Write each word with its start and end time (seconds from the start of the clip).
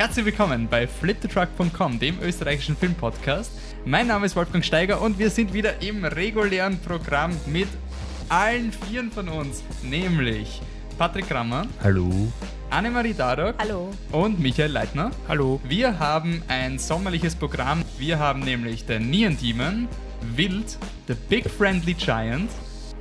Herzlich 0.00 0.24
willkommen 0.24 0.66
bei 0.66 0.86
fliptetruck.com, 0.86 1.98
dem 1.98 2.18
österreichischen 2.22 2.74
Filmpodcast. 2.74 3.52
Mein 3.84 4.06
Name 4.06 4.24
ist 4.24 4.34
Wolfgang 4.34 4.64
Steiger 4.64 4.98
und 5.02 5.18
wir 5.18 5.28
sind 5.28 5.52
wieder 5.52 5.82
im 5.82 6.06
regulären 6.06 6.78
Programm 6.78 7.36
mit 7.44 7.68
allen 8.30 8.72
Vieren 8.72 9.12
von 9.12 9.28
uns, 9.28 9.62
nämlich 9.82 10.62
Patrick 10.96 11.28
Grammer. 11.28 11.66
Hallo. 11.82 12.32
Annemarie 12.70 13.12
Dadok. 13.12 13.56
Hallo. 13.58 13.90
Und 14.10 14.40
Michael 14.40 14.72
Leitner. 14.72 15.10
Hallo. 15.28 15.60
Wir 15.64 15.98
haben 15.98 16.42
ein 16.48 16.78
sommerliches 16.78 17.36
Programm. 17.36 17.84
Wir 17.98 18.18
haben 18.18 18.40
nämlich 18.40 18.86
den 18.86 19.10
Neon 19.10 19.36
Demon, 19.36 19.86
Wild, 20.34 20.78
The 21.08 21.14
Big 21.28 21.50
Friendly 21.50 21.92
Giant, 21.92 22.50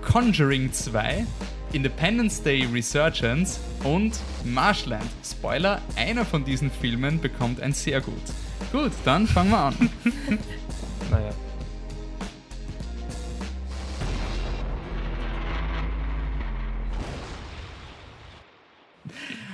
Conjuring 0.01 0.73
2, 0.73 1.25
Independence 1.73 2.41
Day 2.41 2.67
Resurgence 2.73 3.59
und 3.83 4.19
Marshland. 4.43 5.09
Spoiler, 5.23 5.81
einer 5.95 6.25
von 6.25 6.43
diesen 6.43 6.71
Filmen 6.71 7.19
bekommt 7.21 7.61
ein 7.61 7.73
sehr 7.73 8.01
gut. 8.01 8.15
Gut, 8.71 8.91
dann 9.05 9.27
fangen 9.27 9.51
wir 9.51 9.59
an. 9.59 9.89
Naja. 11.11 11.31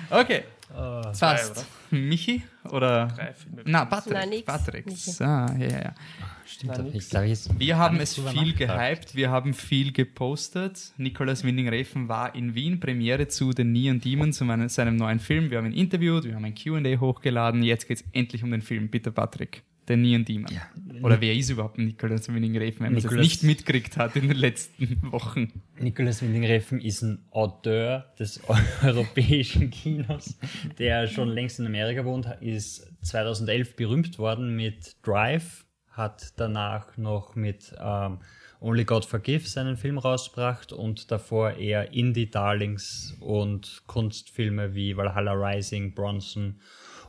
Okay, 0.09 0.43
Uh, 0.75 1.01
passt. 1.17 1.65
Michi 1.89 2.43
oder? 2.69 3.07
Drei 3.15 3.33
Filme. 3.33 3.61
Na, 3.65 3.85
Patrick. 3.85 4.13
Nein, 4.13 4.29
nix. 4.29 4.45
Patrick. 4.45 4.85
So, 4.89 5.23
ja, 5.23 5.55
ja, 5.55 5.67
ja. 5.67 5.95
Stimmt. 6.45 6.73
Glaub 6.75 7.23
ich 7.23 7.29
jetzt 7.29 7.59
Wir 7.59 7.77
haben 7.77 7.99
es 7.99 8.15
viel 8.19 8.53
gehypt, 8.53 9.15
wir 9.15 9.31
haben 9.31 9.53
viel 9.53 9.91
gepostet. 9.91 10.93
Nicolas 10.97 11.43
Winding-Refn 11.43 12.07
war 12.07 12.35
in 12.35 12.53
Wien, 12.53 12.79
Premiere 12.79 13.27
zu 13.27 13.51
The 13.51 13.63
Neon 13.63 13.99
Demon, 13.99 14.31
zu 14.31 14.45
meinem, 14.45 14.69
seinem 14.69 14.95
neuen 14.95 15.19
Film. 15.19 15.49
Wir 15.49 15.57
haben 15.57 15.65
ihn 15.65 15.73
interviewt, 15.73 16.25
wir 16.25 16.35
haben 16.35 16.45
ein 16.45 16.55
Q&A 16.55 16.99
hochgeladen. 16.99 17.63
Jetzt 17.63 17.87
geht's 17.87 18.03
endlich 18.13 18.43
um 18.43 18.51
den 18.51 18.61
Film. 18.61 18.89
Bitte, 18.89 19.11
Patrick. 19.11 19.63
The 19.87 19.95
Neon 19.95 20.25
Demon. 20.25 20.51
Ja. 20.51 21.01
Oder 21.03 21.21
wer 21.21 21.33
ist 21.33 21.49
überhaupt 21.49 21.77
Nicolas 21.77 22.27
Winding-Refn, 22.27 22.85
wenn 22.85 22.93
man 22.93 23.05
es 23.05 23.11
nicht 23.11 23.43
mitgekriegt 23.43 23.97
hat 23.97 24.15
in 24.15 24.27
den 24.27 24.37
letzten 24.37 25.11
Wochen? 25.11 25.61
Nicolas 25.79 26.21
Winding-Refn 26.21 26.79
ist 26.79 27.03
ein 27.03 27.25
Auteur 27.31 28.13
des 28.17 28.41
europäischen 28.83 29.69
Kinos, 29.69 30.37
der 30.79 31.07
schon 31.07 31.29
längst 31.29 31.59
in 31.59 31.67
Amerika 31.67 32.03
wohnt, 32.05 32.27
ist 32.41 32.91
2011 33.03 33.75
berühmt 33.75 34.17
worden 34.17 34.55
mit 34.55 34.95
Drive, 35.03 35.64
hat 35.95 36.33
danach 36.37 36.97
noch 36.97 37.35
mit 37.35 37.73
ähm, 37.79 38.19
Only 38.59 38.85
God 38.85 39.05
Forgive 39.05 39.47
seinen 39.47 39.77
Film 39.77 39.97
rausgebracht 39.97 40.73
und 40.73 41.11
davor 41.11 41.51
eher 41.51 41.93
Indie-Darlings 41.93 43.15
und 43.19 43.83
Kunstfilme 43.87 44.73
wie 44.73 44.97
Valhalla 44.97 45.33
Rising, 45.33 45.93
Bronson 45.93 46.59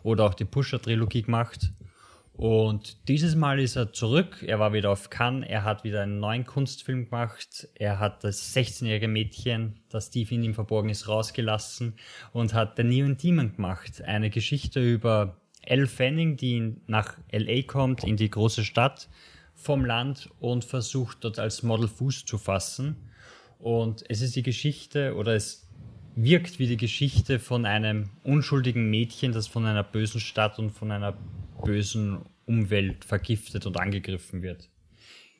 oder 0.02 0.24
auch 0.24 0.34
die 0.34 0.44
Pusher-Trilogie 0.44 1.22
gemacht. 1.22 1.72
Und 2.36 3.08
dieses 3.08 3.34
Mal 3.34 3.58
ist 3.58 3.76
er 3.76 3.94
zurück. 3.94 4.44
Er 4.46 4.58
war 4.58 4.74
wieder 4.74 4.90
auf 4.90 5.08
Cannes. 5.08 5.48
Er 5.48 5.64
hat 5.64 5.84
wieder 5.84 6.02
einen 6.02 6.20
neuen 6.20 6.44
Kunstfilm 6.44 7.06
gemacht. 7.06 7.66
Er 7.74 7.98
hat 7.98 8.22
das 8.24 8.54
16-jährige 8.54 9.08
Mädchen, 9.08 9.80
das 9.88 10.10
tief 10.10 10.30
in 10.32 10.42
ihm 10.42 10.52
verborgen 10.52 10.90
ist, 10.90 11.08
rausgelassen 11.08 11.94
und 12.32 12.52
hat 12.52 12.76
The 12.76 12.84
Neon 12.84 13.16
Demon 13.16 13.54
gemacht. 13.56 14.02
Eine 14.02 14.28
Geschichte 14.28 14.80
über 14.80 15.40
Elle 15.66 15.86
Fanning, 15.86 16.36
die 16.36 16.76
nach 16.86 17.16
L.A. 17.28 17.62
kommt, 17.62 18.04
in 18.04 18.16
die 18.16 18.30
große 18.30 18.64
Stadt 18.64 19.08
vom 19.54 19.84
Land 19.84 20.30
und 20.40 20.64
versucht 20.64 21.24
dort 21.24 21.38
als 21.38 21.62
Model 21.62 21.88
Fuß 21.88 22.24
zu 22.24 22.38
fassen. 22.38 22.96
Und 23.58 24.04
es 24.08 24.20
ist 24.20 24.36
die 24.36 24.42
Geschichte 24.42 25.14
oder 25.14 25.34
es 25.34 25.66
wirkt 26.14 26.58
wie 26.58 26.66
die 26.66 26.76
Geschichte 26.76 27.38
von 27.38 27.66
einem 27.66 28.10
unschuldigen 28.22 28.88
Mädchen, 28.90 29.32
das 29.32 29.46
von 29.46 29.66
einer 29.66 29.82
bösen 29.82 30.20
Stadt 30.20 30.58
und 30.58 30.70
von 30.70 30.90
einer 30.90 31.16
bösen 31.64 32.20
Umwelt 32.46 33.04
vergiftet 33.04 33.66
und 33.66 33.78
angegriffen 33.78 34.42
wird. 34.42 34.68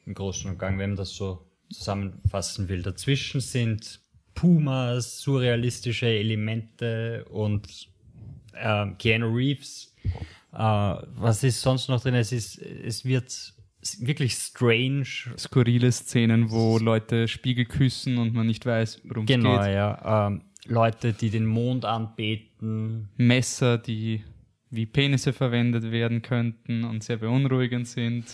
Im 0.05 0.15
Großen 0.15 0.51
und 0.51 0.59
Gang, 0.59 0.79
wenn 0.79 0.91
man 0.91 0.97
das 0.97 1.15
so 1.15 1.47
zusammenfassen 1.71 2.69
will. 2.69 2.83
Dazwischen 2.83 3.41
sind 3.41 4.01
Pumas, 4.35 5.21
surrealistische 5.21 6.07
Elemente 6.07 7.25
und 7.31 7.89
äh, 8.53 8.87
Keanu 8.99 9.35
Reeves. 9.35 9.95
Äh, 10.53 10.59
was 10.59 11.43
ist 11.45 11.61
sonst 11.61 11.89
noch 11.89 12.01
drin? 12.01 12.15
Es 12.15 12.33
ist, 12.33 12.59
es 12.59 13.05
wird 13.05 13.53
wirklich 14.01 14.35
strange. 14.35 15.05
Skurrile 15.39 15.93
Szenen, 15.93 16.51
wo 16.51 16.79
Leute 16.79 17.29
Spiegel 17.29 17.67
küssen 17.67 18.19
und 18.19 18.35
man 18.35 18.47
nicht 18.47 18.65
weiß, 18.67 19.03
worum 19.05 19.25
es 19.25 19.29
Genau, 19.29 19.59
geht. 19.63 19.75
ja. 19.75 20.27
Ähm, 20.29 20.43
Leute, 20.67 21.13
die 21.13 21.31
den 21.31 21.47
Mond 21.47 21.85
anbeten, 21.85 23.09
Messer, 23.17 23.79
die 23.79 24.25
wie 24.71 24.85
Penisse 24.85 25.33
verwendet 25.33 25.93
werden 25.93 26.23
könnten 26.23 26.83
und 26.83 27.05
sehr 27.05 27.19
beunruhigend 27.19 27.87
sind. 27.87 28.25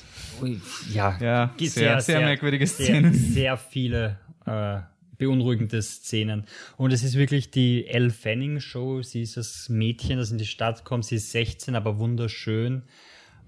Ui, 0.40 0.58
ja, 0.90 1.18
Ja, 1.20 1.54
Ge- 1.58 1.68
sehr, 1.68 2.00
sehr 2.00 2.20
merkwürdige 2.20 2.66
sehr, 2.66 2.86
Szenen. 2.86 3.12
Sehr 3.12 3.56
viele 3.58 4.18
äh, 4.46 4.80
beunruhigende 5.22 5.80
Szenen. 5.82 6.46
Und 6.76 6.92
es 6.92 7.04
ist 7.04 7.14
wirklich 7.14 7.50
die 7.50 7.86
Elle 7.86 8.10
Fanning 8.10 8.60
Show. 8.60 9.02
Sie 9.02 9.22
ist 9.22 9.36
das 9.36 9.68
Mädchen, 9.68 10.18
das 10.18 10.32
in 10.32 10.38
die 10.38 10.46
Stadt 10.46 10.84
kommt. 10.84 11.04
Sie 11.04 11.16
ist 11.16 11.30
16, 11.30 11.76
aber 11.76 11.98
wunderschön. 11.98 12.82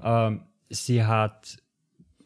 Ähm, 0.03 0.43
sie 0.71 1.05
hat 1.05 1.59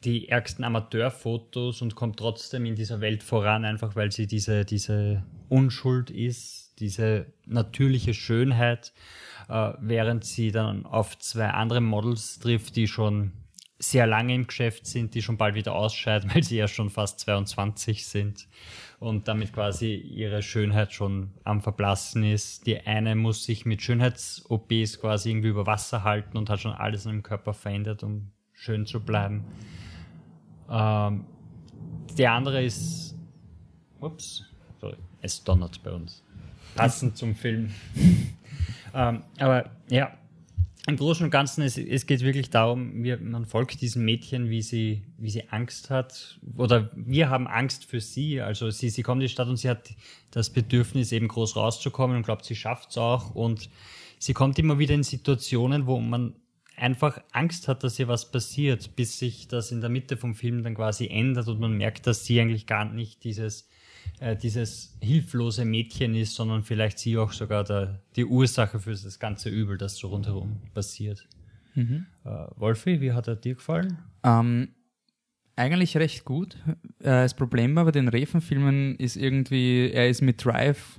die 0.04 0.28
ärgsten 0.28 0.64
Amateurfotos 0.64 1.82
und 1.82 1.94
kommt 1.94 2.18
trotzdem 2.18 2.66
in 2.66 2.76
dieser 2.76 3.00
Welt 3.00 3.22
voran, 3.22 3.64
einfach 3.64 3.96
weil 3.96 4.12
sie 4.12 4.26
diese, 4.26 4.64
diese 4.64 5.24
Unschuld 5.48 6.10
ist, 6.10 6.74
diese 6.78 7.26
natürliche 7.46 8.14
Schönheit, 8.14 8.92
äh, 9.48 9.72
während 9.80 10.24
sie 10.24 10.52
dann 10.52 10.86
auf 10.86 11.18
zwei 11.18 11.48
andere 11.48 11.80
Models 11.80 12.38
trifft, 12.38 12.76
die 12.76 12.86
schon 12.86 13.32
sehr 13.78 14.06
lange 14.06 14.34
im 14.34 14.46
Geschäft 14.46 14.86
sind, 14.86 15.14
die 15.14 15.22
schon 15.22 15.36
bald 15.36 15.54
wieder 15.54 15.74
ausscheiden, 15.74 16.30
weil 16.34 16.42
sie 16.42 16.56
ja 16.56 16.68
schon 16.68 16.90
fast 16.90 17.20
22 17.20 18.06
sind 18.06 18.48
und 18.98 19.28
damit 19.28 19.52
quasi 19.52 19.94
ihre 19.94 20.42
Schönheit 20.42 20.92
schon 20.92 21.30
am 21.44 21.60
Verblassen 21.60 22.24
ist. 22.24 22.66
Die 22.66 22.80
eine 22.80 23.14
muss 23.14 23.44
sich 23.44 23.64
mit 23.64 23.82
Schönheits-OPs 23.82 25.00
quasi 25.00 25.30
irgendwie 25.30 25.48
über 25.48 25.66
Wasser 25.66 26.02
halten 26.02 26.36
und 26.36 26.50
hat 26.50 26.60
schon 26.60 26.72
alles 26.72 27.06
an 27.06 27.12
dem 27.12 27.22
Körper 27.22 27.54
verändert, 27.54 28.02
um 28.02 28.32
schön 28.52 28.86
zu 28.86 29.00
bleiben. 29.00 29.44
Ähm, 30.68 31.24
der 32.16 32.32
andere 32.32 32.64
ist, 32.64 33.16
ups, 34.00 34.44
sorry, 34.80 34.96
es 35.22 35.42
donnert 35.44 35.80
bei 35.84 35.92
uns. 35.92 36.24
Passend 36.74 37.16
zum 37.16 37.34
Film. 37.36 37.72
ähm, 38.94 39.22
aber 39.38 39.70
ja, 39.88 40.18
im 40.88 40.96
Großen 40.96 41.22
und 41.22 41.30
Ganzen, 41.30 41.62
es, 41.62 41.76
es 41.76 42.06
geht 42.06 42.22
wirklich 42.22 42.48
darum, 42.48 43.04
wir, 43.04 43.18
man 43.18 43.44
folgt 43.44 43.82
diesem 43.82 44.06
Mädchen, 44.06 44.48
wie 44.48 44.62
sie, 44.62 45.02
wie 45.18 45.28
sie 45.28 45.50
Angst 45.50 45.90
hat. 45.90 46.38
Oder 46.56 46.90
wir 46.96 47.28
haben 47.28 47.46
Angst 47.46 47.84
für 47.84 48.00
sie. 48.00 48.40
Also 48.40 48.70
sie, 48.70 48.88
sie 48.88 49.02
kommt 49.02 49.20
in 49.20 49.26
die 49.26 49.32
Stadt 49.32 49.48
und 49.48 49.58
sie 49.58 49.68
hat 49.68 49.90
das 50.30 50.48
Bedürfnis, 50.50 51.12
eben 51.12 51.28
groß 51.28 51.56
rauszukommen 51.56 52.16
und 52.16 52.22
glaubt, 52.22 52.46
sie 52.46 52.56
schafft 52.56 52.90
es 52.90 52.98
auch. 52.98 53.34
Und 53.34 53.68
sie 54.18 54.32
kommt 54.32 54.58
immer 54.58 54.78
wieder 54.78 54.94
in 54.94 55.02
Situationen, 55.02 55.86
wo 55.86 56.00
man 56.00 56.34
einfach 56.74 57.20
Angst 57.32 57.68
hat, 57.68 57.84
dass 57.84 57.98
ihr 57.98 58.08
was 58.08 58.30
passiert, 58.30 58.96
bis 58.96 59.18
sich 59.18 59.46
das 59.46 59.70
in 59.70 59.82
der 59.82 59.90
Mitte 59.90 60.16
vom 60.16 60.34
Film 60.34 60.62
dann 60.62 60.74
quasi 60.74 61.08
ändert 61.08 61.48
und 61.48 61.60
man 61.60 61.76
merkt, 61.76 62.06
dass 62.06 62.24
sie 62.24 62.40
eigentlich 62.40 62.66
gar 62.66 62.86
nicht 62.86 63.24
dieses, 63.24 63.68
äh, 64.20 64.36
dieses 64.36 64.96
hilflose 65.00 65.64
Mädchen 65.64 66.14
ist, 66.14 66.34
sondern 66.34 66.62
vielleicht 66.62 66.98
sie 66.98 67.16
auch 67.16 67.32
sogar 67.32 67.64
der, 67.64 68.02
die 68.16 68.24
Ursache 68.24 68.80
für 68.80 68.90
das 68.90 69.18
ganze 69.18 69.48
Übel, 69.48 69.78
das 69.78 69.96
so 69.96 70.08
rundherum 70.08 70.60
passiert. 70.74 71.28
Äh, 72.24 72.46
Wolfi, 72.56 73.00
wie 73.00 73.12
hat 73.12 73.28
er 73.28 73.36
dir 73.36 73.54
gefallen? 73.54 73.98
Ähm, 74.24 74.74
eigentlich 75.56 75.96
recht 75.96 76.24
gut. 76.24 76.56
Äh, 77.00 77.22
das 77.22 77.34
Problem 77.34 77.74
bei 77.74 77.90
den 77.90 78.08
Refen-Filmen 78.08 78.96
ist 78.96 79.16
irgendwie, 79.16 79.90
er 79.90 80.08
ist 80.08 80.22
mit 80.22 80.44
Drive 80.44 80.98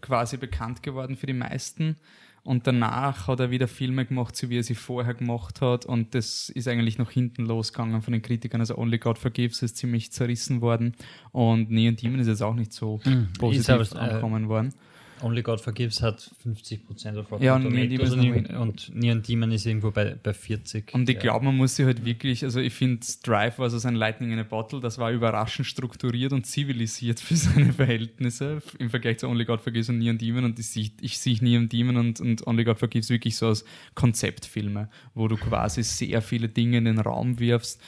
quasi 0.00 0.36
bekannt 0.36 0.82
geworden 0.82 1.16
für 1.16 1.26
die 1.26 1.32
meisten. 1.32 1.96
Und 2.46 2.68
danach 2.68 3.26
hat 3.26 3.40
er 3.40 3.50
wieder 3.50 3.66
Filme 3.66 4.06
gemacht, 4.06 4.36
so 4.36 4.48
wie 4.48 4.58
er 4.58 4.62
sie 4.62 4.76
vorher 4.76 5.14
gemacht 5.14 5.60
hat. 5.60 5.84
Und 5.84 6.14
das 6.14 6.48
ist 6.48 6.68
eigentlich 6.68 6.96
noch 6.96 7.10
hinten 7.10 7.44
losgegangen 7.44 8.02
von 8.02 8.12
den 8.12 8.22
Kritikern. 8.22 8.60
Also 8.60 8.78
Only 8.78 8.98
God 8.98 9.18
Forgives 9.18 9.62
ist 9.62 9.76
ziemlich 9.76 10.12
zerrissen 10.12 10.60
worden. 10.60 10.94
Und 11.32 11.72
Neon 11.72 11.96
Demon 11.96 12.20
ist 12.20 12.28
jetzt 12.28 12.42
auch 12.42 12.54
nicht 12.54 12.72
so 12.72 13.00
positiv 13.38 13.68
aber, 13.68 13.82
äh, 13.82 13.98
angekommen 13.98 14.48
worden. 14.48 14.74
Only 15.22 15.42
God 15.42 15.60
Forgives 15.60 16.02
hat 16.02 16.30
50% 16.44 17.16
auf 17.18 17.30
Rotten 17.32 17.42
Ja, 17.44 17.56
und 17.56 17.62
Tomatoes 17.62 18.14
Neon 18.16 18.44
Demon 18.44 18.44
ist 18.44 18.56
und 18.56 18.94
Neon- 18.94 19.22
Demon 19.22 19.50
ist 19.52 19.64
irgendwo 19.66 19.90
bei, 19.90 20.14
bei 20.22 20.34
40. 20.34 20.92
Und 20.94 21.08
ich 21.08 21.16
Ja. 21.16 21.20
glaube, 21.22 21.44
man 21.46 21.56
muss 21.56 21.76
sich 21.76 21.86
halt 21.86 22.04
wirklich, 22.04 22.44
also 22.44 22.60
ich 22.60 22.74
finde, 22.74 23.06
Drive 23.22 23.58
war 23.58 23.70
so 23.70 23.78
sein 23.78 23.94
Lightning 23.94 24.32
in 24.32 24.38
a 24.38 24.42
Bottle, 24.42 24.80
das 24.80 24.98
war 24.98 25.10
überraschend 25.12 25.66
strukturiert 25.66 26.32
und 26.32 26.44
zivilisiert 26.46 27.18
für 27.20 27.36
seine 27.36 27.72
Verhältnisse 27.72 28.62
im 28.78 28.90
Vergleich 28.90 29.18
zu 29.18 29.28
Only 29.28 29.44
God 29.46 29.60
Forgives 29.62 29.88
und 29.88 29.98
Neon 29.98 30.18
Demon 30.18 30.44
und 30.44 30.58
ich 30.58 30.66
sehe 30.68 30.90
ich 31.00 31.18
sehe 31.18 31.38
Neon 31.40 31.68
Demon 31.68 31.96
und, 31.96 32.20
und 32.20 32.46
Only 32.46 32.64
God 32.64 32.78
Forgives 32.78 33.08
wirklich 33.10 33.36
so 33.36 33.46
als 33.48 33.64
Konzeptfilme, 33.94 34.88
wo 35.14 35.28
du 35.28 35.36
quasi 35.36 35.82
sehr 35.82 36.22
viele 36.22 36.48
Dinge 36.48 36.78
in 36.78 36.84
den 36.84 36.98
Raum 37.00 37.38
wirfst, 37.38 37.80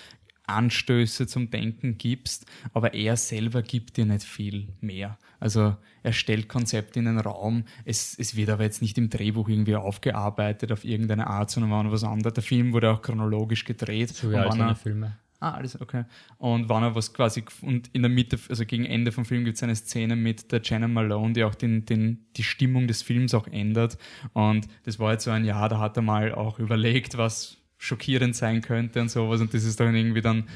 Anstöße 0.49 1.27
zum 1.27 1.51
Denken 1.51 1.99
gibst, 1.99 2.47
aber 2.73 2.95
er 2.95 3.17
selber 3.17 3.63
gibt 3.63 3.97
dir 3.97 4.07
nicht 4.07 4.25
viel 4.25 4.69
mehr. 4.81 5.19
Also 5.41 5.77
er 6.03 6.13
stellt 6.13 6.49
Konzepte 6.49 6.99
in 6.99 7.05
den 7.05 7.19
Raum, 7.19 7.65
es, 7.85 8.19
es 8.19 8.37
wird 8.37 8.51
aber 8.51 8.65
jetzt 8.65 8.83
nicht 8.83 8.99
im 8.99 9.11
Drehbuch 9.11 9.49
irgendwie 9.49 9.77
aufgearbeitet 9.77 10.73
auf 10.73 10.85
irgendeine 10.85 11.27
Art, 11.27 11.51
sondern 11.51 11.71
war 11.71 11.91
was 11.93 12.05
anderes. 12.05 12.35
Der 12.35 12.43
Film 12.43 12.73
wurde 12.73 12.91
auch 12.91 13.03
chronologisch 13.03 13.65
gedreht. 13.65 14.11
So 14.11 14.31
wie 14.31 14.37
all 14.37 14.53
seine 14.53 14.75
Filme. 14.75 15.17
Ah, 15.41 15.53
alles 15.53 15.81
okay. 15.81 16.05
Und 16.39 16.69
wann 16.69 16.83
er 16.83 16.97
was 16.97 17.15
quasi, 17.15 17.45
und 17.63 17.89
in 17.93 18.03
der 18.03 18.11
Mitte, 18.11 18.39
also 18.49 18.67
gegen 18.67 18.85
Ende 18.85 19.13
vom 19.13 19.25
Film 19.25 19.45
gibt 19.45 19.57
es 19.57 19.63
eine 19.63 19.77
Szene 19.77 20.17
mit 20.17 20.51
der 20.51 20.61
Jenna 20.65 20.89
Malone, 20.89 21.33
die 21.33 21.45
auch 21.45 21.55
den, 21.55 21.85
den, 21.85 22.27
die 22.37 22.43
Stimmung 22.43 22.89
des 22.89 23.03
Films 23.03 23.35
auch 23.35 23.47
ändert. 23.47 23.99
Und 24.33 24.67
das 24.83 24.99
war 24.99 25.13
jetzt 25.13 25.25
so 25.25 25.31
ein 25.31 25.45
Jahr, 25.45 25.69
da 25.69 25.79
hat 25.79 25.97
er 25.97 26.03
mal 26.03 26.35
auch 26.35 26.59
überlegt, 26.59 27.17
was 27.19 27.58
schockierend 27.79 28.37
sein 28.37 28.61
könnte 28.61 29.01
und 29.01 29.11
sowas. 29.11 29.41
Und 29.41 29.55
das 29.55 29.65
ist 29.65 29.81
dann 29.81 29.95
irgendwie 29.95 30.21
dann, 30.21 30.49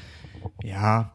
ja, 0.61 1.13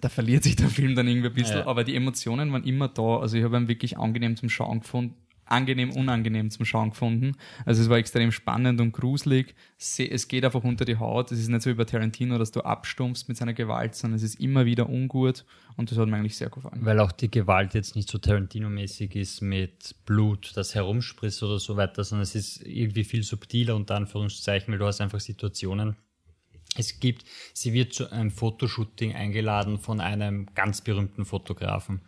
da 0.00 0.08
verliert 0.08 0.42
sich 0.42 0.56
der 0.56 0.68
Film 0.68 0.96
dann 0.96 1.06
irgendwie 1.06 1.28
ein 1.28 1.34
bisschen. 1.34 1.58
Ja. 1.58 1.66
Aber 1.66 1.84
die 1.84 1.94
Emotionen 1.94 2.52
waren 2.52 2.64
immer 2.64 2.88
da. 2.88 3.18
Also 3.18 3.36
ich 3.36 3.44
habe 3.44 3.56
ihn 3.56 3.68
wirklich 3.68 3.96
angenehm 3.96 4.36
zum 4.36 4.48
Schauen 4.48 4.80
gefunden 4.80 5.23
angenehm, 5.46 5.90
unangenehm 5.90 6.50
zum 6.50 6.64
Schauen 6.64 6.90
gefunden. 6.90 7.36
Also 7.64 7.82
es 7.82 7.88
war 7.88 7.98
extrem 7.98 8.32
spannend 8.32 8.80
und 8.80 8.92
gruselig. 8.92 9.54
Es 9.78 10.28
geht 10.28 10.44
einfach 10.44 10.64
unter 10.64 10.84
die 10.84 10.96
Haut. 10.96 11.32
Es 11.32 11.38
ist 11.38 11.48
nicht 11.48 11.62
so 11.62 11.70
wie 11.70 11.74
bei 11.74 11.84
Tarantino, 11.84 12.38
dass 12.38 12.50
du 12.50 12.60
abstumpfst 12.60 13.26
mit 13.28 13.36
seiner 13.36 13.54
Gewalt, 13.54 13.94
sondern 13.94 14.16
es 14.16 14.22
ist 14.22 14.40
immer 14.40 14.64
wieder 14.64 14.88
ungut 14.88 15.44
und 15.76 15.90
das 15.90 15.98
hat 15.98 16.08
mir 16.08 16.16
eigentlich 16.16 16.36
sehr 16.36 16.50
gefallen. 16.50 16.84
Weil 16.84 17.00
auch 17.00 17.12
die 17.12 17.30
Gewalt 17.30 17.74
jetzt 17.74 17.96
nicht 17.96 18.08
so 18.08 18.18
Tarantino-mäßig 18.18 19.14
ist 19.16 19.40
mit 19.42 19.94
Blut, 20.06 20.52
das 20.54 20.74
herumspritzt 20.74 21.42
oder 21.42 21.58
so 21.58 21.76
weiter, 21.76 22.04
sondern 22.04 22.22
es 22.22 22.34
ist 22.34 22.62
irgendwie 22.64 23.04
viel 23.04 23.22
subtiler 23.22 23.76
unter 23.76 23.96
Anführungszeichen, 23.96 24.72
weil 24.72 24.78
du 24.78 24.86
hast 24.86 25.00
einfach 25.00 25.20
Situationen, 25.20 25.96
es 26.76 26.98
gibt, 26.98 27.24
sie 27.52 27.72
wird 27.72 27.92
zu 27.92 28.10
einem 28.10 28.30
Fotoshooting 28.30 29.14
eingeladen 29.14 29.78
von 29.78 30.00
einem 30.00 30.46
ganz 30.54 30.80
berühmten 30.80 31.24
Fotografen. 31.24 32.00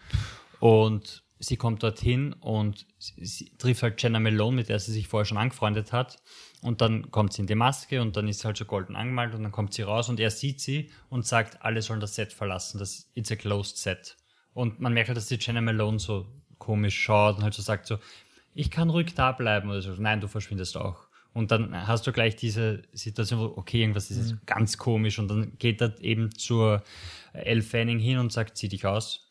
Und 0.58 1.22
sie 1.38 1.56
kommt 1.56 1.82
dorthin 1.82 2.32
und 2.34 2.86
sie 2.98 3.52
trifft 3.58 3.82
halt 3.82 4.02
Jenna 4.02 4.20
Malone, 4.20 4.56
mit 4.56 4.68
der 4.68 4.78
sie 4.78 4.92
sich 4.92 5.08
vorher 5.08 5.26
schon 5.26 5.38
angefreundet 5.38 5.92
hat. 5.92 6.18
Und 6.62 6.80
dann 6.80 7.10
kommt 7.10 7.32
sie 7.32 7.42
in 7.42 7.46
die 7.46 7.54
Maske 7.54 8.00
und 8.00 8.16
dann 8.16 8.28
ist 8.28 8.40
sie 8.40 8.46
halt 8.46 8.56
so 8.56 8.64
golden 8.64 8.96
angemalt 8.96 9.34
und 9.34 9.42
dann 9.42 9.52
kommt 9.52 9.74
sie 9.74 9.82
raus 9.82 10.08
und 10.08 10.18
er 10.18 10.30
sieht 10.30 10.60
sie 10.60 10.90
und 11.10 11.26
sagt, 11.26 11.62
alle 11.62 11.82
sollen 11.82 12.00
das 12.00 12.14
Set 12.14 12.32
verlassen. 12.32 12.78
Das 12.78 13.10
it's 13.14 13.30
a 13.30 13.36
closed 13.36 13.76
set. 13.76 14.16
Und 14.54 14.80
man 14.80 14.94
merkt 14.94 15.08
halt, 15.08 15.18
dass 15.18 15.26
die 15.26 15.38
Jenna 15.38 15.60
Malone 15.60 15.98
so 15.98 16.26
komisch 16.58 16.98
schaut 16.98 17.36
und 17.36 17.42
halt 17.42 17.54
so 17.54 17.62
sagt 17.62 17.86
so, 17.86 17.98
ich 18.54 18.70
kann 18.70 18.88
ruhig 18.88 19.14
da 19.14 19.32
bleiben 19.32 19.68
oder 19.68 19.82
so. 19.82 19.92
Nein, 19.92 20.20
du 20.20 20.28
verschwindest 20.28 20.78
auch. 20.78 21.06
Und 21.34 21.50
dann 21.50 21.86
hast 21.86 22.06
du 22.06 22.12
gleich 22.12 22.36
diese 22.36 22.82
Situation, 22.92 23.40
wo, 23.40 23.58
okay, 23.58 23.82
irgendwas 23.82 24.10
ist 24.10 24.16
jetzt 24.16 24.32
mhm. 24.32 24.40
ganz 24.46 24.78
komisch 24.78 25.18
und 25.18 25.28
dann 25.28 25.52
geht 25.58 25.82
er 25.82 26.00
eben 26.00 26.34
zur 26.34 26.82
Elle 27.34 27.60
Fanning 27.60 27.98
hin 27.98 28.16
und 28.16 28.32
sagt, 28.32 28.56
zieh 28.56 28.68
dich 28.68 28.86
aus 28.86 29.25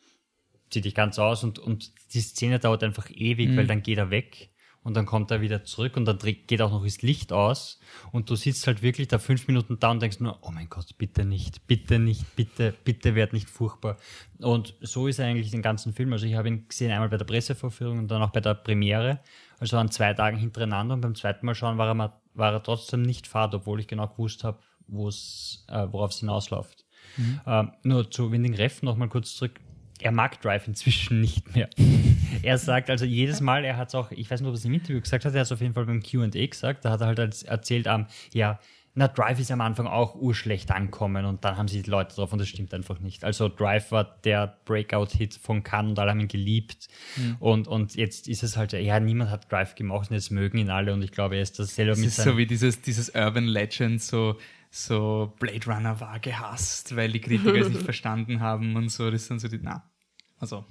zieh 0.75 0.81
dich 0.81 0.95
ganz 0.95 1.17
aus 1.19 1.43
und, 1.43 1.57
und 1.57 1.91
die 2.13 2.19
Szene 2.19 2.59
dauert 2.59 2.83
einfach 2.83 3.09
ewig, 3.09 3.49
mhm. 3.49 3.57
weil 3.57 3.67
dann 3.67 3.81
geht 3.81 3.97
er 3.97 4.09
weg 4.09 4.49
und 4.83 4.95
dann 4.95 5.05
kommt 5.05 5.31
er 5.31 5.39
wieder 5.39 5.63
zurück 5.63 5.95
und 5.95 6.05
dann 6.05 6.19
geht 6.19 6.61
auch 6.61 6.69
noch 6.69 6.83
das 6.83 7.01
Licht 7.01 7.31
aus 7.31 7.79
und 8.11 8.29
du 8.29 8.35
sitzt 8.35 8.67
halt 8.67 8.81
wirklich 8.81 9.07
da 9.07 9.17
fünf 9.17 9.47
Minuten 9.47 9.79
da 9.79 9.91
und 9.91 10.01
denkst 10.01 10.19
nur, 10.19 10.37
oh 10.41 10.51
mein 10.51 10.69
Gott, 10.69 10.97
bitte 10.97 11.23
nicht, 11.23 11.65
bitte 11.65 11.97
nicht, 11.97 12.35
bitte, 12.35 12.73
bitte 12.83 13.15
werd 13.15 13.31
nicht 13.31 13.49
furchtbar. 13.49 13.97
Und 14.39 14.75
so 14.81 15.07
ist 15.07 15.19
er 15.19 15.27
eigentlich 15.27 15.49
den 15.49 15.61
ganzen 15.61 15.93
Film. 15.93 16.11
Also 16.11 16.25
ich 16.25 16.35
habe 16.35 16.49
ihn 16.49 16.67
gesehen 16.67 16.91
einmal 16.91 17.09
bei 17.09 17.17
der 17.17 17.25
Pressevorführung 17.25 17.99
und 17.99 18.11
dann 18.11 18.21
auch 18.21 18.31
bei 18.31 18.41
der 18.41 18.53
Premiere, 18.53 19.21
also 19.59 19.77
an 19.77 19.89
zwei 19.91 20.13
Tagen 20.13 20.37
hintereinander 20.37 20.95
und 20.95 21.01
beim 21.01 21.15
zweiten 21.15 21.45
Mal 21.45 21.55
schauen 21.55 21.77
war 21.77 21.87
er, 21.87 21.93
mal, 21.93 22.13
war 22.33 22.51
er 22.51 22.61
trotzdem 22.61 23.01
nicht 23.01 23.27
fad, 23.27 23.55
obwohl 23.55 23.79
ich 23.79 23.87
genau 23.87 24.07
gewusst 24.09 24.43
habe, 24.43 24.59
äh, 24.89 24.91
worauf 24.91 26.11
es 26.11 26.19
hinausläuft. 26.19 26.85
Mhm. 27.17 27.41
Ähm, 27.45 27.71
nur 27.83 28.11
zu 28.11 28.31
Winding 28.31 28.55
Ref 28.55 28.81
nochmal 28.83 29.09
kurz 29.09 29.35
zurück 29.35 29.59
er 30.01 30.11
mag 30.11 30.41
Drive 30.41 30.67
inzwischen 30.67 31.21
nicht 31.21 31.55
mehr. 31.55 31.69
er 32.43 32.57
sagt 32.57 32.89
also 32.89 33.05
jedes 33.05 33.41
Mal, 33.41 33.65
er 33.65 33.77
hat 33.77 33.89
es 33.89 33.95
auch, 33.95 34.11
ich 34.11 34.29
weiß 34.29 34.41
nicht, 34.41 34.47
ob 34.47 34.53
er 34.53 34.57
es 34.57 34.65
im 34.65 34.73
Interview 34.73 35.01
gesagt 35.01 35.25
hat, 35.25 35.33
er 35.33 35.39
hat 35.39 35.45
es 35.45 35.51
auf 35.51 35.61
jeden 35.61 35.73
Fall 35.73 35.85
beim 35.85 36.01
QA 36.01 36.27
gesagt, 36.27 36.85
da 36.85 36.91
hat 36.91 37.01
er 37.01 37.07
halt 37.07 37.43
erzählt, 37.43 37.87
um, 37.87 38.05
ja, 38.33 38.59
na, 38.97 39.09
Drive 39.09 39.41
ist 39.41 39.51
am 39.51 39.59
Anfang 39.59 39.87
auch 39.87 40.15
urschlecht 40.15 40.71
ankommen 40.71 41.25
und 41.25 41.43
dann 41.43 41.57
haben 41.57 41.67
sie 41.67 41.81
die 41.81 41.89
Leute 41.89 42.15
drauf 42.15 42.31
und 42.31 42.39
das 42.39 42.47
stimmt 42.47 42.73
einfach 42.73 42.99
nicht. 42.99 43.25
Also 43.25 43.49
Drive 43.49 43.91
war 43.91 44.15
der 44.23 44.57
Breakout-Hit 44.63 45.35
von 45.35 45.63
Cannes 45.63 45.91
und 45.91 45.99
alle 45.99 46.11
haben 46.11 46.21
ihn 46.21 46.29
geliebt 46.29 46.87
mhm. 47.17 47.35
und, 47.39 47.67
und 47.67 47.95
jetzt 47.95 48.29
ist 48.29 48.41
es 48.41 48.55
halt, 48.55 48.71
ja, 48.71 48.99
niemand 49.01 49.31
hat 49.31 49.51
Drive 49.51 49.75
gemacht 49.75 50.09
und 50.09 50.15
jetzt 50.15 50.31
mögen 50.31 50.57
ihn 50.57 50.69
alle 50.69 50.93
und 50.93 51.01
ich 51.01 51.11
glaube, 51.11 51.35
er 51.35 51.41
ist 51.41 51.59
das 51.59 51.75
selber 51.75 51.91
das 51.91 51.99
mit 51.99 52.07
ist 52.07 52.21
so 52.21 52.37
wie 52.37 52.45
dieses, 52.45 52.81
dieses 52.81 53.09
Urban 53.09 53.45
Legend, 53.45 54.01
so 54.01 54.37
so 54.75 55.33
Blade 55.39 55.65
Runner 55.67 56.01
war 56.01 56.19
gehasst, 56.19 56.97
weil 56.97 57.09
die 57.09 57.21
Kritiker 57.21 57.55
es 57.55 57.69
nicht 57.69 57.81
verstanden 57.83 58.41
haben 58.41 58.75
und 58.75 58.89
so. 58.89 59.09
Das 59.09 59.25
sind 59.25 59.39
so 59.39 59.47
die, 59.47 59.59
na, 59.61 59.89
also. 60.37 60.65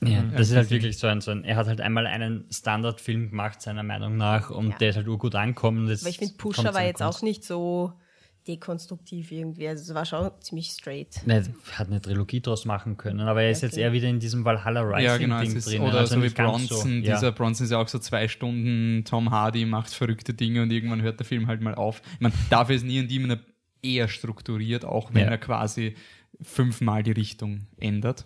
Ja, 0.00 0.22
das 0.22 0.48
ist 0.48 0.56
halt 0.56 0.70
wirklich 0.70 0.98
so 0.98 1.06
ein, 1.06 1.20
so 1.20 1.30
ein, 1.30 1.44
er 1.44 1.54
hat 1.54 1.68
halt 1.68 1.80
einmal 1.80 2.08
einen 2.08 2.48
Standardfilm 2.50 3.30
gemacht, 3.30 3.62
seiner 3.62 3.84
Meinung 3.84 4.16
nach, 4.16 4.50
und 4.50 4.70
ja. 4.70 4.76
der 4.78 4.90
ist 4.90 4.96
halt 4.96 5.06
urgut 5.06 5.36
angekommen. 5.36 5.84
Aber 5.84 6.08
ich 6.08 6.18
finde, 6.18 6.34
Pusher 6.38 6.74
war 6.74 6.82
jetzt 6.82 6.98
Kunst. 7.02 7.18
auch 7.18 7.22
nicht 7.22 7.44
so 7.44 7.92
dekonstruktiv 8.46 9.30
irgendwie. 9.30 9.68
Also 9.68 9.82
es 9.82 9.94
war 9.94 10.04
schon 10.04 10.30
ziemlich 10.40 10.68
straight. 10.68 11.26
Ne, 11.26 11.42
hat 11.72 11.88
eine 11.88 12.00
Trilogie 12.00 12.40
draus 12.40 12.64
machen 12.64 12.96
können, 12.96 13.20
aber 13.20 13.42
er 13.42 13.50
ist 13.50 13.58
okay. 13.58 13.66
jetzt 13.66 13.78
eher 13.78 13.92
wieder 13.92 14.08
in 14.08 14.18
diesem 14.18 14.44
Valhalla 14.44 14.82
Rising 14.82 15.04
ja, 15.04 15.16
genau, 15.16 15.40
Ding 15.40 15.58
drin. 15.58 15.82
Oder 15.82 15.98
also 15.98 16.16
so 16.16 16.22
wie 16.22 16.28
Bronson. 16.30 16.68
So, 16.68 16.88
ja. 16.88 17.14
Dieser 17.14 17.32
Bronson 17.32 17.64
ist 17.64 17.70
ja 17.70 17.78
auch 17.78 17.88
so 17.88 17.98
zwei 17.98 18.28
Stunden 18.28 19.04
Tom 19.04 19.30
Hardy 19.30 19.64
macht 19.64 19.94
verrückte 19.94 20.34
Dinge 20.34 20.62
und 20.62 20.70
irgendwann 20.70 21.02
hört 21.02 21.20
der 21.20 21.26
Film 21.26 21.46
halt 21.46 21.60
mal 21.60 21.74
auf. 21.74 22.02
Ich 22.14 22.20
meine, 22.20 22.34
dafür 22.50 22.76
ist 22.76 22.84
nie 22.84 23.00
und 23.00 23.10
immer 23.10 23.38
eher 23.82 24.08
strukturiert, 24.08 24.84
auch 24.84 25.12
wenn 25.12 25.24
ja. 25.24 25.30
er 25.30 25.38
quasi 25.38 25.94
fünfmal 26.40 27.02
die 27.02 27.12
Richtung 27.12 27.66
ändert. 27.78 28.24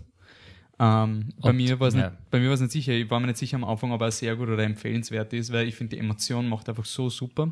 Ähm, 0.79 1.31
bei, 1.41 1.53
mir 1.55 1.81
war's 1.81 1.95
ja. 1.95 2.11
nicht, 2.11 2.31
bei 2.31 2.39
mir 2.39 2.49
war 2.49 2.55
es 2.55 2.61
nicht 2.61 2.73
sicher, 2.73 2.93
ich 2.93 3.09
war 3.09 3.19
mir 3.19 3.29
nicht 3.29 3.39
sicher 3.39 3.57
am 3.57 3.65
Anfang, 3.65 3.93
ob 3.93 4.03
er 4.03 4.11
sehr 4.11 4.37
gut 4.37 4.49
oder 4.49 4.63
empfehlenswert 4.63 5.33
ist, 5.33 5.51
weil 5.53 5.67
ich 5.67 5.75
finde, 5.75 5.97
die 5.97 6.01
Emotion 6.01 6.49
macht 6.49 6.69
einfach 6.69 6.85
so 6.85 7.09
super. 7.09 7.51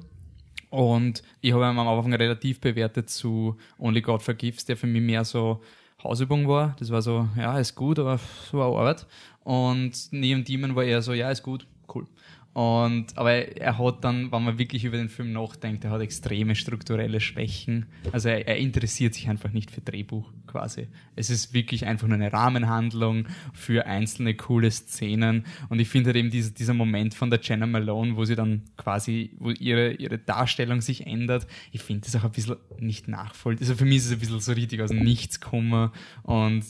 Und 0.75 1.23
ich 1.41 1.53
habe 1.53 1.63
ihn 1.63 1.79
am 1.79 1.87
Anfang 1.87 2.15
relativ 2.15 2.61
bewertet 2.61 3.09
zu 3.09 3.57
Only 3.79 4.01
God 4.01 4.23
Forgives, 4.23 4.65
der 4.65 4.77
für 4.77 4.89
mich 4.89 5.03
mehr 5.03 5.25
so 5.25 5.63
Hausübung 6.03 6.49
war. 6.49 6.75
Das 6.81 6.91
war 6.91 7.01
so, 7.01 7.29
ja, 7.37 7.57
ist 7.61 7.77
gut, 7.77 8.01
aber 8.01 8.19
so 8.51 8.61
eine 8.61 8.77
Arbeit. 8.77 9.07
Und 9.45 9.93
Neon 10.11 10.43
Demon 10.43 10.75
war 10.75 10.83
eher 10.83 11.01
so, 11.01 11.13
ja, 11.13 11.31
ist 11.31 11.45
gut, 11.45 11.69
cool. 11.95 12.09
Und, 12.55 13.19
aber 13.19 13.33
er 13.33 13.79
hat 13.79 14.05
dann, 14.05 14.31
wenn 14.31 14.45
man 14.45 14.59
wirklich 14.59 14.85
über 14.85 14.97
den 14.97 15.09
Film 15.09 15.33
nachdenkt, 15.33 15.83
er 15.83 15.91
hat 15.91 16.01
extreme 16.01 16.55
strukturelle 16.55 17.21
Schwächen. 17.21 17.87
Also 18.13 18.29
er, 18.29 18.47
er, 18.47 18.59
interessiert 18.59 19.13
sich 19.13 19.29
einfach 19.29 19.51
nicht 19.51 19.73
für 19.73 19.81
Drehbuch 19.81 20.33
quasi. 20.47 20.87
Es 21.17 21.31
ist 21.31 21.53
wirklich 21.53 21.85
einfach 21.85 22.07
nur 22.07 22.15
eine 22.15 22.33
Rahmenhandlung 22.33 23.27
für 23.53 23.87
einzelne 23.87 24.37
coole 24.37 24.71
Szenen. 24.71 25.47
Und 25.69 25.81
ich 25.81 25.89
finde 25.89 26.11
halt 26.11 26.17
eben 26.17 26.31
dieser, 26.31 26.53
dieser 26.53 26.75
Moment 26.75 27.15
von 27.15 27.29
der 27.29 27.41
Jenna 27.43 27.67
Malone, 27.67 28.15
wo 28.17 28.25
sie 28.25 28.37
dann 28.37 28.63
quasi, 28.77 29.33
wo 29.41 29.51
ihre, 29.51 29.95
ihre 29.95 30.19
Darstellung 30.19 30.81
sich 30.81 31.09
ändert, 31.09 31.49
ich 31.73 31.83
finde 31.83 32.03
das 32.03 32.15
auch 32.15 32.23
ein 32.23 32.31
bisschen 32.31 32.57
nicht 32.79 33.09
nachvollziehbar. 33.09 33.69
Also 33.69 33.77
für 33.77 33.85
mich 33.85 33.97
ist 33.97 34.07
es 34.07 34.13
ein 34.13 34.21
bisschen 34.21 34.39
so 34.39 34.53
richtig 34.53 34.81
aus 34.81 34.91
dem 34.91 35.03
Nichts 35.03 35.41
gekommen. 35.41 35.91
Und 36.23 36.63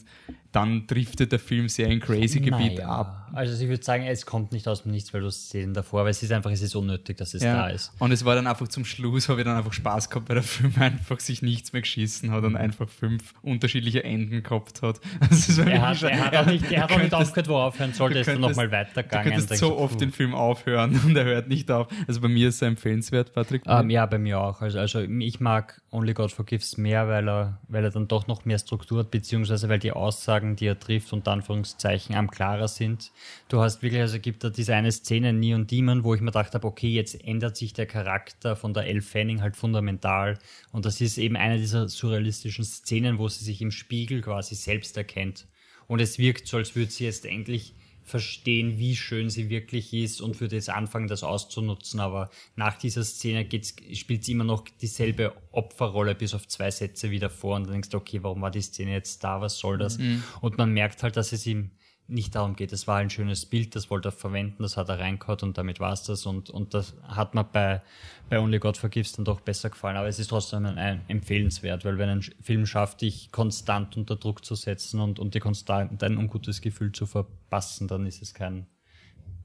dann 0.55 0.87
driftet 0.87 1.33
der 1.33 1.41
Film 1.41 1.69
sehr 1.69 1.89
in 1.89 1.99
crazy 1.99 2.39
Gebiet 2.39 2.77
naja. 2.77 2.89
ab. 2.89 3.25
Also 3.33 3.61
ich 3.61 3.69
würde 3.69 3.83
sagen, 3.83 4.05
es 4.05 4.25
kommt 4.25 4.53
nicht 4.53 4.69
aus 4.69 4.85
dem 4.85 4.93
Nichts, 4.93 5.13
weil 5.13 5.23
du 5.23 5.27
es 5.27 5.51
sehen 5.51 5.75
davor, 5.75 6.05
weil 6.05 6.13
es 6.13 6.23
ist 6.23 6.31
einfach, 6.31 6.53
es 6.53 6.63
ist 6.63 6.77
unnötig, 6.77 7.17
dass 7.17 7.35
es 7.35 7.43
ja. 7.43 7.55
da 7.55 7.69
ist. 7.69 7.93
Und 7.99 8.13
es 8.13 8.25
war 8.25 8.37
dann 8.37 8.47
einfach 8.47 8.69
zum 8.69 8.85
Schluss, 8.85 9.29
habe 9.29 9.41
ich 9.41 9.45
dann 9.45 9.57
einfach 9.57 9.73
Spaß 9.73 10.09
gehabt, 10.09 10.29
weil 10.29 10.37
der 10.37 10.45
Film 10.45 10.73
einfach 10.79 11.19
sich 11.19 11.43
nichts 11.43 11.73
mehr 11.73 11.83
geschissen 11.83 12.31
hat 12.31 12.45
und 12.45 12.55
einfach 12.55 12.89
fünf 12.89 13.35
unterschiedliche 13.43 14.05
Enden 14.05 14.43
gehabt 14.43 14.83
hat. 14.83 15.01
Also 15.31 15.63
er, 15.63 15.89
hat, 15.89 15.97
schon, 15.97 16.11
er 16.11 16.27
hat 16.27 16.37
auch 16.37 16.47
nicht, 16.47 16.71
er 16.71 16.83
hat 16.83 16.93
auch 16.93 16.99
nicht 16.99 17.15
aufgehört, 17.15 17.49
wo 17.49 17.55
er 17.55 17.65
aufhören 17.65 17.93
sollte, 17.93 18.19
ist 18.19 18.29
dann 18.29 18.41
nochmal 18.41 18.71
weitergegangen. 18.71 19.33
Du 19.33 19.37
könntest 19.37 19.59
so 19.59 19.77
oft 19.77 20.01
den 20.01 20.13
Film 20.13 20.35
aufhören 20.35 21.01
und 21.05 21.17
er 21.17 21.25
hört 21.25 21.49
nicht 21.49 21.71
auf. 21.71 21.89
Also 22.07 22.21
bei 22.21 22.29
mir 22.29 22.49
ist 22.49 22.63
er 22.63 22.69
empfehlenswert, 22.69 23.33
Patrick. 23.33 23.67
Um, 23.67 23.81
ähm, 23.81 23.91
ja, 23.91 24.07
bei 24.07 24.19
mir 24.19 24.39
auch. 24.41 24.61
Also, 24.61 24.79
also 24.79 25.01
ich 25.01 25.41
mag 25.41 25.81
Only 25.91 26.13
God 26.13 26.31
Forgives 26.31 26.77
mehr, 26.77 27.09
weil 27.09 27.29
er, 27.29 27.59
weil 27.69 27.85
er 27.85 27.91
dann 27.91 28.07
doch 28.07 28.27
noch 28.27 28.45
mehr 28.45 28.59
Struktur 28.59 29.01
hat, 29.01 29.11
beziehungsweise 29.11 29.69
weil 29.69 29.79
die 29.79 29.93
Aussagen, 29.93 30.44
die 30.55 30.67
er 30.67 30.79
trifft 30.79 31.13
und 31.13 31.27
Anführungszeichen 31.27 32.15
am 32.15 32.31
klarer 32.31 32.69
sind. 32.69 33.11
Du 33.49 33.61
hast 33.61 33.83
wirklich, 33.83 34.01
also 34.01 34.19
gibt 34.21 34.45
da 34.45 34.51
diese 34.51 34.75
eine 34.75 34.93
Szene 34.93 35.31
in 35.31 35.41
Neon 35.41 35.67
Demon, 35.67 36.05
wo 36.05 36.15
ich 36.15 36.21
mir 36.21 36.27
gedacht 36.27 36.55
habe, 36.55 36.67
okay, 36.67 36.91
jetzt 36.91 37.23
ändert 37.25 37.57
sich 37.57 37.73
der 37.73 37.87
Charakter 37.87 38.55
von 38.55 38.75
der 38.75 38.87
Elle 38.87 39.03
Fanning 39.03 39.41
halt 39.41 39.57
fundamental. 39.57 40.39
Und 40.73 40.85
das 40.85 41.01
ist 41.01 41.19
eben 41.19 41.37
eine 41.37 41.59
dieser 41.59 41.89
surrealistischen 41.89 42.65
Szenen, 42.65 43.19
wo 43.19 43.29
sie 43.29 43.45
sich 43.45 43.63
im 43.63 43.71
Spiegel 43.71 44.21
quasi 44.21 44.55
selbst 44.55 44.97
erkennt. 44.97 45.47
Und 45.87 46.01
es 46.01 46.19
wirkt 46.19 46.47
so, 46.47 46.59
als 46.59 46.77
würde 46.77 46.91
sie 46.91 47.05
jetzt 47.05 47.27
endlich 47.27 47.75
verstehen, 48.05 48.79
wie 48.79 48.95
schön 48.95 49.31
sie 49.31 49.49
wirklich 49.49 49.93
ist 49.95 50.21
und 50.21 50.41
würde 50.41 50.57
jetzt 50.57 50.71
anfangen, 50.71 51.09
das 51.09 51.25
auszunutzen. 51.25 52.01
Aber 52.01 52.31
nach 52.55 52.77
dieser 52.77 53.03
Szene 53.03 53.49
spielt 53.93 54.25
sie 54.25 54.33
immer 54.33 54.45
noch 54.45 54.65
dieselbe 54.81 55.35
Opferrolle 55.53 56.15
bis 56.15 56.35
auf 56.35 56.47
zwei 56.47 56.71
Sätze 56.71 57.11
wieder 57.11 57.31
vor 57.31 57.57
und 57.57 57.65
dann 57.65 57.73
denkst 57.73 57.89
du, 57.89 57.97
okay, 57.97 58.23
warum 58.23 58.43
war 58.43 58.51
die 58.51 58.61
Szene 58.61 58.93
jetzt 58.93 59.25
da? 59.25 59.41
Was 59.41 59.59
soll 59.59 59.79
das? 59.79 59.99
Mhm. 59.99 60.23
Und 60.41 60.59
man 60.59 60.73
merkt 60.73 61.03
halt, 61.03 61.17
dass 61.17 61.33
es 61.33 61.47
ihm 61.47 61.71
nicht 62.07 62.35
darum 62.35 62.55
geht. 62.55 62.73
Es 62.73 62.87
war 62.87 62.99
ein 62.99 63.09
schönes 63.09 63.47
Bild, 63.47 63.75
das 63.75 63.91
wollte 63.91 64.09
er 64.09 64.13
verwenden, 64.13 64.63
das 64.63 64.77
hat 64.77 64.89
er 64.89 64.99
reingehauen 64.99 65.41
und 65.43 65.59
damit 65.59 65.81
war 65.81 65.93
es 65.93 66.03
das. 66.03 66.27
Und, 66.27 66.51
und 66.51 66.75
das 66.75 66.95
hat 67.03 67.35
mir 67.35 67.45
bei, 67.45 67.83
bei 68.29 68.39
Only 68.39 68.59
God 68.59 68.77
Forgives 68.77 69.13
dann 69.13 69.25
doch 69.25 69.41
besser 69.41 69.71
gefallen. 69.71 69.97
Aber 69.97 70.09
es 70.09 70.19
ist 70.19 70.29
trotzdem 70.29 70.67
ein, 70.67 70.79
ein 70.79 71.01
empfehlenswert, 71.09 71.85
weil 71.85 71.97
wenn 71.99 72.09
ein 72.09 72.23
Film 72.43 72.67
schafft, 72.67 73.01
dich 73.01 73.33
konstant 73.33 73.97
unter 73.97 74.17
Druck 74.17 74.45
zu 74.45 74.55
setzen 74.55 75.01
und, 75.01 75.19
und 75.19 75.35
dir 75.35 75.41
konstant 75.41 76.03
ein 76.03 76.19
ungutes 76.19 76.61
Gefühl 76.61 76.93
zu 76.93 77.07
verpassen, 77.07 77.89
dann 77.89 78.07
ist 78.07 78.21
es 78.21 78.35
kein, 78.35 78.67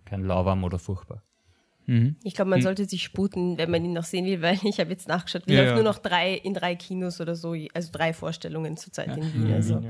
kein 0.05 0.25
Lauwarm 0.25 0.63
oder 0.65 0.79
furchtbar. 0.79 1.23
Mhm. 1.85 2.17
Ich 2.23 2.35
glaube, 2.35 2.49
man 2.49 2.59
mhm. 2.59 2.63
sollte 2.63 2.85
sich 2.85 3.03
sputen, 3.03 3.57
wenn 3.57 3.71
man 3.71 3.83
ihn 3.83 3.93
noch 3.93 4.03
sehen 4.03 4.25
will, 4.25 4.41
weil 4.41 4.59
ich 4.63 4.79
habe 4.81 4.91
jetzt 4.91 5.07
nachgeschaut, 5.07 5.43
wir 5.47 5.55
ja, 5.55 5.63
ja. 5.63 5.73
nur 5.75 5.83
noch 5.83 5.99
drei 5.99 6.33
in 6.33 6.53
drei 6.53 6.75
Kinos 6.75 7.21
oder 7.21 7.35
so, 7.35 7.55
also 7.73 7.89
drei 7.91 8.11
Vorstellungen 8.11 8.75
zurzeit 8.75 9.07
ja. 9.07 9.15
in 9.15 9.33
Wien. 9.33 9.53
Also. 9.53 9.81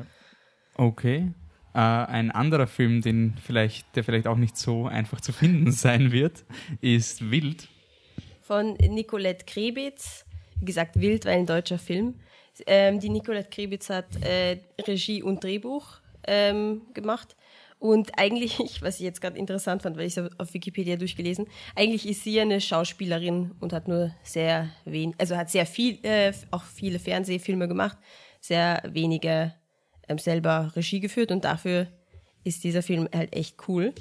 Okay. 0.75 1.33
Äh, 1.79 1.81
ein 1.81 2.29
anderer 2.31 2.67
Film, 2.67 3.01
den 3.01 3.35
vielleicht, 3.41 3.95
der 3.95 4.03
vielleicht 4.03 4.27
auch 4.27 4.35
nicht 4.35 4.57
so 4.57 4.87
einfach 4.87 5.21
zu 5.21 5.31
finden 5.31 5.71
sein 5.85 6.11
wird, 6.11 6.43
ist 6.81 7.31
Wild. 7.31 7.69
Von 8.41 8.73
Nicolette 8.73 9.45
Krebitz. 9.45 10.25
Wie 10.59 10.65
gesagt, 10.65 10.99
Wild 10.99 11.23
war 11.23 11.31
ein 11.31 11.45
deutscher 11.45 11.79
Film. 11.79 12.15
Ähm, 12.67 12.99
die 12.99 13.07
Nicolette 13.07 13.49
Krebitz 13.49 13.89
hat 13.89 14.07
äh, 14.21 14.57
Regie 14.85 15.23
und 15.23 15.41
Drehbuch 15.41 16.01
ähm, 16.27 16.81
gemacht. 16.93 17.37
Und 17.77 18.11
eigentlich, 18.19 18.59
was 18.81 18.95
ich 18.95 19.05
jetzt 19.05 19.21
gerade 19.21 19.37
interessant 19.37 19.83
fand, 19.83 19.95
weil 19.95 20.07
ich 20.07 20.17
es 20.17 20.37
auf 20.37 20.53
Wikipedia 20.53 20.97
durchgelesen, 20.97 21.47
eigentlich 21.77 22.05
ist 22.09 22.25
sie 22.25 22.41
eine 22.41 22.59
Schauspielerin 22.59 23.51
und 23.61 23.71
hat 23.71 23.87
nur 23.87 24.13
sehr 24.21 24.69
wenig, 24.83 25.15
also 25.17 25.37
hat 25.37 25.49
sehr 25.49 25.65
viel, 25.65 25.99
äh, 26.03 26.33
auch 26.51 26.65
viele 26.65 26.99
Fernsehfilme 26.99 27.69
gemacht, 27.69 27.97
sehr 28.41 28.83
wenige 28.85 29.53
selber 30.17 30.71
Regie 30.75 30.99
geführt 30.99 31.31
und 31.31 31.45
dafür 31.45 31.87
ist 32.43 32.63
dieser 32.63 32.81
Film 32.81 33.07
halt 33.13 33.35
echt 33.35 33.57
cool. 33.67 33.93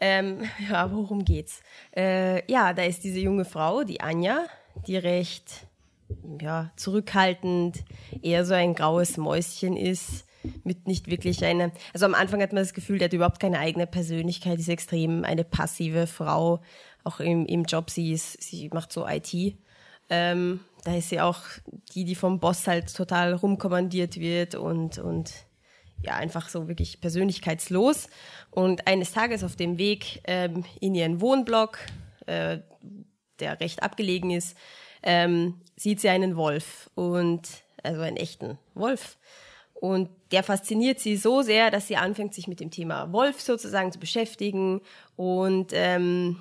Ähm, 0.00 0.42
ja, 0.70 0.90
worum 0.92 1.24
geht's? 1.24 1.62
Äh, 1.96 2.50
ja, 2.50 2.72
da 2.72 2.82
ist 2.82 3.04
diese 3.04 3.20
junge 3.20 3.44
Frau, 3.44 3.84
die 3.84 4.00
Anja, 4.00 4.46
die 4.86 4.96
recht 4.96 5.66
ja, 6.40 6.72
zurückhaltend, 6.76 7.84
eher 8.22 8.44
so 8.44 8.54
ein 8.54 8.74
graues 8.74 9.16
Mäuschen 9.16 9.76
ist, 9.76 10.24
mit 10.64 10.86
nicht 10.86 11.10
wirklich 11.10 11.44
einer. 11.44 11.70
Also 11.92 12.06
am 12.06 12.14
Anfang 12.14 12.40
hat 12.42 12.52
man 12.52 12.62
das 12.62 12.74
Gefühl, 12.74 12.98
der 12.98 13.06
hat 13.06 13.12
überhaupt 13.12 13.40
keine 13.40 13.58
eigene 13.58 13.86
Persönlichkeit, 13.86 14.58
ist 14.58 14.68
extrem 14.68 15.24
eine 15.24 15.44
passive 15.44 16.06
Frau. 16.06 16.60
Auch 17.04 17.20
im, 17.20 17.46
im 17.46 17.64
Job, 17.64 17.90
sie 17.90 18.12
ist, 18.12 18.42
sie 18.42 18.68
macht 18.72 18.92
so 18.92 19.06
IT. 19.06 19.56
Ähm, 20.08 20.60
da 20.84 20.96
ist 20.96 21.10
sie 21.10 21.20
auch 21.20 21.40
die, 21.94 22.04
die 22.04 22.14
vom 22.14 22.40
Boss 22.40 22.66
halt 22.66 22.94
total 22.94 23.34
rumkommandiert 23.34 24.18
wird 24.18 24.54
und, 24.54 24.98
und 24.98 25.32
ja, 26.02 26.14
einfach 26.16 26.48
so 26.48 26.68
wirklich 26.68 27.00
persönlichkeitslos. 27.00 28.08
Und 28.50 28.86
eines 28.86 29.12
Tages 29.12 29.44
auf 29.44 29.56
dem 29.56 29.78
Weg 29.78 30.20
ähm, 30.24 30.64
in 30.80 30.94
ihren 30.94 31.20
Wohnblock, 31.20 31.78
äh, 32.26 32.58
der 33.38 33.60
recht 33.60 33.82
abgelegen 33.82 34.30
ist, 34.30 34.56
ähm, 35.02 35.60
sieht 35.76 36.00
sie 36.00 36.08
einen 36.08 36.36
Wolf 36.36 36.90
und 36.94 37.42
also 37.82 38.00
einen 38.00 38.16
echten 38.16 38.58
Wolf. 38.74 39.18
Und 39.74 40.10
der 40.30 40.42
fasziniert 40.42 41.00
sie 41.00 41.16
so 41.16 41.40
sehr, 41.40 41.70
dass 41.70 41.88
sie 41.88 41.96
anfängt, 41.96 42.34
sich 42.34 42.48
mit 42.48 42.60
dem 42.60 42.70
Thema 42.70 43.12
Wolf 43.12 43.40
sozusagen 43.40 43.92
zu 43.92 43.98
beschäftigen. 43.98 44.82
Und 45.16 45.72
ähm, 45.72 46.36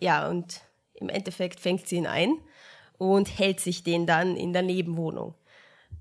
ja, 0.00 0.28
und 0.28 0.60
im 0.94 1.08
Endeffekt 1.08 1.58
fängt 1.58 1.88
sie 1.88 1.96
ihn 1.96 2.06
ein 2.06 2.38
und 2.98 3.38
hält 3.38 3.60
sich 3.60 3.82
den 3.82 4.06
dann 4.06 4.36
in 4.36 4.52
der 4.52 4.62
Nebenwohnung. 4.62 5.34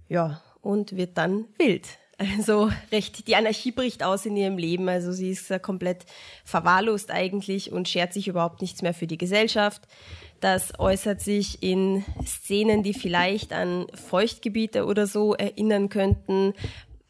Ja, 0.10 0.42
und 0.62 0.96
wird 0.96 1.18
dann 1.18 1.46
wild. 1.58 1.88
Also 2.38 2.70
recht, 2.92 3.28
die 3.28 3.36
Anarchie 3.36 3.72
bricht 3.72 4.04
aus 4.04 4.26
in 4.26 4.38
ihrem 4.38 4.58
Leben. 4.58 4.88
Also 4.88 5.12
sie 5.12 5.32
ist 5.32 5.50
ja 5.50 5.60
komplett 5.60 6.06
verwahrlost 6.46 7.12
eigentlich 7.12 7.72
und 7.72 7.90
schert 7.90 8.14
sich 8.14 8.28
überhaupt 8.28 8.62
nichts 8.62 8.82
mehr 8.82 8.94
für 8.94 9.08
die 9.08 9.18
Gesellschaft. 9.18 9.82
Das 10.40 10.80
äußert 10.80 11.22
sich 11.22 11.64
in 11.64 12.06
Szenen, 12.26 12.84
die 12.84 12.94
vielleicht 12.94 13.52
an 13.52 13.88
Feuchtgebiete 13.94 14.86
oder 14.86 15.08
so 15.08 15.34
erinnern 15.34 15.90
könnten, 15.90 16.54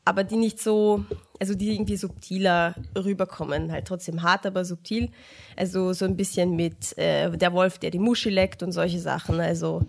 aber 0.05 0.23
die 0.23 0.35
nicht 0.35 0.61
so, 0.61 1.03
also 1.43 1.55
die 1.55 1.73
irgendwie 1.73 1.97
subtiler 1.97 2.73
rüberkommen, 2.97 3.69
halt 3.69 3.85
trotzdem 3.85 4.23
hart, 4.23 4.45
aber 4.45 4.63
subtil. 4.63 5.09
Also 5.57 5.91
so 5.91 6.05
ein 6.05 6.15
bisschen 6.15 6.55
mit 6.55 6.97
äh, 6.97 7.29
der 7.31 7.51
Wolf, 7.51 7.79
der 7.79 7.91
die 7.91 7.99
Muschi 7.99 8.29
leckt 8.29 8.63
und 8.63 8.71
solche 8.71 8.97
Sachen. 8.97 9.41
Also 9.41 9.81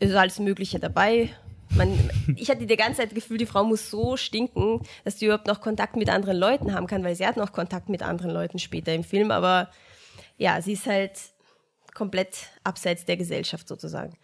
ist 0.00 0.14
alles 0.14 0.38
Mögliche 0.38 0.78
dabei. 0.78 1.30
Man, 1.70 1.98
ich 2.36 2.50
hatte 2.50 2.66
die 2.66 2.76
ganze 2.76 2.98
Zeit 2.98 3.08
das 3.08 3.14
Gefühl, 3.14 3.38
die 3.38 3.46
Frau 3.46 3.64
muss 3.64 3.88
so 3.90 4.18
stinken, 4.18 4.82
dass 5.02 5.18
sie 5.18 5.24
überhaupt 5.24 5.46
noch 5.46 5.62
Kontakt 5.62 5.96
mit 5.96 6.10
anderen 6.10 6.36
Leuten 6.36 6.74
haben 6.74 6.86
kann, 6.86 7.02
weil 7.04 7.16
sie 7.16 7.26
hat 7.26 7.38
noch 7.38 7.52
Kontakt 7.52 7.88
mit 7.88 8.02
anderen 8.02 8.30
Leuten 8.30 8.58
später 8.58 8.92
im 8.92 9.02
Film, 9.02 9.30
aber 9.30 9.70
ja, 10.36 10.60
sie 10.60 10.74
ist 10.74 10.84
halt 10.84 11.12
komplett 11.94 12.36
abseits 12.64 13.06
der 13.06 13.16
Gesellschaft 13.16 13.66
sozusagen. 13.66 14.18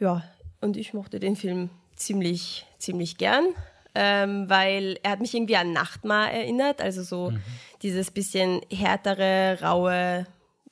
Ja, 0.00 0.24
und 0.60 0.76
ich 0.76 0.92
mochte 0.92 1.20
den 1.20 1.36
Film 1.36 1.70
ziemlich, 1.94 2.66
ziemlich 2.78 3.16
gern 3.16 3.54
ähm, 3.94 4.48
weil 4.48 4.98
er 5.02 5.12
hat 5.12 5.20
mich 5.20 5.34
irgendwie 5.34 5.56
an 5.56 5.72
Nachtmar 5.72 6.30
erinnert, 6.30 6.80
also 6.80 7.02
so 7.02 7.30
mhm. 7.30 7.42
dieses 7.82 8.10
bisschen 8.10 8.60
härtere, 8.70 9.58
raue 9.62 10.26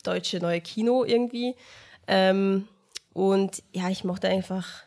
deutsche 0.05 0.39
neue 0.39 0.61
Kino 0.61 1.05
irgendwie. 1.05 1.55
Ähm, 2.07 2.69
und 3.13 3.63
ja, 3.73 3.89
ich 3.89 4.05
mochte 4.05 4.29
einfach 4.29 4.85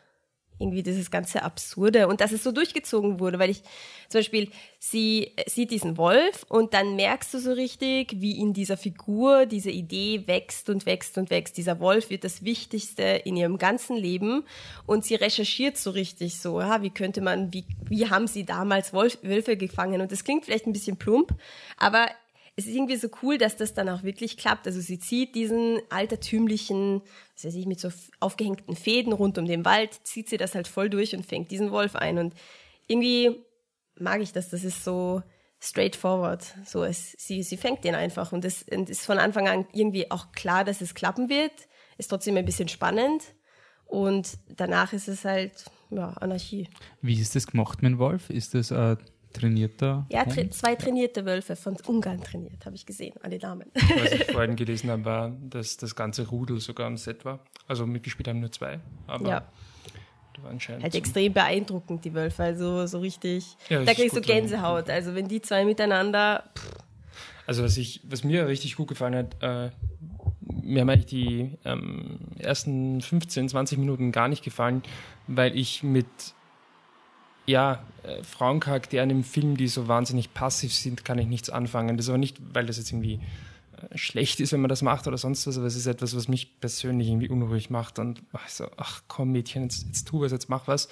irgendwie 0.62 0.82
dieses 0.82 1.10
ganze 1.10 1.42
Absurde 1.42 2.08
und 2.08 2.20
dass 2.20 2.32
es 2.32 2.42
so 2.42 2.52
durchgezogen 2.52 3.20
wurde, 3.20 3.38
weil 3.38 3.50
ich 3.50 3.62
zum 4.08 4.20
Beispiel, 4.20 4.50
sie 4.78 5.32
sieht 5.46 5.70
diesen 5.70 5.96
Wolf 5.96 6.44
und 6.48 6.74
dann 6.74 6.96
merkst 6.96 7.34
du 7.34 7.38
so 7.38 7.52
richtig, 7.52 8.14
wie 8.20 8.38
in 8.38 8.52
dieser 8.52 8.76
Figur 8.76 9.46
diese 9.46 9.70
Idee 9.70 10.24
wächst 10.26 10.68
und 10.70 10.86
wächst 10.86 11.18
und 11.18 11.30
wächst. 11.30 11.56
Dieser 11.56 11.80
Wolf 11.80 12.10
wird 12.10 12.24
das 12.24 12.44
Wichtigste 12.44 13.02
in 13.02 13.36
ihrem 13.36 13.58
ganzen 13.58 13.96
Leben 13.96 14.44
und 14.86 15.04
sie 15.04 15.14
recherchiert 15.14 15.76
so 15.78 15.90
richtig 15.90 16.40
so, 16.40 16.60
ja, 16.60 16.82
wie 16.82 16.90
könnte 16.90 17.20
man, 17.20 17.52
wie, 17.52 17.64
wie 17.88 18.08
haben 18.08 18.26
sie 18.26 18.44
damals 18.44 18.92
Wolf, 18.92 19.18
Wölfe 19.22 19.56
gefangen 19.56 20.00
und 20.00 20.12
das 20.12 20.24
klingt 20.24 20.44
vielleicht 20.44 20.66
ein 20.66 20.72
bisschen 20.72 20.96
plump, 20.96 21.34
aber 21.78 22.06
es 22.56 22.66
ist 22.66 22.74
irgendwie 22.74 22.96
so 22.96 23.08
cool, 23.22 23.38
dass 23.38 23.56
das 23.56 23.72
dann 23.72 23.88
auch 23.88 24.02
wirklich 24.02 24.36
klappt. 24.36 24.66
Also 24.66 24.80
sie 24.80 24.98
zieht 24.98 25.34
diesen 25.34 25.80
altertümlichen, 25.88 27.02
was 27.34 27.44
weiß 27.44 27.54
ich, 27.54 27.66
mit 27.66 27.80
so 27.80 27.88
aufgehängten 28.20 28.76
Fäden 28.76 29.12
rund 29.12 29.38
um 29.38 29.46
den 29.46 29.64
Wald, 29.64 30.00
zieht 30.04 30.28
sie 30.28 30.36
das 30.36 30.54
halt 30.54 30.68
voll 30.68 30.90
durch 30.90 31.14
und 31.16 31.24
fängt 31.24 31.50
diesen 31.50 31.70
Wolf 31.70 31.96
ein. 31.96 32.18
Und 32.18 32.34
irgendwie 32.88 33.42
mag 33.98 34.20
ich 34.20 34.32
das. 34.32 34.50
Das 34.50 34.64
ist 34.64 34.84
so 34.84 35.22
straightforward. 35.60 36.44
So, 36.66 36.84
es, 36.84 37.12
sie, 37.18 37.42
sie 37.42 37.56
fängt 37.56 37.84
den 37.84 37.94
einfach 37.94 38.32
und 38.32 38.44
es 38.44 38.62
ist 38.62 39.06
von 39.06 39.18
Anfang 39.18 39.48
an 39.48 39.66
irgendwie 39.72 40.10
auch 40.10 40.32
klar, 40.32 40.64
dass 40.64 40.82
es 40.82 40.94
klappen 40.94 41.30
wird. 41.30 41.52
Ist 41.96 42.08
trotzdem 42.08 42.36
ein 42.36 42.44
bisschen 42.44 42.68
spannend. 42.68 43.22
Und 43.86 44.38
danach 44.56 44.92
ist 44.92 45.08
es 45.08 45.24
halt, 45.24 45.64
ja, 45.90 46.08
Anarchie. 46.14 46.68
Wie 47.00 47.20
ist 47.20 47.34
das 47.34 47.46
gemacht 47.46 47.82
mit 47.82 47.92
dem 47.92 47.98
Wolf? 47.98 48.28
Ist 48.30 48.54
das 48.54 48.70
äh, 48.70 48.96
trainierter? 49.32 50.06
Ja, 50.10 50.24
tra 50.24 50.50
zwei 50.50 50.74
trainierte 50.74 51.24
Wölfe 51.24 51.56
von 51.56 51.76
Ungarn 51.86 52.22
trainiert, 52.22 52.64
habe 52.64 52.76
ich 52.76 52.86
gesehen, 52.86 53.14
alle 53.22 53.38
Damen. 53.38 53.70
Was 53.74 54.12
ich 54.12 54.24
vorhin 54.26 54.56
gelesen 54.56 54.90
habe, 54.90 55.04
war, 55.04 55.36
dass 55.48 55.76
das 55.76 55.94
ganze 55.94 56.28
Rudel 56.28 56.60
sogar 56.60 56.86
am 56.86 56.96
Set 56.96 57.24
war. 57.24 57.40
Also 57.66 57.86
mitgespielt 57.86 58.28
haben 58.28 58.40
nur 58.40 58.52
zwei, 58.52 58.80
aber 59.06 59.28
ja. 59.28 59.44
war 60.40 60.50
anscheinend. 60.50 60.82
Halt 60.82 60.94
extrem 60.94 61.32
beeindruckend, 61.32 62.04
die 62.04 62.14
Wölfe, 62.14 62.42
also 62.42 62.86
so 62.86 63.00
richtig. 63.00 63.56
Ja, 63.68 63.84
da 63.84 63.94
kriegst 63.94 64.16
du 64.16 64.20
Gänsehaut. 64.20 64.90
Also 64.90 65.14
wenn 65.14 65.28
die 65.28 65.40
zwei 65.40 65.64
miteinander. 65.64 66.44
Pff. 66.56 66.72
Also 67.46 67.64
was 67.64 67.76
ich, 67.76 68.00
was 68.04 68.22
mir 68.24 68.46
richtig 68.46 68.76
gut 68.76 68.88
gefallen 68.88 69.16
hat, 69.16 69.42
äh, 69.42 69.70
mir 70.62 70.82
haben 70.82 70.90
eigentlich 70.90 71.06
die 71.06 71.58
ähm, 71.64 72.18
ersten 72.38 73.00
15, 73.00 73.48
20 73.48 73.78
Minuten 73.78 74.12
gar 74.12 74.28
nicht 74.28 74.44
gefallen, 74.44 74.82
weil 75.26 75.56
ich 75.56 75.82
mit 75.82 76.06
ja, 77.46 77.82
äh, 78.02 78.22
Frauencharakteren 78.22 79.10
im 79.10 79.24
Film, 79.24 79.56
die 79.56 79.68
so 79.68 79.88
wahnsinnig 79.88 80.34
passiv 80.34 80.74
sind, 80.74 81.04
kann 81.04 81.18
ich 81.18 81.26
nichts 81.26 81.50
anfangen. 81.50 81.96
Das 81.96 82.06
ist 82.06 82.10
aber 82.10 82.18
nicht, 82.18 82.38
weil 82.52 82.66
das 82.66 82.78
jetzt 82.78 82.90
irgendwie 82.90 83.20
äh, 83.76 83.98
schlecht 83.98 84.40
ist, 84.40 84.52
wenn 84.52 84.60
man 84.60 84.68
das 84.68 84.82
macht 84.82 85.06
oder 85.06 85.18
sonst 85.18 85.46
was, 85.46 85.58
aber 85.58 85.66
es 85.66 85.76
ist 85.76 85.86
etwas, 85.86 86.16
was 86.16 86.28
mich 86.28 86.60
persönlich 86.60 87.08
irgendwie 87.08 87.28
unruhig 87.28 87.70
macht 87.70 87.98
und 87.98 88.22
ach, 88.32 88.48
so, 88.48 88.66
ach 88.76 89.02
komm 89.08 89.32
Mädchen, 89.32 89.64
jetzt, 89.64 89.86
jetzt 89.86 90.08
tu 90.08 90.20
was, 90.20 90.32
jetzt 90.32 90.48
mach 90.48 90.66
was. 90.68 90.88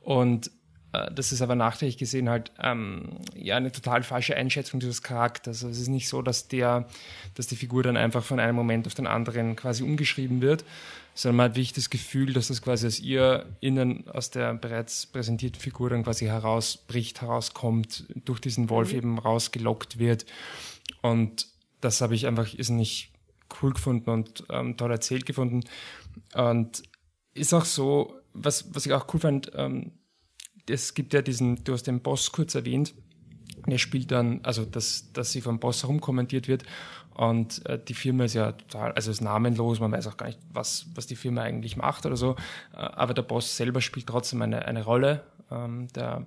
Und 0.00 0.50
äh, 0.94 1.12
das 1.12 1.32
ist 1.32 1.42
aber 1.42 1.54
nachträglich 1.54 1.98
gesehen 1.98 2.28
halt 2.28 2.52
ähm, 2.62 3.18
ja 3.34 3.56
eine 3.56 3.72
total 3.72 4.02
falsche 4.02 4.36
Einschätzung 4.36 4.80
dieses 4.80 5.02
Charakters. 5.02 5.64
Also 5.64 5.68
es 5.68 5.80
ist 5.80 5.88
nicht 5.88 6.08
so, 6.08 6.22
dass 6.22 6.48
der, 6.48 6.86
dass 7.34 7.46
die 7.46 7.56
Figur 7.56 7.82
dann 7.82 7.96
einfach 7.96 8.22
von 8.22 8.40
einem 8.40 8.56
Moment 8.56 8.86
auf 8.86 8.94
den 8.94 9.06
anderen 9.06 9.56
quasi 9.56 9.82
umgeschrieben 9.82 10.40
wird, 10.40 10.64
sondern 11.14 11.36
man 11.36 11.44
hat 11.50 11.56
wirklich 11.56 11.72
das 11.72 11.90
Gefühl, 11.90 12.32
dass 12.32 12.48
das 12.48 12.60
quasi 12.60 12.86
aus 12.86 12.98
ihr 12.98 13.46
innen, 13.60 14.08
aus 14.08 14.30
der 14.30 14.52
bereits 14.54 15.06
präsentierten 15.06 15.60
Figur 15.60 15.90
dann 15.90 16.02
quasi 16.02 16.26
herausbricht, 16.26 17.20
herauskommt, 17.20 18.04
durch 18.24 18.40
diesen 18.40 18.68
Wolf 18.68 18.90
mhm. 18.90 18.98
eben 18.98 19.18
rausgelockt 19.18 19.98
wird. 19.98 20.26
Und 21.02 21.46
das 21.80 22.00
habe 22.00 22.14
ich 22.14 22.26
einfach 22.26 22.52
ist 22.52 22.70
nicht 22.70 23.12
cool 23.62 23.72
gefunden 23.72 24.10
und 24.10 24.44
ähm, 24.50 24.76
toll 24.76 24.90
erzählt 24.90 25.24
gefunden. 25.24 25.60
Und 26.34 26.82
ist 27.34 27.54
auch 27.54 27.64
so, 27.64 28.14
was, 28.32 28.74
was 28.74 28.86
ich 28.86 28.92
auch 28.92 29.12
cool 29.14 29.20
fand, 29.20 29.52
ähm, 29.54 29.92
es 30.68 30.94
gibt 30.94 31.12
ja 31.12 31.22
diesen, 31.22 31.62
du 31.62 31.74
hast 31.74 31.86
den 31.86 32.00
Boss 32.00 32.32
kurz 32.32 32.54
erwähnt, 32.54 32.94
der 33.66 33.78
spielt 33.78 34.10
dann, 34.10 34.40
also 34.42 34.64
dass, 34.64 35.12
dass 35.12 35.32
sie 35.32 35.40
vom 35.40 35.58
Boss 35.58 35.82
herumkommentiert 35.82 36.48
wird. 36.48 36.64
Und 37.14 37.64
äh, 37.66 37.78
die 37.78 37.94
Firma 37.94 38.24
ist 38.24 38.34
ja 38.34 38.52
total, 38.52 38.92
also 38.92 39.10
ist 39.10 39.20
namenlos, 39.20 39.78
man 39.78 39.92
weiß 39.92 40.08
auch 40.08 40.16
gar 40.16 40.26
nicht, 40.26 40.40
was, 40.52 40.86
was 40.94 41.06
die 41.06 41.16
Firma 41.16 41.42
eigentlich 41.42 41.76
macht 41.76 42.06
oder 42.06 42.16
so, 42.16 42.34
äh, 42.72 42.78
aber 42.78 43.14
der 43.14 43.22
Boss 43.22 43.56
selber 43.56 43.80
spielt 43.80 44.08
trotzdem 44.08 44.42
eine, 44.42 44.64
eine 44.66 44.84
Rolle, 44.84 45.22
ähm, 45.50 45.86
der, 45.94 46.26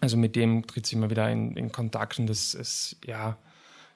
also 0.00 0.16
mit 0.16 0.34
dem 0.34 0.66
tritt 0.66 0.86
sie 0.86 0.96
immer 0.96 1.08
wieder 1.08 1.30
in, 1.30 1.56
in 1.56 1.70
Kontakt 1.70 2.18
und 2.18 2.26
das 2.26 2.54
ist, 2.54 2.96
ja, 3.04 3.38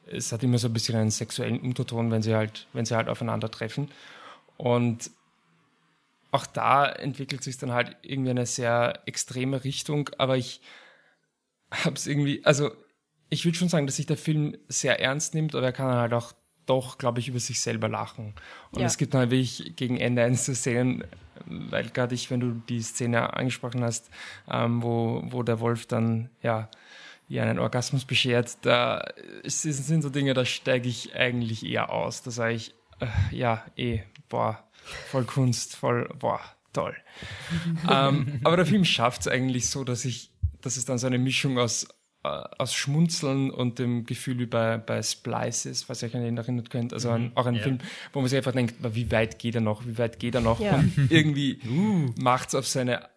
es 0.06 0.30
hat 0.30 0.44
immer 0.44 0.58
so 0.58 0.68
ein 0.68 0.72
bisschen 0.72 0.96
einen 0.96 1.10
sexuellen 1.10 1.60
Unterton, 1.60 2.12
wenn 2.12 2.22
sie 2.22 2.36
halt, 2.36 2.68
wenn 2.72 2.84
sie 2.84 2.94
halt 2.94 3.08
aufeinandertreffen 3.08 3.90
und 4.56 5.10
auch 6.30 6.46
da 6.46 6.86
entwickelt 6.86 7.42
sich 7.42 7.58
dann 7.58 7.72
halt 7.72 7.96
irgendwie 8.02 8.30
eine 8.30 8.46
sehr 8.46 9.00
extreme 9.06 9.64
Richtung, 9.64 10.08
aber 10.18 10.36
ich 10.36 10.60
habe 11.72 11.96
es 11.96 12.06
irgendwie, 12.06 12.44
also 12.44 12.70
ich 13.30 13.44
würde 13.44 13.56
schon 13.56 13.68
sagen, 13.68 13.86
dass 13.86 13.96
sich 13.96 14.06
der 14.06 14.16
Film 14.16 14.56
sehr 14.68 15.00
ernst 15.00 15.34
nimmt, 15.34 15.54
aber 15.54 15.66
er 15.66 15.72
kann 15.72 15.90
halt 15.92 16.12
auch 16.12 16.32
doch, 16.66 16.98
glaube 16.98 17.20
ich, 17.20 17.28
über 17.28 17.40
sich 17.40 17.60
selber 17.60 17.88
lachen. 17.88 18.34
Und 18.70 18.80
ja. 18.80 18.86
es 18.86 18.98
gibt 18.98 19.14
dann 19.14 19.30
wirklich 19.30 19.74
gegen 19.76 19.96
Ende 19.98 20.22
eines 20.22 20.44
der 20.44 20.54
Szenen, 20.54 21.04
weil 21.46 21.88
gerade 21.90 22.14
ich, 22.14 22.30
wenn 22.30 22.40
du 22.40 22.62
die 22.68 22.82
Szene 22.82 23.34
angesprochen 23.34 23.82
hast, 23.82 24.10
ähm, 24.48 24.82
wo, 24.82 25.22
wo 25.26 25.42
der 25.42 25.60
Wolf 25.60 25.86
dann, 25.86 26.30
ja, 26.42 26.68
ihr 27.28 27.42
einen 27.42 27.58
Orgasmus 27.58 28.04
beschert, 28.04 28.58
da 28.62 29.04
sind 29.44 30.02
so 30.02 30.10
Dinge, 30.10 30.34
da 30.34 30.44
steige 30.44 30.88
ich 30.88 31.16
eigentlich 31.16 31.64
eher 31.64 31.90
aus. 31.90 32.22
Da 32.22 32.30
sage 32.30 32.54
ich, 32.54 32.74
äh, 33.00 33.06
ja, 33.34 33.64
eh, 33.76 34.00
boah, 34.28 34.62
voll 35.10 35.24
Kunst, 35.24 35.74
voll, 35.74 36.08
boah, 36.18 36.40
toll. 36.72 36.94
ähm, 37.90 38.40
aber 38.44 38.56
der 38.56 38.66
Film 38.66 38.84
schafft 38.84 39.22
es 39.22 39.28
eigentlich 39.28 39.68
so, 39.70 39.84
dass 39.84 40.04
ich 40.04 40.31
dass 40.62 40.76
es 40.76 40.84
dann 40.84 40.98
so 40.98 41.06
eine 41.06 41.18
Mischung 41.18 41.58
aus, 41.58 41.84
äh, 42.24 42.28
aus 42.28 42.74
Schmunzeln 42.74 43.50
und 43.50 43.78
dem 43.78 44.04
Gefühl 44.04 44.38
wie 44.38 44.46
bei, 44.46 44.78
bei 44.78 45.02
Splices, 45.02 45.88
was 45.88 46.02
ihr 46.02 46.08
euch 46.08 46.16
an 46.16 46.24
ihn 46.24 46.36
erinnert 46.36 46.70
könnt. 46.70 46.92
Also 46.92 47.10
ein, 47.10 47.24
mhm. 47.24 47.32
auch 47.34 47.46
ein 47.46 47.56
ja. 47.56 47.62
Film, 47.62 47.78
wo 48.12 48.20
man 48.20 48.28
sich 48.28 48.36
einfach 48.36 48.52
denkt, 48.52 48.76
wie 48.80 49.10
weit 49.10 49.38
geht 49.38 49.54
er 49.54 49.60
noch, 49.60 49.86
wie 49.86 49.98
weit 49.98 50.18
geht 50.18 50.34
er 50.34 50.40
noch? 50.40 50.60
Ja. 50.60 50.76
Und 50.76 50.92
irgendwie 51.10 51.60
uh. 51.68 52.10
macht 52.16 52.48
es 52.48 52.54
auf 52.54 52.66
seine 52.66 53.08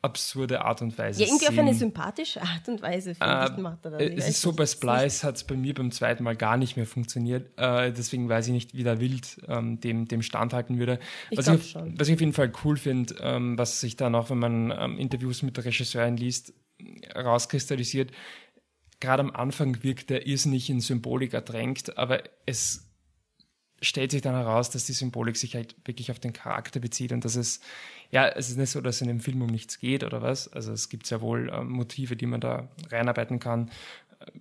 absurde 0.00 0.64
Art 0.64 0.80
und 0.80 0.96
Weise. 0.96 1.20
Ja, 1.20 1.26
irgendwie 1.26 1.46
Sinn. 1.46 1.54
auf 1.54 1.60
eine 1.60 1.74
sympathische 1.74 2.40
Art 2.40 2.68
und 2.68 2.82
Weise, 2.82 3.14
finde 3.14 3.54
äh, 3.56 3.60
macht 3.60 3.84
er 3.84 3.90
das. 3.92 4.02
Es 4.02 4.28
ist 4.28 4.40
so, 4.40 4.52
bei 4.52 4.66
Splice 4.66 5.24
hat 5.24 5.36
es 5.36 5.44
bei 5.44 5.56
mir 5.56 5.74
beim 5.74 5.90
zweiten 5.90 6.22
Mal 6.22 6.36
gar 6.36 6.56
nicht 6.56 6.76
mehr 6.76 6.86
funktioniert. 6.86 7.50
Äh, 7.58 7.92
deswegen 7.92 8.28
weiß 8.28 8.46
ich 8.46 8.52
nicht, 8.52 8.74
wie 8.74 8.84
der 8.84 9.00
Wild 9.00 9.40
ähm, 9.48 9.80
dem, 9.80 10.06
dem 10.06 10.22
standhalten 10.22 10.78
würde. 10.78 11.00
Ich 11.30 11.38
was, 11.38 11.48
ich, 11.48 11.70
schon. 11.70 11.98
was 11.98 12.08
ich 12.08 12.14
auf 12.14 12.20
jeden 12.20 12.32
Fall 12.32 12.52
cool 12.64 12.76
finde, 12.76 13.14
ähm, 13.20 13.58
was 13.58 13.80
sich 13.80 13.96
dann 13.96 14.14
auch, 14.14 14.30
wenn 14.30 14.38
man 14.38 14.70
ähm, 14.76 14.98
Interviews 14.98 15.42
mit 15.42 15.56
der 15.56 15.64
Regisseurin 15.64 16.16
liest, 16.16 16.52
rauskristallisiert. 17.14 18.12
Gerade 19.00 19.22
am 19.22 19.30
Anfang 19.30 19.82
wirkt 19.82 20.10
er 20.10 20.26
irrsinnig 20.26 20.70
in 20.70 20.80
Symbolik 20.80 21.34
ertränkt, 21.34 21.96
aber 21.98 22.22
es 22.46 22.84
stellt 23.80 24.10
sich 24.10 24.22
dann 24.22 24.34
heraus, 24.34 24.70
dass 24.70 24.86
die 24.86 24.92
Symbolik 24.92 25.36
sich 25.36 25.54
halt 25.54 25.76
wirklich 25.84 26.10
auf 26.10 26.18
den 26.18 26.32
Charakter 26.32 26.80
bezieht 26.80 27.12
und 27.12 27.24
dass 27.24 27.36
es, 27.36 27.60
ja, 28.10 28.26
es 28.26 28.50
ist 28.50 28.56
nicht 28.56 28.70
so, 28.70 28.80
dass 28.80 29.00
in 29.00 29.06
dem 29.06 29.20
Film 29.20 29.40
um 29.40 29.48
nichts 29.48 29.78
geht 29.78 30.02
oder 30.02 30.20
was. 30.20 30.48
Also 30.48 30.72
es 30.72 30.88
gibt 30.88 31.06
sehr 31.06 31.20
wohl 31.20 31.48
äh, 31.48 31.62
Motive, 31.62 32.16
die 32.16 32.26
man 32.26 32.40
da 32.40 32.68
reinarbeiten 32.90 33.38
kann 33.38 33.70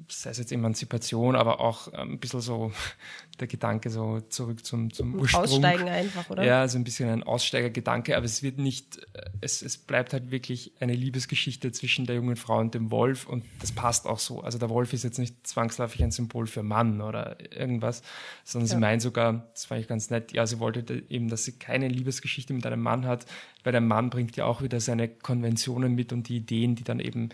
sei 0.09 0.31
es 0.31 0.37
jetzt 0.39 0.51
Emanzipation, 0.51 1.35
aber 1.35 1.59
auch 1.59 1.89
ähm, 1.93 2.13
ein 2.13 2.19
bisschen 2.19 2.41
so 2.41 2.71
der 3.39 3.47
Gedanke 3.47 3.89
so 3.89 4.19
zurück 4.21 4.65
zum, 4.65 4.91
zum 4.91 5.15
Ursprung. 5.15 5.43
Aussteigen 5.43 5.87
einfach, 5.87 6.29
oder? 6.29 6.43
Ja, 6.43 6.67
so 6.67 6.79
ein 6.79 6.83
bisschen 6.83 7.09
ein 7.09 7.23
Aussteigergedanke, 7.23 8.17
aber 8.17 8.25
es 8.25 8.41
wird 8.41 8.57
nicht, 8.57 8.97
äh, 9.13 9.29
es, 9.41 9.61
es 9.61 9.77
bleibt 9.77 10.13
halt 10.13 10.31
wirklich 10.31 10.73
eine 10.79 10.93
Liebesgeschichte 10.93 11.71
zwischen 11.71 12.05
der 12.05 12.15
jungen 12.15 12.35
Frau 12.35 12.57
und 12.57 12.73
dem 12.73 12.89
Wolf 12.89 13.27
und 13.27 13.45
das 13.59 13.71
passt 13.71 14.07
auch 14.07 14.19
so. 14.19 14.41
Also 14.41 14.57
der 14.57 14.69
Wolf 14.69 14.93
ist 14.93 15.03
jetzt 15.03 15.19
nicht 15.19 15.45
zwangsläufig 15.45 16.03
ein 16.03 16.11
Symbol 16.11 16.47
für 16.47 16.63
Mann 16.63 17.01
oder 17.01 17.37
irgendwas, 17.55 18.01
sondern 18.43 18.67
ja. 18.67 18.75
sie 18.75 18.81
meint 18.81 19.01
sogar, 19.01 19.47
das 19.53 19.65
fand 19.65 19.81
ich 19.81 19.87
ganz 19.87 20.09
nett, 20.09 20.31
ja, 20.31 20.47
sie 20.47 20.59
wollte 20.59 21.03
eben, 21.09 21.29
dass 21.29 21.43
sie 21.43 21.53
keine 21.53 21.87
Liebesgeschichte 21.87 22.53
mit 22.53 22.65
einem 22.65 22.81
Mann 22.81 23.05
hat, 23.05 23.25
weil 23.63 23.73
der 23.73 23.81
Mann 23.81 24.09
bringt 24.09 24.35
ja 24.37 24.45
auch 24.45 24.61
wieder 24.61 24.79
seine 24.79 25.07
Konventionen 25.07 25.93
mit 25.93 26.13
und 26.13 26.29
die 26.29 26.37
Ideen, 26.37 26.75
die 26.75 26.83
dann 26.83 26.99
eben 26.99 27.29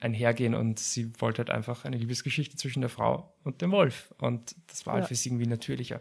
einhergehen 0.00 0.54
und 0.54 0.78
sie 0.78 1.12
wollte 1.20 1.38
halt 1.38 1.50
einfach 1.50 1.84
eine 1.84 1.96
Liebesgeschichte 1.96 2.56
zwischen 2.56 2.80
der 2.80 2.90
Frau 2.90 3.34
und 3.42 3.60
dem 3.62 3.72
Wolf 3.72 4.14
und 4.18 4.54
das 4.68 4.86
war 4.86 4.94
halt 4.94 5.04
ja. 5.04 5.08
für 5.08 5.14
sie 5.14 5.30
irgendwie 5.30 5.46
natürlicher. 5.46 6.00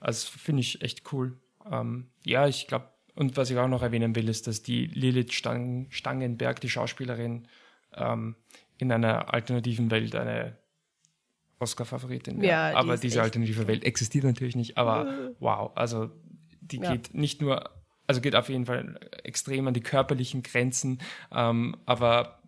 Also 0.00 0.28
finde 0.38 0.60
ich 0.60 0.82
echt 0.82 1.12
cool. 1.12 1.38
Ähm, 1.70 2.08
ja, 2.24 2.46
ich 2.46 2.66
glaube, 2.66 2.88
und 3.14 3.36
was 3.36 3.50
ich 3.50 3.56
auch 3.56 3.68
noch 3.68 3.82
erwähnen 3.82 4.14
will, 4.14 4.28
ist, 4.28 4.46
dass 4.46 4.62
die 4.62 4.86
Lilith 4.86 5.32
Stang 5.32 5.86
Stangenberg, 5.90 6.60
die 6.60 6.68
Schauspielerin, 6.68 7.48
ähm, 7.94 8.36
in 8.78 8.92
einer 8.92 9.32
alternativen 9.32 9.90
Welt 9.90 10.14
eine 10.14 10.58
Oscar-Favoritin 11.58 12.40
wäre. 12.40 12.50
Ja, 12.50 12.76
aber 12.76 12.96
die 12.96 13.02
diese 13.02 13.22
alternative. 13.22 13.66
Welt 13.66 13.84
existiert 13.84 14.24
natürlich 14.24 14.56
nicht, 14.56 14.76
aber 14.76 15.32
wow, 15.38 15.70
also 15.74 16.10
die 16.60 16.78
ja. 16.78 16.92
geht 16.92 17.14
nicht 17.14 17.40
nur, 17.40 17.70
also 18.06 18.20
geht 18.20 18.34
auf 18.34 18.48
jeden 18.48 18.66
Fall 18.66 18.98
extrem 19.22 19.68
an 19.68 19.74
die 19.74 19.80
körperlichen 19.80 20.42
Grenzen, 20.42 20.98
ähm, 21.32 21.76
aber 21.86 22.40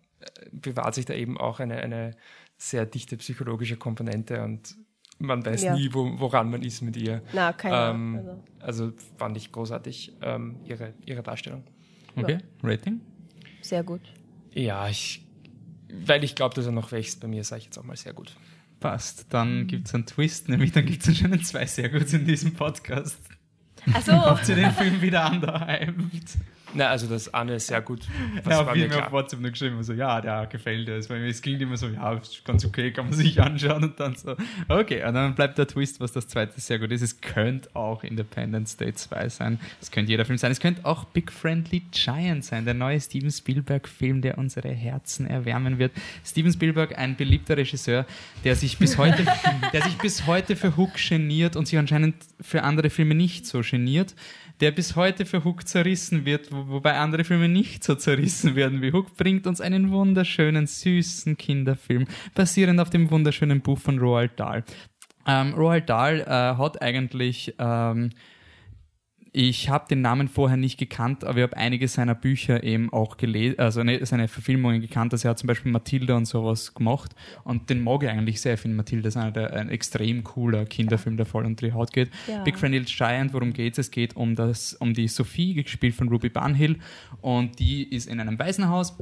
bewahrt 0.51 0.95
sich 0.95 1.05
da 1.05 1.13
eben 1.13 1.37
auch 1.37 1.59
eine, 1.59 1.77
eine 1.77 2.15
sehr 2.57 2.85
dichte 2.85 3.17
psychologische 3.17 3.77
Komponente 3.77 4.43
und 4.43 4.75
man 5.19 5.45
weiß 5.45 5.63
ja. 5.63 5.75
nie, 5.75 5.93
wo, 5.93 6.19
woran 6.19 6.49
man 6.49 6.61
ist 6.61 6.81
mit 6.81 6.95
ihr. 6.95 7.23
Na, 7.33 7.53
keine 7.53 7.91
ähm, 7.91 8.15
also. 8.59 8.85
also. 8.85 8.93
fand 9.17 9.37
ich 9.37 9.51
großartig, 9.51 10.13
ähm, 10.21 10.57
ihre, 10.63 10.93
ihre 11.05 11.23
Darstellung. 11.23 11.63
Okay, 12.15 12.33
ja. 12.33 12.69
Rating? 12.69 13.01
Sehr 13.61 13.83
gut. 13.83 14.01
Ja, 14.53 14.87
ich, 14.87 15.25
weil 16.05 16.23
ich 16.23 16.35
glaube, 16.35 16.55
dass 16.55 16.65
er 16.65 16.71
noch 16.71 16.91
wächst 16.91 17.19
bei 17.19 17.27
mir, 17.27 17.43
sage 17.43 17.59
ich 17.59 17.65
jetzt 17.65 17.77
auch 17.77 17.83
mal 17.83 17.97
sehr 17.97 18.13
gut. 18.13 18.35
Passt, 18.79 19.25
dann 19.29 19.65
gibt 19.65 19.87
es 19.87 19.95
einen 19.95 20.05
Twist, 20.05 20.49
nämlich 20.49 20.71
dann 20.71 20.85
gibt 20.85 21.01
es 21.01 21.09
anscheinend 21.09 21.47
zwei 21.47 21.65
sehr 21.65 21.89
gut 21.89 22.11
in 22.13 22.25
diesem 22.25 22.53
Podcast. 22.53 23.17
Achso. 23.93 24.11
Habt 24.11 24.47
ihr 24.49 24.55
den 24.55 24.71
Film 24.71 25.01
wieder 25.01 25.31
underhyped? 25.31 26.37
Na, 26.73 26.87
also 26.87 27.07
das 27.07 27.33
Anne 27.33 27.55
ist 27.55 27.67
sehr 27.67 27.81
gut. 27.81 28.01
Was 28.43 28.53
ja, 28.53 28.73
viel 28.73 28.89
mehr 28.89 29.05
auf 29.05 29.11
WhatsApp 29.11 29.39
nur 29.39 29.51
geschrieben, 29.51 29.81
so, 29.83 29.93
ja, 29.93 30.19
der 30.19 30.47
gefällt 30.47 30.87
dir. 30.87 30.97
Weil 31.09 31.23
es 31.25 31.41
klingt 31.41 31.61
immer 31.61 31.77
so, 31.77 31.87
ja, 31.87 32.19
ganz 32.43 32.65
okay, 32.65 32.91
kann 32.91 33.05
man 33.05 33.13
sich 33.13 33.41
anschauen 33.41 33.85
und 33.85 33.99
dann 33.99 34.15
so, 34.15 34.35
okay, 34.67 35.03
und 35.05 35.13
dann 35.13 35.33
bleibt 35.33 35.57
der 35.57 35.67
Twist, 35.67 36.01
was 36.01 36.11
das 36.11 36.27
zweite 36.27 36.59
sehr 36.59 36.79
gut 36.79 36.91
ist. 36.91 37.01
Es 37.01 37.21
könnte 37.21 37.69
auch 37.73 38.03
Independence 38.03 38.75
Day 38.75 38.93
2 38.93 39.29
sein. 39.29 39.59
Es 39.81 39.91
könnte 39.91 40.11
jeder 40.11 40.25
Film 40.25 40.37
sein. 40.37 40.51
Es 40.51 40.59
könnte 40.59 40.85
auch 40.85 41.05
Big 41.05 41.31
Friendly 41.31 41.83
Giant 41.91 42.43
sein, 42.43 42.65
der 42.65 42.73
neue 42.73 42.99
Steven 42.99 43.31
Spielberg-Film, 43.31 44.21
der 44.21 44.37
unsere 44.37 44.69
Herzen 44.69 45.25
erwärmen 45.25 45.79
wird. 45.79 45.93
Steven 46.25 46.51
Spielberg, 46.51 46.97
ein 46.97 47.15
beliebter 47.15 47.55
Regisseur, 47.55 48.05
der 48.43 48.55
sich 48.55 48.77
bis 48.77 48.97
heute, 48.97 49.25
der 49.73 49.83
sich 49.83 49.97
bis 49.97 50.27
heute 50.27 50.55
für 50.57 50.75
Hook 50.75 50.95
geniert 50.95 51.55
und 51.55 51.65
sich 51.67 51.79
anscheinend 51.79 52.15
für 52.41 52.63
andere 52.63 52.89
Filme 52.89 53.15
nicht 53.15 53.45
so 53.45 53.61
geniert 53.61 54.15
der 54.59 54.71
bis 54.71 54.95
heute 54.95 55.25
für 55.25 55.43
Hook 55.43 55.67
zerrissen 55.67 56.25
wird, 56.25 56.51
wo, 56.51 56.67
wobei 56.67 56.93
andere 56.93 57.23
Filme 57.23 57.47
nicht 57.47 57.83
so 57.83 57.95
zerrissen 57.95 58.55
werden 58.55 58.81
wie 58.81 58.91
Hook, 58.91 59.15
bringt 59.15 59.47
uns 59.47 59.61
einen 59.61 59.91
wunderschönen, 59.91 60.67
süßen 60.67 61.37
Kinderfilm, 61.37 62.07
basierend 62.33 62.79
auf 62.79 62.89
dem 62.89 63.11
wunderschönen 63.11 63.61
Buch 63.61 63.79
von 63.79 63.99
Roald 63.99 64.39
Dahl. 64.39 64.63
Ähm, 65.25 65.53
Roald 65.53 65.89
Dahl 65.89 66.21
äh, 66.21 66.25
hat 66.25 66.81
eigentlich 66.81 67.53
ähm, 67.59 68.09
ich 69.37 69.69
habe 69.69 69.85
den 69.87 70.01
Namen 70.01 70.29
vorher 70.29 70.57
nicht 70.57 70.79
gekannt, 70.79 71.23
aber 71.23 71.37
ich 71.37 71.43
habe 71.43 71.55
einige 71.57 71.87
seiner 71.87 72.15
Bücher 72.15 72.63
eben 72.63 72.91
auch 72.91 73.17
gelesen, 73.17 73.59
also 73.59 73.83
ne, 73.83 74.03
seine 74.03 74.27
Verfilmungen 74.27 74.81
gekannt. 74.81 75.13
Also 75.13 75.27
er 75.27 75.29
hat 75.29 75.37
zum 75.37 75.45
Beispiel 75.45 75.71
Matilda 75.71 76.17
und 76.17 76.25
sowas 76.25 76.73
gemacht 76.73 77.13
und 77.43 77.69
den 77.69 77.83
mag 77.83 78.01
ich 78.01 78.09
eigentlich 78.09 78.41
sehr. 78.41 78.55
Ich 78.55 78.61
finde 78.61 78.77
Matilda 78.77 79.09
ist 79.09 79.15
einer 79.15 79.29
der, 79.29 79.53
ein 79.53 79.69
extrem 79.69 80.23
cooler 80.23 80.65
Kinderfilm, 80.65 81.17
der 81.17 81.27
voll 81.27 81.45
unter 81.45 81.67
die 81.67 81.73
Haut 81.73 81.93
geht. 81.93 82.09
Ja. 82.27 82.43
Big 82.43 82.57
Friendly 82.57 82.81
Giant, 82.81 83.31
worum 83.31 83.53
geht 83.53 83.73
es? 83.73 83.77
Es 83.77 83.91
geht 83.91 84.15
um, 84.15 84.33
das, 84.33 84.73
um 84.73 84.95
die 84.95 85.07
Sophie, 85.07 85.53
gespielt 85.53 85.93
von 85.93 86.09
Ruby 86.09 86.29
Barnhill 86.29 86.79
und 87.21 87.59
die 87.59 87.83
ist 87.83 88.07
in 88.07 88.19
einem 88.19 88.39
Waisenhaus 88.39 88.97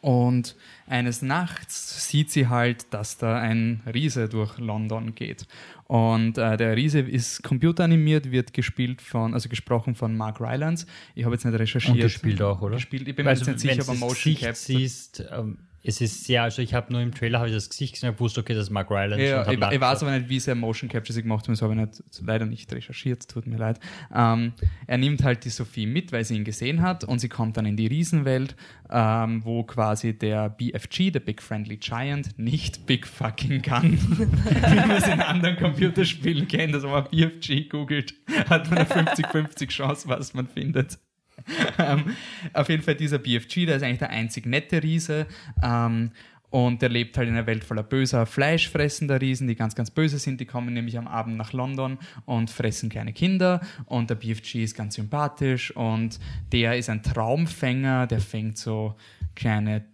und 0.00 0.56
eines 0.86 1.22
Nachts 1.22 2.08
sieht 2.08 2.30
sie 2.30 2.48
halt, 2.48 2.92
dass 2.92 3.18
da 3.18 3.38
ein 3.38 3.82
Riese 3.92 4.28
durch 4.28 4.58
London 4.58 5.14
geht. 5.14 5.46
Und 5.84 6.38
äh, 6.38 6.56
der 6.56 6.76
Riese 6.76 7.00
ist 7.00 7.42
computeranimiert, 7.42 8.30
wird 8.30 8.54
gespielt 8.54 9.02
von, 9.02 9.34
also 9.34 9.48
gesprochen 9.48 9.94
von 9.94 10.16
Mark 10.16 10.40
Rylance. 10.40 10.86
Ich 11.14 11.24
habe 11.24 11.34
jetzt 11.34 11.44
nicht 11.44 11.58
recherchiert. 11.58 11.96
Und 11.96 12.02
gespielt 12.02 12.40
auch, 12.42 12.62
oder? 12.62 12.76
Gespielt, 12.76 13.08
ich 13.08 13.14
bin 13.16 13.24
mir 13.24 13.30
also, 13.30 13.44
jetzt 13.44 13.62
nicht 13.62 13.74
sicher, 13.74 13.88
aber 13.88 13.98
Motion 13.98 14.34
Capture. 14.34 14.54
siehst, 14.54 15.24
ähm, 15.30 15.58
es 15.82 16.00
ist 16.00 16.24
sehr, 16.24 16.42
also 16.42 16.60
ich 16.60 16.74
habe 16.74 16.92
nur 16.92 17.00
im 17.00 17.14
Trailer 17.14 17.38
habe 17.38 17.48
ich 17.48 17.54
das 17.54 17.70
Gesicht 17.70 17.94
gesehen 17.94 18.10
und 18.10 18.20
wusste, 18.20 18.40
okay, 18.40 18.54
das 18.54 18.64
ist 18.64 18.70
Mark 18.70 18.90
Rylance. 18.90 19.24
Ja, 19.24 19.50
ich, 19.50 19.58
ich 19.58 19.80
weiß 19.80 20.02
aber 20.02 20.16
nicht, 20.16 20.28
wie 20.28 20.38
sehr 20.38 20.54
Motion 20.54 20.90
Capture 20.90 21.14
sie 21.14 21.22
gemacht 21.22 21.46
haben, 21.46 21.54
das 21.54 21.62
habe 21.62 21.72
ich 21.72 21.80
nicht, 21.80 22.02
leider 22.22 22.44
nicht 22.46 22.70
recherchiert, 22.72 23.28
tut 23.28 23.46
mir 23.46 23.56
leid. 23.56 23.80
Ähm, 24.14 24.52
er 24.86 24.98
nimmt 24.98 25.24
halt 25.24 25.44
die 25.44 25.50
Sophie 25.50 25.86
mit, 25.86 26.12
weil 26.12 26.24
sie 26.24 26.36
ihn 26.36 26.44
gesehen 26.44 26.82
hat 26.82 27.04
und 27.04 27.18
sie 27.18 27.28
kommt 27.28 27.56
dann 27.56 27.64
in 27.64 27.76
die 27.76 27.86
Riesenwelt, 27.86 28.56
ähm, 28.90 29.44
wo 29.44 29.62
quasi 29.62 30.12
der 30.12 30.50
BFG, 30.50 31.12
der 31.12 31.20
Big 31.20 31.40
Friendly 31.42 31.78
Giant, 31.78 32.38
nicht 32.38 32.86
Big 32.86 33.06
Fucking 33.06 33.62
kann, 33.62 33.92
wie 34.18 34.74
man 34.74 34.90
es 34.90 35.06
in 35.06 35.20
anderen 35.20 35.56
Computerspielen 35.56 36.46
kennt. 36.46 36.74
Also 36.74 36.88
wenn 36.88 36.94
man 36.94 37.10
BFG 37.10 37.68
googelt, 37.70 38.14
hat 38.50 38.68
man 38.70 38.80
eine 38.80 38.88
50-50 38.88 39.68
Chance, 39.68 40.08
was 40.08 40.34
man 40.34 40.46
findet. 40.46 40.98
ähm, 41.78 42.16
auf 42.52 42.68
jeden 42.68 42.82
Fall 42.82 42.94
dieser 42.94 43.18
BFG, 43.18 43.66
der 43.66 43.76
ist 43.76 43.82
eigentlich 43.82 43.98
der 43.98 44.10
einzig 44.10 44.46
nette 44.46 44.82
Riese. 44.82 45.26
Ähm, 45.62 46.10
Und 46.52 46.82
der 46.82 46.88
lebt 46.88 47.16
halt 47.16 47.28
in 47.28 47.34
einer 47.34 47.46
Welt 47.46 47.62
voller 47.62 47.84
böser, 47.84 48.26
fleischfressender 48.26 49.20
Riesen, 49.20 49.46
die 49.46 49.54
ganz, 49.54 49.76
ganz 49.76 49.92
böse 49.92 50.18
sind. 50.18 50.40
Die 50.40 50.46
kommen 50.46 50.74
nämlich 50.74 50.98
am 50.98 51.06
Abend 51.06 51.36
nach 51.36 51.52
London 51.52 51.96
und 52.26 52.50
fressen 52.50 52.88
kleine 52.88 53.12
Kinder. 53.12 53.60
Und 53.86 54.10
der 54.10 54.16
BFG 54.16 54.64
ist 54.64 54.76
ganz 54.76 54.96
sympathisch 54.96 55.70
und 55.76 56.18
der 56.50 56.76
ist 56.76 56.90
ein 56.90 57.04
Traumfänger, 57.04 58.08
der 58.08 58.20
fängt 58.20 58.58
so 58.58 58.96
kleine 59.36 59.84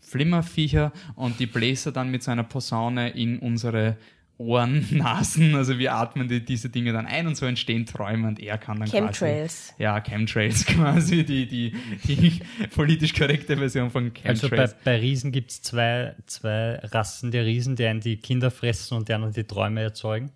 Flimmerviecher 0.00 0.92
und 1.16 1.40
die 1.40 1.46
bläst 1.46 1.86
er 1.86 1.92
dann 1.92 2.10
mit 2.10 2.22
seiner 2.22 2.44
Posaune 2.44 3.10
in 3.10 3.40
unsere 3.40 3.96
Ohren, 4.40 4.86
Nasen, 4.90 5.54
also 5.54 5.78
wir 5.78 5.94
atmen 5.94 6.26
die, 6.26 6.42
diese 6.42 6.70
Dinge 6.70 6.94
dann 6.94 7.06
ein 7.06 7.26
und 7.26 7.36
so 7.36 7.44
entstehen 7.44 7.84
Träume 7.84 8.26
und 8.26 8.40
er 8.40 8.56
kann 8.56 8.80
dann 8.80 8.88
Chemtrails. 8.88 9.68
quasi... 9.68 9.82
Ja, 9.82 10.00
Chemtrails 10.00 10.64
quasi, 10.66 11.24
die, 11.24 11.46
die, 11.46 11.74
die 12.04 12.40
politisch 12.74 13.12
korrekte 13.12 13.58
Version 13.58 13.90
von 13.90 14.14
Chemtrails. 14.14 14.44
Also 14.44 14.56
bei, 14.56 14.68
bei 14.84 14.96
Riesen 14.98 15.30
gibt 15.30 15.50
es 15.50 15.60
zwei, 15.60 16.14
zwei 16.26 16.76
Rassen 16.76 17.30
der 17.30 17.44
Riesen, 17.44 17.76
die 17.76 17.84
einen 17.84 18.00
die 18.00 18.16
Kinder 18.16 18.50
fressen 18.50 18.96
und 18.96 19.08
die 19.08 19.12
anderen 19.12 19.34
die 19.34 19.44
Träume 19.44 19.82
erzeugen. 19.82 20.30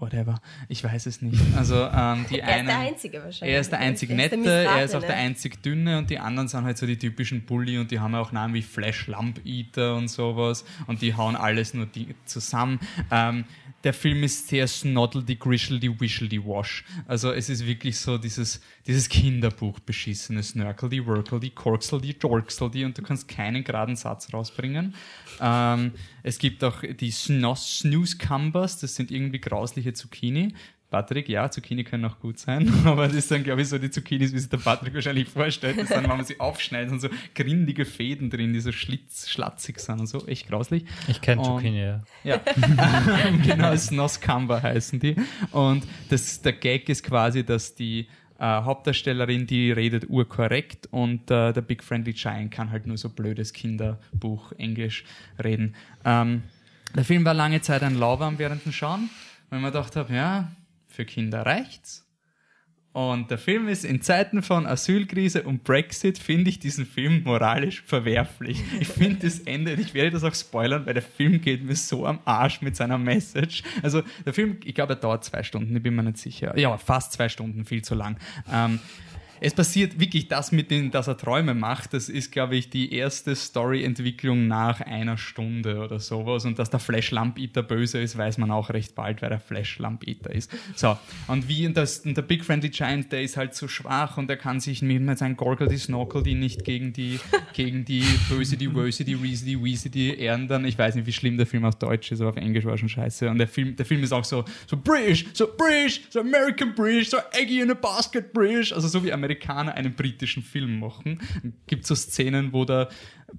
Whatever. 0.00 0.40
Ich 0.68 0.82
weiß 0.82 1.06
es 1.06 1.22
nicht. 1.22 1.40
Also 1.56 1.88
ähm, 1.92 2.26
die 2.30 2.38
Er 2.40 2.48
ist 2.48 2.54
einen... 2.54 2.66
der 2.68 2.78
Einzige 2.78 3.22
wahrscheinlich. 3.22 3.54
Er 3.54 3.60
ist 3.60 3.72
der 3.72 3.78
einzig 3.80 4.10
ist 4.10 4.16
Nette, 4.16 4.42
der 4.42 4.52
er 4.54 4.84
ist 4.84 4.94
auch 4.94 5.00
Missratene. 5.00 5.06
der 5.06 5.16
einzig 5.16 5.62
Dünne 5.62 5.98
und 5.98 6.10
die 6.10 6.18
anderen 6.18 6.48
sind 6.48 6.64
halt 6.64 6.78
so 6.78 6.86
die 6.86 6.98
typischen 6.98 7.44
Bully 7.44 7.78
und 7.78 7.90
die 7.90 8.00
haben 8.00 8.14
auch 8.14 8.32
Namen 8.32 8.54
wie 8.54 8.62
Flash 8.62 9.06
Lamp 9.06 9.40
Eater 9.44 9.96
und 9.96 10.08
sowas 10.08 10.64
und 10.86 11.02
die 11.02 11.14
hauen 11.14 11.36
alles 11.36 11.74
nur 11.74 11.86
die 11.86 12.14
zusammen. 12.24 12.80
Ähm, 13.10 13.44
der 13.84 13.94
Film 13.94 14.24
ist 14.24 14.48
sehr 14.48 14.66
snoddeldy, 14.66 15.36
grischeldy, 15.36 16.00
wischeldy 16.00 16.44
wash. 16.44 16.84
Also 17.06 17.32
es 17.32 17.48
ist 17.48 17.64
wirklich 17.64 17.98
so 17.98 18.18
dieses, 18.18 18.60
dieses 18.86 19.08
Kinderbuch 19.08 19.78
beschissene 19.80 20.42
Snörkeldy, 20.42 21.06
Workeldy, 21.06 21.50
Korkseldy, 21.50 22.16
Jorkseldy 22.20 22.84
und 22.84 22.98
du 22.98 23.02
kannst 23.02 23.28
keinen 23.28 23.62
geraden 23.62 23.94
Satz 23.94 24.32
rausbringen. 24.32 24.94
Ähm, 25.40 25.92
es 26.22 26.38
gibt 26.38 26.62
auch 26.64 26.82
die 26.82 27.10
Snos 27.10 27.80
Snooze 27.80 28.16
Cumbers, 28.18 28.78
das 28.80 28.94
sind 28.94 29.10
irgendwie 29.10 29.40
grausliche 29.40 29.92
Zucchini. 29.92 30.54
Patrick, 30.90 31.28
ja, 31.28 31.50
Zucchini 31.50 31.84
können 31.84 32.06
auch 32.06 32.18
gut 32.18 32.38
sein, 32.38 32.72
aber 32.86 33.08
das 33.08 33.28
sind, 33.28 33.44
glaube 33.44 33.60
ich, 33.60 33.68
so 33.68 33.76
die 33.76 33.90
Zucchinis, 33.90 34.32
wie 34.32 34.38
sich 34.38 34.48
der 34.48 34.56
Patrick 34.56 34.94
wahrscheinlich 34.94 35.28
vorstellt. 35.28 35.78
Das 35.78 35.88
sind, 35.88 36.02
wenn 36.02 36.08
man 36.16 36.24
sie 36.24 36.40
aufschneidet 36.40 36.90
und 36.92 37.00
so 37.00 37.08
grindige 37.34 37.84
Fäden 37.84 38.30
drin, 38.30 38.54
die 38.54 38.60
so 38.60 38.72
schlitz, 38.72 39.28
schlatzig 39.28 39.80
sind 39.80 40.00
und 40.00 40.06
so, 40.06 40.26
echt 40.26 40.48
grauslich. 40.48 40.84
Ich 41.06 41.20
kenne 41.20 41.42
Zucchini, 41.42 41.82
ja. 41.82 42.00
Ja, 42.24 42.40
genau, 43.44 43.76
Snoskamba 43.76 44.62
heißen 44.62 44.98
die. 44.98 45.16
Und 45.50 45.84
das, 46.08 46.40
der 46.40 46.54
Gag 46.54 46.88
ist 46.88 47.02
quasi, 47.02 47.44
dass 47.44 47.74
die 47.74 48.08
äh, 48.38 48.44
Hauptdarstellerin, 48.44 49.46
die 49.46 49.72
redet 49.72 50.08
urkorrekt 50.08 50.88
und 50.90 51.30
äh, 51.30 51.52
der 51.52 51.60
Big 51.60 51.82
Friendly 51.82 52.12
Giant 52.12 52.50
kann 52.50 52.70
halt 52.70 52.86
nur 52.86 52.96
so 52.96 53.08
blödes 53.08 53.52
Kinderbuch 53.52 54.52
Englisch 54.52 55.04
reden. 55.42 55.74
Ähm, 56.04 56.42
der 56.94 57.04
Film 57.04 57.24
war 57.24 57.34
lange 57.34 57.60
Zeit 57.60 57.82
ein 57.82 57.96
Lauwarm 57.96 58.38
während 58.38 58.64
dem 58.64 58.72
Schauen, 58.72 59.10
weil 59.50 59.60
man 59.60 59.72
gedacht 59.72 59.96
habe, 59.96 60.14
ja, 60.14 60.50
für 60.86 61.04
Kinder 61.04 61.44
reicht's. 61.44 62.07
Und 62.98 63.30
der 63.30 63.38
Film 63.38 63.68
ist 63.68 63.84
in 63.84 64.02
Zeiten 64.02 64.42
von 64.42 64.66
Asylkrise 64.66 65.44
und 65.44 65.62
Brexit, 65.62 66.18
finde 66.18 66.50
ich 66.50 66.58
diesen 66.58 66.84
Film 66.84 67.22
moralisch 67.22 67.84
verwerflich. 67.86 68.60
Ich 68.80 68.88
finde 68.88 69.20
das 69.24 69.38
Ende, 69.38 69.74
ich 69.74 69.94
werde 69.94 70.10
das 70.10 70.24
auch 70.24 70.34
spoilern, 70.34 70.84
weil 70.84 70.94
der 70.94 71.04
Film 71.04 71.40
geht 71.40 71.62
mir 71.62 71.76
so 71.76 72.04
am 72.06 72.18
Arsch 72.24 72.60
mit 72.60 72.74
seiner 72.74 72.98
Message. 72.98 73.62
Also 73.84 74.02
der 74.26 74.34
Film, 74.34 74.56
ich 74.64 74.74
glaube, 74.74 74.94
er 74.94 74.96
dauert 74.96 75.22
zwei 75.22 75.44
Stunden, 75.44 75.76
ich 75.76 75.82
bin 75.84 75.94
mir 75.94 76.02
nicht 76.02 76.18
sicher. 76.18 76.58
Ja, 76.58 76.76
fast 76.76 77.12
zwei 77.12 77.28
Stunden, 77.28 77.64
viel 77.64 77.82
zu 77.82 77.94
lang. 77.94 78.16
Ähm, 78.52 78.80
es 79.40 79.54
passiert 79.54 79.98
wirklich 80.00 80.28
das 80.28 80.52
mit 80.52 80.70
dem, 80.70 80.90
dass 80.90 81.06
er 81.06 81.16
Träume 81.16 81.54
macht. 81.54 81.94
Das 81.94 82.08
ist, 82.08 82.32
glaube 82.32 82.56
ich, 82.56 82.70
die 82.70 82.92
erste 82.92 83.34
Story-Entwicklung 83.34 84.46
nach 84.46 84.80
einer 84.80 85.18
Stunde 85.18 85.78
oder 85.78 86.00
sowas. 86.00 86.44
Und 86.44 86.58
dass 86.58 86.70
der 86.70 86.80
Flash 86.80 87.10
Lamp 87.10 87.38
Eater 87.38 87.62
böse 87.62 88.00
ist, 88.00 88.16
weiß 88.16 88.38
man 88.38 88.50
auch 88.50 88.70
recht 88.70 88.94
bald, 88.94 89.22
wer 89.22 89.28
der 89.28 89.40
Flash 89.40 89.78
Lamp 89.78 90.06
Eater 90.06 90.32
ist. 90.32 90.50
So. 90.74 90.96
Und 91.26 91.48
wie 91.48 91.66
und 91.66 91.76
das, 91.76 92.00
und 92.00 92.16
der 92.16 92.22
Big 92.22 92.44
Friendly 92.44 92.70
Giant, 92.70 93.12
der 93.12 93.22
ist 93.22 93.36
halt 93.36 93.54
so 93.54 93.68
schwach 93.68 94.16
und 94.16 94.30
er 94.30 94.36
kann 94.36 94.60
sich 94.60 94.82
mit, 94.82 95.18
seinem 95.18 95.36
Gorgle, 95.36 95.68
die 95.68 95.78
Snorkel, 95.78 96.22
die 96.22 96.34
nicht 96.34 96.64
gegen 96.64 96.92
die, 96.92 97.20
gegen 97.52 97.84
die 97.84 98.04
Böse, 98.28 98.56
die 98.56 98.74
Wöse, 98.74 99.04
die 99.04 99.14
Reese, 99.14 99.44
die 99.44 99.62
Weese, 99.62 99.90
die 99.90 100.16
dann. 100.48 100.64
Ich 100.64 100.78
weiß 100.78 100.94
nicht, 100.94 101.06
wie 101.06 101.12
schlimm 101.12 101.36
der 101.36 101.46
Film 101.46 101.64
auf 101.64 101.76
Deutsch 101.76 102.12
ist, 102.12 102.20
aber 102.20 102.30
auf 102.30 102.36
Englisch 102.36 102.64
war 102.64 102.76
schon 102.76 102.88
scheiße. 102.88 103.28
Und 103.28 103.38
der 103.38 103.48
Film, 103.48 103.76
der 103.76 103.86
Film 103.86 104.02
ist 104.02 104.12
auch 104.12 104.24
so, 104.24 104.44
so 104.66 104.76
British, 104.76 105.26
so 105.32 105.48
British, 105.56 106.02
so 106.10 106.20
American 106.20 106.74
British, 106.74 107.10
so 107.10 107.18
Eggy 107.32 107.60
in 107.60 107.70
a 107.70 107.74
Basket 107.74 108.32
British. 108.32 108.72
Also 108.72 108.88
so 108.88 109.02
wie 109.04 109.12
Amerikaner 109.28 109.74
einen 109.74 109.94
britischen 109.94 110.42
Film 110.42 110.80
machen. 110.80 111.20
Gibt 111.66 111.86
so 111.86 111.94
Szenen, 111.94 112.52
wo 112.52 112.64
der 112.64 112.88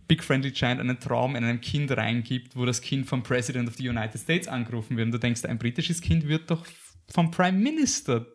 Big 0.08 0.24
Friendly 0.24 0.52
Giant 0.52 0.80
einen 0.80 1.00
Traum 1.00 1.36
in 1.36 1.44
einem 1.44 1.62
Kind 1.62 1.92
reingibt, 1.92 2.56
wo 2.56 2.66
das 2.66 2.82
Kind 2.82 3.08
vom 3.08 3.24
President 3.24 3.68
of 3.68 3.76
the 3.76 3.90
United 3.90 4.22
States 4.22 4.48
angerufen 4.48 4.98
wird. 4.98 5.08
Und 5.08 5.12
du 5.14 5.18
denkst, 5.18 5.46
ein 5.46 5.58
britisches 5.58 6.02
Kind 6.02 6.28
wird 6.28 6.52
doch 6.52 6.66
vom 7.12 7.32
Prime 7.32 7.58
Minister 7.58 8.28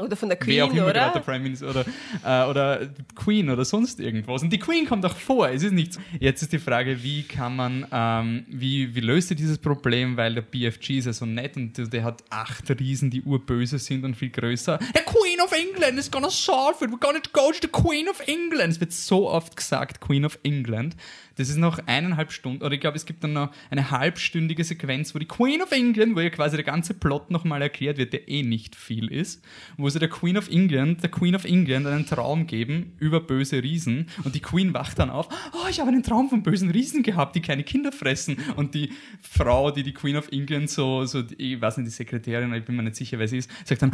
Oder 0.00 0.16
von 0.16 0.28
der 0.28 0.38
Wer 0.42 0.64
auch 0.64 0.68
Queen, 0.68 0.78
immer 0.78 0.92
gerade 0.92 1.12
der 1.12 1.16
oder? 1.16 1.20
Prime 1.20 1.40
Minister 1.40 1.70
oder, 1.70 1.84
äh, 2.24 2.50
oder 2.50 2.88
Queen 3.14 3.50
oder 3.50 3.64
sonst 3.64 4.00
irgendwas. 4.00 4.42
Und 4.42 4.50
die 4.50 4.58
Queen 4.58 4.86
kommt 4.86 5.04
auch 5.04 5.16
vor. 5.16 5.48
Es 5.48 5.62
ist 5.62 5.72
nicht 5.72 5.94
so. 5.94 6.00
Jetzt 6.18 6.42
ist 6.42 6.52
die 6.52 6.58
Frage, 6.58 7.02
wie 7.02 7.22
kann 7.22 7.56
man, 7.56 7.86
ähm, 7.92 8.44
wie, 8.48 8.94
wie 8.94 9.00
löst 9.00 9.30
ihr 9.30 9.36
dieses 9.36 9.58
Problem, 9.58 10.16
weil 10.16 10.34
der 10.34 10.42
BFG 10.42 10.98
ist 10.98 11.06
ja 11.06 11.12
so 11.12 11.26
nett 11.26 11.56
und 11.56 11.92
der 11.92 12.04
hat 12.04 12.24
acht 12.30 12.70
Riesen, 12.78 13.10
die 13.10 13.22
urböse 13.22 13.78
sind 13.78 14.04
und 14.04 14.16
viel 14.16 14.30
größer. 14.30 14.78
The 14.80 15.02
Queen 15.04 15.40
of 15.40 15.52
England 15.52 15.98
is 15.98 16.10
gonna 16.10 16.30
solve 16.30 16.84
it. 16.84 16.90
We're 16.90 16.98
gonna 16.98 17.20
go 17.32 17.50
to 17.52 17.58
the 17.60 17.68
Queen 17.68 18.08
of 18.08 18.20
England. 18.26 18.72
Es 18.72 18.80
wird 18.80 18.92
so 18.92 19.28
oft 19.28 19.56
gesagt, 19.56 20.00
Queen 20.00 20.24
of 20.24 20.38
England. 20.42 20.96
Das 21.40 21.48
ist 21.48 21.56
noch 21.56 21.78
eineinhalb 21.86 22.32
Stunden, 22.32 22.62
oder 22.62 22.74
ich 22.74 22.80
glaube, 22.80 22.98
es 22.98 23.06
gibt 23.06 23.24
dann 23.24 23.32
noch 23.32 23.50
eine 23.70 23.90
halbstündige 23.90 24.62
Sequenz, 24.62 25.14
wo 25.14 25.18
die 25.18 25.24
Queen 25.24 25.62
of 25.62 25.72
England, 25.72 26.14
wo 26.14 26.20
ja 26.20 26.28
quasi 26.28 26.56
der 26.56 26.66
ganze 26.66 26.92
Plot 26.92 27.30
nochmal 27.30 27.62
erklärt 27.62 27.96
wird, 27.96 28.12
der 28.12 28.28
eh 28.28 28.42
nicht 28.42 28.76
viel 28.76 29.10
ist, 29.10 29.42
wo 29.78 29.88
sie 29.88 29.98
der 29.98 30.10
Queen 30.10 30.36
of 30.36 30.50
England, 30.50 31.02
der 31.02 31.10
Queen 31.10 31.34
of 31.34 31.46
England 31.46 31.86
einen 31.86 32.04
Traum 32.04 32.46
geben 32.46 32.92
über 32.98 33.20
böse 33.20 33.62
Riesen 33.62 34.08
und 34.22 34.34
die 34.34 34.40
Queen 34.40 34.74
wacht 34.74 34.98
dann 34.98 35.08
auf, 35.08 35.28
oh, 35.54 35.66
ich 35.70 35.80
habe 35.80 35.88
einen 35.88 36.02
Traum 36.02 36.28
von 36.28 36.42
bösen 36.42 36.70
Riesen 36.70 37.02
gehabt, 37.02 37.34
die 37.34 37.40
kleine 37.40 37.64
Kinder 37.64 37.90
fressen 37.90 38.36
und 38.56 38.74
die 38.74 38.90
Frau, 39.22 39.70
die 39.70 39.82
die 39.82 39.94
Queen 39.94 40.16
of 40.16 40.30
England 40.32 40.68
so, 40.68 41.06
so 41.06 41.22
ich 41.38 41.58
weiß 41.58 41.78
nicht, 41.78 41.86
die 41.86 41.94
Sekretärin, 41.94 42.52
ich 42.52 42.66
bin 42.66 42.76
mir 42.76 42.82
nicht 42.82 42.96
sicher, 42.96 43.18
wer 43.18 43.28
sie 43.28 43.38
ist, 43.38 43.50
sagt 43.64 43.80
dann, 43.80 43.92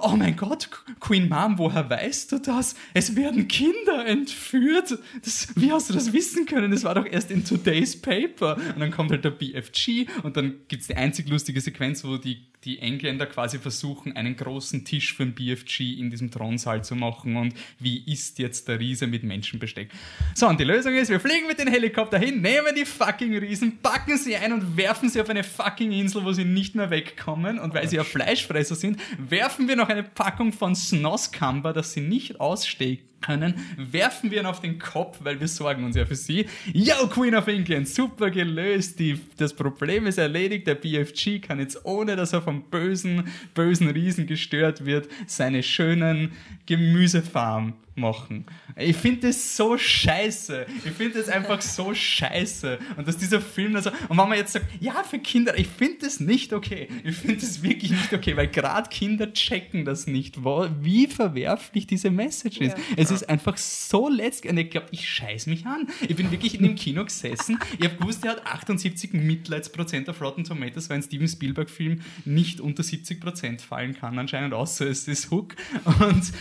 oh 0.00 0.16
mein 0.16 0.34
Gott, 0.34 0.68
Queen 0.98 1.28
Mom, 1.28 1.58
woher 1.58 1.88
weißt 1.88 2.32
du 2.32 2.38
das? 2.40 2.74
Es 2.92 3.14
werden 3.14 3.46
Kinder 3.46 4.04
entführt. 4.04 4.98
Das, 5.24 5.48
wie 5.54 5.70
hast 5.70 5.90
du 5.90 5.94
das 5.94 6.12
wissen 6.12 6.44
können? 6.44 6.72
Das 6.72 6.87
war 6.88 6.94
doch 6.94 7.06
erst 7.06 7.30
in 7.30 7.44
Today's 7.44 8.00
Paper. 8.00 8.56
Und 8.56 8.80
dann 8.80 8.90
kommt 8.90 9.10
halt 9.10 9.22
der 9.22 9.30
BFG 9.30 10.06
und 10.22 10.38
dann 10.38 10.60
gibt's 10.68 10.86
die 10.86 10.96
einzig 10.96 11.28
lustige 11.28 11.60
Sequenz, 11.60 12.02
wo 12.02 12.16
die, 12.16 12.46
die 12.64 12.80
Engländer 12.80 13.26
quasi 13.26 13.58
versuchen, 13.58 14.16
einen 14.16 14.36
großen 14.36 14.84
Tisch 14.84 15.14
für 15.14 15.24
den 15.24 15.34
BFG 15.34 15.98
in 15.98 16.10
diesem 16.10 16.30
Thronsaal 16.30 16.82
zu 16.84 16.96
machen 16.96 17.36
und 17.36 17.54
wie 17.78 18.02
ist 18.12 18.38
jetzt 18.38 18.68
der 18.68 18.80
Riese 18.80 19.06
mit 19.06 19.22
Menschenbesteck. 19.22 19.90
So, 20.34 20.48
und 20.48 20.58
die 20.58 20.64
Lösung 20.64 20.94
ist, 20.94 21.08
wir 21.08 21.20
fliegen 21.20 21.46
mit 21.46 21.58
dem 21.58 21.68
Helikopter 21.68 22.18
hin, 22.18 22.40
nehmen 22.40 22.74
die 22.76 22.84
fucking 22.84 23.36
Riesen, 23.38 23.78
packen 23.78 24.16
sie 24.18 24.36
ein 24.36 24.52
und 24.52 24.76
werfen 24.76 25.08
sie 25.08 25.20
auf 25.20 25.30
eine 25.30 25.44
fucking 25.44 25.92
Insel, 25.92 26.24
wo 26.24 26.32
sie 26.32 26.44
nicht 26.44 26.74
mehr 26.74 26.90
wegkommen 26.90 27.58
und 27.58 27.74
weil 27.74 27.88
sie 27.88 27.96
ja 27.96 28.04
Fleischfresser 28.04 28.74
sind, 28.74 29.00
werfen 29.18 29.68
wir 29.68 29.76
noch 29.76 29.88
eine 29.88 30.02
Packung 30.02 30.52
von 30.52 30.74
Snoskamba, 30.74 31.72
dass 31.72 31.92
sie 31.92 32.00
nicht 32.00 32.40
aussteigen 32.40 33.08
können, 33.20 33.54
werfen 33.76 34.30
wir 34.30 34.40
ihn 34.40 34.46
auf 34.46 34.60
den 34.60 34.78
Kopf, 34.78 35.18
weil 35.22 35.40
wir 35.40 35.48
sorgen 35.48 35.84
uns 35.84 35.96
ja 35.96 36.06
für 36.06 36.14
sie. 36.14 36.46
Yo, 36.72 37.06
Queen 37.08 37.34
of 37.34 37.46
England, 37.46 37.88
super 37.88 38.30
gelöst, 38.30 38.98
die, 38.98 39.20
das 39.36 39.54
Problem 39.54 40.06
ist 40.06 40.18
erledigt, 40.18 40.66
der 40.66 40.74
BFG 40.76 41.40
kann 41.40 41.58
jetzt, 41.58 41.84
ohne 41.84 42.16
dass 42.16 42.32
er 42.32 42.42
vom 42.48 42.62
bösen, 42.70 43.24
bösen 43.54 43.90
Riesen 43.90 44.26
gestört 44.26 44.86
wird, 44.86 45.06
seine 45.26 45.62
schönen 45.62 46.32
Gemüsefarm 46.64 47.74
machen. 47.98 48.46
Ich 48.76 48.96
finde 48.96 49.28
das 49.28 49.56
so 49.56 49.76
scheiße. 49.76 50.66
Ich 50.84 50.92
finde 50.92 51.18
das 51.18 51.28
einfach 51.28 51.60
so 51.60 51.94
scheiße. 51.94 52.78
Und 52.96 53.08
dass 53.08 53.16
dieser 53.16 53.40
Film 53.40 53.76
also, 53.76 53.90
und 54.08 54.18
wenn 54.18 54.28
man 54.28 54.38
jetzt 54.38 54.52
sagt, 54.52 54.66
ja, 54.80 55.02
für 55.02 55.18
Kinder, 55.18 55.58
ich 55.58 55.68
finde 55.68 55.98
das 56.02 56.20
nicht 56.20 56.52
okay. 56.52 56.88
Ich 57.04 57.16
finde 57.16 57.36
das 57.36 57.62
wirklich 57.62 57.90
nicht 57.90 58.12
okay, 58.12 58.36
weil 58.36 58.48
gerade 58.48 58.88
Kinder 58.88 59.32
checken 59.32 59.84
das 59.84 60.06
nicht, 60.06 60.44
wo, 60.44 60.68
wie 60.80 61.06
verwerflich 61.06 61.86
diese 61.86 62.10
Message 62.10 62.58
ist. 62.58 62.76
Ja. 62.76 62.84
Es 62.96 63.10
ist 63.10 63.28
einfach 63.28 63.56
so 63.56 64.08
letztlich, 64.08 64.52
und 64.52 64.58
ich 64.58 64.70
glaube, 64.70 64.88
ich 64.90 65.08
scheiß 65.08 65.46
mich 65.46 65.66
an. 65.66 65.88
Ich 66.08 66.16
bin 66.16 66.30
wirklich 66.30 66.54
in 66.54 66.62
dem 66.62 66.74
Kino 66.74 67.04
gesessen. 67.04 67.58
Ich 67.78 67.84
habe 67.84 67.96
gewusst, 67.96 68.24
er 68.24 68.32
hat 68.32 68.46
78 68.46 69.12
Mitleidsprozent 69.12 70.08
auf 70.08 70.20
Rotten 70.20 70.44
Tomatoes, 70.44 70.88
weil 70.88 70.98
ein 70.98 71.02
Steven 71.02 71.28
Spielberg-Film 71.28 72.00
nicht 72.24 72.60
unter 72.60 72.82
70 72.82 73.20
Prozent 73.20 73.62
fallen 73.62 73.94
kann, 73.94 74.18
anscheinend, 74.18 74.54
außer 74.54 74.86
es 74.86 75.08
ist 75.08 75.30
Hook. 75.30 75.56
Und 75.84 76.32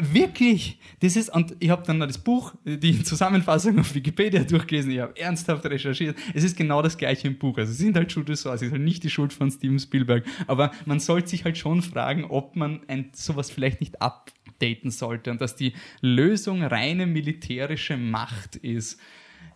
Wirklich, 0.00 0.78
das 1.00 1.16
ist, 1.16 1.28
und 1.28 1.54
ich 1.60 1.70
habe 1.70 1.82
dann 1.86 1.98
noch 1.98 2.06
das 2.06 2.18
Buch, 2.18 2.54
die 2.64 3.02
Zusammenfassung 3.02 3.78
auf 3.78 3.94
Wikipedia 3.94 4.42
durchgelesen, 4.44 4.90
ich 4.92 5.00
habe 5.00 5.16
ernsthaft 5.18 5.64
recherchiert. 5.66 6.16
Es 6.34 6.44
ist 6.44 6.56
genau 6.56 6.82
das 6.82 6.96
gleiche 6.96 7.28
im 7.28 7.38
Buch. 7.38 7.58
Also 7.58 7.72
es 7.72 7.78
sind 7.78 7.96
halt 7.96 8.10
Schuld 8.10 8.28
des 8.28 8.44
es 8.44 8.62
ist 8.62 8.72
halt 8.72 8.82
nicht 8.82 9.04
die 9.04 9.10
Schuld 9.10 9.32
von 9.32 9.50
Steven 9.50 9.78
Spielberg. 9.78 10.24
Aber 10.46 10.72
man 10.86 11.00
sollte 11.00 11.28
sich 11.28 11.44
halt 11.44 11.58
schon 11.58 11.82
fragen, 11.82 12.24
ob 12.24 12.56
man 12.56 12.80
ein, 12.88 13.10
sowas 13.12 13.50
vielleicht 13.50 13.80
nicht 13.80 14.00
updaten 14.00 14.90
sollte 14.90 15.30
und 15.30 15.40
dass 15.40 15.56
die 15.56 15.74
Lösung 16.00 16.62
reine 16.62 17.06
militärische 17.06 17.96
Macht 17.96 18.56
ist. 18.56 19.00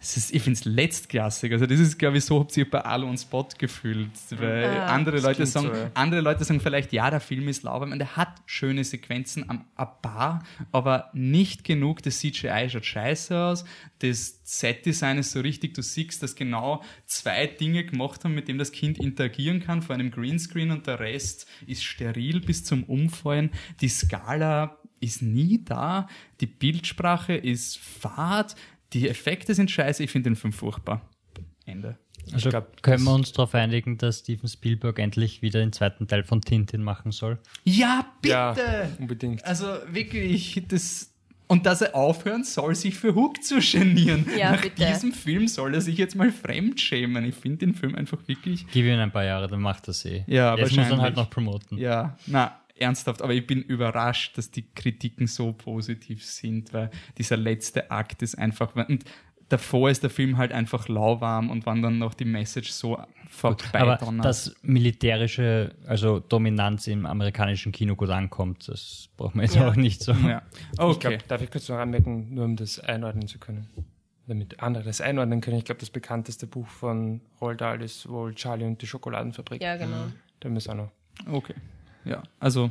Es 0.04 0.18
ist, 0.18 0.34
ich 0.34 0.42
finde 0.42 0.58
es 0.58 0.66
letztklassig. 0.66 1.50
Also 1.52 1.64
das 1.64 1.80
ist, 1.80 1.98
glaube 1.98 2.18
ich, 2.18 2.24
so 2.26 2.38
habt 2.40 2.54
ihr 2.58 2.68
bei 2.68 2.82
Alu 2.84 3.08
und 3.08 3.16
Spot 3.18 3.48
gefühlt. 3.56 4.10
Weil 4.30 4.66
Ah. 4.66 4.86
andere 4.94 5.18
Leute 5.18 5.46
sagen, 5.46 5.70
so, 5.72 5.90
andere 5.94 6.20
Leute 6.20 6.44
sagen 6.44 6.60
vielleicht, 6.60 6.92
ja, 6.92 7.08
der 7.10 7.20
Film 7.20 7.48
ist 7.48 7.62
lauwarm 7.62 7.92
und 7.92 7.98
der 7.98 8.14
hat 8.14 8.42
schöne 8.44 8.84
Sequenzen 8.84 9.48
am 9.48 9.64
paar, 10.02 10.44
aber 10.72 11.08
nicht 11.14 11.64
genug. 11.64 12.02
Das 12.02 12.18
CGI 12.18 12.68
schaut 12.68 12.84
scheiße 12.84 13.34
aus. 13.38 13.64
Das 14.00 14.40
Set-Design 14.44 15.16
ist 15.16 15.30
so 15.30 15.40
richtig, 15.40 15.72
du 15.72 15.80
siehst, 15.80 16.22
dass 16.22 16.34
genau 16.36 16.82
zwei 17.06 17.46
Dinge 17.46 17.84
gemacht 17.84 18.24
haben, 18.24 18.34
mit 18.34 18.46
dem 18.48 18.58
das 18.58 18.72
Kind 18.72 18.98
interagieren 18.98 19.60
kann, 19.60 19.80
vor 19.80 19.94
einem 19.94 20.10
Greenscreen 20.10 20.70
und 20.70 20.86
der 20.86 21.00
Rest 21.00 21.46
ist 21.66 21.82
steril 21.82 22.40
bis 22.40 22.62
zum 22.62 22.84
Umfallen. 22.84 23.50
Die 23.80 23.88
Skala 23.88 24.76
ist 25.00 25.22
nie 25.22 25.62
da. 25.64 26.08
Die 26.40 26.46
Bildsprache 26.46 27.34
ist 27.34 27.78
fad. 27.78 28.54
Die 28.94 29.09
Effekte 29.09 29.54
sind 29.54 29.70
scheiße. 29.70 30.02
Ich 30.02 30.11
finde 30.11 30.30
den 30.30 30.37
Film 30.37 30.52
furchtbar. 30.52 31.02
Ende. 31.66 31.96
Also 32.33 32.48
glaub, 32.50 32.83
können 32.83 33.04
wir 33.04 33.12
uns 33.12 33.33
darauf 33.33 33.54
einigen, 33.54 33.98
dass 33.98 34.20
Steven 34.20 34.48
Spielberg 34.48 34.98
endlich 34.98 35.42
wieder 35.42 35.61
den 35.61 35.72
zweiten 35.72 36.07
Teil 36.09 36.24
von 36.24 36.40
Tintin 36.40 36.83
machen 36.83 37.12
soll? 37.12 37.38
Ja, 37.64 38.07
bitte! 38.22 38.33
Ja, 38.35 38.88
unbedingt. 38.98 39.44
Also 39.44 39.66
wirklich, 39.90 40.62
das. 40.68 41.11
Und 41.46 41.66
dass 41.66 41.83
er 41.83 41.94
aufhören 41.94 42.42
soll, 42.44 42.74
sich 42.74 42.94
für 42.94 43.14
Hook 43.14 43.42
zu 43.42 43.59
genieren. 43.61 44.26
Ja, 44.38 44.52
Nach 44.52 44.62
bitte. 44.62 44.87
diesem 44.87 45.12
Film 45.12 45.46
soll 45.46 45.74
er 45.74 45.83
sich 45.83 45.98
jetzt 45.98 46.16
mal 46.16 46.33
fremdschämen. 46.33 47.22
Ich 47.26 47.35
finde 47.35 47.59
den 47.59 47.74
Film 47.74 47.94
einfach 47.94 48.18
wirklich. 48.26 48.66
Gib 48.72 48.87
ihm 48.87 48.98
ein 48.98 49.11
paar 49.12 49.24
Jahre, 49.24 49.46
dann 49.46 49.61
macht 49.61 49.87
er 49.88 49.94
eh. 50.07 50.24
Ja, 50.26 50.57
Jetzt 50.57 50.70
muss 50.70 50.72
er 50.72 50.76
wahrscheinlich. 50.78 51.00
halt 51.02 51.16
noch 51.16 51.28
promoten. 51.28 51.76
Ja, 51.76 52.16
na, 52.26 52.59
ernsthaft, 52.78 53.22
aber 53.22 53.32
ich 53.34 53.46
bin 53.46 53.62
überrascht, 53.62 54.37
dass 54.38 54.50
die 54.50 54.66
Kritiken 54.74 55.26
so 55.26 55.52
positiv 55.52 56.24
sind, 56.24 56.72
weil 56.72 56.90
dieser 57.18 57.37
letzte 57.37 57.90
Akt 57.90 58.22
ist 58.22 58.37
einfach. 58.37 58.74
Und 58.74 59.04
davor 59.48 59.90
ist 59.90 60.02
der 60.02 60.10
Film 60.10 60.37
halt 60.38 60.52
einfach 60.52 60.88
lauwarm 60.88 61.50
und 61.50 61.66
wann 61.66 61.82
dann 61.82 61.98
noch 61.98 62.14
die 62.14 62.24
Message 62.24 62.70
so 62.70 62.96
Aber 62.96 63.08
vorbeidonnert. 63.28 64.24
dass 64.24 64.54
militärische, 64.62 65.74
also 65.87 66.18
Dominanz 66.20 66.87
im 66.87 67.06
amerikanischen 67.06 67.72
Kino 67.72 67.94
gut 67.96 68.10
ankommt, 68.10 68.68
das 68.68 69.08
braucht 69.16 69.34
man 69.34 69.44
jetzt 69.44 69.54
Ja. 69.56 69.68
auch 69.68 69.76
nicht 69.76 70.02
so. 70.02 70.12
Ja. 70.12 70.42
Ich 70.72 70.80
Okay. 70.80 71.08
glaube, 71.10 71.24
darf 71.28 71.42
ich 71.42 71.50
kurz 71.50 71.68
noch 71.68 71.76
anmerken, 71.76 72.34
nur 72.34 72.44
um 72.44 72.56
das 72.56 72.80
einordnen 72.80 73.28
zu 73.28 73.38
können. 73.38 73.68
Damit 74.26 74.60
andere 74.60 74.84
das 74.84 75.00
einordnen 75.02 75.40
können. 75.42 75.58
Ich 75.58 75.64
glaube, 75.66 75.80
das 75.80 75.90
bekannteste 75.90 76.46
Buch 76.46 76.66
von 76.66 77.20
Roald 77.40 77.60
Dahl 77.60 77.82
ist 77.82 78.08
wohl 78.08 78.34
Charlie 78.34 78.64
und 78.64 78.80
die 78.80 78.87
Schokoladenfabrik. 78.87 79.60
Ja, 79.62 79.76
genau. 79.76 80.06
Da 80.40 80.48
müssen 80.48 80.70
auch 80.70 80.76
noch. 80.76 80.90
Okay. 81.30 81.54
Ja, 82.04 82.22
also 82.40 82.70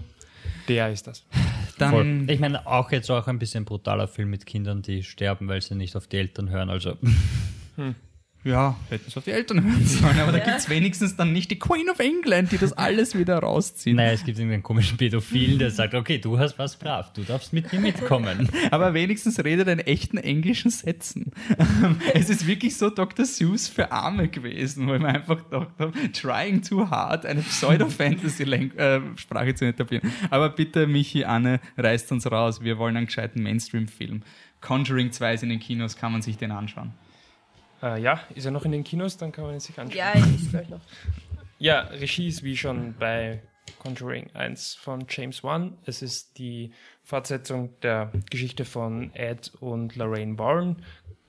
Der 0.68 0.92
ist 0.92 1.08
das. 1.08 1.26
dann. 1.78 1.92
Voll. 1.92 2.26
Ich 2.30 2.40
meine, 2.40 2.66
auch 2.68 2.92
jetzt 2.92 3.10
auch 3.10 3.28
ein 3.28 3.40
bisschen 3.40 3.66
brutaler 3.66 4.08
Film 4.08 4.30
mit 4.30 4.46
Kindern, 4.46 4.82
die 4.82 5.04
sterben, 5.04 5.48
weil 5.48 5.62
sie 5.62 5.76
nicht 5.76 5.96
auf 5.96 6.08
die 6.08 6.18
Eltern 6.18 6.50
hören. 6.50 6.70
Also 6.70 6.98
Ja, 8.46 8.76
hätten 8.90 9.06
es 9.08 9.16
auf 9.16 9.24
die 9.24 9.32
Eltern 9.32 9.64
hören 9.64 9.86
sollen, 9.86 10.20
aber 10.20 10.34
da 10.34 10.40
gibt 10.40 10.58
es 10.58 10.68
wenigstens 10.68 11.16
dann 11.16 11.32
nicht 11.32 11.50
die 11.50 11.58
Queen 11.58 11.90
of 11.90 12.00
England, 12.00 12.52
die 12.52 12.58
das 12.58 12.74
alles 12.74 13.18
wieder 13.18 13.40
rauszieht. 13.40 13.96
Naja, 13.96 14.12
es 14.12 14.26
gibt 14.26 14.38
irgendeinen 14.38 14.64
komischen 14.64 14.98
Pädophilen, 14.98 15.60
der 15.60 15.72
sagt, 15.72 15.94
okay, 15.94 16.18
du 16.18 16.38
hast 16.38 16.60
was 16.60 16.76
brav, 16.76 17.14
du 17.14 17.22
darfst 17.22 17.54
mit 17.54 17.72
mir 17.72 17.80
mitkommen. 17.80 18.50
Aber 18.70 18.94
wenigstens 18.94 19.42
redet 19.42 19.68
er 19.68 19.74
in 19.74 19.80
echten 19.80 20.18
englischen 20.18 20.72
Sätzen. 20.72 21.32
es 22.14 22.30
ist 22.30 22.46
wirklich 22.46 22.76
so 22.76 22.90
Dr. 22.90 23.26
Seuss 23.26 23.70
für 23.70 23.94
Arme 23.94 24.28
gewesen, 24.28 24.88
wo 24.88 24.96
ich 24.96 25.02
mir 25.02 25.08
einfach 25.08 25.50
gedacht 25.50 25.72
habe, 25.80 25.94
trying 26.12 26.62
too 26.62 26.90
hard, 26.90 27.26
eine 27.26 27.44
Pseudo-Fantasy-Sprache 27.44 29.56
zu 29.56 29.64
etablieren. 29.66 30.12
Aber 30.30 30.50
bitte, 30.50 30.86
Michi, 30.86 31.24
Anne, 31.24 31.62
reißt 31.78 32.12
uns 32.12 32.30
raus. 32.30 32.62
Wir 32.62 32.78
wollen 32.78 32.98
einen 32.98 33.06
gescheiten 33.06 33.42
Mainstream-Film. 33.42 34.24
Conjuring 34.60 35.14
2 35.14 35.36
ist 35.36 35.44
in 35.44 35.50
den 35.50 35.62
Kinos, 35.62 35.96
kann 35.96 36.12
man 36.12 36.22
sich 36.22 36.36
den 36.38 36.52
anschauen. 36.52 36.92
Äh, 37.84 38.02
ja, 38.02 38.22
ist 38.34 38.46
er 38.46 38.52
noch 38.52 38.66
in 38.66 38.72
den 38.72 38.84
Kinos? 38.84 39.18
Dann 39.18 39.32
kann 39.32 39.44
man 39.44 39.54
ihn 39.54 39.60
sich 39.60 39.78
anschauen. 39.78 39.98
Ja, 39.98 40.12
ist 40.14 40.50
glaube 40.50 40.64
ich 40.64 40.70
noch. 40.70 40.82
Ja, 41.60 41.82
Regie 41.82 42.28
ist 42.28 42.44
wie 42.44 42.58
schon 42.58 42.94
bei 43.00 43.42
Conjuring 43.80 44.30
1 44.34 44.76
von 44.76 45.06
James 45.08 45.46
Wan. 45.46 45.78
Es 45.86 46.02
ist 46.02 46.38
die 46.38 46.74
Fortsetzung 47.04 47.80
der 47.82 48.12
Geschichte 48.30 48.66
von 48.66 49.14
Ed 49.14 49.52
und 49.62 49.96
Lorraine 49.96 50.38
Warren, 50.38 50.84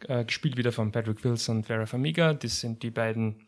äh, 0.09 0.25
gespielt 0.25 0.57
wieder 0.57 0.73
von 0.73 0.91
Patrick 0.91 1.23
Wilson 1.23 1.59
und 1.59 1.67
Vera 1.67 1.87
Farmiga. 1.87 2.35
Das 2.35 2.59
sind 2.59 2.83
die 2.83 2.91
beiden, 2.91 3.47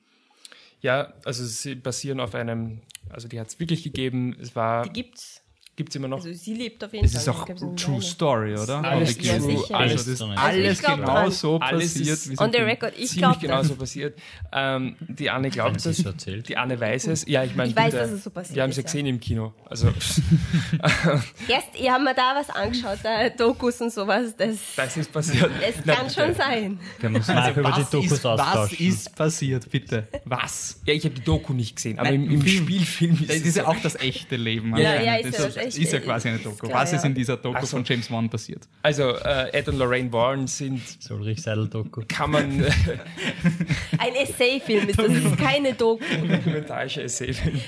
ja, 0.80 1.12
also 1.24 1.44
sie 1.44 1.74
basieren 1.74 2.20
auf 2.20 2.36
einem, 2.36 2.82
also 3.08 3.26
die 3.26 3.40
hat 3.40 3.48
es 3.48 3.58
wirklich 3.58 3.82
gegeben. 3.82 4.36
Es 4.40 4.54
war, 4.54 4.84
Die 4.84 4.92
gibt's. 4.92 5.42
Gibt 5.76 5.90
es 5.90 5.96
immer 5.96 6.08
noch. 6.08 6.16
Also 6.18 6.32
sie 6.32 6.54
lebt 6.54 6.82
auf 6.82 6.92
jeden 6.92 7.04
Es 7.04 7.12
Fall. 7.12 7.20
ist 7.20 7.28
auch 7.28 7.44
True 7.76 7.94
eine. 7.94 8.02
Story, 8.02 8.54
oder? 8.56 8.82
Alles 8.82 9.16
Ja, 9.20 9.38
true, 9.38 9.56
sicher. 9.58 9.74
alles 9.76 10.08
Also 10.08 10.24
Also 10.24 10.34
alles 10.36 10.82
genau 10.82 11.30
so 11.30 11.58
Alles 11.60 11.92
passiert. 11.94 12.08
ist 12.08 12.28
wie 12.30 12.32
es 12.34 12.40
On 12.40 12.50
the 12.52 12.58
record, 12.58 12.92
ich 12.96 13.08
ziemlich 13.10 13.18
glaube 13.18 13.38
genau 13.40 13.62
so 13.62 13.74
passiert. 13.76 14.18
Ähm, 14.52 14.96
die 15.00 15.28
Anne 15.30 15.50
glaubt 15.50 15.76
es. 15.76 15.86
es 15.86 16.04
erzählt? 16.04 16.48
Die 16.48 16.56
Anne 16.56 16.80
weiß 16.80 17.08
es. 17.08 17.26
Ja, 17.28 17.44
ich 17.44 17.54
meine, 17.54 17.70
Ich 17.70 17.76
weiß, 17.76 17.92
dass 17.92 18.10
es 18.10 18.24
so 18.24 18.30
passiert 18.30 18.56
Wir 18.56 18.62
haben 18.62 18.72
sie 18.72 18.80
ja. 18.80 18.84
gesehen 18.84 19.06
im 19.06 19.20
Kino. 19.20 19.52
Also, 19.68 19.88
Erst, 21.48 21.68
ich 21.74 21.90
habe 21.90 22.04
mir 22.04 22.14
da 22.14 22.34
was 22.36 22.50
angeschaut, 22.50 22.98
da 23.02 23.28
Dokus 23.28 23.80
und 23.80 23.92
sowas. 23.92 24.34
Das, 24.36 24.56
das 24.76 24.96
ist 24.96 25.12
passiert. 25.12 25.50
das 25.60 25.74
Na, 25.84 25.94
kann 25.94 26.10
schon 26.10 26.34
sein. 26.34 26.78
Können 27.00 27.14
wir 27.14 27.18
uns 27.18 27.28
nachher 27.28 27.56
über 27.56 27.70
die 27.72 27.80
was, 27.82 27.90
Dokus 27.90 28.12
ist, 28.12 28.24
was 28.24 28.72
ist 28.72 29.16
passiert, 29.16 29.70
bitte? 29.70 30.08
Was? 30.24 30.80
Ja, 30.86 30.94
ich 30.94 31.04
habe 31.04 31.14
die 31.14 31.22
Doku 31.22 31.52
nicht 31.52 31.76
gesehen, 31.76 31.98
aber 31.98 32.10
Nein, 32.10 32.24
im, 32.24 32.30
im 32.32 32.42
Film. 32.42 32.64
Spielfilm 32.64 33.12
ist 33.20 33.28
Das 33.30 33.36
es 33.36 33.46
ist 33.46 33.56
ja 33.56 33.66
auch 33.66 33.76
das 33.82 33.96
echte 33.96 34.36
Leben. 34.36 34.76
Ja, 34.76 35.00
ja, 35.02 35.16
ist 35.16 35.38
ja 35.38 35.44
das 35.46 35.56
das 35.66 35.74
echte- 35.74 35.82
ist 35.86 35.92
ja 35.92 36.00
quasi 36.00 36.28
eine 36.28 36.38
Doku. 36.38 36.66
klar, 36.66 36.82
Was 36.82 36.92
ist 36.92 37.04
in 37.04 37.14
dieser 37.14 37.36
Doku 37.36 37.60
so. 37.60 37.66
von 37.76 37.84
James 37.84 38.10
Wan 38.10 38.28
passiert? 38.30 38.66
Also, 38.82 39.10
äh, 39.16 39.50
Ed 39.52 39.68
und 39.68 39.78
Lorraine 39.78 40.12
Warren 40.12 40.46
sind, 40.46 40.80
So 41.02 41.14
Ulrich 41.14 41.42
Seidel-Doku. 41.42 42.02
kann 42.08 42.30
man, 42.30 42.64
Ein 43.98 44.14
Essay-Film 44.22 44.88
ist 44.88 44.98
das, 44.98 45.06
das 45.06 45.16
ist 45.24 45.36
keine 45.38 45.74
Doku. 45.74 46.02
dokumentarische 46.28 47.02
Essayfilm. 47.02 47.60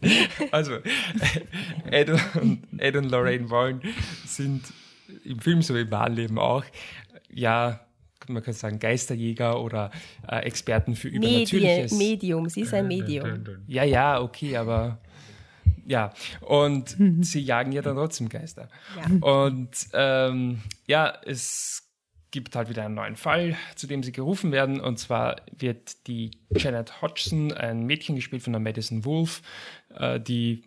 also, 0.50 0.72
Ed 1.90 2.10
und, 2.10 2.62
Ed 2.78 2.96
und 2.96 3.10
Lorraine 3.10 3.50
Warren 3.50 3.80
sind 4.26 4.62
im 5.24 5.38
Film 5.40 5.62
so 5.62 5.76
im 5.76 5.90
wahren 5.90 6.14
Leben 6.14 6.38
auch, 6.38 6.64
ja, 7.32 7.80
man 8.28 8.42
kann 8.42 8.54
sagen 8.54 8.78
Geisterjäger 8.78 9.60
oder 9.60 9.90
äh, 10.30 10.38
Experten 10.44 10.94
für 10.94 11.08
Medien, 11.10 11.22
Übernatürliches. 11.32 11.92
Medium, 11.92 12.48
sie 12.48 12.60
ist 12.62 12.72
ein 12.74 12.86
Medium. 12.86 13.44
Ja, 13.66 13.84
ja, 13.84 14.20
okay, 14.20 14.56
aber 14.56 14.98
ja. 15.86 16.12
Und 16.40 16.96
sie 17.20 17.40
jagen 17.40 17.72
ja 17.72 17.82
dann 17.82 17.96
trotzdem 17.96 18.28
Geister. 18.28 18.68
Ja. 18.96 19.28
Und 19.28 19.70
ähm, 19.92 20.60
ja, 20.86 21.12
es 21.24 21.86
gibt 22.30 22.54
halt 22.54 22.68
wieder 22.68 22.84
einen 22.84 22.94
neuen 22.94 23.16
Fall, 23.16 23.56
zu 23.74 23.86
dem 23.86 24.02
sie 24.02 24.12
gerufen 24.12 24.52
werden. 24.52 24.80
Und 24.80 24.98
zwar 24.98 25.36
wird 25.56 26.06
die 26.06 26.30
Janet 26.50 27.02
Hodgson, 27.02 27.52
ein 27.52 27.86
Mädchen 27.86 28.14
gespielt 28.14 28.42
von 28.42 28.52
der 28.52 28.60
Madison 28.60 29.04
Wolf, 29.04 29.42
äh, 29.94 30.20
die 30.20 30.64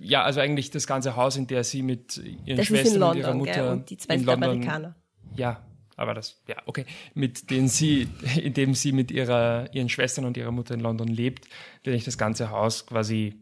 ja, 0.00 0.22
also 0.22 0.40
eigentlich 0.40 0.70
das 0.70 0.86
ganze 0.86 1.16
Haus, 1.16 1.36
in 1.36 1.46
der 1.46 1.64
sie 1.64 1.82
mit 1.82 2.16
ihren 2.16 2.56
Das 2.56 2.66
Schwestern 2.66 2.96
in 2.96 3.02
und 3.02 3.16
ihrer 3.16 3.28
London, 3.28 3.38
Mutter 3.38 3.62
gell? 3.62 3.72
Und 3.72 3.90
die 3.90 3.96
zwei 3.96 4.14
in 4.14 4.24
London 4.24 4.50
Amerikaner. 4.50 4.94
ja, 5.34 5.60
aber 5.96 6.14
das, 6.14 6.40
ja, 6.48 6.56
okay. 6.66 6.86
Mit 7.14 7.50
denen 7.50 7.68
sie, 7.68 8.08
indem 8.42 8.74
sie 8.74 8.92
mit 8.92 9.10
ihrer, 9.10 9.68
ihren 9.74 9.88
Schwestern 9.88 10.24
und 10.24 10.36
ihrer 10.36 10.52
Mutter 10.52 10.74
in 10.74 10.80
London 10.80 11.08
lebt, 11.08 11.48
nicht 11.84 12.06
das 12.06 12.18
ganze 12.18 12.50
Haus 12.50 12.86
quasi 12.86 13.41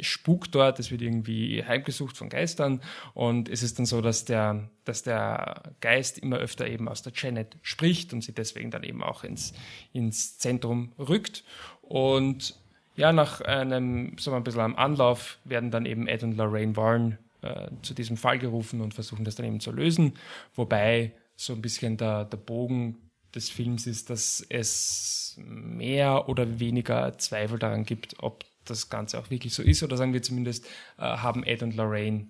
spukt 0.00 0.54
dort, 0.54 0.78
es 0.78 0.90
wird 0.90 1.02
irgendwie 1.02 1.64
heimgesucht 1.64 2.16
von 2.16 2.28
Geistern 2.28 2.80
und 3.14 3.48
es 3.48 3.62
ist 3.62 3.78
dann 3.78 3.86
so, 3.86 4.00
dass 4.00 4.24
der, 4.24 4.70
dass 4.84 5.02
der 5.02 5.74
Geist 5.80 6.18
immer 6.18 6.36
öfter 6.38 6.66
eben 6.66 6.88
aus 6.88 7.02
der 7.02 7.12
Janet 7.14 7.56
spricht 7.62 8.12
und 8.12 8.22
sie 8.22 8.32
deswegen 8.32 8.70
dann 8.70 8.82
eben 8.82 9.02
auch 9.02 9.24
ins, 9.24 9.52
ins 9.92 10.38
Zentrum 10.38 10.92
rückt 10.98 11.44
und 11.82 12.54
ja, 12.96 13.12
nach 13.12 13.40
einem, 13.42 14.18
so 14.18 14.34
ein 14.34 14.42
bisschen 14.42 14.60
am 14.60 14.76
Anlauf 14.76 15.38
werden 15.44 15.70
dann 15.70 15.86
eben 15.86 16.08
Ed 16.08 16.24
und 16.24 16.36
Lorraine 16.36 16.76
Warren 16.76 17.18
äh, 17.42 17.68
zu 17.82 17.94
diesem 17.94 18.16
Fall 18.16 18.40
gerufen 18.40 18.80
und 18.80 18.92
versuchen 18.92 19.24
das 19.24 19.36
dann 19.36 19.46
eben 19.46 19.60
zu 19.60 19.70
lösen. 19.70 20.14
Wobei 20.56 21.12
so 21.36 21.52
ein 21.52 21.62
bisschen 21.62 21.96
der, 21.96 22.24
der 22.24 22.38
Bogen 22.38 22.96
des 23.34 23.50
Films 23.50 23.86
ist, 23.86 24.10
dass 24.10 24.44
es 24.48 25.38
mehr 25.38 26.28
oder 26.28 26.58
weniger 26.58 27.16
Zweifel 27.18 27.60
daran 27.60 27.84
gibt, 27.84 28.16
ob 28.18 28.44
das 28.70 28.90
Ganze 28.90 29.18
auch 29.18 29.30
wirklich 29.30 29.54
so 29.54 29.62
ist. 29.62 29.82
Oder 29.82 29.96
sagen 29.96 30.12
wir 30.12 30.22
zumindest, 30.22 30.66
äh, 30.98 31.02
haben 31.02 31.44
Ed 31.44 31.62
und 31.62 31.76
Lorraine 31.76 32.26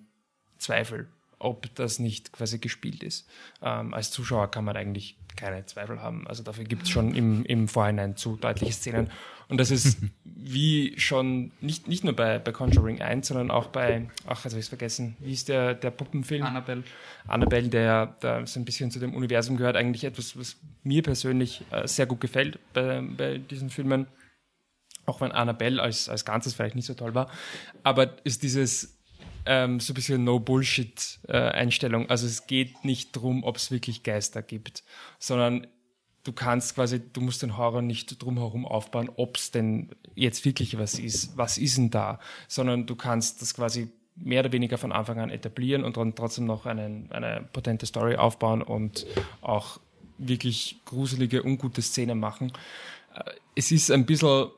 Zweifel, 0.57 1.07
ob 1.39 1.73
das 1.75 1.99
nicht 1.99 2.33
quasi 2.33 2.59
gespielt 2.59 3.03
ist. 3.03 3.27
Ähm, 3.61 3.93
als 3.93 4.11
Zuschauer 4.11 4.51
kann 4.51 4.65
man 4.65 4.75
eigentlich 4.75 5.17
keine 5.35 5.65
Zweifel 5.65 6.01
haben. 6.01 6.27
Also 6.27 6.43
dafür 6.43 6.65
gibt 6.65 6.83
es 6.83 6.89
schon 6.89 7.15
im, 7.15 7.45
im 7.45 7.67
Vorhinein 7.67 8.17
zu 8.17 8.35
deutliche 8.35 8.73
Szenen. 8.73 9.09
Und 9.47 9.57
das 9.57 9.71
ist 9.71 9.97
wie 10.23 10.93
schon, 10.97 11.51
nicht, 11.61 11.87
nicht 11.87 12.03
nur 12.03 12.13
bei, 12.13 12.39
bei 12.39 12.51
Conjuring 12.51 13.01
1, 13.01 13.27
sondern 13.27 13.51
auch 13.51 13.67
bei, 13.67 14.09
ach, 14.25 14.43
jetzt 14.43 14.53
habe 14.53 14.59
ich 14.59 14.65
es 14.65 14.69
vergessen, 14.69 15.15
wie 15.19 15.33
ist 15.33 15.47
der, 15.47 15.73
der 15.73 15.91
Puppenfilm? 15.91 16.43
Annabelle. 16.43 16.83
Annabelle, 17.27 17.69
der, 17.69 18.07
der 18.21 18.45
so 18.45 18.59
ein 18.59 18.65
bisschen 18.65 18.91
zu 18.91 18.99
dem 18.99 19.15
Universum 19.15 19.57
gehört, 19.57 19.77
eigentlich 19.77 20.03
etwas, 20.03 20.37
was 20.37 20.57
mir 20.83 21.03
persönlich 21.03 21.63
äh, 21.71 21.87
sehr 21.87 22.05
gut 22.05 22.19
gefällt 22.19 22.59
bei, 22.73 23.01
bei 23.01 23.37
diesen 23.37 23.69
Filmen. 23.69 24.07
Auch 25.09 25.21
wenn 25.21 25.31
Annabelle 25.31 25.81
als, 25.81 26.07
als 26.07 26.23
Ganzes 26.23 26.53
vielleicht 26.53 26.75
nicht 26.75 26.85
so 26.85 26.93
toll 26.93 27.15
war. 27.15 27.29
Aber 27.83 28.23
ist 28.23 28.43
dieses, 28.43 28.99
ähm, 29.45 29.79
so 29.79 29.93
ein 29.93 29.95
bisschen 29.95 30.23
No-Bullshit-Einstellung. 30.23 32.09
also 32.09 32.27
es 32.27 32.45
geht 32.45 32.85
nicht 32.85 33.15
darum, 33.15 33.43
ob 33.43 33.57
es 33.57 33.71
wirklich 33.71 34.03
Geister 34.03 34.43
gibt, 34.43 34.83
sondern 35.17 35.65
du 36.23 36.33
kannst 36.33 36.75
quasi, 36.75 37.01
du 37.11 37.21
musst 37.21 37.41
den 37.41 37.57
Horror 37.57 37.81
nicht 37.81 38.21
drumherum 38.21 38.65
aufbauen, 38.65 39.09
ob 39.15 39.37
es 39.37 39.49
denn 39.49 39.89
jetzt 40.13 40.45
wirklich 40.45 40.77
was 40.77 40.99
ist. 40.99 41.35
Was 41.35 41.57
ist 41.57 41.77
denn 41.77 41.89
da? 41.89 42.19
Sondern 42.47 42.85
du 42.85 42.95
kannst 42.95 43.41
das 43.41 43.55
quasi 43.55 43.89
mehr 44.15 44.41
oder 44.41 44.51
weniger 44.51 44.77
von 44.77 44.91
Anfang 44.91 45.19
an 45.19 45.31
etablieren 45.31 45.83
und 45.83 45.97
dann 45.97 46.13
trotzdem 46.13 46.45
noch 46.45 46.65
einen, 46.65 47.11
eine 47.11 47.47
potente 47.51 47.85
Story 47.85 48.17
aufbauen 48.17 48.61
und 48.61 49.07
auch 49.41 49.79
wirklich 50.19 50.81
gruselige, 50.85 51.43
ungute 51.43 51.81
Szenen 51.81 52.19
machen. 52.19 52.51
Äh, 53.15 53.31
es 53.55 53.71
ist 53.71 53.89
ein 53.89 54.05
bisschen 54.05 54.49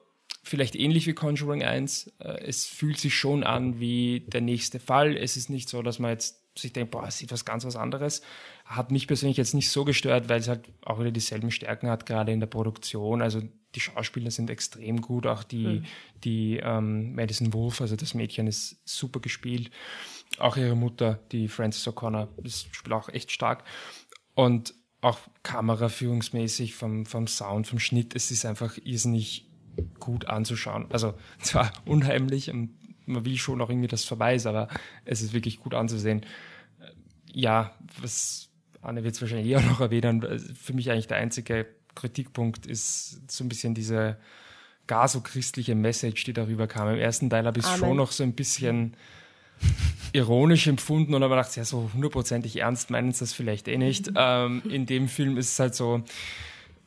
vielleicht 0.44 0.76
ähnlich 0.76 1.08
wie 1.08 1.14
Conjuring 1.14 1.64
1. 1.64 2.14
Äh, 2.20 2.44
es 2.46 2.66
fühlt 2.66 2.98
sich 2.98 3.16
schon 3.16 3.44
an 3.44 3.80
wie 3.80 4.22
der 4.28 4.42
nächste 4.42 4.80
Fall. 4.80 5.16
Es 5.16 5.38
ist 5.38 5.50
nicht 5.50 5.70
so, 5.70 5.82
dass 5.82 6.00
man 6.00 6.12
jetzt 6.12 6.42
sich 6.58 6.74
denkt, 6.74 6.92
boah, 6.92 7.08
es 7.08 7.18
sieht 7.18 7.32
was 7.32 7.46
ganz 7.46 7.64
was 7.66 7.76
anderes. 7.76 8.22
Hat 8.66 8.92
mich 8.92 9.08
persönlich 9.08 9.38
jetzt 9.38 9.54
nicht 9.54 9.70
so 9.70 9.86
gestört, 9.86 10.30
weil 10.30 10.40
es 10.40 10.48
halt 10.48 10.68
auch 10.84 11.00
wieder 11.00 11.12
dieselben 11.12 11.52
Stärken 11.52 11.90
hat, 11.90 12.06
gerade 12.06 12.32
in 12.32 12.40
der 12.40 12.48
Produktion. 12.48 13.22
Also 13.22 13.42
die 13.76 13.80
Schauspieler 13.80 14.32
sind 14.32 14.50
extrem 14.50 15.02
gut, 15.02 15.26
auch 15.28 15.44
die, 15.44 15.66
mhm. 15.66 15.86
die 16.24 16.58
ähm, 16.58 17.16
Madison 17.16 17.54
Wolf, 17.54 17.80
also 17.80 17.96
das 17.96 18.14
Mädchen 18.14 18.48
ist 18.48 18.82
super 18.86 19.22
gespielt. 19.22 19.72
Auch 20.40 20.58
ihre 20.58 20.76
Mutter, 20.76 21.20
die 21.32 21.48
Frances 21.48 21.88
O'Connor, 21.88 22.28
das 22.38 22.68
spielt 22.72 22.94
auch 22.94 23.10
echt 23.10 23.32
stark. 23.32 23.64
Und 24.34 24.74
auch 25.02 25.20
kameraführungsmäßig, 25.44 26.76
vom, 26.76 27.06
vom 27.06 27.28
Sound, 27.28 27.68
vom 27.68 27.80
Schnitt, 27.80 28.16
es 28.16 28.30
ist 28.30 28.46
einfach 28.46 28.78
irrsinnig 28.84 29.51
gut 30.00 30.26
anzuschauen. 30.26 30.88
Also 30.90 31.14
zwar 31.42 31.72
unheimlich 31.86 32.50
und 32.50 32.72
man 33.06 33.26
will 33.26 33.38
schon 33.38 33.62
auch 33.62 33.70
irgendwie 33.70 33.88
das 33.88 34.06
verweisen, 34.06 34.50
aber 34.50 34.68
es 35.06 35.22
ist 35.22 35.34
wirklich 35.34 35.60
gut 35.60 35.74
anzusehen. 35.74 36.26
Ja, 37.34 37.76
was 38.02 38.50
Anne 38.82 39.04
wird 39.04 39.16
es 39.16 39.22
wahrscheinlich 39.22 39.56
auch 39.56 39.64
noch 39.64 39.80
erwähnen, 39.80 40.40
für 40.40 40.74
mich 40.74 40.92
eigentlich 40.92 41.08
der 41.08 41.18
einzige 41.18 41.68
Kritikpunkt 41.96 42.66
ist 42.66 43.30
so 43.30 43.44
ein 43.44 43.50
bisschen 43.50 43.74
diese 43.74 44.18
gar 44.88 45.08
so 45.08 45.22
christliche 45.22 45.76
Message, 45.76 46.24
die 46.24 46.34
darüber 46.34 46.68
kam. 46.68 46.90
Im 46.90 47.00
ersten 47.00 47.30
Teil 47.30 47.46
habe 47.46 47.60
ich 47.60 47.66
es 47.66 47.78
schon 47.78 47.98
noch 47.98 48.12
so 48.12 48.24
ein 48.24 48.34
bisschen 48.34 48.96
ironisch 50.14 50.68
empfunden 50.68 51.14
und 51.14 51.24
aber 51.24 51.38
gedacht, 51.38 51.56
ja, 51.56 51.64
so 51.64 51.92
hundertprozentig 51.94 52.58
ernst 52.58 52.90
meinen 52.90 53.12
sie 53.12 53.20
das 53.20 53.34
vielleicht 53.34 53.68
eh 53.68 53.78
nicht. 53.78 54.12
ähm, 54.16 54.62
in 54.70 54.86
dem 54.86 55.08
Film 55.08 55.38
ist 55.38 55.54
es 55.54 55.60
halt 55.60 55.76
so, 55.76 56.04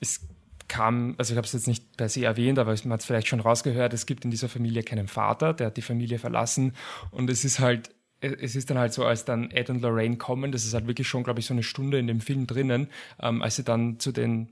es 0.01 0.21
kam, 0.69 1.15
also 1.19 1.33
ich 1.33 1.37
habe 1.37 1.47
es 1.47 1.53
jetzt 1.53 1.69
nicht 1.69 1.97
per 1.97 2.09
se 2.09 2.25
erwähnt, 2.25 2.59
aber 2.59 2.75
man 2.85 2.93
hat 2.93 3.01
es 3.01 3.07
vielleicht 3.07 3.29
schon 3.29 3.41
rausgehört, 3.41 3.93
es 3.93 4.07
gibt 4.07 4.25
in 4.25 4.31
dieser 4.31 4.49
Familie 4.49 4.83
keinen 4.83 5.09
Vater, 5.09 5.53
der 5.53 5.69
hat 5.69 5.77
die 5.77 5.83
Familie 5.83 6.19
verlassen. 6.19 6.73
Und 7.11 7.31
es 7.31 7.45
ist 7.45 7.61
halt, 7.61 7.91
es 8.21 8.57
ist 8.57 8.71
dann 8.71 8.79
halt 8.79 8.93
so, 8.93 9.05
als 9.05 9.25
dann 9.25 9.51
Ed 9.51 9.71
und 9.71 9.83
Lorraine 9.83 10.17
kommen, 10.17 10.53
das 10.53 10.65
ist 10.65 10.75
halt 10.75 10.87
wirklich 10.87 11.09
schon, 11.09 11.25
glaube 11.25 11.41
ich, 11.41 11.47
so 11.47 11.55
eine 11.55 11.63
Stunde 11.63 11.99
in 11.99 12.07
dem 12.07 12.21
Film 12.21 12.47
drinnen, 12.47 12.89
ähm, 13.21 13.43
als 13.43 13.57
sie 13.57 13.65
dann 13.65 13.99
zu 13.99 14.13
den 14.13 14.49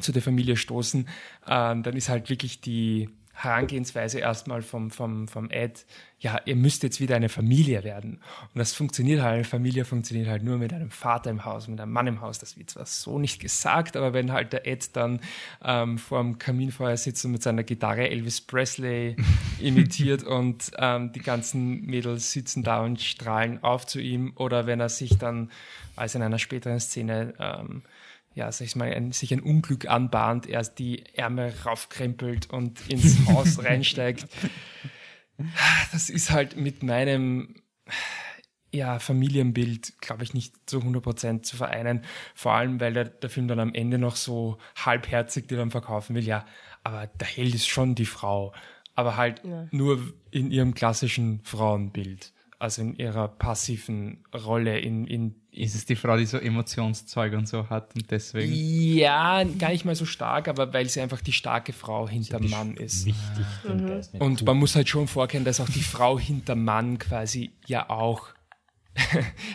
zu 0.00 0.12
der 0.12 0.20
Familie 0.20 0.56
stoßen, 0.56 1.08
ähm, 1.48 1.82
dann 1.82 1.96
ist 1.96 2.10
halt 2.10 2.28
wirklich 2.28 2.60
die 2.60 3.08
Herangehensweise 3.38 4.18
erstmal 4.18 4.62
vom, 4.62 4.90
vom, 4.90 5.28
vom 5.28 5.50
Ed, 5.50 5.84
ja, 6.18 6.40
ihr 6.46 6.56
müsst 6.56 6.82
jetzt 6.82 7.02
wieder 7.02 7.16
eine 7.16 7.28
Familie 7.28 7.84
werden. 7.84 8.22
Und 8.54 8.58
das 8.58 8.72
funktioniert 8.72 9.20
halt, 9.20 9.34
eine 9.34 9.44
Familie 9.44 9.84
funktioniert 9.84 10.26
halt 10.26 10.42
nur 10.42 10.56
mit 10.56 10.72
einem 10.72 10.90
Vater 10.90 11.28
im 11.28 11.44
Haus, 11.44 11.68
mit 11.68 11.78
einem 11.78 11.92
Mann 11.92 12.06
im 12.06 12.22
Haus. 12.22 12.38
Das 12.38 12.56
wird 12.56 12.70
zwar 12.70 12.86
so 12.86 13.18
nicht 13.18 13.38
gesagt, 13.38 13.94
aber 13.94 14.14
wenn 14.14 14.32
halt 14.32 14.54
der 14.54 14.66
Ed 14.66 14.96
dann 14.96 15.20
ähm, 15.62 15.98
vor 15.98 16.22
dem 16.22 16.38
Kaminfeuer 16.38 16.96
sitzt 16.96 17.26
und 17.26 17.32
mit 17.32 17.42
seiner 17.42 17.62
Gitarre 17.62 18.08
Elvis 18.08 18.40
Presley 18.40 19.16
imitiert 19.60 20.22
und 20.24 20.70
ähm, 20.78 21.12
die 21.12 21.20
ganzen 21.20 21.82
Mädels 21.82 22.32
sitzen 22.32 22.62
da 22.62 22.80
und 22.80 23.02
strahlen 23.02 23.62
auf 23.62 23.86
zu 23.86 24.00
ihm, 24.00 24.32
oder 24.36 24.66
wenn 24.66 24.80
er 24.80 24.88
sich 24.88 25.18
dann, 25.18 25.50
als 25.94 26.14
in 26.14 26.22
einer 26.22 26.38
späteren 26.38 26.80
Szene, 26.80 27.34
ähm, 27.38 27.82
ja, 28.36 28.52
sag 28.52 28.66
ich 28.66 28.76
mal, 28.76 28.92
ein, 28.92 29.12
sich 29.12 29.32
ein 29.32 29.40
Unglück 29.40 29.88
anbahnt, 29.88 30.46
erst 30.46 30.78
die 30.78 31.02
Ärmel 31.14 31.54
raufkrempelt 31.64 32.50
und 32.50 32.88
ins 32.88 33.26
Haus 33.28 33.64
reinsteigt. 33.64 34.26
Das 35.90 36.10
ist 36.10 36.30
halt 36.30 36.54
mit 36.56 36.82
meinem 36.82 37.62
ja, 38.70 38.98
Familienbild, 38.98 40.02
glaube 40.02 40.22
ich, 40.22 40.34
nicht 40.34 40.54
zu 40.68 40.80
100% 40.80 41.42
zu 41.44 41.56
vereinen. 41.56 42.02
Vor 42.34 42.52
allem, 42.52 42.78
weil 42.78 42.92
der, 42.92 43.06
der 43.06 43.30
Film 43.30 43.48
dann 43.48 43.58
am 43.58 43.72
Ende 43.72 43.96
noch 43.96 44.16
so 44.16 44.58
halbherzig 44.76 45.48
dir 45.48 45.56
dann 45.56 45.70
verkaufen 45.70 46.14
will. 46.14 46.24
Ja, 46.24 46.44
aber 46.84 47.06
der 47.06 47.28
Held 47.28 47.54
ist 47.54 47.68
schon 47.68 47.94
die 47.94 48.04
Frau. 48.04 48.52
Aber 48.94 49.16
halt 49.16 49.42
ja. 49.44 49.66
nur 49.70 50.12
in 50.30 50.50
ihrem 50.50 50.74
klassischen 50.74 51.40
Frauenbild 51.42 52.34
also 52.58 52.82
in 52.82 52.96
ihrer 52.96 53.28
passiven 53.28 54.24
Rolle 54.34 54.78
in, 54.78 55.06
in 55.06 55.34
ist 55.56 55.74
es 55.74 55.86
die 55.86 55.96
Frau, 55.96 56.16
die 56.16 56.26
so 56.26 56.38
Emotionszeug 56.38 57.32
und 57.32 57.48
so 57.48 57.68
hat 57.70 57.94
und 57.94 58.10
deswegen? 58.10 58.52
Ja, 58.54 59.42
gar 59.58 59.70
nicht 59.70 59.84
mal 59.84 59.94
so 59.94 60.04
stark, 60.04 60.48
aber 60.48 60.72
weil 60.72 60.88
sie 60.88 61.00
einfach 61.00 61.20
die 61.20 61.32
starke 61.32 61.72
Frau 61.72 62.08
hinterm 62.08 62.48
Mann 62.50 62.76
ist. 62.76 63.06
Wichtig. 63.06 63.46
Mhm. 63.64 64.20
Und 64.20 64.44
man 64.44 64.56
muss 64.58 64.76
halt 64.76 64.88
schon 64.88 65.08
vorkennen, 65.08 65.44
dass 65.44 65.60
auch 65.60 65.68
die 65.68 65.82
Frau 65.82 66.18
hinterm 66.18 66.64
Mann 66.64 66.98
quasi 66.98 67.52
ja 67.66 67.88
auch 67.88 68.28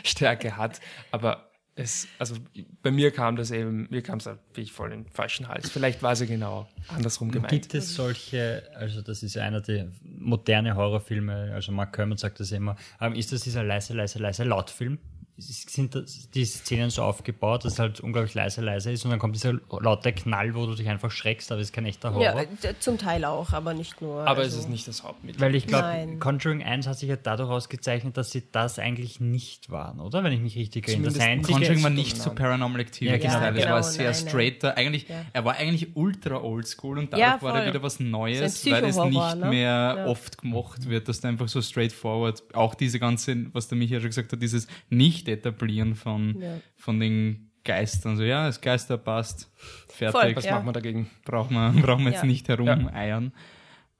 Stärke 0.04 0.56
hat. 0.56 0.80
Aber 1.10 1.52
es, 1.74 2.06
also 2.18 2.36
bei 2.82 2.90
mir 2.90 3.10
kam 3.12 3.36
das 3.36 3.50
eben, 3.50 3.86
mir 3.90 4.02
kam 4.02 4.18
es 4.18 4.26
halt 4.26 4.40
wirklich 4.48 4.72
voll 4.72 4.92
in 4.92 5.04
den 5.04 5.10
falschen 5.10 5.48
Hals. 5.48 5.70
Vielleicht 5.70 6.02
war 6.02 6.16
sie 6.16 6.26
genau 6.26 6.68
andersrum 6.88 7.30
gemeint. 7.30 7.50
Gibt 7.50 7.74
es 7.74 7.94
solche, 7.94 8.64
also 8.74 9.00
das 9.00 9.22
ist 9.22 9.38
einer 9.38 9.60
der 9.60 9.88
moderne 10.02 10.76
Horrorfilme, 10.76 11.52
also 11.54 11.72
Mark 11.72 11.94
Kermit 11.94 12.18
sagt 12.18 12.40
das 12.40 12.52
immer, 12.52 12.76
ähm, 13.00 13.14
ist 13.14 13.32
das 13.32 13.42
dieser 13.42 13.62
leise, 13.62 13.94
leise, 13.94 14.18
leise 14.18 14.44
Lautfilm? 14.44 14.98
Sind 15.42 16.34
die 16.34 16.44
Szenen 16.44 16.90
so 16.90 17.02
aufgebaut, 17.02 17.64
dass 17.64 17.74
es 17.74 17.78
halt 17.78 18.00
unglaublich 18.00 18.34
leise, 18.34 18.60
leise 18.60 18.92
ist 18.92 19.04
und 19.04 19.10
dann 19.10 19.18
kommt 19.18 19.34
dieser 19.34 19.54
laute 19.80 20.12
Knall, 20.12 20.54
wo 20.54 20.66
du 20.66 20.74
dich 20.74 20.88
einfach 20.88 21.10
schreckst, 21.10 21.50
aber 21.52 21.60
es 21.60 21.68
ist 21.68 21.72
kein 21.72 21.86
echter 21.86 22.14
Horror. 22.14 22.44
Ja, 22.62 22.70
zum 22.78 22.98
Teil 22.98 23.24
auch, 23.24 23.52
aber 23.52 23.74
nicht 23.74 24.00
nur. 24.00 24.26
Aber 24.26 24.40
also 24.40 24.56
es 24.56 24.64
ist 24.64 24.70
nicht 24.70 24.86
das 24.88 25.02
Hauptmittel. 25.02 25.40
Weil 25.40 25.54
ich 25.54 25.66
glaube, 25.66 26.16
Conjuring 26.18 26.62
1 26.62 26.86
hat 26.86 26.98
sich 26.98 27.08
ja 27.08 27.16
dadurch 27.16 27.50
ausgezeichnet, 27.50 28.16
dass 28.16 28.30
sie 28.30 28.42
das 28.52 28.78
eigentlich 28.78 29.20
nicht 29.20 29.70
waren, 29.70 30.00
oder? 30.00 30.24
Wenn 30.24 30.32
ich 30.32 30.40
mich 30.40 30.56
richtig 30.56 30.88
erinnere. 30.88 31.40
Conjuring 31.42 31.82
war 31.82 31.90
nicht 31.90 32.16
so 32.16 32.30
Paranormal 32.30 32.80
Activity. 32.80 33.12
Ja, 33.12 33.16
genau. 33.18 33.44
Ja, 33.44 33.50
genau, 33.50 33.60
es 33.62 33.68
war 33.68 33.82
sehr 33.82 34.04
nein, 34.10 34.14
straighter. 34.14 34.68
Nein. 34.68 34.86
Eigentlich, 34.86 35.08
ja. 35.08 35.24
Er 35.32 35.44
war 35.44 35.56
eigentlich 35.56 35.96
ultra 35.96 36.42
oldschool 36.42 36.98
und 36.98 37.12
dadurch 37.12 37.28
ja, 37.28 37.42
war 37.42 37.60
er 37.60 37.68
wieder 37.68 37.82
was 37.82 38.00
Neues, 38.00 38.64
weil 38.66 38.84
es 38.84 38.96
nicht 38.96 39.36
ne? 39.36 39.46
mehr 39.48 40.04
oft 40.06 40.38
gemacht 40.38 40.88
wird, 40.88 41.08
dass 41.08 41.20
du 41.20 41.28
einfach 41.28 41.48
so 41.48 41.60
straightforward, 41.60 42.42
auch 42.54 42.74
diese 42.74 42.98
ganze, 42.98 43.46
was 43.52 43.68
der 43.68 43.78
Michael 43.78 44.00
schon 44.00 44.10
gesagt 44.10 44.32
hat, 44.32 44.42
dieses 44.42 44.66
nicht 44.90 45.28
Nicht-Etablieren 45.32 45.94
von, 45.94 46.40
ja. 46.40 46.60
von 46.76 47.00
den 47.00 47.50
Geistern. 47.64 48.16
So, 48.16 48.22
ja, 48.22 48.46
das 48.46 48.60
Geister 48.60 48.98
passt. 48.98 49.50
Fertig. 49.88 50.20
Voll, 50.20 50.36
Was 50.36 50.44
ja. 50.44 50.54
machen 50.54 50.66
wir 50.66 50.72
dagegen? 50.72 51.10
Brauchen 51.24 51.54
wir, 51.54 51.70
brauchen 51.82 52.04
wir 52.04 52.12
jetzt 52.12 52.24
nicht 52.24 52.48
herumeiern. 52.48 53.32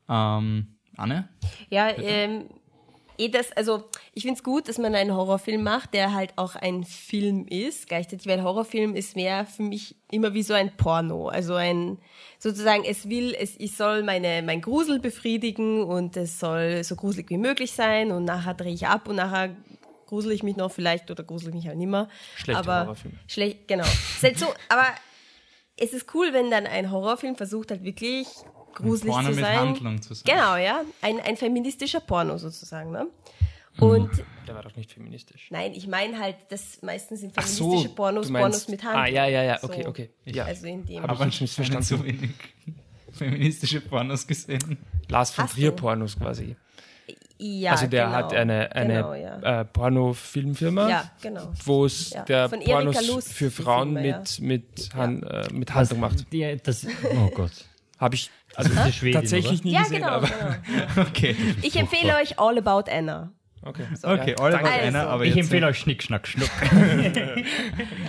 Ähm, 0.09 0.67
Anne? 0.97 1.29
Ja, 1.71 1.89
ähm, 1.97 2.47
eh 3.19 3.29
das, 3.29 3.53
also 3.53 3.85
ich 4.15 4.25
finde 4.25 4.37
es 4.37 4.43
gut, 4.43 4.69
dass 4.69 4.79
man 4.79 4.95
einen 4.95 5.15
Horrorfilm 5.15 5.63
macht, 5.63 5.95
der 5.95 6.13
halt 6.13 6.33
auch 6.37 6.57
ein 6.57 6.85
Film 6.85 7.47
ist, 7.47 7.89
gleichzeitig, 7.89 8.27
weil 8.27 8.43
Horrorfilm 8.43 8.95
ist 8.95 9.17
mehr 9.17 9.47
für 9.47 9.63
mich 9.63 9.97
immer 10.11 10.35
wie 10.35 10.43
so 10.43 10.55
ein 10.55 10.77
Porno. 10.77 11.29
Also 11.29 11.55
ein, 11.55 11.99
sozusagen, 12.39 12.85
es 12.85 13.09
will, 13.09 13.35
es, 13.39 13.55
ich 13.59 13.77
soll 13.77 14.03
meine, 14.03 14.43
mein 14.43 14.61
Grusel 14.61 14.99
befriedigen 14.99 15.85
und 15.85 16.17
es 16.17 16.41
soll 16.41 16.83
so 16.85 16.97
gruselig 16.97 17.31
wie 17.31 17.39
möglich 17.39 17.73
sein 17.73 18.11
und 18.11 18.25
nachher 18.25 18.55
drehe 18.55 18.75
ich 18.75 18.87
ab 18.87 19.09
und 19.09 19.17
nachher 19.17 19.57
grusel 20.13 20.33
ich 20.33 20.43
mich 20.43 20.57
noch 20.57 20.71
vielleicht 20.71 21.11
oder 21.11 21.25
grusel 21.25 21.49
ich 21.49 21.55
mich 21.55 21.67
halt 21.67 21.79
nimmer. 21.79 22.07
Schlecht 22.37 22.59
aber 22.59 22.83
Horrorfilm. 22.83 23.19
Schlecht, 23.27 23.67
genau. 23.67 23.85
halt 24.23 24.39
so, 24.39 24.47
aber 24.69 24.85
es 25.79 25.95
ist 25.95 26.15
cool, 26.15 26.35
wenn 26.35 26.51
dann 26.51 26.67
ein 26.67 26.91
Horrorfilm 26.91 27.35
versucht 27.35 27.71
halt 27.71 27.83
wirklich 27.83 28.29
gruselig 28.75 29.11
Porno 29.11 29.31
zu 29.31 29.35
sein. 29.37 29.43
mit 29.43 29.79
Handlung 29.79 30.03
zu 30.03 30.13
sein. 30.13 30.25
Genau, 30.27 30.57
ja. 30.57 30.83
Ein, 31.01 31.19
ein 31.21 31.39
feministischer 31.39 32.01
Porno 32.01 32.37
sozusagen, 32.37 32.91
ne? 32.91 33.07
Und 33.79 34.11
der 34.47 34.55
war 34.55 34.63
doch 34.63 34.77
nicht 34.77 34.93
feministisch. 34.93 35.47
Nein, 35.51 35.73
ich 35.73 35.87
meine 35.89 36.19
halt, 36.19 36.37
das 36.51 36.83
meistens 36.83 37.21
sind 37.21 37.33
feministische 37.33 37.89
so, 37.89 37.95
Pornos, 37.95 38.31
Pornos 38.31 38.69
mit 38.69 38.83
Handlung. 38.83 39.05
Ah, 39.05 39.07
ja, 39.07 39.27
ja, 39.27 39.43
ja, 39.45 39.59
okay, 39.63 39.87
okay. 39.87 40.11
Ja. 40.27 40.45
Also 40.45 40.67
in 40.67 40.85
dem. 40.85 41.03
Aber 41.03 41.27
ich 41.27 41.41
nicht 41.41 41.55
verstanden. 41.55 41.85
so 41.85 42.05
wenig 42.05 42.33
feministische 43.13 43.81
Pornos 43.81 44.27
gesehen. 44.27 44.77
Lars 45.09 45.31
von 45.31 45.49
Trier 45.49 45.71
Pornos 45.71 46.19
quasi. 46.19 46.55
Ja, 47.45 47.73
also 47.73 47.87
der 47.89 48.05
genau, 48.05 48.17
hat 48.17 48.33
eine, 48.35 48.73
eine 48.75 48.95
genau, 48.95 49.15
ja. 49.15 49.61
äh, 49.61 49.65
Pornofilmfilmfirma, 49.65 50.89
ja, 50.89 51.11
genau. 51.21 51.53
wo 51.65 51.85
es 51.87 52.11
Ja. 52.11 52.23
der 52.23 52.49
Von 52.49 52.61
Pornos 52.61 53.07
Lust, 53.09 53.33
für 53.33 53.51
Frauen 53.51 53.95
Filme, 53.95 54.19
mit, 54.19 54.41
mit, 54.41 54.89
Han, 54.95 55.23
äh, 55.25 55.49
mit 55.53 55.75
Handlung 55.75 56.01
macht. 56.01 56.33
Die, 56.33 56.57
das, 56.63 56.87
oh 57.17 57.29
Gott. 57.35 57.51
Habe 57.99 58.15
ich 58.15 58.31
Also 58.55 58.71
diese 58.71 58.93
Schwedin, 58.93 59.21
tatsächlich 59.21 59.61
oder? 59.61 59.69
nie 59.69 59.75
Ja, 59.75 59.83
gesehen, 59.83 59.97
genau. 60.03 60.09
aber 60.09 60.29
genau. 60.29 61.09
Okay. 61.09 61.37
Ich 61.63 61.77
empfehle 61.77 62.17
euch 62.17 62.39
All 62.39 62.59
About 62.59 62.91
Anna. 62.91 63.33
Okay. 63.65 63.85
Okay, 64.03 64.31
Ja, 64.31 64.37
alle 64.45 64.53
danke. 64.53 64.65
war 64.69 64.73
einer, 64.73 64.99
Also, 65.01 65.11
aber 65.11 65.25
Ich 65.25 65.37
empfehle 65.37 65.67
euch 65.69 65.79
Schnick, 65.79 66.03
Schnack, 66.03 66.27
Schnuck. 66.27 66.51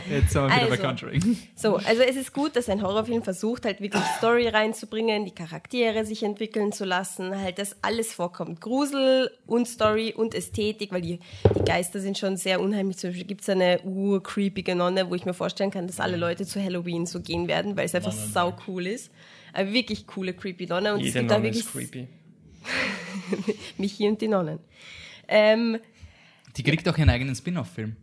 jetzt 0.10 0.32
sind 0.32 0.42
wir 0.42 0.50
wieder 0.50 0.68
bei 0.68 0.72
Also. 0.72 0.78
Conjuring. 0.84 1.38
So, 1.56 1.76
also 1.78 2.02
es 2.02 2.16
ist 2.16 2.34
gut, 2.34 2.56
dass 2.56 2.70
ein 2.70 2.82
Horrorfilm 2.82 3.22
versucht, 3.24 3.66
halt 3.66 3.80
wirklich 3.80 4.04
Story 4.18 4.48
reinzubringen, 4.48 5.26
die 5.26 5.32
Charaktere 5.32 6.06
sich 6.06 6.24
entwickeln 6.24 6.72
zu 6.72 6.86
lassen, 6.86 7.40
halt, 7.40 7.60
dass 7.60 7.76
alles 7.84 8.14
vorkommt. 8.14 8.62
Grusel 8.62 9.32
und 9.46 9.68
Story 9.68 10.14
und 10.16 10.34
Ästhetik, 10.34 10.92
weil 10.92 11.02
die, 11.02 11.20
die 11.56 11.64
Geister 11.64 12.00
sind 12.00 12.18
schon 12.18 12.36
sehr 12.38 12.60
unheimlich. 12.60 12.98
Zum 12.98 13.12
Beispiel 13.12 13.28
gibt 13.28 13.42
es 13.42 13.50
eine 13.50 13.80
urcreepige 13.84 14.76
Nonne, 14.76 15.10
wo 15.10 15.16
ich 15.16 15.26
mir 15.26 15.34
vorstellen 15.34 15.72
kann, 15.72 15.86
dass 15.88 16.00
alle 16.00 16.18
Leute 16.18 16.46
zu 16.46 16.64
Halloween 16.64 17.06
so 17.06 17.22
gehen 17.22 17.48
werden, 17.48 17.78
weil 17.78 17.86
es 17.86 17.94
einfach 17.96 18.12
sau 18.12 18.56
cool 18.68 18.88
ist. 18.88 19.12
Aber 19.54 19.72
wirklich 19.72 20.08
coole, 20.08 20.34
creepy 20.34 20.66
Nonne. 20.66 20.94
Und 20.94 21.00
es 21.02 21.06
Jede 21.08 21.20
gibt 21.20 21.32
da 21.32 21.36
Nonne 21.36 21.46
wirklich 21.50 21.66
ist 21.66 21.72
creepy. 21.72 22.08
Michi 23.78 24.08
und 24.08 24.20
die 24.22 24.28
Nonnen. 24.28 24.60
Ähm, 25.36 25.80
Die 26.56 26.64
kriegt 26.64 26.88
auch 26.88 26.98
ihren 26.98 27.10
eigenen 27.10 27.34
Spin-off-Film. 27.36 27.96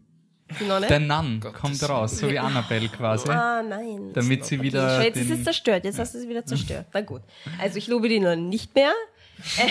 die 0.59 0.65
Nonne? 0.65 0.87
Der 0.89 0.99
Nun 0.99 1.39
kommt 1.41 1.89
raus, 1.89 2.19
so 2.19 2.29
wie 2.29 2.39
Annabelle 2.39 2.89
quasi. 2.89 3.29
Ah, 3.31 3.63
nein. 3.63 4.11
Damit 4.13 4.45
sie 4.45 4.57
Okay, 4.57 4.65
wieder 4.65 5.03
jetzt 5.05 5.17
ist 5.17 5.31
es 5.31 5.45
zerstört, 5.45 5.85
jetzt 5.85 5.99
hast 6.01 6.15
du 6.15 6.19
es 6.19 6.29
wieder 6.29 6.45
zerstört. 6.45 6.87
Na 6.93 7.01
gut. 7.03 7.23
Also 7.61 7.79
ich 7.79 7.87
lobe 7.87 8.09
die 8.09 8.19
Nonnen 8.21 8.49
nicht 8.49 8.75
mehr. 8.75 8.93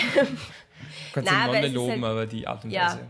Du 1.12 1.14
kannst 1.14 1.32
aber 1.32 1.54
Nonne 1.54 1.68
loben, 1.68 1.90
halt- 1.92 2.04
aber 2.04 2.26
die 2.26 2.46
Art 2.46 2.64
und 2.64 2.70
Ja, 2.70 2.86
Weise, 2.92 3.00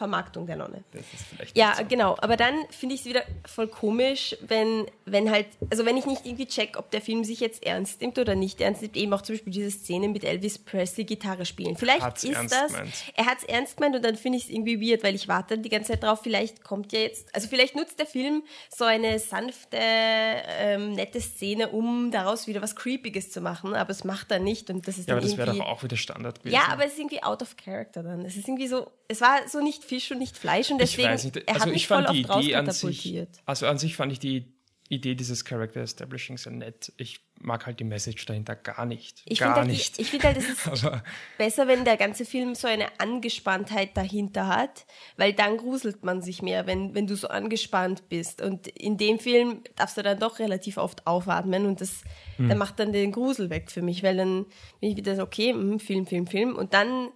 Vermarktung 0.00 0.46
der 0.46 0.56
Nonne. 0.56 0.82
das 0.92 1.02
ist 1.12 1.26
vielleicht 1.28 1.56
Ja, 1.58 1.74
so. 1.76 1.84
genau. 1.86 2.16
Aber 2.22 2.38
dann 2.38 2.54
finde 2.70 2.94
ich 2.94 3.02
es 3.02 3.06
wieder 3.06 3.22
voll 3.44 3.68
komisch, 3.68 4.34
wenn, 4.40 4.86
wenn 5.04 5.30
halt, 5.30 5.46
also 5.70 5.84
wenn 5.84 5.98
ich 5.98 6.06
nicht 6.06 6.24
irgendwie 6.24 6.46
check, 6.46 6.78
ob 6.78 6.90
der 6.90 7.02
Film 7.02 7.22
sich 7.22 7.38
jetzt 7.38 7.62
ernst 7.66 8.00
nimmt 8.00 8.18
oder 8.18 8.34
nicht 8.34 8.62
ernst 8.62 8.80
nimmt, 8.80 8.96
eben 8.96 9.12
auch 9.12 9.20
zum 9.20 9.34
Beispiel 9.34 9.52
diese 9.52 9.70
Szene 9.70 10.08
mit 10.08 10.24
Elvis 10.24 10.56
Presley 10.58 11.04
Gitarre 11.04 11.44
spielen. 11.44 11.76
Vielleicht 11.76 12.00
Hat's 12.00 12.24
ist 12.24 12.34
ernst 12.34 12.54
das, 12.54 12.72
gemeint. 12.72 12.92
er 13.14 13.26
hat 13.26 13.38
es 13.38 13.44
ernst 13.44 13.76
gemeint 13.76 13.96
und 13.96 14.02
dann 14.02 14.16
finde 14.16 14.38
ich 14.38 14.44
es 14.44 14.50
irgendwie 14.50 14.80
weird, 14.90 15.02
weil 15.04 15.14
ich 15.14 15.28
warte 15.28 15.58
die 15.58 15.68
ganze 15.68 15.92
Zeit 15.92 16.02
drauf, 16.02 16.20
vielleicht 16.22 16.64
kommt 16.64 16.92
ja 16.92 17.00
jetzt, 17.00 17.28
also 17.34 17.46
vielleicht 17.46 17.76
nutzt 17.76 17.98
der 17.98 18.06
Film 18.06 18.42
so 18.74 18.84
eine 18.86 19.18
sanfte, 19.18 19.76
ähm, 19.78 20.92
nette 20.92 21.20
Szene, 21.20 21.68
um 21.68 22.10
daraus 22.10 22.46
wieder 22.46 22.62
was 22.62 22.74
Creepiges 22.74 23.30
zu 23.30 23.40
machen, 23.42 23.74
aber 23.74 23.90
es 23.90 24.04
macht 24.04 24.30
er 24.30 24.38
nicht 24.38 24.70
und 24.70 24.88
das 24.88 24.96
ist 24.96 25.08
Ja, 25.08 25.14
aber 25.16 25.22
das 25.26 25.36
wäre 25.36 25.54
doch 25.54 25.66
auch 25.66 25.82
wieder 25.82 25.98
Standard 25.98 26.40
gewesen. 26.40 26.54
Ja, 26.54 26.68
aber 26.72 26.86
es 26.86 26.92
ist 26.92 26.98
irgendwie 26.98 27.22
out 27.22 27.42
of 27.42 27.56
character 27.56 28.02
dann. 28.02 28.24
Es 28.24 28.36
ist 28.36 28.48
irgendwie 28.48 28.68
so, 28.68 28.90
es 29.08 29.20
war 29.20 29.46
so 29.48 29.60
nicht 29.60 29.84
Fisch 29.90 30.10
und 30.10 30.18
nicht 30.18 30.36
Fleisch 30.38 30.70
und 30.70 30.78
deswegen, 30.80 31.08
ich 31.08 31.14
weiß 31.14 31.24
nicht. 31.24 31.36
er 31.36 31.48
Also 31.54 31.60
hat 31.60 31.72
mich 31.72 31.82
ich 31.82 31.86
fand 31.88 32.06
voll 32.06 32.16
die 32.16 32.28
oft 32.28 32.42
Idee 32.44 32.54
an 32.54 32.66
sich, 32.70 32.82
rauskatapultiert. 32.84 33.28
also 33.44 33.66
an 33.66 33.78
sich 33.78 33.96
fand 33.96 34.12
ich 34.12 34.18
die 34.18 34.54
Idee 34.92 35.14
dieses 35.14 35.44
Character 35.44 35.82
Establishing 35.82 36.36
sehr 36.36 36.50
nett. 36.50 36.92
Ich 36.96 37.20
mag 37.40 37.64
halt 37.64 37.78
die 37.78 37.84
Message 37.84 38.26
dahinter 38.26 38.56
gar 38.56 38.86
nicht. 38.86 39.22
Ich 39.24 39.38
gar 39.38 39.50
finde 39.54 39.60
halt, 39.60 39.68
nicht. 39.70 40.00
ich 40.00 40.10
find 40.10 40.24
halt, 40.24 40.36
es 40.36 40.48
ist 40.48 40.66
aber 40.66 41.04
besser, 41.38 41.68
wenn 41.68 41.84
der 41.84 41.96
ganze 41.96 42.24
Film 42.24 42.56
so 42.56 42.66
eine 42.66 42.86
Angespanntheit 42.98 43.96
dahinter 43.96 44.48
hat, 44.48 44.86
weil 45.16 45.32
dann 45.32 45.58
gruselt 45.58 46.02
man 46.02 46.22
sich 46.22 46.42
mehr, 46.42 46.66
wenn, 46.66 46.92
wenn 46.96 47.06
du 47.06 47.14
so 47.14 47.28
angespannt 47.28 48.08
bist. 48.08 48.42
Und 48.42 48.66
in 48.66 48.96
dem 48.98 49.20
Film 49.20 49.62
darfst 49.76 49.96
du 49.96 50.02
dann 50.02 50.18
doch 50.18 50.40
relativ 50.40 50.76
oft 50.76 51.06
aufatmen 51.06 51.66
und 51.66 51.80
das, 51.80 52.02
Hm. 52.36 52.48
der 52.48 52.56
macht 52.56 52.80
dann 52.80 52.92
den 52.92 53.12
Grusel 53.12 53.48
weg 53.48 53.70
für 53.70 53.82
mich, 53.82 54.02
weil 54.02 54.16
dann 54.16 54.44
bin 54.80 54.90
ich 54.90 54.96
wieder 54.96 55.14
so, 55.14 55.22
okay, 55.22 55.52
mhm, 55.52 55.78
Film, 55.78 56.04
Film, 56.04 56.26
Film. 56.26 56.56
Und 56.56 56.74
dann 56.74 57.10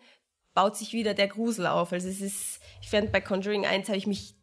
baut 0.54 0.76
sich 0.76 0.92
wieder 0.92 1.14
der 1.14 1.28
Grusel 1.28 1.66
auf. 1.66 1.92
Also 1.92 2.08
es 2.08 2.20
ist, 2.20 2.60
ich 2.80 2.88
fand 2.90 3.12
bei 3.12 3.20
Conjuring 3.20 3.66
1 3.66 3.88
habe 3.88 3.98
ich 3.98 4.06
mich 4.06 4.34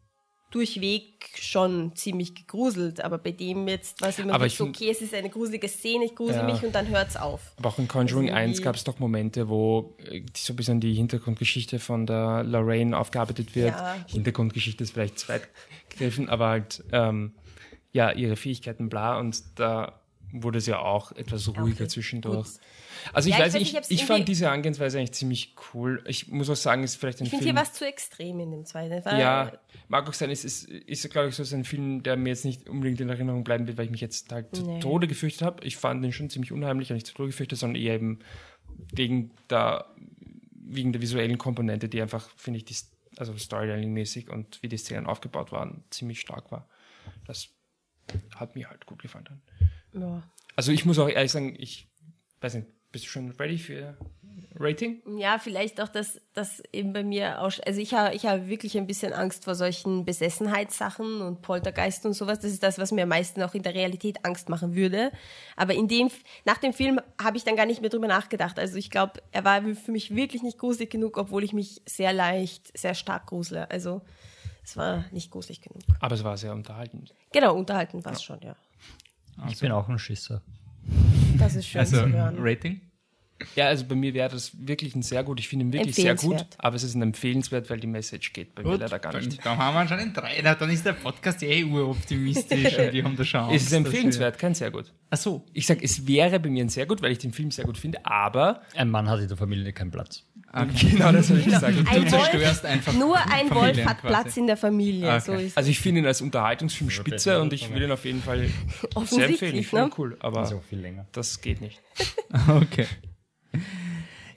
durchweg 0.50 1.30
schon 1.40 1.96
ziemlich 1.96 2.34
gegruselt, 2.34 3.02
aber 3.02 3.16
bei 3.16 3.30
dem 3.30 3.66
jetzt 3.68 4.02
war 4.02 4.10
es 4.10 4.18
immer 4.18 4.48
so, 4.50 4.64
okay, 4.64 4.90
es 4.90 5.00
ist 5.00 5.14
eine 5.14 5.30
gruselige 5.30 5.66
Szene, 5.66 6.04
ich 6.04 6.14
grusel 6.14 6.36
Ja. 6.36 6.42
mich 6.44 6.62
und 6.62 6.74
dann 6.74 6.88
hört's 6.88 7.16
auf. 7.16 7.40
Aber 7.56 7.70
auch 7.70 7.78
in 7.78 7.88
Conjuring 7.88 8.28
Also 8.28 8.36
1 8.36 8.50
irgendwie- 8.50 8.64
gab 8.64 8.76
es 8.76 8.84
doch 8.84 8.98
Momente, 8.98 9.48
wo 9.48 9.96
äh, 10.04 10.22
so 10.36 10.52
ein 10.52 10.56
bisschen 10.56 10.80
die 10.80 10.92
Hintergrundgeschichte 10.92 11.78
von 11.78 12.04
der 12.06 12.42
Lorraine 12.44 12.98
aufgearbeitet 12.98 13.54
wird. 13.54 13.74
Ja. 13.74 13.96
Hintergrundgeschichte 14.08 14.84
ist 14.84 14.92
vielleicht 14.92 15.18
zu 15.20 15.28
weit 15.30 15.48
gegriffen, 15.88 16.28
aber 16.28 16.48
halt, 16.48 16.84
ähm, 16.92 17.32
ja, 17.92 18.10
ihre 18.12 18.36
Fähigkeiten, 18.36 18.90
bla, 18.90 19.18
und 19.18 19.42
da 19.58 20.01
wurde 20.32 20.58
es 20.58 20.66
ja 20.66 20.78
auch 20.78 21.12
etwas 21.12 21.46
ruhiger 21.48 21.82
Okay, 21.84 21.88
zwischendurch. 21.88 22.46
gut. 22.48 22.60
Also 23.12 23.28
ich 23.28 23.34
Ja, 23.36 23.40
ich 23.40 23.44
weiß 23.46 23.54
weiß 23.54 23.62
ich, 23.62 23.76
ob's 23.76 23.90
ich 23.90 24.00
irgendwie- 24.00 24.12
fand 24.14 24.28
diese 24.28 24.50
Angehensweise 24.50 24.98
eigentlich 24.98 25.12
ziemlich 25.12 25.54
cool. 25.74 26.02
Ich 26.06 26.28
muss 26.28 26.48
auch 26.48 26.56
sagen, 26.56 26.82
es 26.84 26.92
ist 26.92 26.96
vielleicht 27.00 27.20
ein 27.20 27.24
Ich 27.24 27.30
finde 27.30 27.44
Film... 27.44 27.56
hier 27.56 27.62
was 27.62 27.72
zu 27.74 27.86
extrem 27.86 28.40
in 28.40 28.50
dem 28.50 28.64
zweiten. 28.64 29.02
Ja, 29.18 29.52
mag 29.88 30.08
auch 30.08 30.12
sein, 30.12 30.30
es 30.30 30.44
ist, 30.44 30.64
ist 30.68 31.10
glaube 31.10 31.28
ich, 31.28 31.34
so 31.34 31.54
ein 31.56 31.64
Film, 31.64 32.02
der 32.02 32.16
mir 32.16 32.30
jetzt 32.30 32.44
nicht 32.44 32.68
unbedingt 32.68 33.00
in 33.00 33.08
Erinnerung 33.08 33.44
bleiben 33.44 33.66
wird, 33.66 33.76
weil 33.78 33.86
ich 33.86 33.90
mich 33.90 34.00
jetzt 34.00 34.30
halt 34.32 34.54
zu 34.54 34.62
Nee. 34.62 34.80
Tode 34.80 35.06
gefürchtet 35.08 35.42
habe. 35.42 35.64
Ich 35.64 35.76
fand 35.76 36.02
den 36.04 36.12
schon 36.12 36.30
ziemlich 36.30 36.52
unheimlich, 36.52 36.88
aber 36.90 36.94
nicht 36.94 37.06
zu 37.06 37.14
Tode 37.14 37.28
gefürchtet, 37.28 37.58
sondern 37.58 37.80
eher 37.82 37.94
eben 37.94 38.20
wegen 38.92 39.30
der, 39.50 39.86
wegen 40.54 40.92
der 40.92 41.02
visuellen 41.02 41.38
Komponente, 41.38 41.88
die 41.88 42.00
einfach, 42.00 42.30
finde 42.36 42.58
ich, 42.58 42.64
die, 42.64 42.76
also 43.18 43.36
Storytelling-mäßig 43.36 44.30
und 44.30 44.62
wie 44.62 44.68
die 44.68 44.78
Szenen 44.78 45.06
aufgebaut 45.06 45.52
waren, 45.52 45.84
ziemlich 45.90 46.20
stark 46.20 46.50
war. 46.52 46.68
Das 47.26 47.48
hat 48.36 48.54
mir 48.56 48.68
halt 48.70 48.86
gut 48.86 49.02
gefallen. 49.02 49.24
Dann. 49.26 49.42
Ja. 49.94 50.22
Also 50.56 50.72
ich 50.72 50.84
muss 50.84 50.98
auch 50.98 51.08
ehrlich 51.08 51.32
sagen, 51.32 51.54
ich 51.58 51.88
weiß 52.40 52.54
nicht, 52.54 52.66
bist 52.90 53.06
du 53.06 53.08
schon 53.08 53.30
ready 53.32 53.58
für 53.58 53.96
Rating? 54.54 55.02
Ja, 55.18 55.38
vielleicht 55.38 55.80
auch, 55.80 55.88
dass 55.88 56.20
das 56.34 56.62
eben 56.72 56.92
bei 56.92 57.02
mir 57.02 57.40
auch, 57.40 57.52
also 57.66 57.80
ich 57.80 57.94
habe 57.94 58.14
ich 58.14 58.26
habe 58.26 58.48
wirklich 58.48 58.76
ein 58.76 58.86
bisschen 58.86 59.12
Angst 59.12 59.44
vor 59.44 59.54
solchen 59.54 60.04
Besessenheitssachen 60.04 61.20
und 61.22 61.42
Poltergeist 61.42 62.04
und 62.06 62.12
sowas. 62.12 62.40
Das 62.40 62.50
ist 62.50 62.62
das, 62.62 62.78
was 62.78 62.92
mir 62.92 63.04
am 63.04 63.08
meisten 63.08 63.42
auch 63.42 63.54
in 63.54 63.62
der 63.62 63.74
Realität 63.74 64.24
Angst 64.24 64.48
machen 64.48 64.74
würde. 64.74 65.10
Aber 65.56 65.74
in 65.74 65.88
dem, 65.88 66.10
nach 66.44 66.58
dem 66.58 66.72
Film 66.72 67.00
habe 67.20 67.36
ich 67.36 67.44
dann 67.44 67.56
gar 67.56 67.66
nicht 67.66 67.80
mehr 67.80 67.90
drüber 67.90 68.08
nachgedacht. 68.08 68.58
Also 68.58 68.76
ich 68.76 68.90
glaube, 68.90 69.14
er 69.32 69.44
war 69.44 69.62
für 69.74 69.92
mich 69.92 70.14
wirklich 70.14 70.42
nicht 70.42 70.58
gruselig 70.58 70.90
genug, 70.90 71.16
obwohl 71.16 71.44
ich 71.44 71.52
mich 71.52 71.82
sehr 71.86 72.12
leicht, 72.12 72.76
sehr 72.76 72.94
stark 72.94 73.26
grusele. 73.26 73.70
Also 73.70 74.02
es 74.64 74.76
war 74.76 75.04
nicht 75.10 75.30
gruselig 75.30 75.60
genug. 75.60 75.82
Aber 76.00 76.14
es 76.14 76.24
war 76.24 76.36
sehr 76.36 76.52
unterhaltend. 76.52 77.14
Genau, 77.32 77.54
unterhalten 77.56 78.04
war 78.04 78.12
es 78.12 78.22
schon, 78.22 78.40
ja. 78.42 78.56
Ich 79.48 79.60
bin 79.60 79.72
auch 79.72 79.88
ein 79.88 79.98
Schisser. 79.98 80.42
Das 81.38 81.54
ist 81.54 81.66
schön 81.68 81.80
Also, 81.80 82.02
zu 82.02 82.08
hören. 82.12 82.36
Rating? 82.38 82.80
Ja, 83.56 83.66
also 83.66 83.84
bei 83.84 83.94
mir 83.94 84.14
wäre 84.14 84.28
das 84.28 84.52
wirklich 84.58 84.94
ein 84.94 85.02
sehr 85.02 85.22
gut. 85.24 85.40
Ich 85.40 85.48
finde 85.48 85.66
ihn 85.66 85.72
wirklich 85.72 85.94
sehr 85.94 86.14
gut, 86.14 86.46
aber 86.58 86.76
es 86.76 86.82
ist 86.82 86.94
ein 86.94 87.02
empfehlenswert, 87.02 87.68
weil 87.70 87.80
die 87.80 87.86
Message 87.86 88.32
geht 88.32 88.54
bei 88.54 88.62
mir 88.62 88.76
leider 88.78 88.98
gar 88.98 89.12
dann, 89.12 89.24
nicht. 89.24 89.44
dann 89.44 89.58
haben 89.58 89.74
wir 89.74 89.88
schon 89.88 89.98
einen 89.98 90.12
Dreier, 90.12 90.54
dann 90.54 90.70
ist 90.70 90.84
der 90.86 90.92
Podcast 90.94 91.42
eh 91.42 91.64
uroptimistisch 91.64 92.78
und 92.78 92.92
wir 92.92 93.04
haben 93.04 93.16
da 93.16 93.24
schon 93.24 93.50
Es 93.50 93.62
ist 93.64 93.72
empfehlenswert, 93.72 94.38
kein 94.38 94.54
sehr 94.54 94.70
gut. 94.70 94.92
Ach 95.10 95.16
so. 95.18 95.44
Ich 95.52 95.66
sage, 95.66 95.84
es 95.84 96.06
wäre 96.06 96.40
bei 96.40 96.48
mir 96.48 96.64
ein 96.64 96.68
sehr 96.68 96.86
gut, 96.86 97.02
weil 97.02 97.12
ich 97.12 97.18
den 97.18 97.32
Film 97.32 97.50
sehr 97.50 97.64
gut 97.64 97.78
finde, 97.78 98.04
aber 98.04 98.62
Ein 98.74 98.90
Mann 98.90 99.08
hat 99.08 99.20
in 99.20 99.28
der 99.28 99.36
Familie 99.36 99.72
keinen 99.72 99.90
Platz. 99.90 100.24
genau 100.80 101.12
das 101.12 101.30
habe 101.30 101.38
ich 101.40 101.46
gesagt. 101.46 101.64
Ein 101.64 102.04
Du 102.04 102.10
zerstörst 102.10 102.66
einfach 102.66 102.92
Nur 102.92 103.16
ein 103.16 103.48
Familien 103.48 103.54
Wolf 103.54 103.84
hat 103.86 104.00
quasi. 104.00 104.06
Platz 104.14 104.36
in 104.36 104.46
der 104.46 104.56
Familie. 104.58 105.08
Okay. 105.08 105.20
So 105.20 105.32
ist 105.32 105.56
Also 105.56 105.70
ich 105.70 105.80
finde 105.80 106.02
ihn 106.02 106.06
als 106.06 106.20
Unterhaltungsfilm 106.20 106.90
spitze 106.90 107.40
und 107.40 107.52
ich 107.54 107.72
will 107.72 107.82
ihn 107.82 107.90
auf 107.90 108.04
jeden 108.04 108.22
Fall 108.22 108.48
sehr 109.06 109.28
empfehlen. 109.28 109.56
Ich 109.56 109.68
finde 109.68 109.84
ihn 109.84 109.88
ne? 109.88 109.94
cool, 109.96 110.16
aber 110.20 110.40
Also 110.40 110.56
auch 110.58 110.62
viel 110.62 110.80
länger. 110.80 111.06
das 111.12 111.40
geht 111.40 111.60
nicht. 111.60 111.80
Okay. 112.48 112.86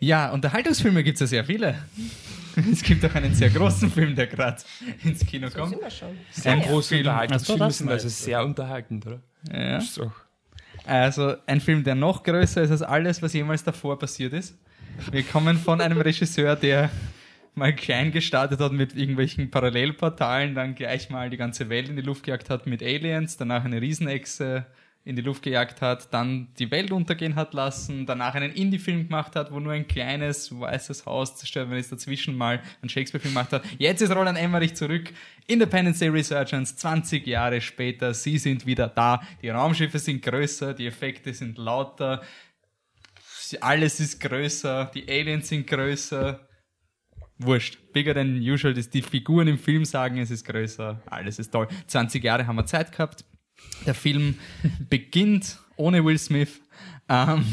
Ja, 0.05 0.29
Unterhaltungsfilme 0.31 1.03
gibt 1.03 1.15
es 1.15 1.21
ja 1.21 1.27
sehr 1.27 1.45
viele. 1.45 1.75
Es 2.71 2.83
gibt 2.83 3.03
auch 3.03 3.13
einen 3.15 3.35
sehr 3.35 3.49
großen 3.49 3.91
Film, 3.91 4.15
der 4.15 4.27
gerade 4.27 4.61
ins 5.03 5.25
Kino 5.25 5.49
So 5.49 5.57
kommt. 5.59 5.71
sind 5.71 5.81
wir 5.81 5.89
schon. 5.89 6.17
Sehr 6.31 6.55
große 6.57 6.87
Film. 6.87 7.01
Unterhaltungsfilme 7.01 7.65
Ach 7.65 7.71
so, 7.71 7.77
sind 7.77 7.87
das 7.89 7.93
also 7.93 8.05
meinst 8.05 8.21
du. 8.21 8.23
sehr 8.23 8.45
unterhaltend, 8.45 9.05
oder? 9.05 9.19
Ja. 9.51 9.77
Ist 9.77 9.99
Also 10.85 11.35
ein 11.47 11.59
Film, 11.59 11.83
der 11.83 11.95
noch 11.95 12.23
größer 12.23 12.61
ist 12.61 12.71
als 12.71 12.81
alles, 12.81 13.21
was 13.21 13.33
jemals 13.33 13.65
davor 13.65 13.99
passiert 13.99 14.31
ist. 14.31 14.57
Wir 15.11 15.23
kommen 15.23 15.57
von 15.57 15.81
einem 15.81 15.99
Regisseur, 15.99 16.55
der 16.55 16.89
mal 17.55 17.75
klein 17.75 18.13
gestartet 18.13 18.61
hat 18.61 18.71
mit 18.71 18.95
irgendwelchen 18.95 19.51
Parallelportalen, 19.51 20.55
dann 20.55 20.75
gleich 20.75 21.09
mal 21.09 21.29
die 21.29 21.37
ganze 21.37 21.67
Welt 21.67 21.89
in 21.89 21.97
die 21.97 22.03
Luft 22.03 22.23
gejagt 22.23 22.49
hat 22.49 22.67
mit 22.67 22.81
Aliens, 22.81 23.35
danach 23.35 23.65
eine 23.65 23.81
Riesenechse 23.81 24.65
in 25.05 25.15
die 25.15 25.21
Luft 25.21 25.43
gejagt 25.43 25.81
hat, 25.81 26.11
dann 26.11 26.47
die 26.57 26.71
Welt 26.71 26.91
untergehen 26.91 27.35
hat 27.35 27.53
lassen, 27.53 28.07
danach 28.07 28.33
einen 28.33 28.51
Indie-Film 28.51 29.07
gemacht 29.07 29.35
hat, 29.35 29.51
wo 29.51 29.59
nur 29.59 29.71
ein 29.71 29.87
kleines 29.87 30.59
weißes 30.59 31.05
Haus 31.05 31.37
zerstört 31.37 31.69
worden 31.69 31.79
ist, 31.79 31.91
dazwischen 31.91 32.35
mal 32.35 32.59
einen 32.81 32.89
Shakespeare-Film 32.89 33.35
gemacht 33.35 33.53
hat. 33.53 33.63
Jetzt 33.77 34.01
ist 34.01 34.13
Roland 34.13 34.39
Emmerich 34.39 34.75
zurück. 34.75 35.13
Independence 35.45 35.99
Day 35.99 36.09
Resurgence, 36.09 36.75
20 36.75 37.27
Jahre 37.27 37.61
später, 37.61 38.15
sie 38.15 38.39
sind 38.39 38.65
wieder 38.65 38.87
da. 38.87 39.21
Die 39.43 39.49
Raumschiffe 39.49 39.99
sind 39.99 40.23
größer, 40.23 40.73
die 40.73 40.87
Effekte 40.87 41.35
sind 41.35 41.59
lauter, 41.59 42.23
alles 43.61 43.99
ist 43.99 44.19
größer, 44.19 44.91
die 44.95 45.07
Aliens 45.07 45.49
sind 45.49 45.67
größer. 45.67 46.39
Wurscht. 47.37 47.77
Bigger 47.91 48.13
than 48.13 48.37
usual, 48.39 48.73
dass 48.73 48.89
die 48.89 49.01
Figuren 49.01 49.49
im 49.49 49.59
Film 49.59 49.83
sagen, 49.83 50.17
es 50.17 50.31
ist 50.31 50.45
größer, 50.45 51.01
alles 51.05 51.37
ist 51.37 51.51
toll. 51.51 51.67
20 51.85 52.23
Jahre 52.23 52.47
haben 52.47 52.55
wir 52.55 52.65
Zeit 52.65 52.91
gehabt. 52.91 53.25
Der 53.85 53.93
Film 53.93 54.35
beginnt 54.89 55.59
ohne 55.75 56.03
Will 56.03 56.17
Smith 56.17 56.61
ähm, 57.09 57.45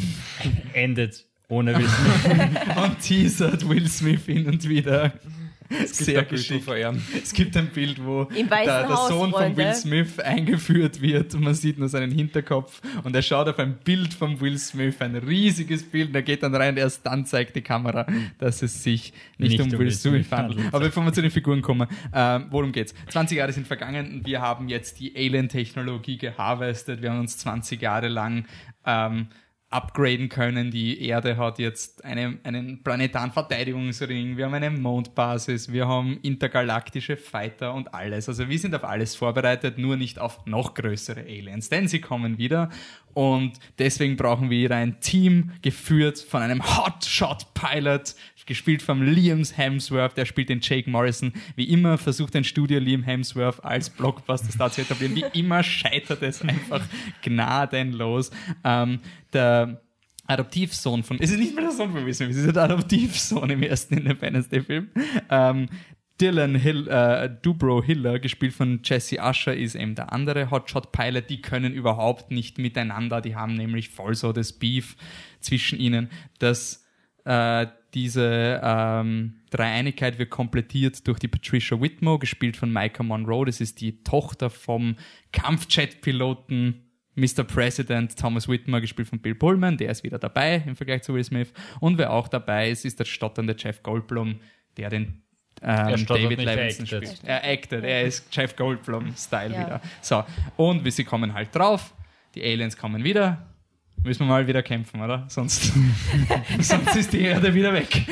Endet 0.73 1.27
ohne 1.49 1.79
Wissen. 1.79 2.57
und 2.83 3.01
teasert 3.01 3.69
Will 3.69 3.89
Smith 3.89 4.25
hin 4.25 4.47
und 4.47 4.69
wieder. 4.69 5.13
Sehr 5.87 6.23
Doppelstufe 6.23 6.29
geschickt. 6.29 6.65
verehren. 6.65 7.03
Es 7.23 7.33
gibt 7.33 7.57
ein 7.57 7.69
Bild, 7.69 8.05
wo 8.05 8.25
der, 8.25 8.45
der 8.45 8.89
Haus, 8.89 9.09
Sohn 9.09 9.31
von 9.31 9.41
Freunde. 9.41 9.57
Will 9.57 9.75
Smith 9.75 10.19
eingeführt 10.19 11.01
wird 11.01 11.35
und 11.35 11.43
man 11.43 11.55
sieht 11.55 11.79
nur 11.79 11.89
seinen 11.89 12.11
Hinterkopf 12.11 12.81
und 13.05 13.15
er 13.15 13.23
schaut 13.23 13.49
auf 13.49 13.59
ein 13.59 13.77
Bild 13.85 14.15
von 14.15 14.41
Will 14.41 14.59
Smith, 14.59 14.97
ein 15.01 15.17
riesiges 15.17 15.83
Bild, 15.83 16.09
und 16.09 16.15
er 16.15 16.23
geht 16.23 16.43
dann 16.43 16.55
rein 16.55 16.75
und 16.75 16.79
erst 16.79 17.07
dann 17.07 17.25
zeigt 17.27 17.57
die 17.57 17.63
Kamera, 17.63 18.07
dass 18.39 18.63
es 18.63 18.83
sich 18.83 19.13
nicht, 19.39 19.61
um 19.61 19.71
Will 19.73 19.91
Smith 19.91 20.31
handelt. 20.31 20.67
Aber 20.69 20.81
bevor 20.81 21.05
wir 21.05 21.13
zu 21.13 21.23
den 21.23 21.31
Figuren 21.31 21.63
kommen, 21.63 21.89
ähm, 22.15 22.47
worum 22.51 22.73
geht's? 22.73 22.95
20 23.11 23.39
Jahre 23.39 23.53
sind 23.53 23.67
vergangen 23.67 24.15
und 24.15 24.27
wir 24.27 24.41
haben 24.41 24.69
jetzt 24.69 25.01
die 25.01 25.15
Alien-Technologie 25.15 26.19
geharvestet. 26.19 27.03
Wir 27.03 27.11
haben 27.11 27.21
uns 27.21 27.39
20 27.39 27.81
Jahre 27.81 28.09
lang 28.09 28.47
ähm, 28.87 29.29
upgraden 29.73 30.29
können. 30.29 30.71
Die 30.71 31.05
Erde 31.07 31.37
hat 31.37 31.59
jetzt 31.59 32.05
eine, 32.05 32.39
einen 32.45 32.83
planetaren 32.83 33.33
Verteidigungsring, 33.33 34.37
wir 34.37 34.47
haben 34.47 34.55
eine 34.55 34.71
Mondbasis, 34.71 35.73
wir 35.73 35.89
haben 35.89 36.19
intergalaktische 36.23 37.17
Fighter 37.17 37.75
und 37.75 37.95
alles. 37.95 38.29
Also 38.29 38.49
wir 38.49 38.59
sind 38.59 38.75
auf 38.75 38.85
alles 38.85 39.15
vorbereitet, 39.15 39.79
nur 39.79 39.97
nicht 39.97 40.19
auf 40.19 40.45
noch 40.47 40.75
größere 40.75 41.21
Aliens, 41.21 41.69
denn 41.69 41.89
sie 41.89 42.01
kommen 42.01 42.39
wieder 42.39 42.71
und 43.15 43.53
deswegen 43.79 44.17
brauchen 44.17 44.49
wir 44.49 44.71
ein 44.71 45.01
Team 45.01 45.53
geführt 45.61 46.19
von 46.19 46.41
einem 46.41 46.63
Hotshot-Pilot, 46.63 48.15
gespielt 48.47 48.83
vom 48.83 49.03
Liam 49.03 49.43
Hemsworth, 49.45 50.17
der 50.17 50.25
spielt 50.25 50.49
den 50.49 50.61
Jake 50.61 50.89
Morrison. 50.89 51.33
Wie 51.57 51.65
immer 51.65 51.99
versucht 51.99 52.35
ein 52.37 52.45
Studio 52.45 52.79
Liam 52.79 53.03
Hemsworth 53.03 53.65
als 53.65 53.91
Blockbuster-Star 53.91 54.71
zu 54.71 54.83
etablieren. 54.83 55.17
Wie 55.17 55.39
immer 55.39 55.63
scheitert 55.63 56.23
es 56.23 56.43
einfach 56.43 56.87
gnadenlos. 57.23 58.31
Ähm, 58.65 59.01
der 59.33 59.81
Adoptivsohn 60.27 61.03
von, 61.03 61.19
es 61.21 61.31
ist 61.31 61.39
nicht 61.39 61.55
mehr 61.55 61.65
der 61.65 61.73
Sohn 61.73 61.91
von 61.93 62.05
Will 62.05 62.11
es 62.11 62.21
ist 62.21 62.55
der 62.55 62.63
Adoptivsohn 62.63 63.51
im 63.51 63.63
ersten 63.63 63.99
Independence 63.99 64.49
Day 64.49 64.63
Film. 64.63 64.89
Ähm, 65.31 65.69
Dylan 66.21 66.55
Hill, 66.55 66.87
äh, 66.89 67.29
Dubrow 67.43 67.85
Hiller, 67.85 68.21
gespielt 68.21 68.53
von 68.53 68.81
Jesse 68.85 69.19
Usher, 69.21 69.57
ist 69.57 69.75
eben 69.75 69.97
der 69.97 70.13
andere 70.13 70.51
Hotshot-Pilot. 70.51 71.29
Die 71.29 71.43
können 71.43 71.73
überhaupt 71.73 72.31
nicht 72.31 72.59
miteinander. 72.59 73.21
Die 73.21 73.35
haben 73.35 73.57
nämlich 73.57 73.89
voll 73.89 74.15
so 74.15 74.33
das 74.33 74.53
Beef 74.53 74.97
zwischen 75.41 75.81
ihnen, 75.81 76.11
dass 76.39 76.87
äh, 77.25 77.67
diese 77.95 78.61
ähm, 78.63 79.35
Dreieinigkeit 79.51 80.19
wird 80.19 80.31
komplettiert 80.31 81.07
durch 81.07 81.19
die 81.19 81.29
Patricia 81.29 81.81
Whitmore, 81.81 82.19
gespielt 82.19 82.57
von 82.57 82.73
Micah 82.73 83.03
Monroe. 83.03 83.45
Das 83.47 83.61
ist 83.61 83.81
die 83.81 84.03
Tochter 84.03 84.49
vom 84.51 84.97
Kampfjet-Piloten 85.33 86.83
Mr. 87.15 87.45
President 87.45 88.19
Thomas 88.19 88.49
Whitmore, 88.49 88.81
gespielt 88.81 89.09
von 89.09 89.21
Bill 89.21 89.35
Pullman. 89.35 89.77
Der 89.77 89.91
ist 89.91 90.03
wieder 90.03 90.19
dabei 90.19 90.63
im 90.67 90.77
Vergleich 90.77 91.03
zu 91.03 91.13
Will 91.15 91.25
Smith. 91.25 91.53
Und 91.81 91.99
wer 91.99 92.11
auch 92.13 92.29
dabei 92.29 92.71
ist, 92.71 92.85
ist 92.87 92.99
der 92.99 93.05
stotternde 93.05 93.55
Jeff 93.59 93.83
Goldblum, 93.83 94.37
der 94.79 94.89
den 94.89 95.23
ähm, 95.61 96.07
David 96.07 96.39
Levinson 96.43 96.87
acted. 96.87 96.89
spielt. 96.89 97.21
Er 97.25 97.45
acted, 97.45 97.85
er 97.85 98.03
ist 98.05 98.35
Jeff 98.35 98.57
Goldblum-Style 98.57 99.53
Ja. 99.53 99.61
wieder. 99.61 99.81
So, 100.01 100.25
und 100.57 100.85
wie 100.85 100.91
sie 100.91 101.05
kommen 101.05 101.35
halt 101.35 101.55
drauf, 101.55 101.93
die 102.35 102.43
Aliens 102.43 102.77
kommen 102.77 103.05
wieder, 103.05 103.52
müssen 104.05 104.21
wir 104.21 104.27
mal 104.27 104.47
wieder 104.47 104.63
kämpfen, 104.63 105.01
oder? 105.01 105.25
Sonst, 105.29 105.73
sonst 106.61 106.97
ist 106.97 107.13
die 107.13 107.23
Erde 107.23 107.53
wieder 107.55 107.73
weg. 107.73 108.07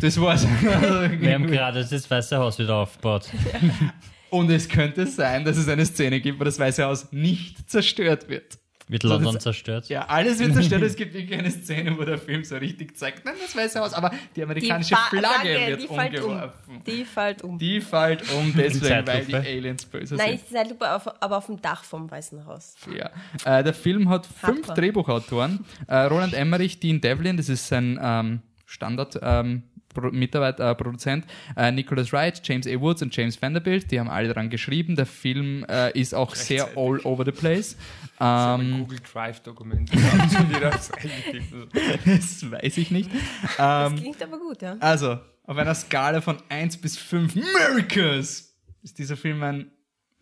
Das 0.00 0.20
war's. 0.20 0.46
Wir 0.60 1.34
haben 1.34 1.46
gerade 1.50 1.84
das 1.84 2.10
Weiße 2.10 2.36
Haus 2.36 2.58
wieder 2.58 2.76
aufgebaut. 2.76 3.28
Und 4.30 4.50
es 4.50 4.68
könnte 4.68 5.06
sein, 5.06 5.44
dass 5.44 5.56
es 5.56 5.68
eine 5.68 5.84
Szene 5.84 6.20
gibt, 6.20 6.38
wo 6.38 6.44
das 6.44 6.58
Weiße 6.58 6.84
Haus 6.84 7.10
nicht 7.10 7.68
zerstört 7.68 8.28
wird. 8.28 8.59
Wird 8.90 9.04
London 9.04 9.34
das- 9.34 9.42
zerstört? 9.44 9.88
Ja, 9.88 10.06
alles 10.08 10.38
wird 10.40 10.52
zerstört. 10.54 10.82
es 10.82 10.96
gibt 10.96 11.14
wirklich 11.14 11.38
eine 11.38 11.50
Szene, 11.50 11.96
wo 11.96 12.02
der 12.04 12.18
Film 12.18 12.42
so 12.44 12.56
richtig 12.56 12.96
zeigt, 12.96 13.24
nein, 13.24 13.34
das 13.40 13.54
Weiße 13.56 13.78
Haus, 13.80 13.92
aber 13.94 14.10
die 14.34 14.42
amerikanische 14.42 14.96
Fa- 14.96 15.08
Flagge 15.10 15.26
Flagge, 15.28 15.66
wird 15.68 15.82
die 15.82 15.86
fällt 15.86 16.20
um. 16.20 16.30
umgeworfen. 16.30 16.82
Die 16.86 17.04
fällt 17.04 17.42
um. 17.44 17.58
Die 17.58 17.80
fällt 17.80 18.32
um, 18.34 18.52
deswegen, 18.56 19.06
weil 19.06 19.24
die. 19.24 19.34
Aliens 19.34 19.84
böse 19.86 20.16
Nein, 20.16 20.26
sind. 20.26 20.32
nicht 20.34 20.50
die 20.50 20.54
Zeitlupe, 20.54 20.92
auf, 20.94 21.22
aber 21.22 21.36
auf 21.38 21.46
dem 21.46 21.62
Dach 21.62 21.84
vom 21.84 22.10
Weißen 22.10 22.44
Haus. 22.46 22.74
Ja. 22.92 23.10
Äh, 23.58 23.62
der 23.62 23.74
Film 23.74 24.08
hat 24.08 24.26
fünf 24.26 24.42
Hardcore. 24.68 24.74
Drehbuchautoren. 24.80 25.64
Äh, 25.86 25.96
Roland 25.96 26.34
Emmerich, 26.34 26.80
Dean 26.80 27.00
Devlin, 27.00 27.36
das 27.36 27.48
ist 27.48 27.68
sein 27.68 27.98
ähm, 28.02 28.40
Standard. 28.66 29.18
Ähm, 29.22 29.62
Pro 29.94 30.10
Mitarbeiter, 30.10 30.70
äh, 30.70 30.74
Produzent, 30.74 31.24
äh, 31.56 31.72
Nicholas 31.72 32.12
Wright, 32.12 32.40
James 32.44 32.66
A. 32.66 32.80
Woods 32.80 33.02
und 33.02 33.14
James 33.14 33.40
Vanderbilt, 33.40 33.90
die 33.90 33.98
haben 33.98 34.08
alle 34.08 34.32
dran 34.32 34.48
geschrieben. 34.50 34.96
Der 34.96 35.06
Film 35.06 35.64
äh, 35.68 35.98
ist 35.98 36.14
auch 36.14 36.34
sehr 36.34 36.68
all 36.76 37.00
over 37.04 37.24
the 37.24 37.32
place. 37.32 37.76
Ein 38.18 38.60
Ähm, 38.60 38.78
Google 38.80 38.98
Drive-Dokument. 39.12 39.90
Das 40.60 40.90
das 42.04 42.50
weiß 42.50 42.76
ich 42.78 42.90
nicht. 42.90 43.10
Das 43.56 43.90
Ähm, 43.92 43.98
klingt 43.98 44.22
aber 44.22 44.38
gut, 44.38 44.62
ja. 44.62 44.76
also, 44.80 45.18
auf 45.44 45.56
einer 45.56 45.74
Skala 45.74 46.20
von 46.20 46.36
1 46.48 46.76
bis 46.78 46.96
5 46.96 47.34
Americas 47.36 48.54
ist 48.82 48.98
dieser 48.98 49.16
Film 49.16 49.42
ein 49.42 49.70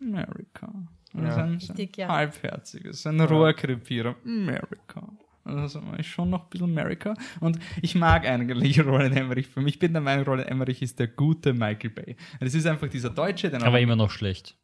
America. 0.01 0.73
Ja. 1.13 1.35
ein, 1.37 1.55
Richtig, 1.55 1.97
ja. 1.97 2.07
ein 2.07 2.13
halbherziges, 2.15 3.05
ein 3.05 3.19
Rohrkrepierer. 3.19 4.15
America. 4.25 5.09
Also 5.57 5.81
ist 5.97 6.07
schon 6.07 6.29
noch 6.29 6.43
ein 6.43 6.49
bisschen 6.49 6.77
America. 6.77 7.13
Und 7.39 7.59
ich 7.81 7.95
mag 7.95 8.27
eigentlich 8.27 8.79
Roland 8.85 9.15
Emmerich. 9.15 9.47
Für 9.47 9.61
mich 9.61 9.79
ich 9.79 9.79
bin 9.79 9.93
der 9.93 10.01
Meinung, 10.01 10.25
Roland 10.25 10.49
Emmerich 10.49 10.81
ist 10.81 10.99
der 10.99 11.07
gute 11.07 11.53
Michael 11.53 11.91
Bay. 11.91 12.15
Das 12.41 12.53
ist 12.53 12.65
einfach 12.65 12.89
dieser 12.89 13.09
Deutsche, 13.09 13.49
der 13.49 13.63
Aber 13.63 13.79
immer 13.79 13.95
noch 13.95 14.11
schlecht. 14.11 14.57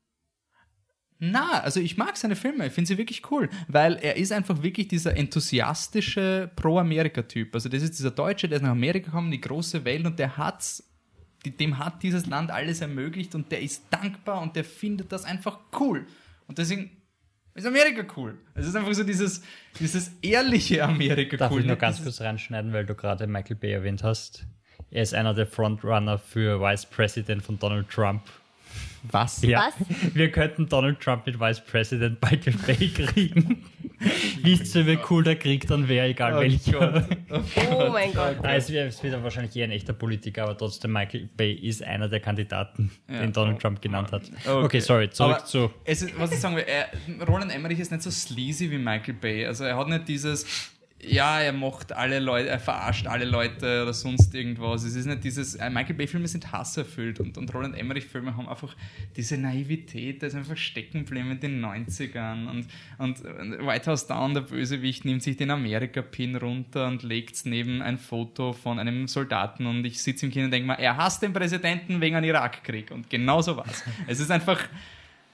na, 1.20 1.62
also 1.62 1.80
ich 1.80 1.96
mag 1.96 2.18
seine 2.18 2.36
Filme, 2.36 2.68
ich 2.68 2.74
finde 2.74 2.90
sie 2.90 2.98
wirklich 2.98 3.32
cool, 3.32 3.50
weil 3.70 3.94
er 3.96 4.18
ist 4.18 4.34
einfach 4.34 4.62
wirklich 4.62 4.90
dieser 4.90 5.16
enthusiastische 5.16 6.52
Pro-Amerika-Typ. 6.58 7.56
Also 7.56 7.70
das 7.70 7.82
ist 7.82 7.98
dieser 7.98 8.12
Deutsche, 8.12 8.50
der 8.50 8.58
ist 8.58 8.64
nach 8.64 8.72
Amerika 8.72 9.06
gekommen, 9.06 9.32
die 9.32 9.40
große 9.40 9.86
Welt 9.86 10.06
und 10.06 10.20
der 10.20 10.36
hat's, 10.36 10.84
dem 11.46 11.78
hat 11.78 12.04
dieses 12.04 12.26
Land 12.26 12.52
alles 12.52 12.82
ermöglicht 12.82 13.36
und 13.36 13.52
der 13.54 13.62
ist 13.62 13.86
dankbar 13.92 14.42
und 14.42 14.58
der 14.58 14.66
findet 14.66 15.14
das 15.14 15.24
einfach 15.24 15.60
cool. 15.80 16.06
Und 16.48 16.58
deswegen 16.58 16.92
ist 17.56 17.66
Amerika 17.66 18.06
cool. 18.18 18.38
Es 18.54 18.68
ist 18.68 18.76
einfach 18.76 18.94
so 18.94 19.04
dieses, 19.04 19.42
dieses 19.80 20.12
ehrliche 20.22 20.84
Amerika 20.84 21.38
Darf 21.38 21.52
cool. 21.52 21.62
ich 21.62 21.66
noch 21.66 21.74
nicht 21.74 21.82
ganz 21.82 22.04
kurz 22.04 22.22
reinschneiden, 22.22 22.74
weil 22.74 22.86
du 22.86 22.96
gerade 22.96 23.28
Michael 23.28 23.56
Bay 23.56 23.72
erwähnt 23.72 24.04
hast. 24.04 24.46
Er 24.92 25.04
ist 25.04 25.14
einer 25.14 25.34
der 25.34 25.48
Frontrunner 25.48 26.18
für 26.18 26.60
Vice 26.62 26.86
President 26.86 27.42
von 27.44 27.58
Donald 27.58 27.90
Trump. 27.90 28.22
Was? 29.12 29.42
Ja. 29.44 29.68
Was? 29.68 30.16
Wir 30.16 30.32
könnten 30.32 30.68
Donald 30.68 31.00
Trump 31.00 31.26
mit 31.26 31.40
Vice 31.40 31.62
President 31.64 32.20
Michael 32.22 32.56
Bay 32.66 32.88
kriegen. 32.90 33.64
Wisst 34.42 34.76
ihr, 34.76 34.86
wie 34.88 34.98
cool 35.10 35.24
der 35.24 35.36
Krieg 35.38 35.66
dann 35.68 35.88
wäre, 35.88 36.08
egal 36.08 36.34
Oh 36.36 36.42
welcher. 36.42 36.72
Gott. 36.92 37.18
Oh 37.32 37.86
Oh 37.88 37.90
mein 37.92 38.14
Gott. 38.14 38.38
Ah, 38.44 38.56
es 38.56 38.70
wird 38.70 38.88
es 38.90 39.02
wird 39.02 39.22
wahrscheinlich 39.24 39.56
eher 39.56 39.66
ein 39.66 39.72
echter 39.72 39.94
Politiker, 39.94 40.44
aber 40.44 40.58
trotzdem 40.58 40.92
Michael 40.92 41.30
Bay 41.38 41.54
ist 41.54 41.82
einer 41.84 42.10
der 42.10 42.20
Kandidaten, 42.20 42.92
Ja. 43.10 43.22
den 43.22 43.32
Donald 43.32 43.60
Trump 43.60 43.82
genannt 43.82 44.12
hat. 44.12 44.24
Okay. 44.46 44.64
Okay, 44.66 44.80
sorry, 44.80 45.10
zurück 45.10 45.36
Aber 45.38 45.46
zu. 45.46 45.72
Es 45.86 46.02
ist, 46.02 46.20
was 46.20 46.32
ich 46.32 46.40
sagen 46.40 46.56
will, 46.56 46.66
er, 46.68 46.90
Roland 47.26 47.54
Emmerich 47.54 47.80
ist 47.80 47.92
nicht 47.92 48.04
so 48.04 48.12
sleazy 48.12 48.70
wie 48.70 48.78
Michael 48.78 49.14
Bay. 49.16 49.46
Also 49.46 49.64
er 49.64 49.78
hat 49.78 49.88
nicht 49.88 50.08
dieses, 50.08 50.46
ja, 51.08 51.40
er 51.40 51.54
macht 51.54 51.94
alle 51.94 52.20
Leute, 52.20 52.50
er 52.50 52.60
verarscht 52.60 53.08
alle 53.08 53.26
Leute 53.26 53.84
oder 53.84 53.94
sonst 53.94 54.34
irgendwas. 54.34 54.84
Es 54.84 54.96
ist 54.96 55.06
nicht 55.06 55.24
dieses, 55.24 55.56
äh, 55.56 55.70
Michael 55.70 55.96
Bay-Filme 55.96 56.28
sind 56.28 56.52
hasserfüllt 56.52 57.20
und, 57.20 57.38
und 57.38 57.54
Roland 57.54 57.78
Emmerich-Filme 57.78 58.36
haben 58.36 58.48
einfach 58.48 58.76
diese 59.16 59.38
Naivität, 59.38 60.22
da 60.22 60.28
ist 60.28 60.36
einfach 60.36 60.58
stecken 60.58 61.06
in 61.06 61.40
den 61.40 61.64
90ern. 61.64 62.50
Und, 62.50 62.68
und 62.98 63.24
White 63.66 63.92
House 63.92 64.08
Down, 64.08 64.34
der 64.34 64.42
Bösewicht, 64.42 65.06
nimmt 65.06 65.24
sich 65.24 65.38
den 65.38 65.52
Amerika-Pin 65.52 66.36
runter 66.36 66.88
und 66.88 67.04
legt 67.04 67.46
neben 67.46 67.82
ein 67.82 67.98
Foto 67.98 68.54
von 68.54 68.80
einem 68.80 69.08
Soldaten 69.08 69.66
und 69.66 69.86
ich 69.86 70.02
sitze 70.02 70.26
im 70.26 70.32
Kino 70.32 70.46
und 70.46 70.52
denke 70.52 70.68
mir, 70.68 70.80
er 70.80 70.98
hasst 70.98 71.22
den 71.22 71.34
Präsidenten 71.34 72.02
wegen 72.02 72.16
einem 72.16 72.30
Irakkrieg. 72.30 72.92
Und 72.92 73.10
genau 73.10 73.42
so 73.42 73.58
was. 73.58 73.84
Es 74.08 74.20
ist 74.20 74.32
einfach, 74.32 74.60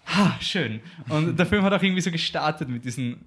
Ha, 0.06 0.36
schön. 0.42 0.82
Und 1.10 1.38
der 1.38 1.46
Film 1.46 1.64
hat 1.64 1.74
auch 1.74 1.82
irgendwie 1.82 2.02
so 2.02 2.12
gestartet 2.12 2.68
mit 2.68 2.84
diesen 2.84 3.24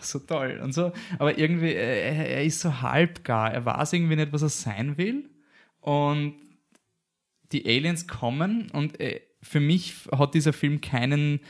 so 0.00 0.18
toll 0.18 0.60
und 0.62 0.72
so. 0.72 0.92
Aber 1.18 1.38
irgendwie, 1.38 1.72
äh, 1.72 2.16
er, 2.16 2.28
er 2.28 2.44
ist 2.44 2.60
so 2.60 2.80
halbgar. 2.80 3.52
Er 3.52 3.64
weiß 3.64 3.92
irgendwie 3.92 4.16
nicht, 4.16 4.32
was 4.32 4.42
er 4.42 4.48
sein 4.48 4.96
will. 4.98 5.28
Und 5.80 6.34
die 7.52 7.66
Aliens 7.66 8.06
kommen 8.06 8.70
und 8.72 9.00
äh, 9.00 9.20
für 9.40 9.60
mich 9.60 9.94
hat 10.12 10.34
dieser 10.34 10.52
Film 10.52 10.80
keinen 10.80 11.40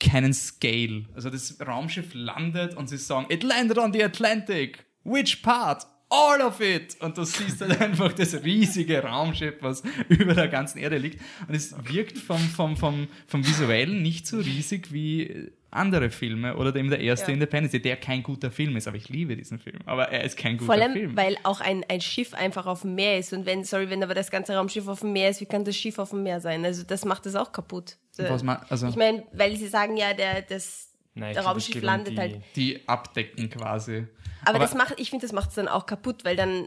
keinen 0.00 0.32
Scale. 0.32 1.06
Also 1.14 1.28
das 1.28 1.56
Raumschiff 1.60 2.14
landet 2.14 2.76
und 2.76 2.88
sie 2.88 2.98
sagen, 2.98 3.26
it 3.30 3.42
landed 3.42 3.78
on 3.78 3.92
the 3.92 4.04
Atlantic. 4.04 4.84
Which 5.02 5.42
part? 5.42 5.86
All 6.10 6.40
of 6.40 6.60
it! 6.60 6.96
Und 7.00 7.18
du 7.18 7.24
siehst 7.24 7.60
dann 7.60 7.72
einfach 7.80 8.12
das 8.12 8.42
riesige 8.42 9.02
Raumschiff, 9.02 9.56
was 9.60 9.82
über 10.08 10.34
der 10.34 10.48
ganzen 10.48 10.78
Erde 10.78 10.98
liegt. 10.98 11.20
Und 11.46 11.54
es 11.54 11.74
wirkt 11.92 12.16
vom, 12.16 12.38
vom, 12.38 12.76
vom, 12.76 13.08
vom 13.26 13.46
Visuellen 13.46 14.02
nicht 14.02 14.26
so 14.26 14.38
riesig 14.38 14.92
wie 14.92 15.50
andere 15.70 16.10
Filme 16.10 16.56
oder 16.56 16.74
eben 16.76 16.88
der 16.90 17.00
erste 17.00 17.28
Ja. 17.30 17.34
Independence 17.34 17.72
Day, 17.72 17.80
der 17.80 17.96
kein 17.96 18.22
guter 18.22 18.50
Film 18.50 18.76
ist. 18.76 18.88
Aber 18.88 18.96
ich 18.96 19.08
liebe 19.08 19.36
diesen 19.36 19.58
Film. 19.58 19.78
Aber 19.84 20.08
er 20.10 20.24
ist 20.24 20.36
kein 20.38 20.56
guter 20.56 20.66
Vor 20.66 20.74
allem, 20.74 20.92
Film. 20.92 21.16
weil 21.16 21.36
auch 21.42 21.60
ein, 21.60 21.84
ein 21.88 22.00
Schiff 22.00 22.32
einfach 22.34 22.66
auf 22.66 22.82
dem 22.82 22.94
Meer 22.94 23.18
ist. 23.18 23.32
Und 23.32 23.44
wenn, 23.46 23.64
sorry, 23.64 23.90
wenn 23.90 24.02
aber 24.02 24.14
das 24.14 24.30
ganze 24.30 24.54
Raumschiff 24.56 24.88
auf 24.88 25.00
dem 25.00 25.12
Meer 25.12 25.28
ist, 25.30 25.40
wie 25.40 25.46
kann 25.46 25.64
das 25.64 25.76
Schiff 25.76 25.98
auf 25.98 26.10
dem 26.10 26.22
Meer 26.22 26.40
sein? 26.40 26.64
Also 26.64 26.82
das 26.84 27.04
macht 27.04 27.26
es 27.26 27.34
auch 27.34 27.52
kaputt. 27.52 27.96
Was 28.16 28.42
ma- 28.42 28.64
also 28.68 28.88
ich 28.88 28.96
meine, 28.96 29.24
weil 29.32 29.56
sie 29.56 29.68
sagen 29.68 29.96
ja, 29.96 30.12
der, 30.14 30.42
das, 30.42 30.92
Nein, 31.14 31.34
der 31.34 31.42
glaub, 31.42 31.52
Raumschiff 31.54 31.76
um 31.76 31.82
landet 31.82 32.14
die- 32.14 32.18
halt. 32.20 32.40
die 32.56 32.88
abdecken 32.88 33.50
quasi. 33.50 34.06
Aber, 34.44 34.58
das 34.60 34.74
macht, 34.74 34.94
ich 34.98 35.10
finde, 35.10 35.26
das 35.26 35.32
macht 35.32 35.50
es 35.50 35.56
dann 35.56 35.68
auch 35.68 35.84
kaputt, 35.86 36.24
weil 36.24 36.34
dann 36.36 36.66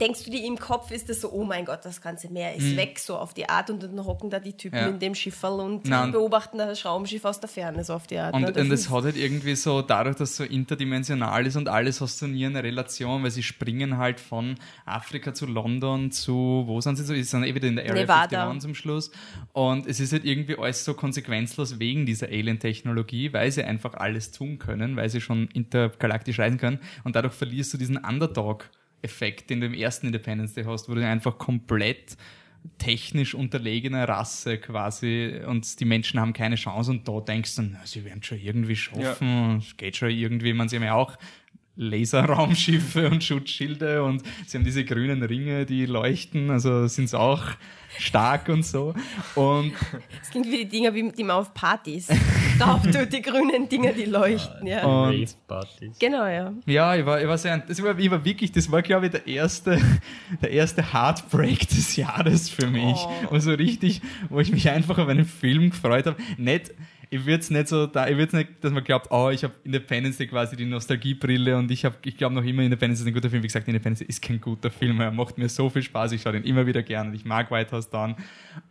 denkst 0.00 0.24
du 0.24 0.30
dir 0.32 0.44
im 0.44 0.58
Kopf, 0.58 0.90
ist 0.90 1.08
das 1.08 1.20
so, 1.20 1.30
oh 1.30 1.44
mein 1.44 1.64
Gott, 1.64 1.84
das 1.84 2.00
ganze 2.00 2.28
Meer 2.32 2.56
ist 2.56 2.76
weg, 2.76 2.98
so 2.98 3.16
auf 3.16 3.32
die 3.32 3.48
Art. 3.48 3.70
Und 3.70 3.80
dann 3.84 4.04
hocken 4.04 4.28
da 4.28 4.40
die 4.40 4.54
Typen 4.54 4.74
Mhm. 4.76 4.82
Ja. 4.82 4.88
in 4.88 4.98
dem 4.98 5.14
Schifferl 5.14 5.60
und 5.60 5.88
und- 5.88 6.10
beobachten 6.12 6.58
das 6.58 6.84
Raumschiff 6.84 7.24
aus 7.24 7.38
der 7.38 7.48
Ferne, 7.48 7.84
so 7.84 7.94
auf 7.94 8.08
die 8.08 8.18
Art. 8.18 8.34
Und, 8.34 8.40
ne? 8.42 8.52
Das 8.52 8.60
und 8.64 8.72
es 8.72 8.80
ist- 8.80 8.90
hat 8.90 9.04
halt 9.04 9.16
irgendwie 9.16 9.54
so, 9.54 9.80
dadurch, 9.80 10.16
dass 10.16 10.30
es 10.30 10.36
so 10.36 10.42
interdimensional 10.44 11.46
ist 11.46 11.54
und 11.54 11.68
alles 11.68 12.00
hast 12.00 12.20
du 12.20 12.26
nie 12.26 12.44
eine 12.44 12.62
Relation, 12.64 13.22
weil 13.22 13.30
sie 13.30 13.44
springen 13.44 13.98
halt 13.98 14.18
von 14.18 14.56
Afrika 14.84 15.32
zu 15.32 15.46
London 15.46 16.10
zu, 16.10 16.64
wo 16.66 16.80
sind 16.80 16.96
sie 16.96 17.04
so? 17.04 17.14
Sie 17.14 17.22
sind 17.22 17.44
eh 17.44 17.54
wieder 17.54 17.68
in 17.68 17.76
der 17.76 17.84
Area 17.84 18.02
Nevada. 18.02 18.42
51 18.50 18.60
zum 18.62 18.74
Schluss. 18.74 19.12
Und 19.52 19.86
es 19.86 20.00
ist 20.00 20.12
halt 20.12 20.24
irgendwie 20.24 20.58
alles 20.58 20.84
so 20.84 20.94
konsequenzlos 20.94 21.78
wegen 21.78 22.04
dieser 22.04 22.26
Alien-Technologie, 22.26 23.32
weil 23.32 23.52
sie 23.52 23.62
einfach 23.62 23.94
alles 23.94 24.32
tun 24.32 24.58
können, 24.58 24.96
weil 24.96 25.08
sie 25.08 25.20
schon 25.20 25.46
intergalaktisch 25.54 26.40
reisen 26.40 26.58
können. 26.58 26.80
Und 27.04 27.14
dadurch 27.14 27.34
verlierst 27.34 27.72
du 27.74 27.78
diesen 27.78 27.96
Den 29.48 29.60
du 29.60 29.66
im 29.66 29.74
ersten 29.74 30.06
Independence 30.06 30.54
Day 30.54 30.64
hast, 30.64 30.88
wo 30.88 30.94
du 30.94 31.06
einfach 31.06 31.38
komplett 31.38 32.16
technisch 32.78 33.34
unterlegene 33.34 34.06
Rasse 34.06 34.58
quasi 34.58 35.40
und 35.46 35.78
die 35.80 35.84
Menschen 35.84 36.20
haben 36.20 36.32
keine 36.32 36.56
Chance 36.56 36.90
und 36.90 37.08
da 37.08 37.20
denkst 37.20 37.56
du, 37.56 37.62
na, 37.62 37.80
sie 37.84 38.04
werden 38.04 38.22
schon 38.22 38.38
irgendwie 38.38 38.76
schaffen, 38.76 39.58
es 39.58 39.76
geht 39.76 39.96
schon 39.96 40.10
irgendwie, 40.10 40.52
man, 40.52 40.68
sie 40.68 40.76
haben 40.76 40.84
ja 40.84 40.94
auch 40.94 41.16
Laserraumschiffe 41.78 43.08
und 43.08 43.22
Schutzschilde 43.22 44.02
und 44.02 44.22
sie 44.46 44.58
haben 44.58 44.64
diese 44.64 44.84
grünen 44.84 45.22
Ringe, 45.22 45.64
die 45.64 45.86
leuchten, 45.86 46.50
also 46.50 46.88
sind 46.88 47.08
sie 47.08 47.18
auch 47.18 47.42
stark 47.98 48.48
und 48.48 48.64
so. 48.64 48.94
Und 49.34 49.72
Das 50.20 50.30
klingt 50.30 50.46
wie 50.46 50.58
die 50.58 50.68
Dinger, 50.68 50.94
wie 50.94 51.10
die 51.10 51.24
man 51.24 51.36
auf 51.36 51.54
Partys. 51.54 52.08
Drauf 52.58 52.82
tut 52.82 53.12
die 53.12 53.22
grünen 53.22 53.68
Dinger, 53.68 53.92
die 53.92 54.04
leuchten, 54.04 54.66
ja. 54.66 54.84
Und-. 54.84 55.36
Genau, 55.98 56.26
ja. 56.26 56.52
ja, 56.66 56.96
ich 56.96 57.06
war, 57.06 57.20
ich 57.20 57.28
war 57.28 57.38
sehr, 57.38 57.58
das 57.58 57.82
war, 57.82 57.98
ich 57.98 58.10
war 58.10 58.24
wirklich, 58.24 58.50
das 58.52 58.70
war 58.70 58.82
glaube 58.82 59.06
ich 59.06 59.12
der 59.12 59.26
erste, 59.26 59.80
der 60.42 60.50
erste 60.50 60.92
Heartbreak 60.92 61.68
des 61.68 61.96
Jahres 61.96 62.48
für 62.50 62.66
mich. 62.66 62.96
Oh. 62.96 63.34
Und 63.34 63.40
so 63.40 63.52
richtig, 63.52 64.00
wo 64.28 64.40
ich 64.40 64.50
mich 64.50 64.68
einfach 64.68 64.98
auf 64.98 65.08
einen 65.08 65.24
Film 65.24 65.70
gefreut 65.70 66.06
habe. 66.06 66.16
Nicht, 66.36 66.72
ich 67.10 67.24
würde 67.24 67.40
es 67.40 67.50
nicht 67.50 67.68
so, 67.68 67.86
da, 67.86 68.08
ich 68.08 68.16
würde 68.16 68.36
nicht, 68.36 68.62
dass 68.62 68.72
man 68.72 68.84
glaubt, 68.84 69.08
oh, 69.10 69.30
ich 69.30 69.44
habe 69.44 69.54
Independence 69.64 70.18
Day 70.18 70.26
quasi 70.26 70.56
die 70.56 70.66
Nostalgiebrille 70.66 71.56
und 71.56 71.70
ich 71.70 71.86
ich 72.04 72.16
glaube 72.16 72.34
noch 72.34 72.44
immer 72.44 72.62
Independence 72.62 73.00
ist 73.00 73.06
ein 73.06 73.14
guter 73.14 73.30
Film. 73.30 73.42
Wie 73.42 73.46
gesagt, 73.46 73.66
Independence 73.68 74.02
ist 74.02 74.20
kein 74.20 74.40
guter 74.40 74.70
Film, 74.70 75.00
er 75.00 75.10
macht 75.10 75.38
mir 75.38 75.48
so 75.48 75.70
viel 75.70 75.82
Spaß, 75.82 76.12
ich 76.12 76.22
schaue 76.22 76.32
den 76.32 76.44
immer 76.44 76.66
wieder 76.66 76.82
gern 76.82 77.08
und 77.08 77.14
ich 77.14 77.24
mag 77.24 77.50
Whitehouse 77.50 77.90
Down. 77.90 78.16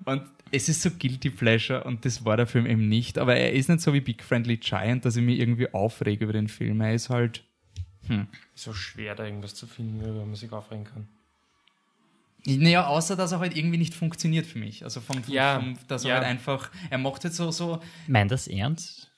Und 0.05 0.23
es 0.51 0.69
ist 0.69 0.81
so 0.81 0.89
guilty 0.91 1.29
pleasure 1.29 1.83
und 1.83 2.05
das 2.05 2.23
war 2.25 2.37
der 2.37 2.47
Film 2.47 2.65
eben 2.65 2.87
nicht. 2.87 3.17
Aber 3.17 3.35
er 3.35 3.53
ist 3.53 3.69
nicht 3.69 3.81
so 3.81 3.93
wie 3.93 4.01
Big 4.01 4.23
Friendly 4.23 4.57
Giant, 4.57 5.05
dass 5.05 5.15
ich 5.15 5.23
mich 5.23 5.39
irgendwie 5.39 5.73
aufrege 5.73 6.23
über 6.23 6.33
den 6.33 6.47
Film. 6.47 6.81
Er 6.81 6.93
ist 6.93 7.09
halt, 7.09 7.43
so 8.53 8.73
schwer, 8.73 9.15
da 9.15 9.25
irgendwas 9.25 9.53
zu 9.53 9.67
finden, 9.67 10.01
worüber 10.01 10.25
man 10.25 10.35
sich 10.35 10.51
aufregen 10.51 10.85
kann. 10.85 11.07
Naja, 12.55 12.87
außer 12.87 13.15
dass 13.15 13.33
er 13.33 13.39
halt 13.39 13.55
irgendwie 13.55 13.77
nicht 13.77 13.93
funktioniert 13.93 14.45
für 14.45 14.59
mich. 14.59 14.83
Also 14.83 15.01
vom, 15.01 15.23
vom, 15.23 15.33
Ja, 15.33 15.59
vom 15.59 15.77
dass 15.87 16.03
er 16.03 16.09
ja. 16.09 16.15
halt 16.15 16.25
einfach, 16.25 16.71
er 16.89 16.97
macht 16.97 17.23
jetzt 17.23 17.35
so, 17.35 17.51
so 17.51 17.81
Meint 18.07 18.31
das 18.31 18.47
ernst? 18.47 19.11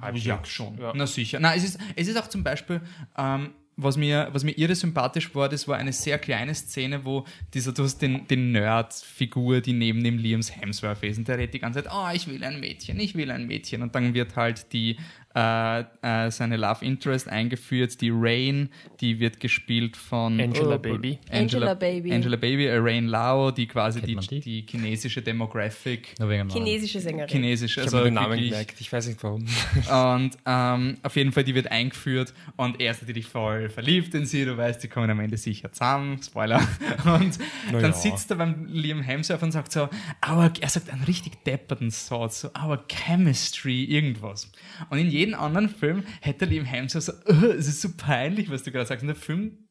Halbwegs. 0.00 0.24
ja 0.24 0.44
schon. 0.44 0.78
Ja. 0.78 0.92
Na 0.94 1.06
sicher. 1.06 1.38
Na, 1.40 1.54
es 1.54 1.64
ist, 1.64 1.78
es 1.96 2.08
ist 2.08 2.16
auch 2.18 2.26
zum 2.26 2.42
Beispiel, 2.42 2.80
ähm, 3.16 3.54
was 3.76 3.96
mir, 3.96 4.28
was 4.32 4.44
mir 4.44 4.56
irre 4.56 4.74
sympathisch 4.74 5.34
war, 5.34 5.48
das 5.48 5.66
war 5.66 5.76
eine 5.76 5.92
sehr 5.92 6.18
kleine 6.18 6.54
Szene, 6.54 7.04
wo 7.04 7.24
dieser, 7.52 7.72
du 7.72 7.82
hast 7.82 7.98
den, 7.98 8.26
den 8.28 8.52
Nerd-Figur, 8.52 9.60
die 9.60 9.72
neben 9.72 10.04
dem 10.04 10.18
Liams 10.18 10.54
Hemsworth 10.54 11.02
ist, 11.02 11.18
und 11.18 11.28
der 11.28 11.38
redet 11.38 11.54
die 11.54 11.58
ganze 11.58 11.82
Zeit, 11.82 11.92
oh, 11.92 12.08
ich 12.14 12.28
will 12.28 12.42
ein 12.44 12.60
Mädchen, 12.60 13.00
ich 13.00 13.14
will 13.14 13.30
ein 13.30 13.46
Mädchen. 13.46 13.82
Und 13.82 13.94
dann 13.94 14.14
wird 14.14 14.36
halt 14.36 14.72
die, 14.72 14.96
äh, 15.34 15.80
äh, 15.80 16.30
seine 16.30 16.56
Love 16.56 16.84
Interest 16.84 17.28
eingeführt, 17.28 18.00
die 18.00 18.10
Rain, 18.12 18.68
die 19.00 19.18
wird 19.20 19.40
gespielt 19.40 19.96
von 19.96 20.40
Angela 20.40 20.76
oh, 20.76 20.78
Baby. 20.78 21.18
Angela 21.30 21.74
Baby. 21.74 22.12
Angela 22.12 22.36
Baby, 22.36 22.68
Rain 22.68 23.06
Lau, 23.06 23.50
die 23.50 23.66
quasi 23.66 24.00
die, 24.00 24.16
die? 24.16 24.40
die 24.40 24.66
chinesische 24.68 25.22
Demographic. 25.22 26.14
Chinesische 26.50 27.00
Sängerin. 27.00 27.28
Chinesisch, 27.28 27.76
Ich 27.76 27.82
also 27.82 27.98
habe 27.98 28.06
den 28.06 28.14
Namen 28.14 28.30
wirklich- 28.32 28.50
gemerkt, 28.50 28.80
ich 28.80 28.92
weiß 28.92 29.08
nicht 29.08 29.22
warum. 29.22 29.44
und 30.14 30.36
ähm, 30.46 30.98
auf 31.02 31.16
jeden 31.16 31.32
Fall, 31.32 31.44
die 31.44 31.54
wird 31.54 31.70
eingeführt 31.70 32.32
und 32.56 32.80
er 32.80 32.92
ist 32.92 33.02
natürlich 33.02 33.26
voll 33.26 33.68
verliebt 33.68 34.14
in 34.14 34.26
sie. 34.26 34.44
Du 34.44 34.56
weißt, 34.56 34.82
die 34.82 34.88
kommen 34.88 35.10
am 35.10 35.20
Ende 35.20 35.36
sicher 35.36 35.72
zusammen. 35.72 36.22
Spoiler. 36.22 36.60
Und 37.04 37.38
Na 37.70 37.80
dann 37.80 37.90
ja. 37.90 37.92
sitzt 37.92 38.30
er 38.30 38.36
beim 38.36 38.66
Liam 38.66 39.02
Hemsworth 39.02 39.42
und 39.42 39.52
sagt 39.52 39.72
so, 39.72 39.88
our, 40.26 40.50
er 40.60 40.68
sagt 40.68 40.90
einen 40.90 41.04
richtig 41.04 41.44
depperten 41.44 41.90
Satz, 41.90 42.40
so, 42.40 42.50
our 42.62 42.82
chemistry, 42.88 43.84
irgendwas. 43.84 44.50
Und 44.90 44.98
in 44.98 45.10
jedem 45.10 45.23
anderen 45.32 45.70
Film 45.70 46.02
hätte 46.20 46.44
Liam 46.44 46.66
Hemsworth 46.66 47.04
so, 47.04 47.12
"Ugh, 47.28 47.44
es 47.58 47.68
ist 47.68 47.80
so 47.80 47.88
peinlich, 47.96 48.50
was 48.50 48.64
du 48.64 48.72
gerade 48.72 48.84
sagst. 48.86 49.02
Und 49.02 49.08
der 49.08 49.16
Film 49.16 49.63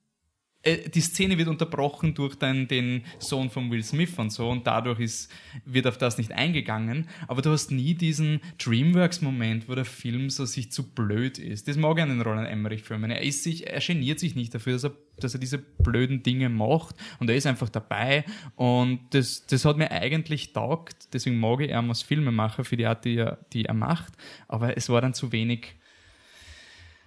äh, 0.63 0.89
die 0.89 1.01
Szene 1.01 1.37
wird 1.37 1.49
unterbrochen 1.49 2.13
durch 2.13 2.35
dann 2.35 2.67
den 2.67 3.03
Sohn 3.19 3.49
von 3.49 3.69
Will 3.69 3.83
Smith 3.83 4.17
und 4.17 4.31
so 4.31 4.49
und 4.49 4.65
dadurch 4.65 4.99
ist, 4.99 5.31
wird 5.65 5.87
auf 5.87 5.97
das 5.97 6.17
nicht 6.17 6.31
eingegangen. 6.31 7.07
Aber 7.27 7.41
du 7.41 7.51
hast 7.51 7.71
nie 7.71 7.93
diesen 7.93 8.39
Dreamworks-Moment, 8.57 9.67
wo 9.67 9.75
der 9.75 9.85
Film 9.85 10.29
so 10.29 10.45
sich 10.45 10.71
zu 10.71 10.89
blöd 10.89 11.37
ist. 11.37 11.67
Das 11.67 11.77
mag 11.77 11.99
an 11.99 12.09
den 12.09 12.21
Roland 12.21 12.49
Emmerich-Filmen. 12.49 13.11
Er 13.11 13.21
ist 13.21 13.43
sich, 13.43 13.67
er 13.67 13.81
geniert 13.81 14.19
sich 14.19 14.35
nicht 14.35 14.55
dafür, 14.55 14.73
dass 14.73 14.85
er, 14.85 14.91
dass 15.19 15.33
er 15.33 15.39
diese 15.39 15.57
blöden 15.57 16.23
Dinge 16.23 16.49
macht 16.49 16.95
und 17.19 17.29
er 17.29 17.35
ist 17.35 17.45
einfach 17.45 17.69
dabei 17.69 18.23
und 18.55 19.01
das, 19.11 19.45
das 19.45 19.65
hat 19.65 19.77
mir 19.77 19.91
eigentlich 19.91 20.53
taugt. 20.53 21.13
Deswegen 21.13 21.39
mag 21.39 21.59
ich 21.61 21.69
ihn 21.69 21.89
als 21.89 22.01
Filmemacher 22.01 22.63
für 22.63 22.77
die 22.77 22.85
Art, 22.85 23.05
die 23.05 23.17
er, 23.17 23.37
die 23.51 23.65
er 23.65 23.73
macht. 23.73 24.13
Aber 24.47 24.77
es 24.77 24.89
war 24.89 25.01
dann 25.01 25.13
zu 25.13 25.31
wenig 25.31 25.75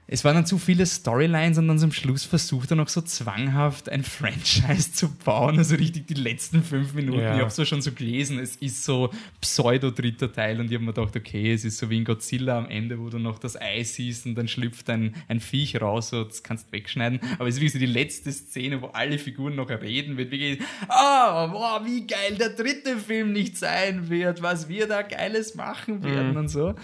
es 0.09 0.25
waren 0.25 0.37
dann 0.37 0.47
zu 0.47 0.59
viele 0.59 0.87
Storylines 0.87 1.59
und 1.59 1.67
dann 1.67 1.79
zum 1.81 1.91
Schluss 1.91 2.25
versucht 2.25 2.71
er 2.71 2.77
noch 2.77 2.89
so 2.89 3.01
zwanghaft 3.01 3.89
ein 3.89 4.05
Franchise 4.05 4.93
zu 4.93 5.13
bauen. 5.13 5.59
Also 5.59 5.75
richtig 5.75 6.07
die 6.07 6.15
letzten 6.15 6.63
fünf 6.63 6.95
Minuten. 6.95 7.21
Ja. 7.21 7.35
Ich 7.35 7.41
habe 7.41 7.51
es 7.51 7.69
schon 7.69 7.83
so 7.83 7.91
gelesen, 7.91 8.39
es 8.39 8.57
ist 8.57 8.85
so 8.85 9.11
pseudo-dritter 9.41 10.33
Teil 10.33 10.61
und 10.61 10.67
ich 10.67 10.75
habe 10.75 10.85
mir 10.85 10.93
gedacht, 10.93 11.17
okay, 11.17 11.53
es 11.53 11.65
ist 11.65 11.79
so 11.79 11.91
wie 11.91 11.99
in 11.99 12.05
Godzilla 12.05 12.59
am 12.59 12.69
Ende, 12.69 13.01
wo 13.01 13.09
du 13.11 13.19
noch 13.19 13.39
das 13.39 13.61
Ei 13.61 13.83
siehst 13.83 14.27
und 14.27 14.37
dann 14.37 14.47
schlüpft 14.47 14.89
ein, 14.91 15.15
ein 15.27 15.41
Viech 15.41 15.81
raus, 15.81 16.11
so, 16.11 16.23
das 16.23 16.43
kannst 16.43 16.69
du 16.69 16.73
wegschneiden. 16.73 17.19
Aber 17.39 17.49
es 17.49 17.57
ist 17.57 17.61
wie 17.61 17.69
so 17.69 17.79
die 17.79 17.87
letzte 17.87 18.31
Szene, 18.31 18.83
wo 18.83 18.87
alle 18.87 19.19
Figuren 19.19 19.57
noch 19.57 19.69
reden, 19.69 20.17
wird 20.17 20.31
wirklich, 20.31 20.61
ah, 20.89 21.47
boah, 21.49 21.85
wie 21.85 22.07
geil 22.07 22.37
der 22.39 22.51
dritte 22.51 22.97
Film 22.99 23.33
nicht 23.33 23.57
sein 23.57 24.09
wird, 24.09 24.41
was 24.41 24.69
wir 24.69 24.87
da 24.87 25.03
Geiles 25.03 25.57
machen 25.57 26.05
werden 26.05 26.37
und 26.37 26.49
so. 26.49 26.75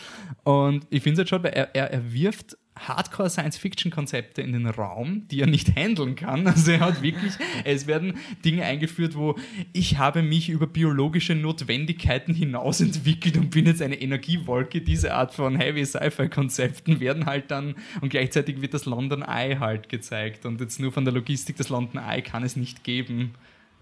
Und 0.42 0.86
ich 0.90 1.02
finde 1.02 1.14
es 1.14 1.18
halt 1.18 1.28
schon, 1.28 1.42
weil 1.44 1.52
er, 1.52 1.74
er, 1.74 1.92
er 1.92 2.12
wirft 2.12 2.56
Hardcore-Science-Fiction-Konzepte 2.76 4.42
in 4.42 4.52
den 4.52 4.66
Raum, 4.66 5.28
die 5.28 5.40
er 5.40 5.46
nicht 5.46 5.76
handeln 5.76 6.14
kann. 6.16 6.46
Also 6.52 6.72
er 6.72 6.80
hat 6.80 7.02
wirklich, 7.02 7.32
es 7.64 7.86
werden 7.86 8.14
Dinge 8.44 8.64
eingeführt, 8.64 9.14
wo 9.14 9.36
ich 9.72 9.98
habe 9.98 10.22
mich 10.22 10.50
über 10.50 10.66
biologische 10.66 11.34
Notwendigkeiten 11.34 12.34
hinaus 12.34 12.80
entwickelt 12.80 13.36
und 13.36 13.50
bin 13.50 13.66
jetzt 13.66 13.80
eine 13.80 14.00
Energiewolke. 14.00 14.80
Diese 14.80 15.14
Art 15.14 15.34
von 15.34 15.56
Heavy 15.56 15.84
Sci-Fi-Konzepten 15.84 17.00
werden 17.00 17.26
halt 17.26 17.50
dann, 17.50 17.74
und 18.00 18.10
gleichzeitig 18.10 18.60
wird 18.60 18.74
das 18.74 18.84
London 18.84 19.22
Eye 19.22 19.58
halt 19.58 19.88
gezeigt. 19.88 20.44
Und 20.46 20.60
jetzt 20.60 20.78
nur 20.78 20.92
von 20.92 21.04
der 21.04 21.14
Logistik 21.14 21.56
des 21.56 21.68
London 21.68 22.02
Eye 22.02 22.22
kann 22.22 22.42
es 22.42 22.56
nicht 22.56 22.84
geben 22.84 23.34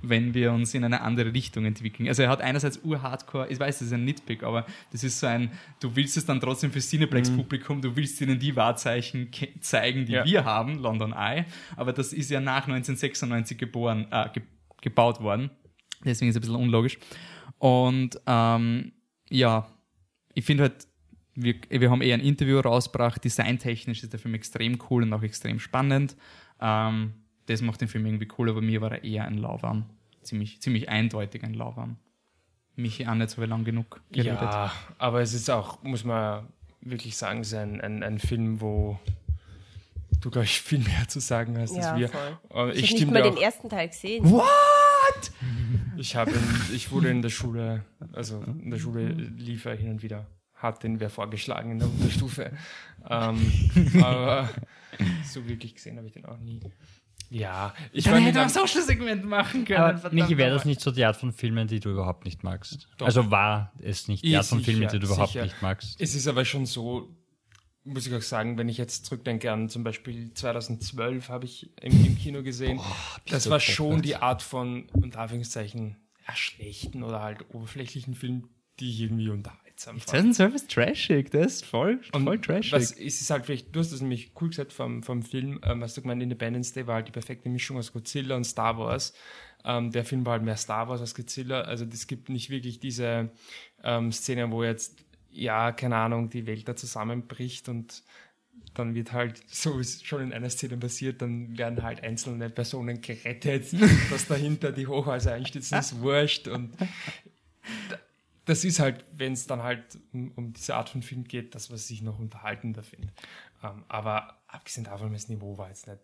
wenn 0.02 0.34
wir 0.34 0.52
uns 0.52 0.74
in 0.74 0.84
eine 0.84 1.00
andere 1.02 1.32
Richtung 1.32 1.64
entwickeln. 1.66 2.08
Also 2.08 2.22
er 2.22 2.28
hat 2.30 2.40
einerseits 2.40 2.80
ur-Hardcore, 2.82 3.48
ich 3.48 3.58
weiß, 3.60 3.78
das 3.80 3.88
ist 3.88 3.92
ein 3.92 4.04
Nitpick, 4.04 4.42
aber 4.42 4.66
das 4.92 5.04
ist 5.04 5.20
so 5.20 5.26
ein, 5.26 5.50
du 5.80 5.94
willst 5.94 6.16
es 6.16 6.24
dann 6.26 6.40
trotzdem 6.40 6.72
für 6.72 6.80
Cineplex-Publikum, 6.80 7.82
du 7.82 7.94
willst 7.96 8.20
ihnen 8.20 8.38
die 8.38 8.56
Wahrzeichen 8.56 9.30
zeigen, 9.60 10.06
die 10.06 10.12
Ja. 10.12 10.24
wir 10.24 10.44
haben, 10.44 10.78
London 10.78 11.12
Eye, 11.12 11.44
aber 11.76 11.92
das 11.92 12.12
ist 12.12 12.30
ja 12.30 12.40
nach 12.40 12.66
1996 12.66 13.58
geboren, 13.58 14.06
äh, 14.10 14.28
ge 14.32 14.42
gebaut 14.82 15.20
worden. 15.20 15.50
Deswegen 16.02 16.30
ist 16.30 16.36
es 16.36 16.38
ein 16.38 16.40
bisschen 16.40 16.56
unlogisch. 16.56 16.98
Und 17.58 18.18
ähm, 18.26 18.92
ja, 19.28 19.68
ich 20.32 20.46
finde 20.46 20.62
halt, 20.62 20.88
wir, 21.34 21.54
wir 21.68 21.90
haben 21.90 22.00
eher 22.00 22.14
ein 22.14 22.22
Interview 22.22 22.58
rausgebracht, 22.60 23.22
designtechnisch 23.22 24.02
ist 24.02 24.12
der 24.14 24.18
Film 24.20 24.34
extrem 24.34 24.78
cool 24.88 25.02
und 25.02 25.12
auch 25.12 25.22
extrem 25.22 25.58
spannend. 25.58 26.16
Ähm, 26.60 27.12
das 27.50 27.62
macht 27.62 27.80
den 27.80 27.88
Film 27.88 28.06
irgendwie 28.06 28.28
cool, 28.38 28.48
aber 28.50 28.60
mir 28.60 28.80
war 28.80 28.92
er 28.92 29.04
eher 29.04 29.24
ein 29.24 29.38
Lauwarm. 29.38 29.84
Ziemlich, 30.22 30.60
ziemlich 30.60 30.88
eindeutig 30.88 31.42
ein 31.42 31.54
Lauwarm. 31.54 31.96
Michi 32.76 33.06
auch 33.06 33.14
nicht 33.14 33.30
so 33.30 33.42
lang 33.44 33.64
genug 33.64 34.00
geredet. 34.10 34.40
Ja, 34.40 34.72
aber 34.98 35.20
es 35.20 35.34
ist 35.34 35.50
auch, 35.50 35.82
muss 35.82 36.04
man 36.04 36.46
wirklich 36.80 37.16
sagen, 37.16 37.40
es 37.40 37.48
ist 37.48 37.54
ein, 37.58 37.80
ein, 37.80 38.02
ein 38.02 38.18
Film, 38.18 38.60
wo 38.60 38.98
du, 40.20 40.30
glaube 40.30 40.44
ich, 40.44 40.60
viel 40.60 40.78
mehr 40.78 41.08
zu 41.08 41.20
sagen 41.20 41.58
hast 41.58 41.74
Ja, 41.76 41.92
als 41.92 41.98
wir. 41.98 42.08
voll. 42.08 42.72
Ich 42.74 42.78
ich 42.78 42.90
habe 42.90 43.00
nicht 43.00 43.10
mal 43.10 43.22
den 43.22 43.36
ersten 43.36 43.68
Teil 43.68 43.88
gesehen. 43.88 44.30
What? 44.30 44.46
Ich, 45.96 46.14
habe 46.16 46.30
in, 46.30 46.74
ich 46.74 46.92
wurde 46.92 47.10
in 47.10 47.20
der 47.20 47.30
Schule, 47.30 47.84
also 48.12 48.42
in 48.42 48.70
der 48.70 48.78
Schule 48.78 49.08
lief 49.08 49.64
er 49.64 49.74
hin 49.74 49.90
und 49.90 50.02
wieder. 50.02 50.26
Hat 50.54 50.82
den 50.82 51.00
wer 51.00 51.10
vorgeschlagen 51.10 51.72
in 51.72 51.78
der 51.78 51.88
Unterstufe. 51.88 52.52
ähm, 53.08 53.52
aber 54.02 54.48
so 55.24 55.46
wirklich 55.48 55.74
gesehen 55.74 55.96
habe 55.96 56.06
ich 56.06 56.12
den 56.12 56.24
auch 56.26 56.38
nie. 56.38 56.60
Ja, 57.30 57.72
ich 57.92 58.04
Dann 58.04 58.14
hätte 58.14 58.38
man 58.38 58.48
ein 58.48 58.56
einem, 58.56 58.66
Social-Segment 58.68 59.24
machen 59.24 59.64
können. 59.64 60.00
Michi, 60.10 60.36
wäre 60.36 60.50
das 60.50 60.64
nicht 60.64 60.80
so 60.80 60.90
die 60.90 61.04
Art 61.04 61.16
von 61.16 61.32
Filmen, 61.32 61.68
die 61.68 61.78
du 61.78 61.90
überhaupt 61.90 62.24
nicht 62.24 62.42
magst? 62.42 62.88
Doch. 62.98 63.06
Also 63.06 63.30
war 63.30 63.72
es 63.80 64.08
nicht 64.08 64.24
die 64.24 64.30
Ja, 64.32 64.40
Art 64.40 64.46
von 64.48 64.60
Filmen, 64.60 64.88
die 64.88 64.98
du 64.98 65.06
überhaupt 65.06 65.32
sicher. 65.32 65.44
nicht 65.44 65.62
magst? 65.62 66.00
Es 66.00 66.16
ist 66.16 66.26
aber 66.26 66.44
schon 66.44 66.66
so, 66.66 67.14
muss 67.84 68.06
ich 68.08 68.14
auch 68.14 68.22
sagen, 68.22 68.58
wenn 68.58 68.68
ich 68.68 68.78
jetzt 68.78 69.06
zurückdenke 69.06 69.52
an 69.52 69.68
zum 69.68 69.84
Beispiel 69.84 70.34
2012 70.34 71.28
habe 71.28 71.44
ich 71.44 71.70
im, 71.80 72.04
im 72.04 72.18
Kino 72.18 72.42
gesehen, 72.42 72.80
das 73.28 73.48
war 73.48 73.60
schon 73.60 74.02
die 74.02 74.16
Art 74.16 74.42
von, 74.42 74.88
unter 74.92 75.20
Anführungszeichen, 75.20 75.96
ja, 76.26 76.34
schlechten 76.34 77.04
oder 77.04 77.20
halt 77.22 77.54
oberflächlichen 77.54 78.14
Film, 78.16 78.48
die 78.80 78.90
ich 78.90 79.00
irgendwie 79.02 79.30
unterhaltsam 79.88 80.00
fand. 80.00 80.34
2012 80.34 80.54
ist 80.54 80.70
trashig, 80.70 81.30
das 81.30 81.54
ist 81.54 81.66
voll, 81.66 82.00
Und 82.12 82.24
voll 82.24 82.38
trashig. 82.38 82.72
Was 82.72 82.92
ist 82.92 83.20
es 83.20 83.30
halt 83.30 83.46
vielleicht, 83.46 83.74
du 83.74 83.80
hast 83.80 83.92
das 83.92 84.00
nämlich 84.00 84.32
cool 84.40 84.48
gesagt 84.48 84.72
vom, 84.72 85.02
vom 85.02 85.22
Film, 85.22 85.60
ähm, 85.64 85.82
hast 85.82 85.96
du 85.96 86.02
gemeint, 86.02 86.22
Independence 86.22 86.72
Day 86.72 86.86
war 86.86 86.96
halt 86.96 87.08
die 87.08 87.12
perfekte 87.12 87.48
Mischung 87.48 87.76
aus 87.78 87.92
Godzilla 87.92 88.36
und 88.36 88.44
Star 88.44 88.78
Wars. 88.78 89.14
Ähm, 89.64 89.90
der 89.90 90.04
Film 90.04 90.24
war 90.24 90.32
halt 90.32 90.42
mehr 90.42 90.56
Star 90.56 90.88
Wars 90.88 91.00
als 91.00 91.14
Godzilla. 91.14 91.62
Also 91.62 91.84
es 91.84 92.06
gibt 92.06 92.28
nicht 92.28 92.50
wirklich 92.50 92.80
diese 92.80 93.30
ähm, 93.82 94.12
Szene, 94.12 94.50
wo 94.50 94.64
jetzt, 94.64 95.04
ja, 95.30 95.72
keine 95.72 95.96
Ahnung, 95.96 96.30
die 96.30 96.46
Welt 96.46 96.68
da 96.68 96.76
zusammenbricht 96.76 97.68
und 97.68 98.02
dann 98.74 98.94
wird 98.94 99.12
halt, 99.12 99.42
so 99.48 99.78
wie 99.78 99.80
es 99.80 100.02
schon 100.02 100.22
in 100.22 100.32
einer 100.32 100.48
Szene 100.48 100.76
passiert, 100.76 101.22
dann 101.22 101.58
werden 101.58 101.82
halt 101.82 102.04
einzelne 102.04 102.50
Personen 102.50 103.00
gerettet, 103.00 103.66
dass 104.10 104.28
dahinter 104.28 104.70
die 104.70 104.86
Hochhäuser 104.86 105.32
einstürzen, 105.32 105.78
ist 105.78 106.00
wurscht 106.00 106.46
und 106.46 106.70
das 108.44 108.64
ist 108.64 108.80
halt, 108.80 109.04
wenn 109.12 109.32
es 109.32 109.46
dann 109.46 109.62
halt 109.62 109.82
um, 110.12 110.32
um, 110.36 110.52
diese 110.52 110.74
Art 110.74 110.88
von 110.88 111.02
Film 111.02 111.24
geht, 111.24 111.54
das, 111.54 111.70
was 111.70 111.90
ich 111.90 112.02
noch 112.02 112.18
unterhaltender 112.18 112.82
finde. 112.82 113.08
Ähm, 113.62 113.84
aber 113.88 114.38
abgesehen 114.48 114.84
davon, 114.84 115.12
das 115.12 115.28
Niveau 115.28 115.56
war 115.58 115.68
jetzt 115.68 115.86
nicht. 115.86 115.98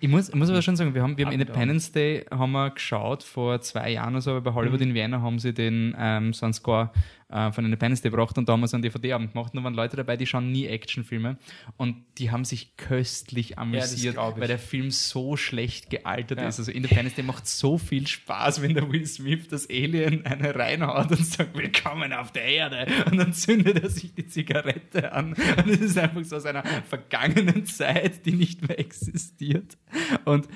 Ich 0.00 0.08
muss, 0.08 0.28
ich 0.28 0.34
muss 0.34 0.50
aber 0.50 0.60
schon 0.60 0.74
sagen, 0.74 0.92
wir 0.94 1.02
haben, 1.02 1.16
wir 1.16 1.26
haben 1.26 1.32
Independence 1.32 1.92
Day 1.92 2.26
haben 2.30 2.50
wir 2.52 2.70
geschaut 2.70 3.22
vor 3.22 3.60
zwei 3.60 3.90
Jahren 3.90 4.14
oder 4.14 4.20
so, 4.20 4.30
aber 4.32 4.40
bei 4.40 4.54
Hollywood 4.54 4.80
Mhm. 4.80 4.88
in 4.88 4.94
Vienna 4.94 5.20
haben 5.20 5.38
sie 5.38 5.54
den 5.54 5.94
ähm, 5.96 6.32
so 6.32 6.46
einen 6.46 6.52
Score 6.52 6.90
äh, 7.32 7.50
von 7.52 7.64
Independence 7.64 8.02
Day 8.02 8.10
gebracht 8.10 8.36
und 8.38 8.48
da 8.48 8.52
haben 8.52 8.60
wir 8.60 8.68
so 8.68 8.76
einen 8.76 8.82
DVD-Abend 8.82 9.32
gemacht 9.32 9.52
und 9.54 9.58
da 9.60 9.64
waren 9.64 9.74
Leute 9.74 9.96
dabei, 9.96 10.16
die 10.16 10.26
schauen 10.26 10.52
nie 10.52 10.66
Actionfilme 10.66 11.38
und 11.76 11.96
die 12.18 12.30
haben 12.30 12.44
sich 12.44 12.76
köstlich 12.76 13.58
amüsiert, 13.58 14.14
ich. 14.16 14.40
weil 14.40 14.48
der 14.48 14.58
Film 14.58 14.90
so 14.90 15.36
schlecht 15.36 15.90
gealtert 15.90 16.38
Ja. 16.40 16.48
ist. 16.48 16.58
Also 16.58 16.70
Independence 16.72 17.14
Day 17.14 17.24
macht 17.24 17.46
so 17.46 17.78
viel 17.78 18.06
Spaß, 18.06 18.62
wenn 18.62 18.74
der 18.74 18.90
Will 18.92 19.06
Smith 19.06 19.48
das 19.48 19.68
Alien 19.70 20.24
eine 20.26 20.54
reinhaut 20.54 21.10
und 21.10 21.24
sagt, 21.26 21.56
willkommen 21.56 22.12
auf 22.12 22.32
der 22.32 22.44
Erde 22.44 22.86
und 23.10 23.16
dann 23.16 23.32
zündet 23.32 23.82
er 23.82 23.90
sich 23.90 24.14
die 24.14 24.26
Zigarette 24.26 25.12
an 25.12 25.32
und 25.32 25.68
es 25.68 25.80
ist 25.80 25.98
einfach 25.98 26.24
so 26.24 26.36
aus 26.36 26.46
einer 26.46 26.62
vergangenen 26.88 27.66
Zeit, 27.66 28.26
die 28.26 28.32
nicht 28.32 28.66
mehr 28.66 28.78
existiert. 28.78 29.76
Und 30.24 30.48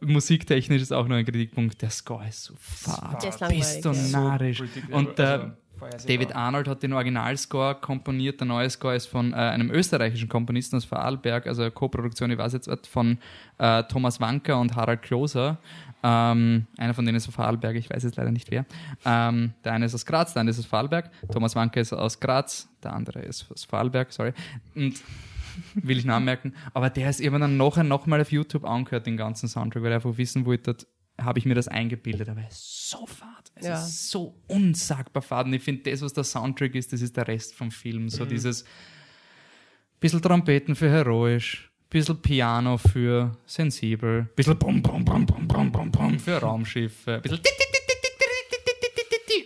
musiktechnisch 0.00 0.82
ist 0.82 0.92
auch 0.92 1.06
noch 1.08 1.16
ein 1.16 1.24
Kritikpunkt, 1.24 1.80
der 1.82 1.90
Score 1.90 2.26
ist 2.28 2.44
so 2.44 2.54
fad, 2.58 3.22
Der 3.22 3.28
ist 3.30 3.40
langweilig, 3.40 3.64
ja. 3.84 3.90
pistonarisch. 3.92 4.58
predictable, 4.58 4.96
Und 4.96 5.18
der 5.18 5.28
also 5.30 5.38
vorhersehbar. 5.44 5.59
David 6.06 6.34
Arnold 6.34 6.68
hat 6.68 6.82
den 6.82 6.92
Originalscore 6.92 7.76
komponiert. 7.76 8.40
Der 8.40 8.46
neue 8.46 8.68
Score 8.70 8.94
ist 8.94 9.06
von 9.06 9.32
äh, 9.32 9.36
einem 9.36 9.70
österreichischen 9.70 10.28
Komponisten 10.28 10.76
aus 10.76 10.84
Vorarlberg, 10.84 11.46
also 11.46 11.70
Co-Produktion, 11.70 12.30
ich 12.30 12.38
weiß 12.38 12.52
jetzt 12.52 12.68
nicht, 12.68 12.86
von 12.86 13.18
äh, 13.58 13.82
Thomas 13.84 14.20
Wanker 14.20 14.58
und 14.58 14.76
Harald 14.76 15.02
Kloser. 15.02 15.58
Ähm, 16.02 16.66
einer 16.78 16.94
von 16.94 17.04
denen 17.04 17.16
ist 17.16 17.28
aus 17.28 17.34
Vorarlberg, 17.34 17.76
ich 17.76 17.90
weiß 17.90 18.02
jetzt 18.04 18.16
leider 18.16 18.30
nicht 18.30 18.50
wer. 18.50 18.64
Ähm, 19.04 19.52
der 19.64 19.72
eine 19.72 19.84
ist 19.86 19.94
aus 19.94 20.06
Graz, 20.06 20.32
der 20.32 20.40
andere 20.40 20.52
ist 20.52 20.60
aus 20.60 20.66
Vorarlberg. 20.66 21.10
Thomas 21.32 21.54
Wanker 21.54 21.80
ist 21.80 21.92
aus 21.92 22.20
Graz, 22.20 22.68
der 22.82 22.92
andere 22.92 23.20
ist 23.20 23.50
aus 23.50 23.64
Vorarlberg, 23.64 24.12
sorry. 24.12 24.32
Und 24.74 25.00
will 25.74 25.98
ich 25.98 26.04
nachmerken. 26.04 26.54
Aber 26.74 26.90
der 26.90 27.10
ist 27.10 27.20
eben 27.20 27.40
dann 27.40 27.56
nachher 27.56 27.84
nochmal 27.84 28.20
auf 28.20 28.32
YouTube 28.32 28.64
angehört, 28.64 29.06
den 29.06 29.16
ganzen 29.16 29.48
Soundtrack, 29.48 29.82
weil 29.82 29.92
er 29.92 29.96
einfach 29.96 30.16
wissen 30.16 30.46
wollte, 30.46 30.76
habe 31.20 31.38
ich 31.38 31.44
mir 31.44 31.54
das 31.54 31.68
eingebildet, 31.68 32.28
aber 32.28 32.42
es 32.48 32.58
ist 32.58 32.90
so 32.90 33.06
fad. 33.06 33.39
Es 33.60 33.66
ja. 33.66 33.74
ist 33.74 34.10
so 34.10 34.34
unsagbar 34.46 35.22
faden. 35.22 35.52
Ich 35.52 35.62
finde, 35.62 35.90
das, 35.90 36.02
was 36.02 36.12
der 36.12 36.24
Soundtrack 36.24 36.74
ist, 36.74 36.92
das 36.92 37.02
ist 37.02 37.16
der 37.16 37.28
Rest 37.28 37.54
vom 37.54 37.70
Film. 37.70 38.08
So 38.08 38.24
mhm. 38.24 38.28
dieses 38.30 38.64
bisschen 40.00 40.22
Trompeten 40.22 40.74
für 40.74 40.90
heroisch, 40.90 41.70
bisschen 41.90 42.20
Piano 42.20 42.78
für 42.78 43.36
sensibel, 43.44 44.28
bisschen 44.34 44.58
bum, 44.58 44.82
bum, 44.82 45.04
bum, 45.04 45.26
bum, 45.26 45.46
bum, 45.46 45.70
bum, 45.70 45.90
bum 45.90 46.18
für 46.18 46.38
Raumschiffe, 46.38 47.20
bisschen 47.20 47.40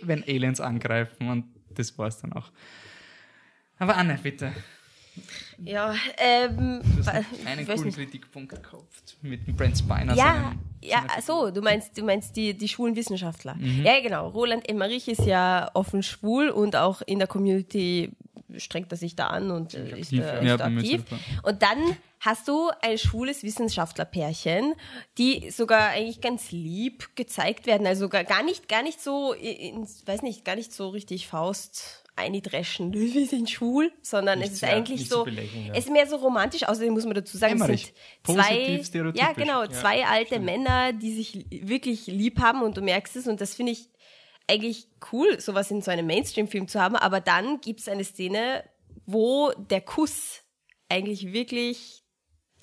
wenn 0.03 0.23
Aliens 0.23 0.61
angreifen 0.61 1.29
und 1.29 1.45
das 1.73 1.97
war's 1.97 2.21
dann 2.21 2.33
auch. 2.33 2.51
Aber 3.77 3.97
Anne, 3.97 4.19
bitte. 4.21 4.53
Ja, 5.63 5.95
ähm, 6.17 6.81
Du 6.83 7.05
hast 7.05 7.07
einen 7.45 7.65
coolen. 7.67 7.91
Kritikpunkt 7.93 8.49
gekauft 8.49 9.17
mit 9.21 9.47
dem 9.47 9.55
Brent 9.55 9.77
Spiner. 9.77 10.13
Ja, 10.15 10.33
seinem- 10.33 10.59
ja, 10.81 11.05
so, 11.25 11.49
du 11.51 11.61
meinst, 11.61 11.97
du 11.97 12.03
meinst 12.03 12.35
die, 12.35 12.53
die 12.53 12.67
schwulen 12.67 12.95
Wissenschaftler. 12.95 13.55
Mhm. 13.55 13.83
Ja, 13.83 13.99
genau. 14.01 14.27
Roland 14.29 14.67
Emmerich 14.69 15.07
ist 15.07 15.25
ja 15.25 15.69
offen 15.73 16.03
schwul 16.03 16.49
und 16.49 16.75
auch 16.75 17.01
in 17.01 17.19
der 17.19 17.27
Community 17.27 18.11
strengt 18.57 18.91
er 18.91 18.97
sich 18.97 19.15
da 19.15 19.27
an 19.27 19.51
und 19.51 19.73
äh, 19.73 19.99
ist, 19.99 20.13
aktiv, 20.13 20.19
ja. 20.19 20.33
ist 20.39 20.45
Ja, 20.59 20.65
aktiv. 20.65 21.03
Und 21.43 21.61
dann 21.61 21.77
hast 22.21 22.47
du 22.47 22.69
ein 22.81 22.97
schwules 22.97 23.43
Wissenschaftlerpärchen, 23.43 24.73
die 25.17 25.49
sogar 25.51 25.89
eigentlich 25.89 26.21
ganz 26.21 26.51
lieb 26.51 27.09
gezeigt 27.15 27.65
werden, 27.67 27.85
also 27.87 28.09
gar, 28.09 28.23
gar 28.23 28.43
nicht, 28.43 28.67
gar 28.69 28.83
nicht 28.83 29.01
so, 29.01 29.33
in, 29.33 29.85
weiß 30.05 30.21
nicht, 30.21 30.45
gar 30.45 30.55
nicht 30.55 30.73
so 30.73 30.89
richtig 30.89 31.27
Faust 31.27 32.03
eindreschen, 32.15 32.93
wir 32.93 33.25
sind 33.27 33.49
schwul, 33.49 33.91
sondern 34.01 34.39
Nicht 34.39 34.47
es 34.47 34.53
ist 34.53 34.59
sehr- 34.61 34.69
eigentlich 34.75 35.09
so, 35.09 35.25
belächeln, 35.25 35.65
ja. 35.67 35.73
es 35.73 35.85
ist 35.85 35.91
mehr 35.91 36.07
so 36.07 36.15
romantisch, 36.15 36.63
außerdem 36.63 36.93
muss 36.93 37.03
man 37.05 37.15
dazu 37.15 37.37
sagen, 37.37 37.55
es 37.55 37.61
Emmerich. 37.61 37.85
sind 37.85 37.95
Positiv 38.23 38.89
zwei, 38.91 39.11
ja 39.15 39.33
genau, 39.33 39.67
zwei 39.67 40.05
alte 40.05 40.39
Männer, 40.39 40.93
die 40.93 41.13
sich 41.13 41.33
li- 41.33 41.61
wirklich 41.67 42.07
lieb 42.07 42.39
haben 42.39 42.61
und 42.61 42.77
du 42.77 42.81
merkst 42.81 43.17
es 43.17 43.27
und 43.27 43.41
das 43.41 43.53
finde 43.53 43.73
ich 43.73 43.89
eigentlich 44.47 44.87
cool, 45.11 45.39
sowas 45.41 45.69
in 45.71 45.81
so 45.81 45.91
einem 45.91 46.05
Mainstream-Film 46.07 46.67
zu 46.69 46.79
haben, 46.79 46.95
aber 46.95 47.19
dann 47.19 47.59
gibt 47.59 47.81
es 47.81 47.89
eine 47.89 48.03
Szene, 48.05 48.63
wo 49.05 49.51
der 49.57 49.81
Kuss 49.81 50.43
eigentlich 50.87 51.33
wirklich, 51.33 52.04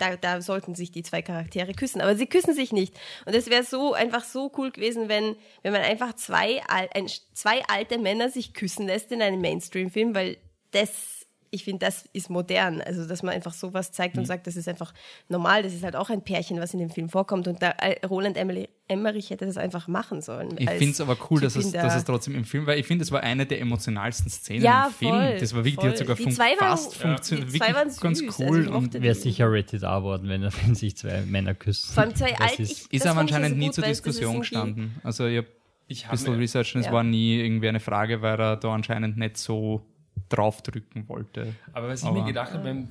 da, 0.02 0.16
da 0.16 0.42
sollten 0.42 0.74
sich 0.74 0.90
die 0.90 1.02
zwei 1.02 1.22
Charaktere 1.22 1.74
küssen, 1.74 2.00
aber 2.00 2.16
sie 2.16 2.26
küssen 2.26 2.54
sich 2.54 2.72
nicht. 2.72 2.94
Und 3.24 3.34
es 3.34 3.48
wäre 3.48 3.62
so 3.62 3.94
einfach 3.94 4.24
so 4.24 4.50
cool 4.58 4.70
gewesen, 4.70 5.08
wenn, 5.08 5.36
wenn 5.62 5.72
man 5.72 5.82
einfach 5.82 6.14
zwei, 6.14 6.60
ein, 6.68 7.06
zwei 7.32 7.62
alte 7.66 7.98
Männer 7.98 8.28
sich 8.28 8.52
küssen 8.52 8.86
lässt 8.86 9.12
in 9.12 9.22
einem 9.22 9.40
Mainstream-Film, 9.40 10.14
weil 10.14 10.38
das, 10.72 11.21
ich 11.54 11.64
finde, 11.64 11.84
das 11.84 12.06
ist 12.14 12.30
modern. 12.30 12.80
Also, 12.80 13.06
dass 13.06 13.22
man 13.22 13.34
einfach 13.34 13.52
sowas 13.52 13.92
zeigt 13.92 14.14
Mhm. 14.16 14.20
und 14.22 14.26
sagt, 14.26 14.46
das 14.46 14.56
ist 14.56 14.66
einfach 14.68 14.94
normal, 15.28 15.62
das 15.62 15.74
ist 15.74 15.84
halt 15.84 15.94
auch 15.96 16.08
ein 16.08 16.22
Pärchen, 16.22 16.58
was 16.58 16.72
in 16.72 16.80
dem 16.80 16.88
Film 16.90 17.08
vorkommt. 17.10 17.46
Und 17.46 17.62
da, 17.62 17.70
äh, 17.78 18.04
Roland 18.06 18.36
Emmerich, 18.38 18.68
Emmerich 18.88 19.28
hätte 19.30 19.44
das 19.46 19.58
einfach 19.58 19.86
machen 19.86 20.22
sollen. 20.22 20.48
Ich 20.58 20.68
finde 20.70 20.90
es 20.92 21.00
aber 21.02 21.16
cool, 21.30 21.40
dass 21.42 21.54
es, 21.54 21.70
dass 21.70 21.94
es 21.94 22.04
trotzdem 22.04 22.34
im 22.34 22.44
Film 22.44 22.66
war. 22.66 22.74
Ich 22.76 22.86
finde, 22.86 23.04
es 23.04 23.12
war 23.12 23.22
eine 23.22 23.44
der 23.46 23.60
emotionalsten 23.60 24.30
Szenen 24.30 24.62
Ja, 24.64 24.86
im 24.86 24.92
Film. 24.94 25.10
voll, 25.12 25.38
das 25.38 25.52
war 25.54 25.58
wirklich, 25.64 25.74
die 25.76 25.80
voll. 25.80 25.90
hat 25.90 25.98
sogar 25.98 26.16
Die 26.16 26.22
fun 26.24 26.32
zwei 26.32 26.44
waren- 26.58 26.58
fast 26.76 26.94
ja. 26.96 27.00
funktioniert. 27.00 27.52
Die 27.52 27.58
zwei 27.58 27.74
waren 27.74 27.88
ganz 28.00 28.18
süß, 28.18 28.38
cool. 28.40 28.58
also 28.60 28.72
und 28.72 29.02
Wäre 29.02 29.14
sicher 29.14 29.46
Rated 29.52 29.82
R 29.82 30.02
worden, 30.02 30.28
wenn, 30.28 30.42
wenn 30.64 30.74
sich 30.74 30.96
zwei 30.96 31.20
Männer 31.22 31.54
küssen. 31.54 31.92
Vor 31.92 32.02
allem 32.02 32.14
zwei 32.14 32.34
alt- 32.38 32.58
ist- 32.58 32.88
ich- 32.90 32.92
ist 33.00 33.06
aber 33.06 33.20
anscheinend 33.20 33.50
so 33.50 33.56
nie 33.56 33.66
gut, 33.66 33.74
zur 33.74 33.84
Diskussion 33.84 34.38
gestanden. 34.40 34.94
Also 35.04 35.26
ich 35.26 35.36
habe 35.38 35.48
ein 35.88 36.10
bisschen 36.10 36.34
researchen, 36.36 36.80
es 36.80 36.86
Ja. 36.86 36.92
war 36.92 37.02
nie 37.02 37.40
irgendwie 37.40 37.68
eine 37.68 37.80
Frage, 37.80 38.22
weil 38.22 38.40
er 38.40 38.56
da 38.56 38.72
anscheinend 38.72 39.18
nicht 39.18 39.36
so 39.36 39.82
draufdrücken 40.32 41.08
wollte. 41.08 41.54
Aber 41.72 41.88
was 41.88 42.02
ich 42.02 42.08
Aber- 42.08 42.20
mir 42.20 42.26
gedacht 42.26 42.52
habe, 42.52 42.64
wenn, 42.64 42.88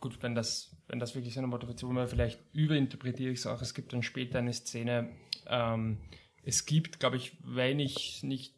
gut, 0.00 0.22
wenn 0.22 0.34
das, 0.34 0.70
wenn 0.88 0.98
das 0.98 1.14
wirklich 1.14 1.34
seine 1.34 1.46
Motivation 1.46 1.96
war, 1.96 2.06
vielleicht 2.06 2.40
überinterpretiere 2.52 3.30
ich 3.32 3.40
es 3.40 3.46
auch. 3.46 3.60
Es 3.60 3.74
gibt 3.74 3.92
dann 3.92 4.02
später 4.02 4.38
eine 4.38 4.52
Szene, 4.52 5.08
ähm, 5.48 5.98
es 6.44 6.64
gibt, 6.66 7.00
glaube 7.00 7.16
ich, 7.16 7.36
wenn 7.44 7.80
ich 7.80 8.22
nicht 8.22 8.54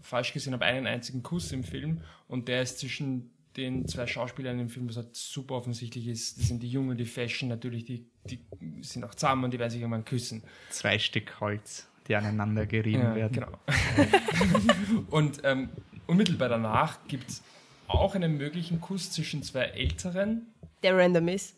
falsch 0.00 0.32
gesehen 0.32 0.52
habe, 0.52 0.64
einen 0.64 0.86
einzigen 0.86 1.22
Kuss 1.22 1.52
im 1.52 1.64
Film 1.64 2.00
und 2.26 2.48
der 2.48 2.62
ist 2.62 2.78
zwischen 2.78 3.30
den 3.56 3.88
zwei 3.88 4.06
Schauspielern 4.06 4.58
im 4.58 4.68
Film, 4.68 4.88
was 4.88 4.96
halt 4.96 5.16
super 5.16 5.56
offensichtlich 5.56 6.06
ist. 6.06 6.38
Das 6.38 6.46
sind 6.46 6.62
die 6.62 6.68
Jungen, 6.70 6.96
die 6.96 7.04
Fashion 7.04 7.48
natürlich, 7.48 7.84
die, 7.84 8.06
die 8.24 8.38
sind 8.82 9.04
auch 9.04 9.14
zusammen 9.14 9.44
und 9.44 9.50
die 9.52 9.58
werden 9.58 9.70
sich 9.70 9.80
irgendwann 9.80 10.04
küssen. 10.04 10.42
Zwei 10.70 10.98
Stück 10.98 11.40
Holz, 11.40 11.88
die 12.06 12.14
aneinander 12.14 12.66
gerieben 12.66 13.14
werden. 13.14 13.32
Genau. 13.32 13.58
und 15.10 15.40
ähm, 15.44 15.70
unmittelbar 16.06 16.48
danach 16.48 16.98
gibt 17.08 17.30
es 17.30 17.42
auch 17.88 18.14
einen 18.14 18.36
möglichen 18.36 18.80
Kuss 18.80 19.10
zwischen 19.10 19.42
zwei 19.42 19.62
Älteren. 19.62 20.46
Der 20.82 20.96
random 20.96 21.28
ist. 21.28 21.56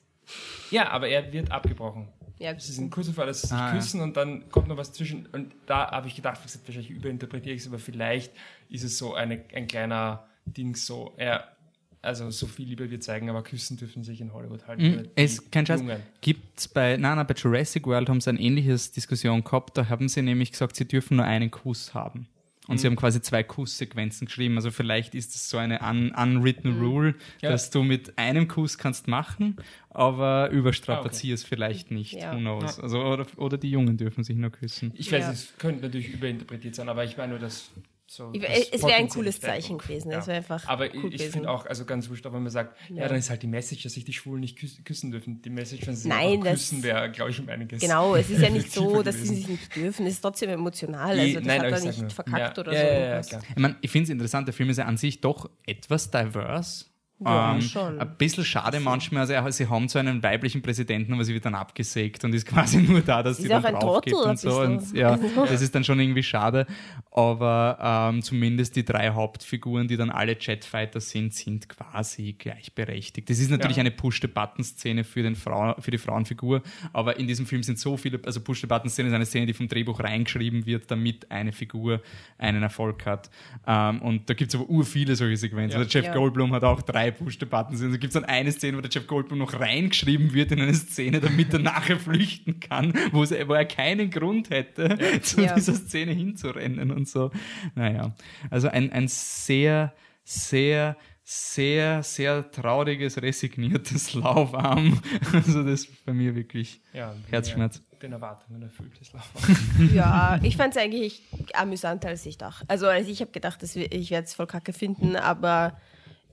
Ja, 0.71 0.91
aber 0.91 1.09
er 1.09 1.33
wird 1.33 1.51
abgebrochen. 1.51 2.09
Ja, 2.39 2.53
Es 2.53 2.71
ist 2.71 2.79
ein 2.79 2.89
kurzer 2.89 3.13
Fall, 3.13 3.27
dass 3.27 3.43
sie 3.43 3.49
sich 3.49 3.57
Ah, 3.57 3.69
ja. 3.69 3.75
küssen 3.77 4.01
und 4.01 4.17
dann 4.17 4.49
kommt 4.51 4.69
noch 4.69 4.77
was 4.79 4.93
zwischen. 4.95 5.27
Und 5.27 5.53
da 5.67 5.91
habe 5.91 6.09
ich 6.09 6.17
gedacht, 6.17 6.41
wahrscheinlich 6.43 6.89
überinterpretiere 6.91 7.55
ich 7.55 7.61
es, 7.63 7.67
aber 7.69 7.79
vielleicht 7.79 8.33
ist 8.71 8.83
es 8.83 8.97
so 8.97 9.13
eine, 9.15 9.43
ein 9.55 9.67
kleiner 9.67 10.27
Ding 10.47 10.75
so, 10.75 11.13
er, 11.19 11.55
also 12.01 12.31
so 12.31 12.47
viel 12.47 12.67
Liebe 12.67 12.91
wir 12.91 12.99
zeigen, 13.01 13.29
aber 13.29 13.43
küssen 13.43 13.77
dürfen 13.77 14.05
sich 14.05 14.23
in 14.23 14.33
Hollywood 14.33 14.67
halt 14.67 14.81
Mhm. 14.81 15.09
Es, 15.17 15.51
kein 15.51 15.67
Scheiß, 15.67 15.83
gibt's 16.23 16.67
bei, 16.67 16.97
nein, 16.97 17.17
nein, 17.17 17.27
bei 17.27 17.35
Jurassic 17.35 17.87
World 17.87 18.09
haben 18.09 18.23
sie 18.23 18.31
eine 18.31 18.41
ähnliche 18.41 18.71
Diskussion 18.75 19.45
gehabt, 19.45 19.77
da 19.77 19.91
haben 19.91 20.09
sie 20.09 20.23
nämlich 20.23 20.53
gesagt, 20.53 20.77
sie 20.77 20.87
dürfen 20.89 21.19
nur 21.19 21.27
einen 21.27 21.51
Kuss 21.51 21.93
haben. 21.93 22.27
Und 22.71 22.77
Mhm. 22.77 22.79
sie 22.79 22.87
haben 22.87 22.97
quasi 22.97 23.21
zwei 23.21 23.43
Kusssequenzen 23.43 24.27
geschrieben. 24.27 24.55
Also 24.57 24.71
vielleicht 24.71 25.17
ist 25.17 25.35
es 25.35 25.51
so 25.51 25.59
eine 25.59 25.81
un 25.83 26.13
unwritten 26.13 26.79
rule, 26.81 27.11
Mhm. 27.11 27.15
Ja. 27.43 27.51
dass 27.51 27.71
du 27.71 27.83
mit 27.83 28.17
einem 28.17 28.47
Kuss 28.47 28.79
kannst 28.79 29.09
machen, 29.09 29.57
aber 29.91 30.51
überstrapazier 30.51 31.33
Ah, 31.33 31.35
es 31.35 31.43
vielleicht 31.45 31.91
nicht. 31.91 32.13
Ja. 32.13 32.33
Who 32.33 32.39
knows? 32.39 32.79
Also, 32.79 33.03
oder, 33.03 33.27
oder 33.37 33.59
die 33.59 33.71
Jungen 33.71 33.97
dürfen 33.97 34.23
sich 34.23 34.37
nur 34.37 34.51
küssen. 34.51 34.93
Ich 34.95 35.11
weiß, 35.11 35.25
Ja. 35.25 35.33
es 35.33 35.53
könnte 35.59 35.83
natürlich 35.83 36.11
überinterpretiert 36.15 36.77
sein, 36.77 36.89
aber 36.89 37.03
ich 37.05 37.17
meine 37.17 37.31
nur, 37.31 37.39
dass 37.41 37.71
so 38.13 38.33
es 38.35 38.83
wäre 38.83 38.95
ein 38.95 39.09
cooles. 39.09 39.41
Zeichen 39.41 39.79
gewesen. 39.79 40.11
Es 40.11 40.27
wäre 40.27 40.39
einfach 40.39 40.67
Aber 40.67 40.89
cool 40.97 41.15
ich 41.15 41.29
finde 41.29 41.49
auch, 41.49 41.65
also 41.67 41.85
ganz 41.85 42.11
wurscht, 42.11 42.27
aber 42.27 42.35
wenn 42.37 42.43
man 42.43 42.51
sagt, 42.51 42.77
ja. 42.89 43.03
Ja. 43.03 43.09
dann 43.09 43.17
ist 43.19 43.31
halt 43.31 43.41
die 43.43 43.47
Message, 43.47 43.85
dass 43.85 43.93
sich 43.93 44.05
die 44.05 44.13
Schwulen 44.13 44.41
nicht 44.41 44.59
küssen, 44.59 44.83
küssen 44.83 45.13
dürfen. 45.13 45.41
Die 45.43 45.49
Message, 45.51 45.87
wenn 45.87 45.95
sie 45.95 46.03
sich 46.03 46.11
Nein, 46.11 46.41
das- 46.41 46.55
küssen, 46.55 46.83
wäre, 46.83 47.09
glaube 47.13 47.31
ich, 47.31 47.39
um 47.39 47.49
einiges. 47.49 47.81
Genau, 47.81 48.17
es 48.17 48.29
ist 48.29 48.43
ja 48.43 48.51
nicht 48.51 48.73
so, 48.73 49.03
dass 49.05 49.15
sie 49.15 49.27
sich 49.27 49.47
nicht 49.49 49.77
dürfen. 49.77 50.07
Es 50.07 50.15
ist 50.15 50.23
trotzdem 50.23 50.51
emotional. 50.51 51.17
Eh, 51.17 51.21
Also 51.21 51.35
das 51.35 51.45
nein, 51.45 51.61
hat 51.63 51.71
er 51.71 51.81
nicht 51.87 52.01
nur, 52.01 52.11
verkackt 52.11 52.57
ja, 52.57 52.61
oder 52.61 52.73
ja, 52.73 53.23
so. 53.23 53.31
Ja, 53.37 53.39
ja. 53.39 53.45
Ich 53.55 53.57
meine, 53.63 53.77
ich 53.81 53.91
finde 53.93 54.05
es 54.05 54.11
interessant, 54.11 54.49
der 54.49 54.55
Film 54.55 54.71
ist 54.71 54.79
ja 54.79 54.87
an 54.87 54.97
sich 54.97 55.21
doch 55.21 55.49
etwas 55.65 56.11
divers. 56.11 56.91
Ja, 57.23 57.61
schon. 57.61 57.99
Ein 57.99 58.17
bisschen 58.17 58.45
schade 58.45 58.81
manchmal, 58.81 59.31
also 59.31 59.51
sie 59.51 59.69
haben 59.69 59.89
so 59.89 59.99
einen 59.99 60.23
weiblichen 60.23 60.63
Präsidenten, 60.63 61.13
aber 61.13 61.25
sie 61.25 61.35
wird 61.35 61.45
dann 61.45 61.55
abgesägt 61.55 62.25
und 62.25 62.35
ist 62.35 62.47
quasi 62.47 62.79
nur 62.79 63.01
da, 63.03 63.23
dass 63.23 63.37
Sie 63.39 63.49
dann 63.49 63.63
drauf 63.63 64.01
geht 64.03 64.15
und 64.15 64.39
so. 64.39 64.61
Und 64.61 64.93
ja, 64.95 65.17
das 65.37 65.61
ist 65.61 65.75
dann 65.75 65.85
schon 65.85 66.01
irgendwie 66.01 66.23
schade. 66.23 66.67
Aber 67.13 68.11
ähm, 68.13 68.23
zumindest 68.23 68.77
die 68.77 68.85
drei 68.85 69.11
Hauptfiguren, 69.11 69.89
die 69.89 69.97
dann 69.97 70.11
alle 70.11 70.37
Jetfighter 70.39 71.01
sind, 71.01 71.35
sind 71.35 71.69
quasi 71.69 72.35
gleichberechtigt. 72.39 73.29
Das 73.29 73.39
ist 73.39 73.51
natürlich 73.51 73.77
Ja. 73.77 73.81
eine 73.81 73.91
Push-the-Button-Szene 73.91 75.05
für, 75.05 75.23
den 75.23 75.35
Frau, 75.35 75.75
für 75.79 75.91
die 75.91 75.99
Frauenfigur, 75.99 76.63
aber 76.93 77.19
in 77.19 77.27
diesem 77.27 77.47
Film 77.47 77.63
sind 77.63 77.79
so 77.79 77.97
viele, 77.97 78.21
also 78.25 78.41
Push-the-Button-Szene 78.41 79.09
ist 79.09 79.15
eine 79.15 79.27
Szene, 79.27 79.47
die 79.47 79.55
vom 79.55 79.69
Drehbuch 79.69 80.01
reingeschrieben 80.01 80.67
wird, 80.67 80.91
damit 80.91 81.31
eine 81.31 81.53
Figur 81.53 82.01
einen 82.39 82.63
Erfolg 82.63 83.05
hat. 83.07 83.29
Ähm, 83.67 84.01
und 84.03 84.31
da 84.31 84.35
gibt 84.35 84.55
es 84.55 84.61
aber 84.61 84.71
ur 84.71 84.85
viele 84.85 85.17
solche 85.17 85.37
Sequenzen. 85.37 85.79
Ja. 85.81 85.85
Der 85.85 85.89
Jeff 85.93 86.07
Ja. 86.07 86.15
Goldblum 86.15 86.53
hat 86.53 86.65
auch 86.65 86.83
drei 86.83 87.10
Push-the-Buttons. 87.13 87.81
Da 87.81 87.87
gibt 87.89 88.05
es 88.05 88.13
dann 88.13 88.25
eine 88.25 88.53
Szene, 88.53 88.77
wo 88.77 88.81
der 88.81 88.91
Jeff 88.91 89.07
Goldblum 89.07 89.39
noch 89.39 89.59
reingeschrieben 89.59 90.33
wird 90.35 90.53
in 90.53 90.61
eine 90.61 90.75
Szene, 90.75 91.21
damit 91.21 91.53
er 91.53 91.59
nachher 91.61 91.99
flüchten 91.99 92.61
kann, 92.61 92.93
wo, 93.13 93.23
es, 93.23 93.31
wo 93.31 93.53
er 93.55 93.65
keinen 93.65 94.11
Grund 94.11 94.51
hätte, 94.51 94.99
zu 95.23 95.43
Ja. 95.43 95.55
dieser 95.55 95.75
Szene 95.75 96.13
hinzurennen 96.13 96.91
und 96.91 97.09
so. 97.09 97.31
Naja, 97.75 98.15
also 98.51 98.69
ein, 98.69 98.91
ein 98.93 99.09
sehr, 99.09 99.95
sehr, 100.25 100.97
sehr, 101.25 102.03
sehr 102.03 102.51
trauriges, 102.51 103.21
resigniertes 103.23 104.15
Lauwarm. 104.15 105.01
Also 105.33 105.63
das 105.63 105.83
ist 105.85 106.05
bei 106.05 106.13
mir 106.13 106.35
wirklich 106.35 106.81
Ja, 106.93 107.15
Herzschmerz. 107.31 107.83
ja, 107.93 107.99
Den 107.99 108.13
Erwartungen 108.13 108.63
erfülltes 108.63 109.13
Laufen. 109.13 109.91
Ja, 109.95 110.41
ich 110.43 110.57
fand 110.57 110.75
es 110.77 110.83
eigentlich 110.83 111.23
amüsanter, 111.55 112.09
als 112.09 112.27
ich 112.27 112.37
dachte. 112.39 112.65
Also, 112.69 112.87
also 112.87 113.11
ich 113.11 113.21
habe 113.21 113.31
gedacht, 113.31 113.63
dass 113.63 113.77
wir, 113.77 113.93
ich 113.93 114.11
werde 114.11 114.25
es 114.27 114.35
voll 114.35 114.47
kacke 114.47 114.73
finden, 114.73 115.15
aber 115.17 115.79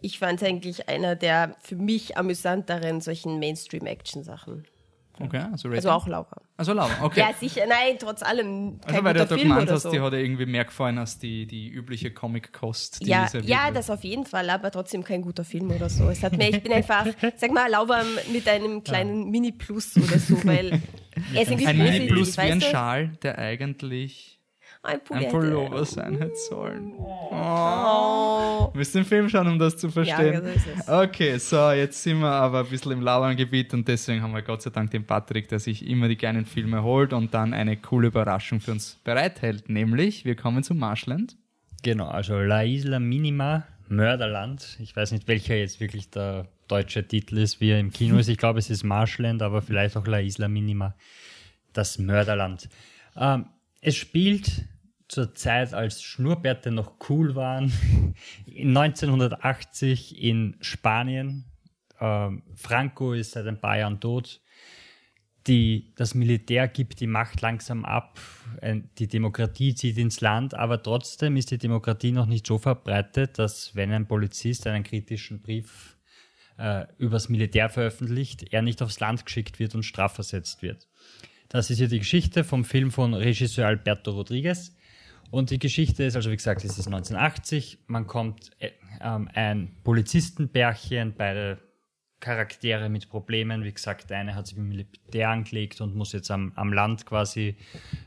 ich 0.02 0.20
fand 0.20 0.42
es 0.42 0.48
eigentlich 0.48 0.90
einer 0.90 1.16
der 1.16 1.56
für 1.60 1.76
mich 1.76 2.18
amüsanteren 2.18 3.02
solchen 3.02 3.40
Mainstream-Action-Sachen. 3.40 4.66
Okay, 5.20 5.44
also, 5.52 5.70
Also 5.70 5.90
auch 5.90 6.08
Laura. 6.08 6.42
Also 6.58 6.74
Lauwarm, 6.74 7.04
okay. 7.04 7.22
Ja, 7.22 7.32
sicher, 7.40 7.66
nein, 7.68 7.98
trotz 8.00 8.22
allem 8.22 8.80
kein 8.82 8.94
also 8.94 9.04
weil 9.04 9.14
du 9.16 9.28
Film 9.28 9.42
gemeint 9.50 9.72
hast, 9.72 9.84
so. 9.84 9.92
die 9.92 10.00
hat 10.00 10.14
irgendwie 10.14 10.46
mehr 10.46 10.66
gefallen 10.66 11.00
als 11.00 11.18
die, 11.18 11.48
die 11.48 11.70
übliche 11.70 12.12
Comic-Kost, 12.12 13.02
die 13.02 13.10
Ja, 13.10 13.28
ja, 13.44 13.66
wird. 13.66 13.78
das 13.78 13.90
auf 13.90 14.04
jeden 14.04 14.26
Fall, 14.26 14.48
aber 14.50 14.70
trotzdem 14.70 15.04
kein 15.04 15.24
guter 15.24 15.44
Film 15.44 15.72
oder 15.72 15.90
so. 15.90 16.08
Es 16.10 16.22
hat 16.22 16.38
mir, 16.38 16.50
ich 16.50 16.62
bin 16.62 16.72
einfach, 16.72 17.08
sag 17.36 17.52
mal, 17.52 17.70
Lauwarm 17.70 18.08
mit 18.32 18.48
einem 18.48 18.84
kleinen 18.84 19.30
Mini-Plus 19.32 19.98
oder 19.98 20.20
so, 20.20 20.44
weil 20.46 20.72
er 21.34 21.42
ist 21.42 21.50
irgendwie 21.50 21.68
Ein 21.68 21.78
Mini-Plus 21.80 22.38
wie 22.38 22.42
ein? 22.42 22.62
Schal, 22.62 23.08
der 23.24 23.40
eigentlich 23.40 24.37
Ein 24.88 25.02
Pulli 25.04 25.26
ein 25.26 25.32
Pullover 25.32 25.84
sein 25.84 26.18
hätte 26.18 26.38
sollen. 26.50 26.94
Oh. 26.98 28.70
Du 28.72 28.78
musst 28.78 28.96
den 28.96 29.04
Film 29.04 29.28
schauen, 29.28 29.48
um 29.48 29.60
das 29.60 29.76
zu 29.76 29.90
verstehen. 29.90 30.34
Ja, 30.34 30.42
so 30.42 30.48
ist 30.48 30.68
es. 30.80 30.88
Okay, 30.88 31.38
so, 31.40 31.72
jetzt 31.72 32.02
sind 32.02 32.20
wir 32.20 32.32
aber 32.32 32.60
ein 32.60 32.68
bisschen 32.68 32.94
im 32.94 33.02
Lauerngebiet 33.02 33.74
und 33.74 33.86
deswegen 33.86 34.22
haben 34.22 34.34
wir 34.34 34.42
Gott 34.44 34.62
sei 34.62 34.70
Dank 34.70 34.90
den 34.92 35.06
Patrick, 35.06 35.50
der 35.50 35.60
sich 35.60 35.86
immer 35.86 36.08
die 36.08 36.16
kleinen 36.16 36.46
Filme 36.46 36.84
holt 36.84 37.12
und 37.12 37.34
dann 37.34 37.54
eine 37.54 37.76
coole 37.76 38.08
Überraschung 38.08 38.62
für 38.62 38.72
uns 38.72 38.98
bereithält. 39.04 39.68
Nämlich, 39.68 40.24
wir 40.24 40.38
kommen 40.38 40.64
zu 40.64 40.74
Marshland. 40.74 41.36
Genau, 41.84 42.08
also 42.08 42.40
La 42.40 42.64
Isla 42.64 43.00
Minima, 43.00 43.68
Mörderland. 43.90 44.78
Ich 44.80 44.96
weiß 44.96 45.12
nicht, 45.12 45.28
welcher 45.28 45.58
jetzt 45.58 45.82
wirklich 45.82 46.12
der 46.12 46.48
deutsche 46.70 47.06
Titel 47.06 47.40
ist, 47.40 47.60
wie 47.60 47.72
er 47.72 47.80
im 47.82 47.92
Kino 47.92 48.18
ist. 48.18 48.30
Ich 48.30 48.38
glaube, 48.38 48.60
es 48.60 48.70
ist 48.70 48.86
Marshland, 48.86 49.42
aber 49.42 49.62
vielleicht 49.62 49.98
auch 49.98 50.08
La 50.08 50.22
Isla 50.22 50.48
Minima, 50.48 50.96
das 51.74 52.00
Mörderland. 52.00 52.70
Ähm, 53.18 53.48
es 53.82 53.98
spielt 53.98 54.64
zur 55.08 55.36
Zeit, 55.36 55.74
als 55.74 56.02
Schnurrbärte 56.02 56.72
noch 56.72 56.94
cool 57.10 57.36
waren, 57.36 57.72
1980 58.48 60.22
in 60.22 60.58
Spanien. 60.62 61.46
Ähm, 62.00 62.44
Franco 62.56 63.14
ist 63.14 63.32
seit 63.32 63.48
ein 63.48 63.60
paar 63.60 63.78
Jahren 63.78 64.00
tot 64.00 64.42
die, 65.48 65.94
das 65.96 66.14
Militär 66.14 66.68
gibt 66.68 67.00
die 67.00 67.08
Macht 67.08 67.42
langsam 67.42 67.86
ab, 67.86 68.20
die 68.98 69.08
Demokratie 69.08 69.76
zieht 69.76 69.98
ins 69.98 70.22
Land, 70.22 70.54
aber 70.54 70.82
trotzdem 70.82 71.38
ist 71.38 71.52
die 71.52 71.58
Demokratie 71.58 72.12
noch 72.12 72.26
nicht 72.26 72.46
so 72.46 72.58
verbreitet, 72.58 73.40
dass 73.40 73.76
wenn 73.76 73.92
ein 73.92 74.08
Polizist 74.08 74.68
einen 74.68 74.84
kritischen 74.84 75.42
Brief 75.42 75.98
äh, 76.58 76.86
übers 76.98 77.30
Militär 77.30 77.70
veröffentlicht, 77.70 78.52
er 78.52 78.62
nicht 78.62 78.82
aufs 78.82 79.00
Land 79.00 79.26
geschickt 79.26 79.60
wird 79.60 79.76
und 79.76 79.84
strafversetzt 79.84 80.62
wird. 80.62 80.88
Das 81.50 81.70
ist 81.70 81.78
hier 81.78 81.88
die 81.88 82.00
Geschichte 82.00 82.44
vom 82.44 82.66
Film 82.66 82.92
von 82.92 83.14
Regisseur 83.14 83.68
Alberto 83.68 84.12
Rodriguez. 84.12 84.76
Und 85.32 85.50
die 85.50 85.60
Geschichte 85.60 86.04
ist, 86.04 86.16
also 86.16 86.32
wie 86.32 86.36
gesagt, 86.36 86.64
es 86.64 86.78
ist 86.78 86.88
1980, 86.88 87.80
man 87.88 88.08
kommt 88.08 88.52
äh, 88.60 88.72
ähm, 89.02 89.30
ein 89.34 89.76
Polizistenbärchen, 89.84 91.14
beide 91.18 91.60
Charaktere 92.20 92.90
mit 92.90 93.10
Problemen. 93.10 93.64
Wie 93.64 93.72
gesagt, 93.72 94.10
der 94.10 94.20
eine 94.20 94.36
hat 94.36 94.48
sich 94.48 94.58
mit 94.58 94.68
Militär 94.68 95.30
angelegt 95.30 95.82
und 95.82 95.96
muss 95.96 96.14
jetzt 96.14 96.32
am, 96.32 96.52
am 96.56 96.74
Land 96.74 97.06
quasi 97.06 97.58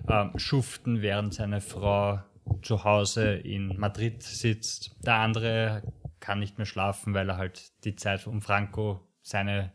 ähm, 0.08 0.32
schuften, 0.36 1.02
während 1.02 1.34
seine 1.34 1.60
Frau 1.60 2.20
zu 2.62 2.82
Hause 2.84 3.34
in 3.34 3.78
Madrid 3.78 4.22
sitzt. 4.22 4.96
Der 5.04 5.16
andere 5.16 5.82
kann 6.18 6.40
nicht 6.40 6.58
mehr 6.58 6.66
schlafen, 6.66 7.14
weil 7.14 7.28
er 7.28 7.36
halt 7.36 7.72
die 7.84 7.94
Zeit 7.94 8.26
um 8.26 8.42
Franco 8.42 9.06
seine, 9.22 9.72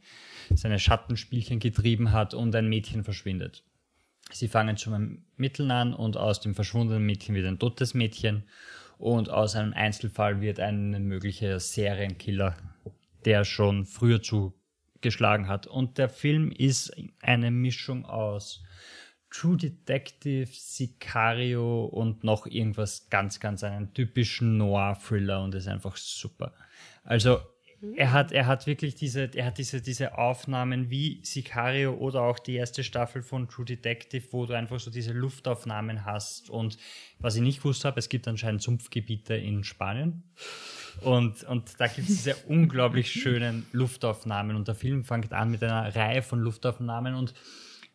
seine 0.53 0.79
Schattenspielchen 0.79 1.59
getrieben 1.59 2.11
hat 2.11 2.33
und 2.33 2.55
ein 2.55 2.67
Mädchen 2.67 3.03
verschwindet. 3.03 3.63
Sie 4.31 4.47
fangen 4.47 4.77
zum 4.77 4.93
Ermitteln 4.93 5.71
an 5.71 5.93
und 5.93 6.17
aus 6.17 6.41
dem 6.41 6.55
verschwundenen 6.55 7.05
Mädchen 7.05 7.35
wird 7.35 7.45
ein 7.45 7.59
totes 7.59 7.93
Mädchen 7.93 8.43
und 8.97 9.29
aus 9.29 9.55
einem 9.55 9.73
Einzelfall 9.73 10.41
wird 10.41 10.59
ein 10.59 11.03
möglicher 11.03 11.59
Serienkiller, 11.59 12.55
der 13.23 13.45
schon 13.45 13.85
früher 13.85 14.21
zugeschlagen 14.21 15.47
hat. 15.47 15.67
Und 15.67 15.97
der 15.97 16.09
Film 16.09 16.51
ist 16.51 16.95
eine 17.21 17.51
Mischung 17.51 18.05
aus 18.05 18.63
True 19.29 19.57
Detective, 19.57 20.47
Sicario 20.49 21.85
und 21.85 22.23
noch 22.23 22.47
irgendwas 22.47 23.09
ganz, 23.09 23.39
ganz 23.39 23.63
einen 23.63 23.93
typischen 23.93 24.57
Noir-Thriller 24.57 25.43
und 25.43 25.55
ist 25.55 25.67
einfach 25.67 25.97
super. 25.97 26.53
Also 27.03 27.39
er 27.95 28.11
hat, 28.11 28.31
er 28.31 28.45
hat 28.47 28.67
wirklich 28.67 28.95
diese, 28.95 29.29
er 29.33 29.45
hat 29.45 29.57
diese, 29.57 29.81
diese 29.81 30.17
Aufnahmen 30.17 30.89
wie 30.89 31.19
Sicario 31.23 31.93
oder 31.93 32.21
auch 32.21 32.39
die 32.39 32.55
erste 32.55 32.83
Staffel 32.83 33.21
von 33.21 33.47
True 33.47 33.65
Detective, 33.65 34.27
wo 34.31 34.45
du 34.45 34.53
einfach 34.53 34.79
so 34.79 34.91
diese 34.91 35.13
Luftaufnahmen 35.13 36.05
hast. 36.05 36.49
Und 36.49 36.77
was 37.19 37.35
ich 37.35 37.41
nicht 37.41 37.59
gewusst 37.59 37.85
habe, 37.85 37.99
es 37.99 38.09
gibt 38.09 38.27
anscheinend 38.27 38.61
Sumpfgebiete 38.61 39.35
in 39.35 39.63
Spanien. 39.63 40.23
Und, 41.01 41.43
und 41.43 41.79
da 41.79 41.87
gibt 41.87 42.09
es 42.09 42.23
diese 42.23 42.35
unglaublich 42.47 43.11
schönen 43.11 43.65
Luftaufnahmen. 43.71 44.55
Und 44.55 44.67
der 44.67 44.75
Film 44.75 45.03
fängt 45.03 45.33
an 45.33 45.51
mit 45.51 45.63
einer 45.63 45.95
Reihe 45.95 46.21
von 46.21 46.39
Luftaufnahmen. 46.39 47.15
Und, 47.15 47.33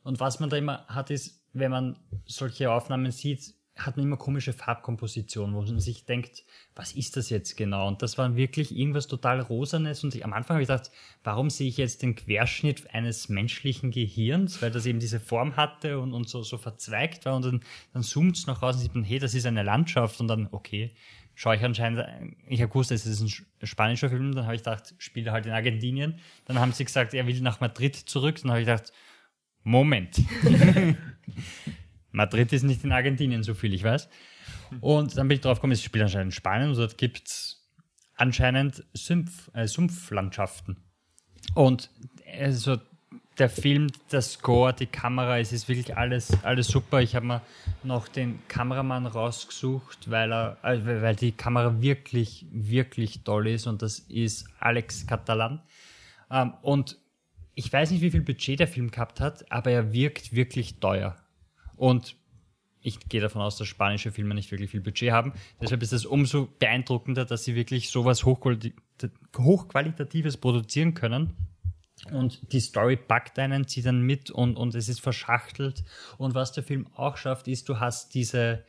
und 0.03 0.21
was 0.21 0.41
man 0.41 0.51
da 0.51 0.57
immer 0.57 0.87
hat, 0.89 1.11
ist, 1.11 1.41
wenn 1.53 1.71
man 1.71 1.99
solche 2.27 2.71
Aufnahmen 2.71 3.11
sieht, 3.11 3.55
hat 3.85 3.97
man 3.97 4.07
immer 4.07 4.17
komische 4.17 4.53
Farbkompositionen, 4.53 5.55
wo 5.55 5.63
man 5.63 5.81
sich 5.81 6.05
denkt, 6.05 6.45
was 6.75 6.93
ist 6.93 7.17
das 7.17 7.31
jetzt 7.31 7.57
genau? 7.57 7.89
Und 7.89 8.03
das 8.03 8.19
war 8.19 8.37
wirklich 8.37 8.77
irgendwas 8.77 9.07
total 9.07 9.41
Rosanes. 9.41 10.05
Und 10.05 10.15
ich, 10.15 10.25
am 10.25 10.33
Anfang 10.33 10.57
habe 10.57 10.63
ich 10.63 10.69
gedacht, 10.69 10.91
warum 11.25 11.51
sehe 11.51 11.69
ich 11.69 11.77
jetzt 11.77 12.03
den 12.03 12.15
Querschnitt 12.15 12.95
eines 12.95 13.29
menschlichen 13.29 13.91
Gehirns, 13.91 14.61
weil 14.63 14.71
das 14.71 14.87
eben 14.87 15.01
diese 15.01 15.21
Form 15.21 15.57
hatte 15.57 15.99
und, 15.99 16.13
und 16.13 16.29
so, 16.29 16.43
so 16.43 16.59
verzweigt 16.59 17.25
war. 17.25 17.37
Und 17.37 17.45
dann, 17.45 17.61
dann 17.93 18.03
zoomt 18.03 18.37
es 18.37 18.47
nach 18.47 18.63
raus 18.63 18.77
und 18.77 18.83
sieht 18.83 18.95
man, 18.95 19.05
hey, 19.05 19.19
das 19.19 19.35
ist 19.35 19.47
eine 19.47 19.63
Landschaft. 19.63 20.21
Und 20.21 20.29
dann, 20.29 20.49
okay, 20.51 20.91
schaue 21.35 21.57
ich 21.57 21.65
anscheinend, 21.65 22.05
ich 22.49 22.61
habe 22.61 22.69
gewusst, 22.69 22.91
es 22.93 23.07
ist 23.07 23.21
ein 23.21 23.29
sch- 23.29 23.45
spanischer 23.63 24.11
Film, 24.11 24.35
dann 24.35 24.45
habe 24.45 24.57
ich 24.57 24.63
gedacht, 24.63 24.95
spielt 24.99 25.27
er 25.27 25.33
halt 25.33 25.47
in 25.47 25.53
Argentinien. 25.53 26.19
Dann 26.45 26.59
haben 26.59 26.73
sie 26.73 26.85
gesagt, 26.85 27.15
er 27.15 27.27
will 27.27 27.41
nach 27.41 27.61
Madrid 27.61 27.97
zurück. 27.97 28.41
Dann 28.43 28.51
habe 28.51 28.61
ich 28.61 28.67
gedacht, 28.67 28.93
Moment. 29.63 30.21
Madrid 32.13 32.53
ist 32.53 32.63
nicht 32.63 32.85
in 32.85 32.93
Argentinien, 32.93 33.43
so 33.43 33.55
viel 33.55 33.75
ich 33.75 33.85
weiß. 33.85 34.09
Und 34.81 35.17
dann 35.17 35.29
bin 35.29 35.37
ich 35.37 35.41
drauf 35.41 35.59
gekommen, 35.59 35.73
es 35.73 35.83
spielt 35.83 36.05
anscheinend 36.05 36.29
in 36.29 36.37
Spanien 36.37 36.71
und 36.71 36.77
dort 36.77 36.99
gibt 36.99 37.29
es 37.29 37.69
anscheinend 38.17 38.85
Sumpf, 38.95 39.51
äh, 39.55 39.67
Sumpflandschaften. 39.67 40.77
Und 41.55 41.91
also 42.41 42.79
der 43.39 43.49
Film, 43.49 43.89
der 44.13 44.21
Score, 44.21 44.75
die 44.75 44.87
Kamera, 44.87 45.39
es 45.39 45.53
ist 45.53 45.69
wirklich 45.69 45.97
alles, 45.97 46.31
alles 46.45 46.69
super. 46.69 47.01
Ich 47.01 47.17
habe 47.17 47.27
mir 47.27 47.43
noch 47.83 48.07
den 48.07 48.47
Kameramann 48.49 49.07
rausgesucht, 49.07 50.11
weil, 50.11 50.33
er, 50.33 50.59
äh, 50.63 50.85
weil 50.85 51.17
die 51.17 51.33
Kamera 51.33 51.81
wirklich, 51.81 52.47
wirklich 52.53 53.25
toll 53.25 53.49
ist 53.49 53.67
und 53.67 53.83
das 53.83 54.01
ist 54.01 54.47
Alex 54.59 55.07
Catalan. 55.07 55.63
Ähm, 56.31 56.53
und 56.63 56.99
ich 57.55 57.73
weiß 57.73 57.91
nicht, 57.91 58.03
wie 58.03 58.11
viel 58.11 58.23
Budget 58.23 58.61
der 58.61 58.69
Film 58.69 58.91
gehabt 58.91 59.21
hat, 59.21 59.51
aber 59.51 59.71
er 59.71 59.93
wirkt 59.93 60.35
wirklich 60.35 60.79
teuer. 60.79 61.17
Und 61.81 62.15
ich 62.83 63.01
gehe 63.09 63.23
davon 63.23 63.41
aus, 63.41 63.57
dass 63.57 63.67
spanische 63.67 64.13
Filme 64.13 64.35
nicht 64.35 64.51
wirklich 64.51 64.71
viel 64.71 64.83
Budget 64.83 65.13
haben. 65.13 65.33
Deshalb 65.63 65.83
ist 65.83 65.95
es 65.95 66.05
umso 66.05 66.47
beeindruckender, 66.59 67.25
dass 67.25 67.45
sie 67.45 67.55
wirklich 67.55 67.89
sowas 67.89 68.27
Hochqualit 68.27 68.75
Hochqualitatives 69.35 70.37
produzieren 70.37 70.93
können. 70.93 71.35
Und 72.13 72.53
die 72.53 72.61
Story 72.61 72.97
packt 72.97 73.39
einen, 73.39 73.67
zieht 73.67 73.87
dann 73.87 74.03
mit 74.03 74.31
und, 74.31 74.57
und 74.57 74.75
es 74.75 74.91
ist 74.91 75.01
verschachtelt. 75.01 75.83
Und 76.19 76.35
was 76.35 76.53
der 76.53 76.65
Film 76.65 76.87
auch 76.95 77.17
schafft, 77.17 77.49
ist, 77.49 77.67
du 77.71 77.81
hast 77.81 78.15
diese, 78.15 78.63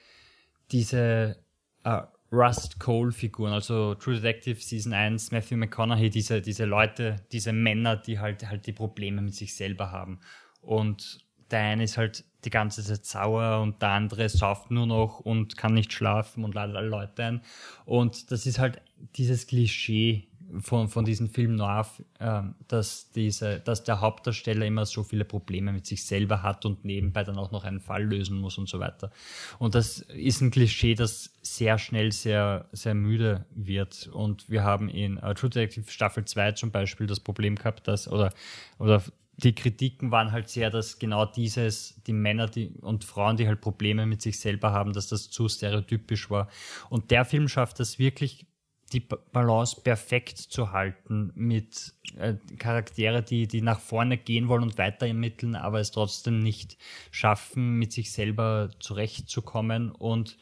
diese 0.71 1.43
uh, 1.85 2.03
Rust 2.31 2.79
Cole-Figuren, 2.79 3.51
also 3.51 3.95
True 3.95 4.15
Detective 4.15 4.61
Season 4.61 4.93
1, 4.93 5.31
Matthew 5.31 5.57
McConaughey, 5.57 6.09
diese, 6.09 6.41
diese 6.41 6.63
Leute, 6.63 7.17
diese 7.33 7.51
Männer, 7.51 7.97
die 7.97 8.19
halt, 8.19 8.47
halt 8.47 8.67
die 8.67 8.73
Probleme 8.73 9.21
mit 9.21 9.35
sich 9.35 9.53
selber 9.53 9.91
haben. 9.91 10.21
Und 10.61 11.25
der 11.51 11.59
eine 11.59 11.83
ist 11.83 11.97
halt 11.97 12.23
die 12.43 12.49
ganze 12.49 12.83
Zeit 12.83 13.05
sauer 13.05 13.61
und 13.61 13.81
der 13.81 13.89
andere 13.89 14.27
sauft 14.29 14.71
nur 14.71 14.87
noch 14.87 15.19
und 15.19 15.57
kann 15.57 15.73
nicht 15.73 15.93
schlafen 15.93 16.43
und 16.43 16.55
ladet 16.55 16.75
alle 16.75 16.87
Leute 16.87 17.23
ein. 17.23 17.41
Und 17.85 18.31
das 18.31 18.45
ist 18.45 18.59
halt 18.59 18.81
dieses 19.15 19.47
Klischee 19.47 20.27
von, 20.59 20.89
von 20.89 21.05
diesem 21.05 21.29
Film 21.29 21.55
Noir, 21.55 21.87
äh, 22.19 22.41
dass, 22.67 23.11
diese, 23.11 23.59
dass 23.59 23.83
der 23.83 24.01
Hauptdarsteller 24.01 24.65
immer 24.65 24.85
so 24.85 25.03
viele 25.03 25.25
Probleme 25.25 25.71
mit 25.71 25.85
sich 25.85 26.05
selber 26.05 26.43
hat 26.43 26.65
und 26.65 26.83
nebenbei 26.83 27.23
dann 27.23 27.37
auch 27.37 27.51
noch 27.51 27.63
einen 27.63 27.79
Fall 27.79 28.03
lösen 28.03 28.37
muss 28.37 28.57
und 28.57 28.67
so 28.67 28.79
weiter. 28.79 29.11
Und 29.59 29.75
das 29.75 29.99
ist 29.99 30.41
ein 30.41 30.51
Klischee, 30.51 30.95
das 30.95 31.31
sehr 31.41 31.77
schnell 31.77 32.11
sehr, 32.11 32.65
sehr 32.71 32.93
müde 32.93 33.45
wird. 33.51 34.09
Und 34.11 34.49
wir 34.49 34.63
haben 34.63 34.89
in 34.89 35.17
uh, 35.17 35.33
True 35.33 35.49
Detective 35.49 35.89
Staffel 35.89 36.25
2 36.25 36.53
zum 36.53 36.71
Beispiel 36.71 37.07
das 37.07 37.19
Problem 37.19 37.55
gehabt, 37.55 37.87
dass, 37.87 38.07
oder, 38.07 38.33
oder 38.77 39.01
die 39.37 39.55
Kritiken 39.55 40.11
waren 40.11 40.31
halt 40.31 40.49
sehr, 40.49 40.69
dass 40.69 40.99
genau 40.99 41.25
dieses, 41.25 42.01
die 42.05 42.13
Männer 42.13 42.47
die, 42.47 42.69
und 42.81 43.03
Frauen, 43.03 43.37
die 43.37 43.47
halt 43.47 43.61
Probleme 43.61 44.05
mit 44.05 44.21
sich 44.21 44.39
selber 44.39 44.71
haben, 44.71 44.93
dass 44.93 45.07
das 45.07 45.29
zu 45.29 45.47
stereotypisch 45.49 46.29
war. 46.29 46.49
Und 46.89 47.11
der 47.11 47.25
Film 47.25 47.47
schafft 47.47 47.79
das 47.79 47.97
wirklich 47.97 48.45
die 48.93 48.99
Balance 48.99 49.79
perfekt 49.81 50.37
zu 50.37 50.71
halten 50.71 51.31
mit 51.33 51.93
äh, 52.17 52.35
Charaktere, 52.57 53.23
die, 53.23 53.47
die 53.47 53.61
nach 53.61 53.79
vorne 53.79 54.17
gehen 54.17 54.49
wollen 54.49 54.63
und 54.63 54.77
weiter 54.77 55.07
ermitteln, 55.07 55.55
aber 55.55 55.79
es 55.79 55.91
trotzdem 55.91 56.39
nicht 56.39 56.77
schaffen, 57.09 57.77
mit 57.77 57.93
sich 57.93 58.11
selber 58.11 58.69
zurechtzukommen 58.79 59.91
und 59.91 60.37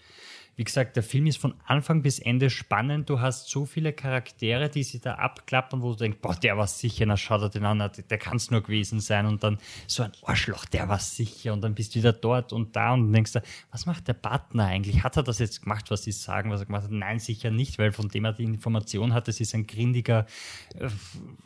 wie 0.60 0.66
gesagt, 0.66 0.98
der 0.98 1.04
Film 1.04 1.26
ist 1.26 1.38
von 1.38 1.54
Anfang 1.68 2.02
bis 2.02 2.20
Ende 2.20 2.50
spannend. 2.50 3.10
Du 3.10 3.22
hast 3.22 3.50
so 3.50 3.66
viele 3.66 3.94
Charaktere, 3.94 4.68
die 4.68 4.84
sich 4.84 5.00
da 5.00 5.14
abklappern, 5.14 5.82
wo 5.82 5.92
du 5.92 6.00
denkst, 6.00 6.18
boah, 6.22 6.36
der 6.36 6.58
war 6.58 6.68
sicher, 6.68 7.06
na 7.06 7.16
schaut 7.16 7.44
er 7.44 7.48
den 7.48 7.64
an, 7.64 7.80
der 7.80 8.18
kann 8.18 8.36
es 8.36 8.52
nur 8.52 8.62
gewesen 8.62 9.00
sein. 9.00 9.26
Und 9.26 9.42
dann 9.42 9.58
so 9.88 10.04
ein 10.04 10.12
Arschloch, 10.22 10.66
der 10.66 10.90
war 10.90 11.00
sicher. 11.00 11.54
Und 11.54 11.62
dann 11.62 11.76
bist 11.76 11.96
du 11.96 12.00
wieder 12.00 12.12
dort 12.12 12.52
und 12.52 12.76
da 12.76 12.94
und 12.94 13.14
denkst 13.14 13.32
da, 13.32 13.42
was 13.72 13.86
macht 13.86 14.10
der 14.10 14.16
Partner 14.16 14.66
eigentlich? 14.66 15.02
Hat 15.02 15.16
er 15.16 15.24
das 15.24 15.40
jetzt 15.40 15.62
gemacht, 15.62 15.90
was 15.92 16.04
sie 16.04 16.12
sagen, 16.12 16.52
was 16.52 16.60
er 16.60 16.66
gemacht 16.66 16.84
hat? 16.84 16.92
Nein, 16.92 17.20
sicher 17.20 17.52
nicht, 17.52 17.80
weil 17.80 17.94
von 17.94 18.10
dem 18.10 18.26
er 18.26 18.34
die 18.34 18.44
Information 18.44 19.14
hat, 19.14 19.30
das 19.30 19.40
ist 19.40 19.56
ein 19.56 19.66
grindiger, 19.66 20.26
äh, 20.78 20.90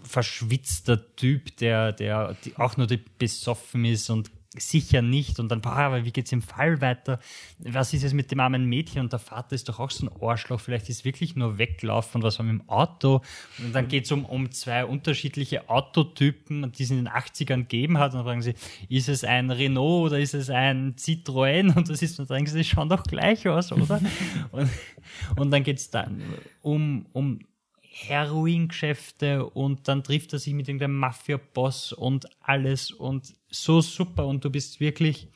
verschwitzter 0.01 1.15
Typ, 1.15 1.55
der, 1.57 1.91
der 1.91 2.35
auch 2.57 2.77
nur 2.77 2.87
besoffen 3.19 3.85
ist 3.85 4.09
und 4.09 4.31
sicher 4.57 5.01
nicht. 5.01 5.39
Und 5.39 5.49
dann, 5.49 5.61
boah, 5.61 5.75
aber 5.75 6.05
wie 6.05 6.11
geht's 6.11 6.31
im 6.31 6.41
Fall 6.41 6.81
weiter? 6.81 7.19
Was 7.59 7.93
ist 7.93 8.03
es 8.03 8.13
mit 8.13 8.31
dem 8.31 8.39
armen 8.39 8.65
Mädchen? 8.65 9.01
Und 9.01 9.11
der 9.11 9.19
Vater 9.19 9.55
ist 9.55 9.69
doch 9.69 9.79
auch 9.79 9.89
so 9.89 10.05
ein 10.05 10.21
Arschloch. 10.21 10.59
Vielleicht 10.59 10.89
ist 10.89 11.05
wirklich 11.05 11.35
nur 11.35 11.57
weglaufen. 11.57 12.21
Was 12.23 12.39
war 12.39 12.45
mit 12.45 12.61
dem 12.61 12.69
Auto? 12.69 13.21
Und 13.59 13.73
dann 13.73 13.87
geht's 13.87 14.11
um, 14.11 14.25
um 14.25 14.51
zwei 14.51 14.85
unterschiedliche 14.85 15.69
Autotypen, 15.69 16.71
die 16.71 16.83
es 16.83 16.91
in 16.91 16.97
den 16.97 17.09
80ern 17.09 17.61
gegeben 17.61 17.97
hat. 17.97 18.11
Und 18.11 18.19
dann 18.19 18.25
fragen 18.25 18.41
sie, 18.41 18.53
ist 18.89 19.09
es 19.09 19.23
ein 19.23 19.49
Renault 19.49 20.11
oder 20.11 20.19
ist 20.19 20.33
es 20.33 20.49
ein 20.49 20.95
Citroën? 20.95 21.75
Und 21.75 21.89
das 21.89 22.01
ist, 22.01 22.19
dann 22.19 22.27
sagen 22.27 22.45
sie, 22.45 22.57
die 22.57 22.63
schauen 22.63 22.89
doch 22.89 23.03
gleich 23.03 23.47
aus, 23.47 23.71
oder? 23.71 24.01
und, 24.51 24.69
und 25.35 25.51
dann 25.51 25.63
geht's 25.63 25.89
dann 25.89 26.21
um, 26.61 27.05
um 27.13 27.39
Heroingeschäfte 27.95 29.45
und 29.45 29.87
dann 29.87 30.03
trifft 30.03 30.33
er 30.33 30.39
sich 30.39 30.53
mit 30.53 30.67
irgendeinem 30.67 30.97
Mafia-Boss 30.97 31.93
und 31.93 32.25
alles 32.41 32.91
und 32.91 33.35
so 33.49 33.81
super 33.81 34.25
und 34.25 34.43
du 34.43 34.49
bist 34.49 34.79
wirklich 34.79 35.27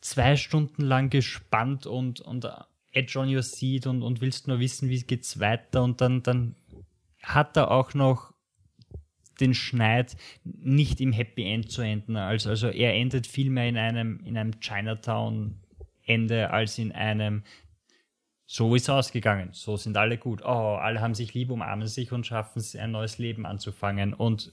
zwei 0.00 0.36
Stunden 0.36 0.82
lang 0.82 1.10
gespannt 1.10 1.86
und, 1.86 2.20
und 2.20 2.48
edge 2.92 3.18
on 3.18 3.34
your 3.34 3.42
seat 3.42 3.88
und, 3.88 4.02
und 4.02 4.20
willst 4.20 4.46
nur 4.46 4.60
wissen, 4.60 4.88
wie 4.88 5.00
geht's 5.00 5.40
weiter 5.40 5.82
und 5.82 6.00
dann, 6.00 6.22
dann 6.22 6.54
hat 7.20 7.56
er 7.56 7.72
auch 7.72 7.94
noch 7.94 8.32
den 9.40 9.52
Schneid 9.52 10.16
nicht 10.44 11.00
im 11.00 11.12
Happy 11.12 11.42
End 11.42 11.70
zu 11.70 11.82
enden. 11.82 12.16
Also, 12.16 12.48
also 12.48 12.68
er 12.68 12.94
endet 12.94 13.26
vielmehr 13.26 13.68
in 13.68 13.76
einem, 13.76 14.20
in 14.24 14.38
einem 14.38 14.60
Chinatown 14.60 15.60
Ende 16.04 16.50
als 16.50 16.78
in 16.78 16.92
einem 16.92 17.42
so 18.46 18.74
ist 18.76 18.88
ausgegangen. 18.88 19.50
So 19.52 19.76
sind 19.76 19.96
alle 19.96 20.18
gut. 20.18 20.42
Oh, 20.44 20.76
alle 20.80 21.00
haben 21.00 21.14
sich 21.14 21.34
lieb, 21.34 21.50
umarmen 21.50 21.88
sich 21.88 22.12
und 22.12 22.26
schaffen 22.26 22.60
es, 22.60 22.76
ein 22.76 22.92
neues 22.92 23.18
Leben 23.18 23.44
anzufangen. 23.44 24.14
Und 24.14 24.52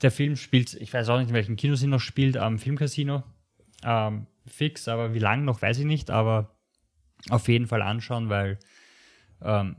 der 0.00 0.10
Film 0.10 0.36
spielt, 0.36 0.74
ich 0.74 0.92
weiß 0.92 1.08
auch 1.10 1.18
nicht, 1.18 1.28
in 1.28 1.34
welchem 1.34 1.56
Kino 1.56 1.74
sie 1.74 1.86
noch 1.86 2.00
spielt, 2.00 2.38
am 2.38 2.58
Filmcasino. 2.58 3.22
Ähm, 3.84 4.26
fix, 4.46 4.88
aber 4.88 5.14
wie 5.14 5.18
lang 5.18 5.44
noch, 5.44 5.60
weiß 5.60 5.78
ich 5.78 5.84
nicht. 5.84 6.10
Aber 6.10 6.56
auf 7.28 7.48
jeden 7.48 7.66
Fall 7.66 7.82
anschauen, 7.82 8.30
weil 8.30 8.58
ähm, 9.42 9.76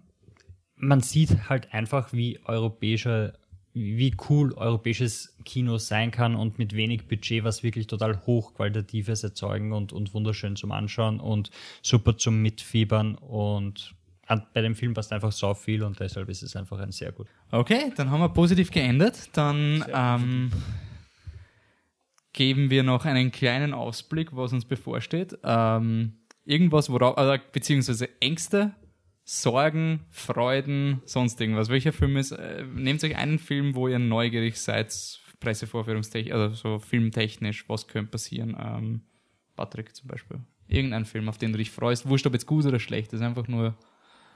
man 0.75 1.01
sieht 1.01 1.49
halt 1.49 1.73
einfach, 1.73 2.13
wie 2.13 2.39
europäischer 2.45 3.33
wie 3.73 4.15
cool 4.29 4.53
europäisches 4.53 5.35
Kino 5.45 5.77
sein 5.77 6.11
kann 6.11 6.35
und 6.35 6.59
mit 6.59 6.75
wenig 6.75 7.07
Budget 7.07 7.43
was 7.43 7.63
wirklich 7.63 7.87
total 7.87 8.25
hochqualitatives 8.25 9.23
erzeugen 9.23 9.71
und, 9.71 9.93
und 9.93 10.13
wunderschön 10.13 10.55
zum 10.55 10.71
Anschauen 10.71 11.19
und 11.19 11.51
super 11.81 12.17
zum 12.17 12.41
Mitfiebern 12.41 13.15
und 13.15 13.95
bei 14.53 14.61
dem 14.61 14.75
Film 14.75 14.93
passt 14.93 15.11
einfach 15.11 15.31
so 15.31 15.53
viel 15.53 15.83
und 15.83 15.99
deshalb 15.99 16.29
ist 16.29 16.41
es 16.41 16.55
einfach 16.55 16.79
ein 16.79 16.91
sehr 16.91 17.11
gut. 17.11 17.27
Okay, 17.51 17.91
dann 17.95 18.09
haben 18.11 18.21
wir 18.21 18.29
positiv 18.29 18.71
geendet. 18.71 19.29
Dann 19.33 19.83
ähm, 19.93 20.51
geben 22.33 22.69
wir 22.69 22.83
noch 22.83 23.05
einen 23.05 23.31
kleinen 23.31 23.73
Ausblick, 23.73 24.35
was 24.35 24.53
uns 24.53 24.65
bevorsteht. 24.65 25.37
Ähm, 25.43 26.13
irgendwas, 26.45 26.89
worauf, 26.89 27.17
also, 27.17 27.41
beziehungsweise 27.51 28.09
Ängste, 28.21 28.73
Sorgen, 29.23 30.05
Freuden, 30.09 31.01
sonst 31.05 31.39
irgendwas. 31.39 31.69
Welcher 31.69 31.93
Film 31.93 32.17
ist, 32.17 32.31
äh, 32.31 32.63
nehmt 32.63 33.03
euch 33.03 33.15
einen 33.15 33.39
Film, 33.39 33.75
wo 33.75 33.87
ihr 33.87 33.99
neugierig 33.99 34.59
seid, 34.59 34.91
Pressevorführungstechnisch, 35.39 36.33
also 36.33 36.55
so 36.55 36.79
filmtechnisch, 36.79 37.67
was 37.67 37.87
könnte 37.87 38.11
passieren? 38.11 38.55
Ähm, 38.59 39.01
Patrick 39.55 39.95
zum 39.95 40.07
Beispiel. 40.07 40.39
Irgendein 40.67 41.05
Film, 41.05 41.27
auf 41.27 41.37
den 41.37 41.51
du 41.51 41.57
dich 41.57 41.71
freust. 41.71 42.07
Wurscht, 42.07 42.25
ob 42.25 42.33
jetzt 42.33 42.45
gut 42.45 42.65
oder 42.65 42.79
schlecht, 42.79 43.11
das 43.11 43.19
ist 43.19 43.25
einfach 43.25 43.47
nur. 43.47 43.75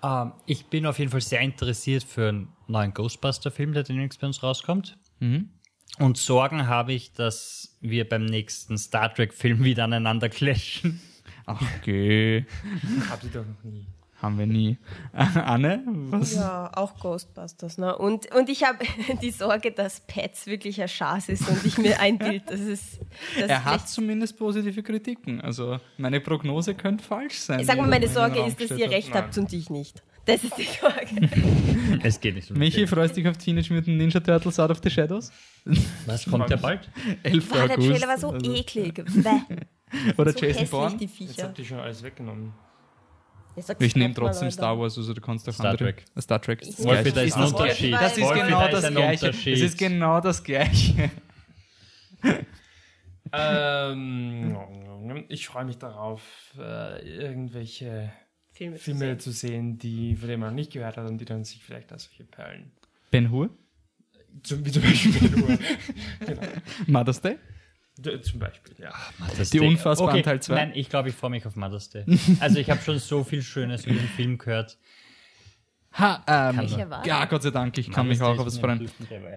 Ähm, 0.04 0.34
ich 0.46 0.66
bin 0.66 0.86
auf 0.86 1.00
jeden 1.00 1.12
Fall 1.12 1.22
sehr 1.22 1.40
interessiert 1.42 2.04
für 2.04 2.30
einen 2.30 2.50
neuen 2.68 2.94
Ghostbuster-Film, 2.94 3.74
der 3.74 3.84
demnächst 3.84 4.20
bei 4.20 4.28
uns 4.28 4.44
rauskommt. 4.44 4.98
Mhm. 5.20 5.50
Und 6.00 6.18
Sorgen 6.18 6.68
habe 6.68 6.94
ich, 6.94 7.14
dass 7.14 7.78
wir 7.80 8.08
beim 8.10 8.26
nächsten 8.26 8.78
Star 8.78 9.14
Trek-Film 9.14 9.64
wieder 9.64 9.86
aneinander 9.86 10.30
clashen. 10.30 11.00
Ach, 11.46 11.62
okay. 11.78 12.46
Hab 13.10 13.24
ich 13.24 13.32
doch 13.32 13.46
noch 13.46 13.64
nie. 13.64 13.86
Haben 14.26 14.40
wir 14.40 14.48
nie. 14.48 14.78
Anne? 15.14 15.84
Was? 15.86 16.34
Ja, 16.34 16.72
auch 16.74 17.00
Ghostbusters. 17.00 17.78
Ne? 17.78 17.96
Und, 17.96 18.34
und 18.34 18.50
ich 18.50 18.64
habe 18.64 18.84
die 19.22 19.30
Sorge, 19.30 19.72
dass 19.72 20.00
Pets 20.00 20.48
wirklich 20.48 20.82
ein 20.82 20.88
Schatz 20.88 21.30
ist 21.30 21.48
und 21.48 21.64
ich 21.64 21.78
mir 21.78 22.00
einbild, 22.00 22.50
dass 22.50 22.60
es. 22.62 23.00
Dass 23.40 23.50
er 23.50 23.66
hat 23.66 23.88
zumindest 23.88 24.40
positive 24.40 24.82
Kritiken. 24.82 25.42
Also 25.42 25.78
meine 25.98 26.20
Prognose 26.22 26.74
könnte 26.74 27.04
falsch 27.04 27.38
sein. 27.38 27.60
Ich 27.60 27.68
sag 27.68 27.78
mal, 27.78 27.88
meine 27.88 28.08
Sorge 28.08 28.44
ist, 28.44 28.60
dass 28.60 28.72
ihr 28.72 28.90
recht 28.90 29.14
habt 29.14 29.38
und 29.38 29.54
ich 29.54 29.70
nicht. 29.70 30.02
Das 30.26 30.44
ist 30.44 30.58
die 30.58 30.64
Sorge. 30.64 31.30
es 32.04 32.20
geht 32.20 32.34
nicht 32.34 32.50
um 32.50 32.58
Michi, 32.58 32.88
freust 32.88 33.16
du 33.16 33.22
dich 33.22 33.30
auf 33.30 33.38
Teenage 33.38 33.72
Mutant 33.72 33.96
Ninja 33.96 34.20
Turtles 34.20 34.60
Out 34.60 34.72
of 34.72 34.80
the 34.84 34.90
Shadows? 34.90 35.32
Was 36.08 36.26
kommt 36.26 36.50
der 36.50 36.58
bald? 36.58 36.90
11. 37.22 37.48
Boah, 37.48 37.68
der 37.68 37.78
Trailer 37.78 38.08
war 38.08 38.18
so 38.18 38.32
also. 38.32 38.54
eklig. 38.56 39.04
Oder 40.18 40.32
so 40.32 40.40
Jason 40.40 40.68
Bourne? 40.68 40.98
Jetzt 41.00 41.44
habt 41.44 41.60
ihr 41.60 41.66
schon 41.66 41.80
alles 41.80 42.02
weggenommen. 42.02 42.54
Ich 43.80 43.96
nehme 43.96 44.14
trotzdem 44.14 44.52
Star 44.52 44.78
Wars, 44.78 44.98
also 44.98 45.14
du 45.14 45.22
kannst 45.22 45.48
auch 45.48 45.54
Star 45.54 45.72
andere. 45.72 45.96
Trek. 45.96 46.06
Star 46.20 46.42
Trek. 46.42 46.62
Wolfi, 46.80 47.12
da 47.12 47.22
ist 47.22 47.38
ein 47.38 47.44
Unterschied. 47.44 47.94
Das 47.94 48.18
ist 48.18 48.34
genau 48.34 48.68
das 48.68 48.90
Gleiche. 48.92 49.28
Das 49.28 49.62
ist 49.62 49.78
genau 49.78 50.22
das 50.22 50.44
Gleiche. 50.44 51.12
ähm, 53.34 54.58
ich 55.30 55.48
freue 55.48 55.66
mich 55.66 55.78
darauf, 55.78 56.22
äh, 56.58 57.08
irgendwelche 57.08 58.12
Filme, 58.52 58.78
Filme 58.78 59.18
zu, 59.18 59.32
sehen. 59.32 59.78
die, 59.78 60.16
von 60.16 60.28
denen 60.28 60.40
man 60.40 60.50
noch 60.50 60.56
nicht 60.56 60.72
gehört 60.72 60.98
hat 60.98 61.10
und 61.10 61.18
die 61.20 61.26
dann 61.26 61.44
sich 61.44 61.64
vielleicht 61.64 61.92
als 61.92 62.06
solche 62.06 62.24
perlen. 62.24 62.72
Ben 63.12 63.30
Hur? 63.30 63.50
Zum, 64.44 64.66
wie 64.66 64.72
zum 64.72 64.82
Beispiel 64.82 65.12
Ben 65.12 65.42
Hur. 65.42 65.58
genau. 66.26 66.42
Mother's 66.88 67.22
Day? 67.22 67.38
Zum 68.02 68.40
Beispiel, 68.40 68.76
ja. 68.78 68.94
Mother's 69.20 69.50
die 69.52 69.62
unfassbaren 69.62 70.16
okay. 70.16 70.22
Teil 70.22 70.42
2. 70.42 70.54
Nein, 70.54 70.72
ich 70.76 70.90
glaube, 70.90 71.10
ich 71.10 71.16
freue 71.16 71.30
mich 71.30 71.46
auf 71.46 71.56
Mother's 71.56 71.90
Day. 71.90 72.06
also 72.42 72.60
ich 72.60 72.70
habe 72.70 72.82
schon 72.82 73.00
so 73.00 73.24
viel 73.24 73.42
Schönes 73.42 73.86
über 73.86 74.00
den 74.00 74.10
Film 74.10 74.38
gehört. 74.38 74.78
Ha, 75.94 76.24
ähm, 76.28 76.68
ja, 77.06 77.24
Gott 77.24 77.44
sei 77.44 77.52
Dank, 77.52 77.78
ich 77.78 77.90
kann 77.90 78.10
mich 78.10 78.22
auch 78.22 78.38
auf 78.38 78.46
was 78.46 78.58
freuen. 78.58 78.90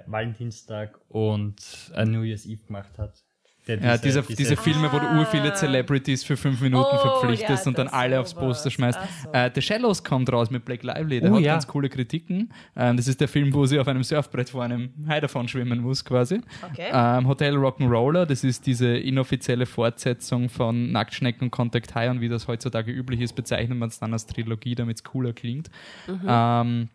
Valentinstag 0.07 0.99
und 1.09 1.93
ein 1.95 2.11
New 2.11 2.23
Year's 2.23 2.47
Eve 2.47 2.65
gemacht 2.67 2.99
hat. 2.99 3.23
Der 3.69 3.79
Ja, 3.81 3.99
diese, 3.99 4.23
diese 4.23 4.57
Filme, 4.57 4.91
wo 4.93 4.99
du 4.99 5.07
ur 5.19 5.27
viele 5.27 5.53
Ah. 5.53 5.55
Celebrities 5.55 6.25
für 6.25 6.37
fünf 6.37 6.61
Minuten 6.61 6.87
Oh, 6.91 6.99
verpflichtest 6.99 7.65
ja, 7.67 7.69
und 7.71 7.79
dann 7.79 7.89
alle 7.89 8.19
aufs. 8.21 8.35
Poster 8.35 8.71
schmeißt. 8.71 8.99
So. 9.25 9.33
Äh, 9.33 9.51
The 9.55 9.63
Shallows 9.63 10.03
kommt 10.03 10.33
raus 10.33 10.51
mit 10.51 10.65
Blake 10.65 10.87
Lively, 10.87 11.21
der 11.21 11.31
Oh, 11.33 11.37
hat 11.37 11.43
ja. 11.43 11.53
ganz 11.53 11.67
coole 11.67 11.89
Kritiken. 11.89 12.53
Ähm, 12.77 12.97
das 12.97 13.07
ist 13.09 13.21
der 13.21 13.29
Film, 13.29 13.53
wo 13.55 13.67
sie 13.67 13.79
auf 13.79 13.87
einem 13.87 14.03
Surfbrett 14.03 14.51
vor 14.51 14.65
einem 14.65 14.91
Hai 15.07 15.21
davon 15.21 15.47
schwimmen 15.49 15.81
muss, 15.81 16.05
quasi. 16.05 16.41
Okay. 16.73 16.89
Ähm, 16.93 17.29
Hotel 17.29 17.55
Rock'n'Roller, 17.57 18.25
das 18.27 18.43
ist 18.45 18.67
diese 18.67 18.97
inoffizielle 18.97 19.67
Fortsetzung 19.67 20.49
von 20.49 20.91
Nacktschnecken 20.93 21.43
und 21.47 21.51
Contact 21.51 21.95
High 21.95 22.11
und 22.11 22.21
wie 22.21 22.29
das 22.29 22.49
heutzutage 22.49 22.91
üblich 22.91 23.21
ist, 23.21 23.35
bezeichnet 23.35 23.79
man 23.79 23.89
es 23.89 23.99
dann 23.99 24.13
als 24.13 24.27
Trilogie, 24.27 24.75
damit 24.75 24.97
es 24.97 25.05
cooler 25.05 25.33
klingt. 25.33 25.69
Ähm, 26.27 26.89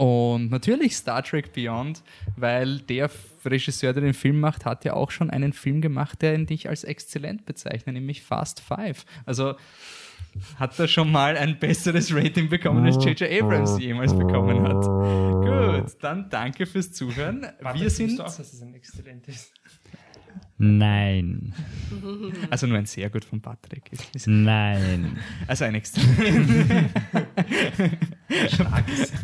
und 0.00 0.50
natürlich 0.50 0.96
Star 0.96 1.22
Trek 1.22 1.52
Beyond, 1.52 2.02
weil 2.34 2.78
der 2.78 3.10
Regisseur, 3.44 3.92
der 3.92 4.02
den 4.02 4.14
Film 4.14 4.40
macht, 4.40 4.64
hat 4.64 4.86
ja 4.86 4.94
auch 4.94 5.10
schon 5.10 5.28
einen 5.28 5.52
Film 5.52 5.82
gemacht, 5.82 6.22
der 6.22 6.34
ihn 6.34 6.46
dich 6.46 6.70
als 6.70 6.84
exzellent 6.84 7.44
bezeichnet, 7.44 7.96
nämlich 7.96 8.22
Fast 8.22 8.60
Five. 8.60 9.04
Also 9.26 9.56
hat 10.56 10.78
er 10.78 10.88
schon 10.88 11.12
mal 11.12 11.36
ein 11.36 11.58
besseres 11.58 12.14
Rating 12.14 12.48
bekommen, 12.48 12.86
als 12.86 12.96
J.J. 13.04 13.30
Abrams 13.42 13.78
jemals 13.78 14.16
bekommen 14.16 14.62
hat. 14.62 15.82
Gut, 15.84 16.02
dann 16.02 16.30
danke 16.30 16.64
fürs 16.64 16.92
Zuhören. 16.92 17.48
Warte, 17.60 17.80
Wir 17.80 17.90
sind 17.90 18.18
auch, 18.22 18.24
dass 18.24 18.54
es 18.54 18.62
ein 18.62 18.72
exzellent 18.72 19.28
ist. 19.28 19.52
Nein, 20.62 21.54
also 22.50 22.66
nur 22.66 22.76
ein 22.76 22.84
sehr 22.84 23.08
gut 23.08 23.24
von 23.24 23.40
Patrick. 23.40 23.90
Ist- 23.92 24.14
ist- 24.14 24.26
nein. 24.26 25.16
Also 25.46 25.64
ein 25.64 25.74
extra. 25.74 26.02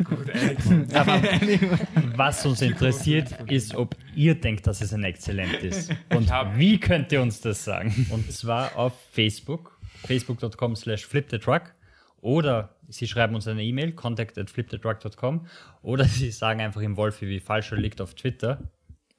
Gut, 0.03 0.29
eigentlich. 0.31 0.95
Aber 0.95 1.21
was 2.17 2.45
uns 2.45 2.61
interessiert, 2.61 3.31
ist, 3.51 3.75
ob 3.75 3.95
ihr 4.15 4.35
denkt, 4.35 4.65
dass 4.67 4.81
es 4.81 4.93
ein 4.93 5.03
Exzellent 5.03 5.53
ist. 5.63 5.93
Und 6.15 6.29
wie 6.55 6.79
könnt 6.79 7.11
ihr 7.11 7.21
uns 7.21 7.39
das 7.41 7.63
sagen? 7.63 8.07
Und 8.09 8.31
zwar 8.31 8.75
auf 8.75 8.93
Facebook, 9.11 9.77
facebook.com 10.05 10.75
slash 10.75 11.05
flipthetruck 11.05 11.73
oder 12.21 12.73
Sie 12.89 13.05
schreiben 13.05 13.35
uns 13.35 13.47
eine 13.47 13.63
E-Mail, 13.63 13.91
contact 13.91 14.37
at 14.37 14.49
flipthetruck.com 14.49 15.45
oder 15.81 16.05
Sie 16.05 16.31
sagen 16.31 16.61
einfach 16.61 16.81
im 16.81 16.95
Wolfi, 16.97 17.27
wie 17.27 17.39
falsch 17.41 17.71
er 17.73 17.77
liegt 17.77 17.99
auf 18.01 18.13
Twitter. 18.15 18.71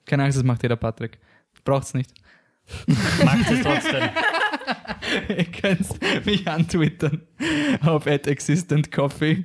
Keine 0.07 0.25
Angst, 0.25 0.39
das 0.39 0.45
macht 0.45 0.63
jeder 0.63 0.77
Patrick. 0.77 1.19
Braucht's 1.65 1.95
nicht. 1.95 2.13
Macht 3.25 3.51
es 3.51 3.63
trotzdem. 3.63 4.11
Ihr 5.29 5.45
könnt 5.45 6.27
mich 6.27 6.47
antwittern 6.47 7.23
auf 7.81 8.07
at 8.07 8.27
existent 8.27 8.93
coffee. 8.93 9.45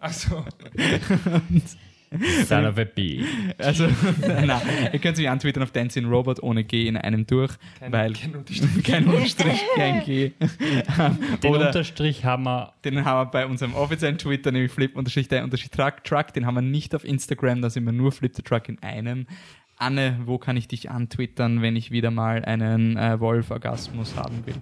Achso. 0.00 0.44
Son 2.46 2.64
of 2.66 2.78
a 2.78 2.84
bee. 2.84 3.24
Also, 3.58 3.86
nein, 4.20 4.60
ihr 4.92 4.98
könnt 5.00 5.18
mich 5.18 5.28
antwittern 5.28 5.62
auf 5.62 5.72
Dancing 5.72 6.04
Robot 6.06 6.42
ohne 6.42 6.64
G 6.64 6.86
in 6.86 6.96
einem 6.96 7.26
durch, 7.26 7.54
Kein, 7.78 7.92
weil 7.92 8.12
kein 8.12 8.36
Unterstrich. 8.36 8.84
kein 8.84 9.06
Unterstrich, 9.06 9.60
kein 9.74 10.04
G. 10.04 10.30
Den 11.42 11.50
Oder 11.50 11.66
Unterstrich 11.66 12.24
haben 12.24 12.44
wir 12.44 12.72
den 12.84 13.04
haben 13.04 13.26
wir 13.26 13.30
bei 13.30 13.46
unserem 13.46 13.74
offiziellen 13.74 14.18
Twitter, 14.18 14.52
nämlich 14.52 14.70
flip 14.70 14.96
unterstrich 14.96 15.28
der 15.28 15.42
unterstrich 15.42 15.70
truck, 15.70 16.04
truck, 16.04 16.32
den 16.32 16.46
haben 16.46 16.54
wir 16.54 16.62
nicht 16.62 16.94
auf 16.94 17.04
Instagram, 17.04 17.62
da 17.62 17.70
sind 17.70 17.84
wir 17.84 17.92
nur 17.92 18.12
flip 18.12 18.34
the 18.36 18.42
truck 18.42 18.68
in 18.68 18.80
einem. 18.82 19.26
Anne, 19.84 20.18
wo 20.24 20.38
kann 20.38 20.56
ich 20.56 20.66
dich 20.66 20.90
antwittern, 20.90 21.60
wenn 21.60 21.76
ich 21.76 21.90
wieder 21.90 22.10
mal 22.10 22.42
einen 22.44 22.96
äh, 22.96 23.20
Wolf-Orgasmus 23.20 24.16
haben 24.16 24.44
will? 24.46 24.54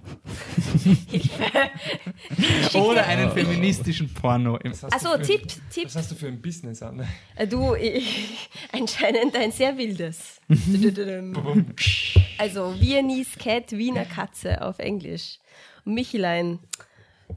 Oder 2.73 3.05
einen 3.07 3.31
feministischen 3.31 4.13
Porno. 4.13 4.57
Im 4.57 4.71
Was 4.71 4.83
hast 4.83 4.91
du 5.05 5.09
Achso, 5.09 5.17
für- 5.19 5.23
Tipp, 5.25 5.47
Tipp. 5.71 5.85
Was 5.85 5.95
hast 5.95 6.11
du 6.11 6.15
für 6.15 6.27
ein 6.27 6.41
Business, 6.41 6.81
Anne? 6.83 7.07
Äh, 7.35 7.47
Du, 7.47 7.73
ich, 7.75 8.49
anscheinend 8.73 9.35
ein 9.35 9.51
sehr 9.51 9.77
wildes. 9.77 10.41
also 12.37 12.75
Viennese 12.79 13.37
Cat, 13.39 13.71
Wiener 13.71 14.05
Katze 14.05 14.61
auf 14.61 14.79
Englisch. 14.79 15.39
Und 15.85 15.93
Michelein, 15.93 16.59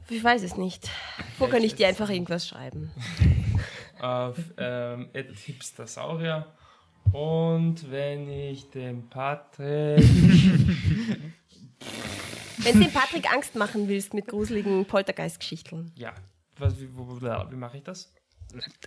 ich 0.09 0.23
weiß 0.23 0.43
es 0.43 0.57
nicht. 0.57 0.89
Wo 1.39 1.47
kann 1.47 1.63
ich 1.63 1.75
dir 1.75 1.87
einfach 1.87 2.09
irgendwas 2.09 2.47
schreiben? 2.47 2.91
Auf 3.99 4.37
ähm, 4.57 5.07
Ed 5.13 5.31
Hipstersaurier. 5.37 6.47
Und 7.13 7.91
wenn 7.91 8.29
ich 8.29 8.69
den 8.69 9.09
Patrick. 9.09 10.03
Wenn 12.59 12.79
du 12.79 12.85
dem 12.85 12.91
Patrick 12.91 13.31
Angst 13.31 13.55
machen 13.55 13.87
willst 13.87 14.13
mit 14.13 14.27
gruseligen 14.27 14.85
Poltergeist-Geschichten. 14.85 15.91
Ja. 15.95 16.13
Was, 16.57 16.79
wie, 16.81 16.89
wo, 16.91 17.07
wie 17.21 17.55
mache 17.55 17.77
ich 17.77 17.83
das? 17.83 18.11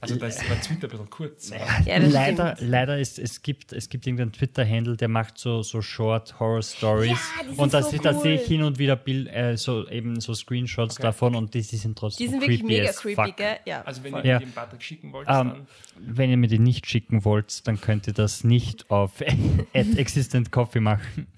Also, 0.00 0.16
da 0.16 0.26
ist 0.26 0.42
mein 0.48 0.60
Twitter 0.60 0.86
ein 0.86 0.90
bisschen 0.90 1.10
kurz. 1.10 1.50
Ja, 1.50 1.98
leider, 1.98 2.54
stimmt. 2.56 2.70
leider 2.70 2.98
ist 2.98 3.18
es 3.18 3.42
gibt 3.42 3.72
es 3.72 3.88
gibt 3.88 4.06
irgendeinen 4.06 4.32
Twitter-Handle, 4.32 4.96
der 4.96 5.08
macht 5.08 5.38
so 5.38 5.62
so 5.62 5.82
Short 5.82 6.40
Horror 6.40 6.62
Stories 6.62 7.10
Ja, 7.10 7.42
die 7.44 7.48
sind 7.50 7.58
und 7.58 7.74
da, 7.74 7.82
so 7.82 7.96
da 7.98 8.12
cool. 8.14 8.22
sehe 8.22 8.34
ich 8.40 8.46
hin 8.48 8.62
und 8.62 8.78
wieder 8.78 8.96
Bild, 8.96 9.28
äh, 9.28 9.56
so 9.56 9.86
eben 9.88 10.18
so 10.20 10.34
Screenshots 10.34 10.96
Okay. 10.96 11.02
davon 11.02 11.34
und 11.36 11.52
die, 11.54 11.62
die 11.62 11.76
sind 11.76 11.96
trotzdem 11.98 12.24
Die 12.26 12.30
sind 12.30 12.40
wirklich 12.40 12.60
creepy 12.60 12.74
mega 12.78 12.88
as 12.90 12.96
creepy, 12.96 13.14
fuck. 13.26 13.36
gell? 13.36 13.56
Ja. 13.66 13.82
Also, 13.82 14.02
wenn 14.02 14.12
voll. 14.12 14.24
ihr 14.24 14.30
Ja. 14.30 14.38
den 14.38 14.52
Patrick 14.52 14.82
schicken 14.82 15.12
wollt, 15.12 15.28
Ähm, 15.28 15.34
dann. 15.34 15.66
Wenn 15.98 16.30
ihr 16.30 16.36
mir 16.38 16.48
die 16.48 16.58
nicht 16.58 16.88
schicken 16.88 17.24
wollt, 17.24 17.66
dann 17.68 17.80
könnt 17.80 18.06
ihr 18.06 18.14
das 18.14 18.42
nicht 18.44 18.90
auf 18.90 19.20
at 19.74 19.96
Existent 19.98 20.50
Coffee 20.50 20.80
machen. 20.80 21.26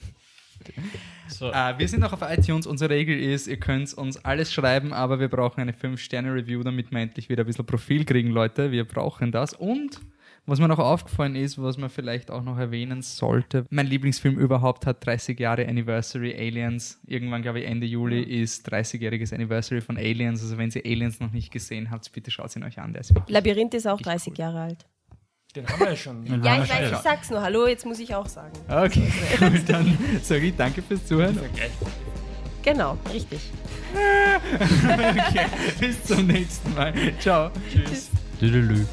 So. 1.32 1.50
Äh, 1.50 1.78
wir 1.78 1.88
sind 1.88 2.04
auch 2.04 2.12
auf 2.12 2.22
iTunes. 2.22 2.66
Unsere 2.66 2.90
Regel 2.90 3.18
ist, 3.18 3.46
ihr 3.46 3.58
könnt 3.58 3.92
uns 3.94 4.22
alles 4.24 4.52
schreiben, 4.52 4.92
aber 4.92 5.20
wir 5.20 5.28
brauchen 5.28 5.60
eine 5.60 5.72
5-Sterne-Review, 5.72 6.62
damit 6.62 6.90
wir 6.90 7.00
endlich 7.00 7.28
wieder 7.28 7.44
ein 7.44 7.46
bisschen 7.46 7.66
Profil 7.66 8.04
kriegen, 8.04 8.30
Leute. 8.30 8.70
Wir 8.70 8.84
brauchen 8.84 9.32
das. 9.32 9.54
Und 9.54 10.00
was 10.44 10.58
mir 10.58 10.66
noch 10.66 10.80
aufgefallen 10.80 11.36
ist, 11.36 11.62
was 11.62 11.78
man 11.78 11.88
vielleicht 11.88 12.30
auch 12.30 12.42
noch 12.42 12.58
erwähnen 12.58 13.02
sollte, 13.02 13.64
mein 13.70 13.86
Lieblingsfilm 13.86 14.38
überhaupt 14.38 14.86
hat 14.86 15.06
30 15.06 15.38
Jahre 15.38 15.68
Anniversary 15.68 16.34
Aliens. 16.34 17.00
Irgendwann, 17.06 17.42
glaube 17.42 17.60
ich, 17.60 17.66
Ende 17.66 17.86
Juli 17.86 18.22
ist 18.22 18.68
30-jähriges 18.68 19.32
Anniversary 19.32 19.80
von 19.80 19.96
Aliens. 19.96 20.42
Also 20.42 20.58
wenn 20.58 20.70
ihr 20.70 20.84
Aliens 20.84 21.20
noch 21.20 21.30
nicht 21.30 21.52
gesehen 21.52 21.92
habt, 21.92 22.10
bitte 22.12 22.32
schaut 22.32 22.56
ihn 22.56 22.64
euch 22.64 22.80
an. 22.80 22.92
Der 22.92 23.02
ist 23.02 23.14
wirklich 23.14 23.32
Labyrinth 23.32 23.74
ist 23.74 23.86
auch 23.86 24.00
30 24.00 24.36
Jahre 24.36 24.62
alt. 24.62 24.84
Den 25.54 25.68
haben 25.68 25.80
wir 25.80 25.90
ja 25.90 25.96
schon. 25.96 26.24
Dann 26.26 26.42
Ja, 26.42 26.62
ich 26.62 26.70
weiß, 26.70 26.92
ich 26.92 26.98
sag's 26.98 27.30
nur. 27.30 27.42
Hallo, 27.42 27.66
jetzt 27.66 27.84
muss 27.84 27.98
ich 27.98 28.14
auch 28.14 28.26
sagen. 28.26 28.52
Okay, 28.68 29.12
cool, 29.40 29.58
dann 29.66 29.98
sage 30.22 30.46
ich 30.46 30.56
danke 30.56 30.82
fürs 30.82 31.04
Zuhören. 31.06 31.38
Genau, 32.62 32.96
richtig. 33.12 33.40
Okay, 33.94 35.46
bis 35.78 36.02
zum 36.04 36.26
nächsten 36.26 36.74
Mal. 36.74 36.94
Ciao. 37.20 37.50
Tschüss. 37.70 38.08
Tüdelü. 38.40 38.86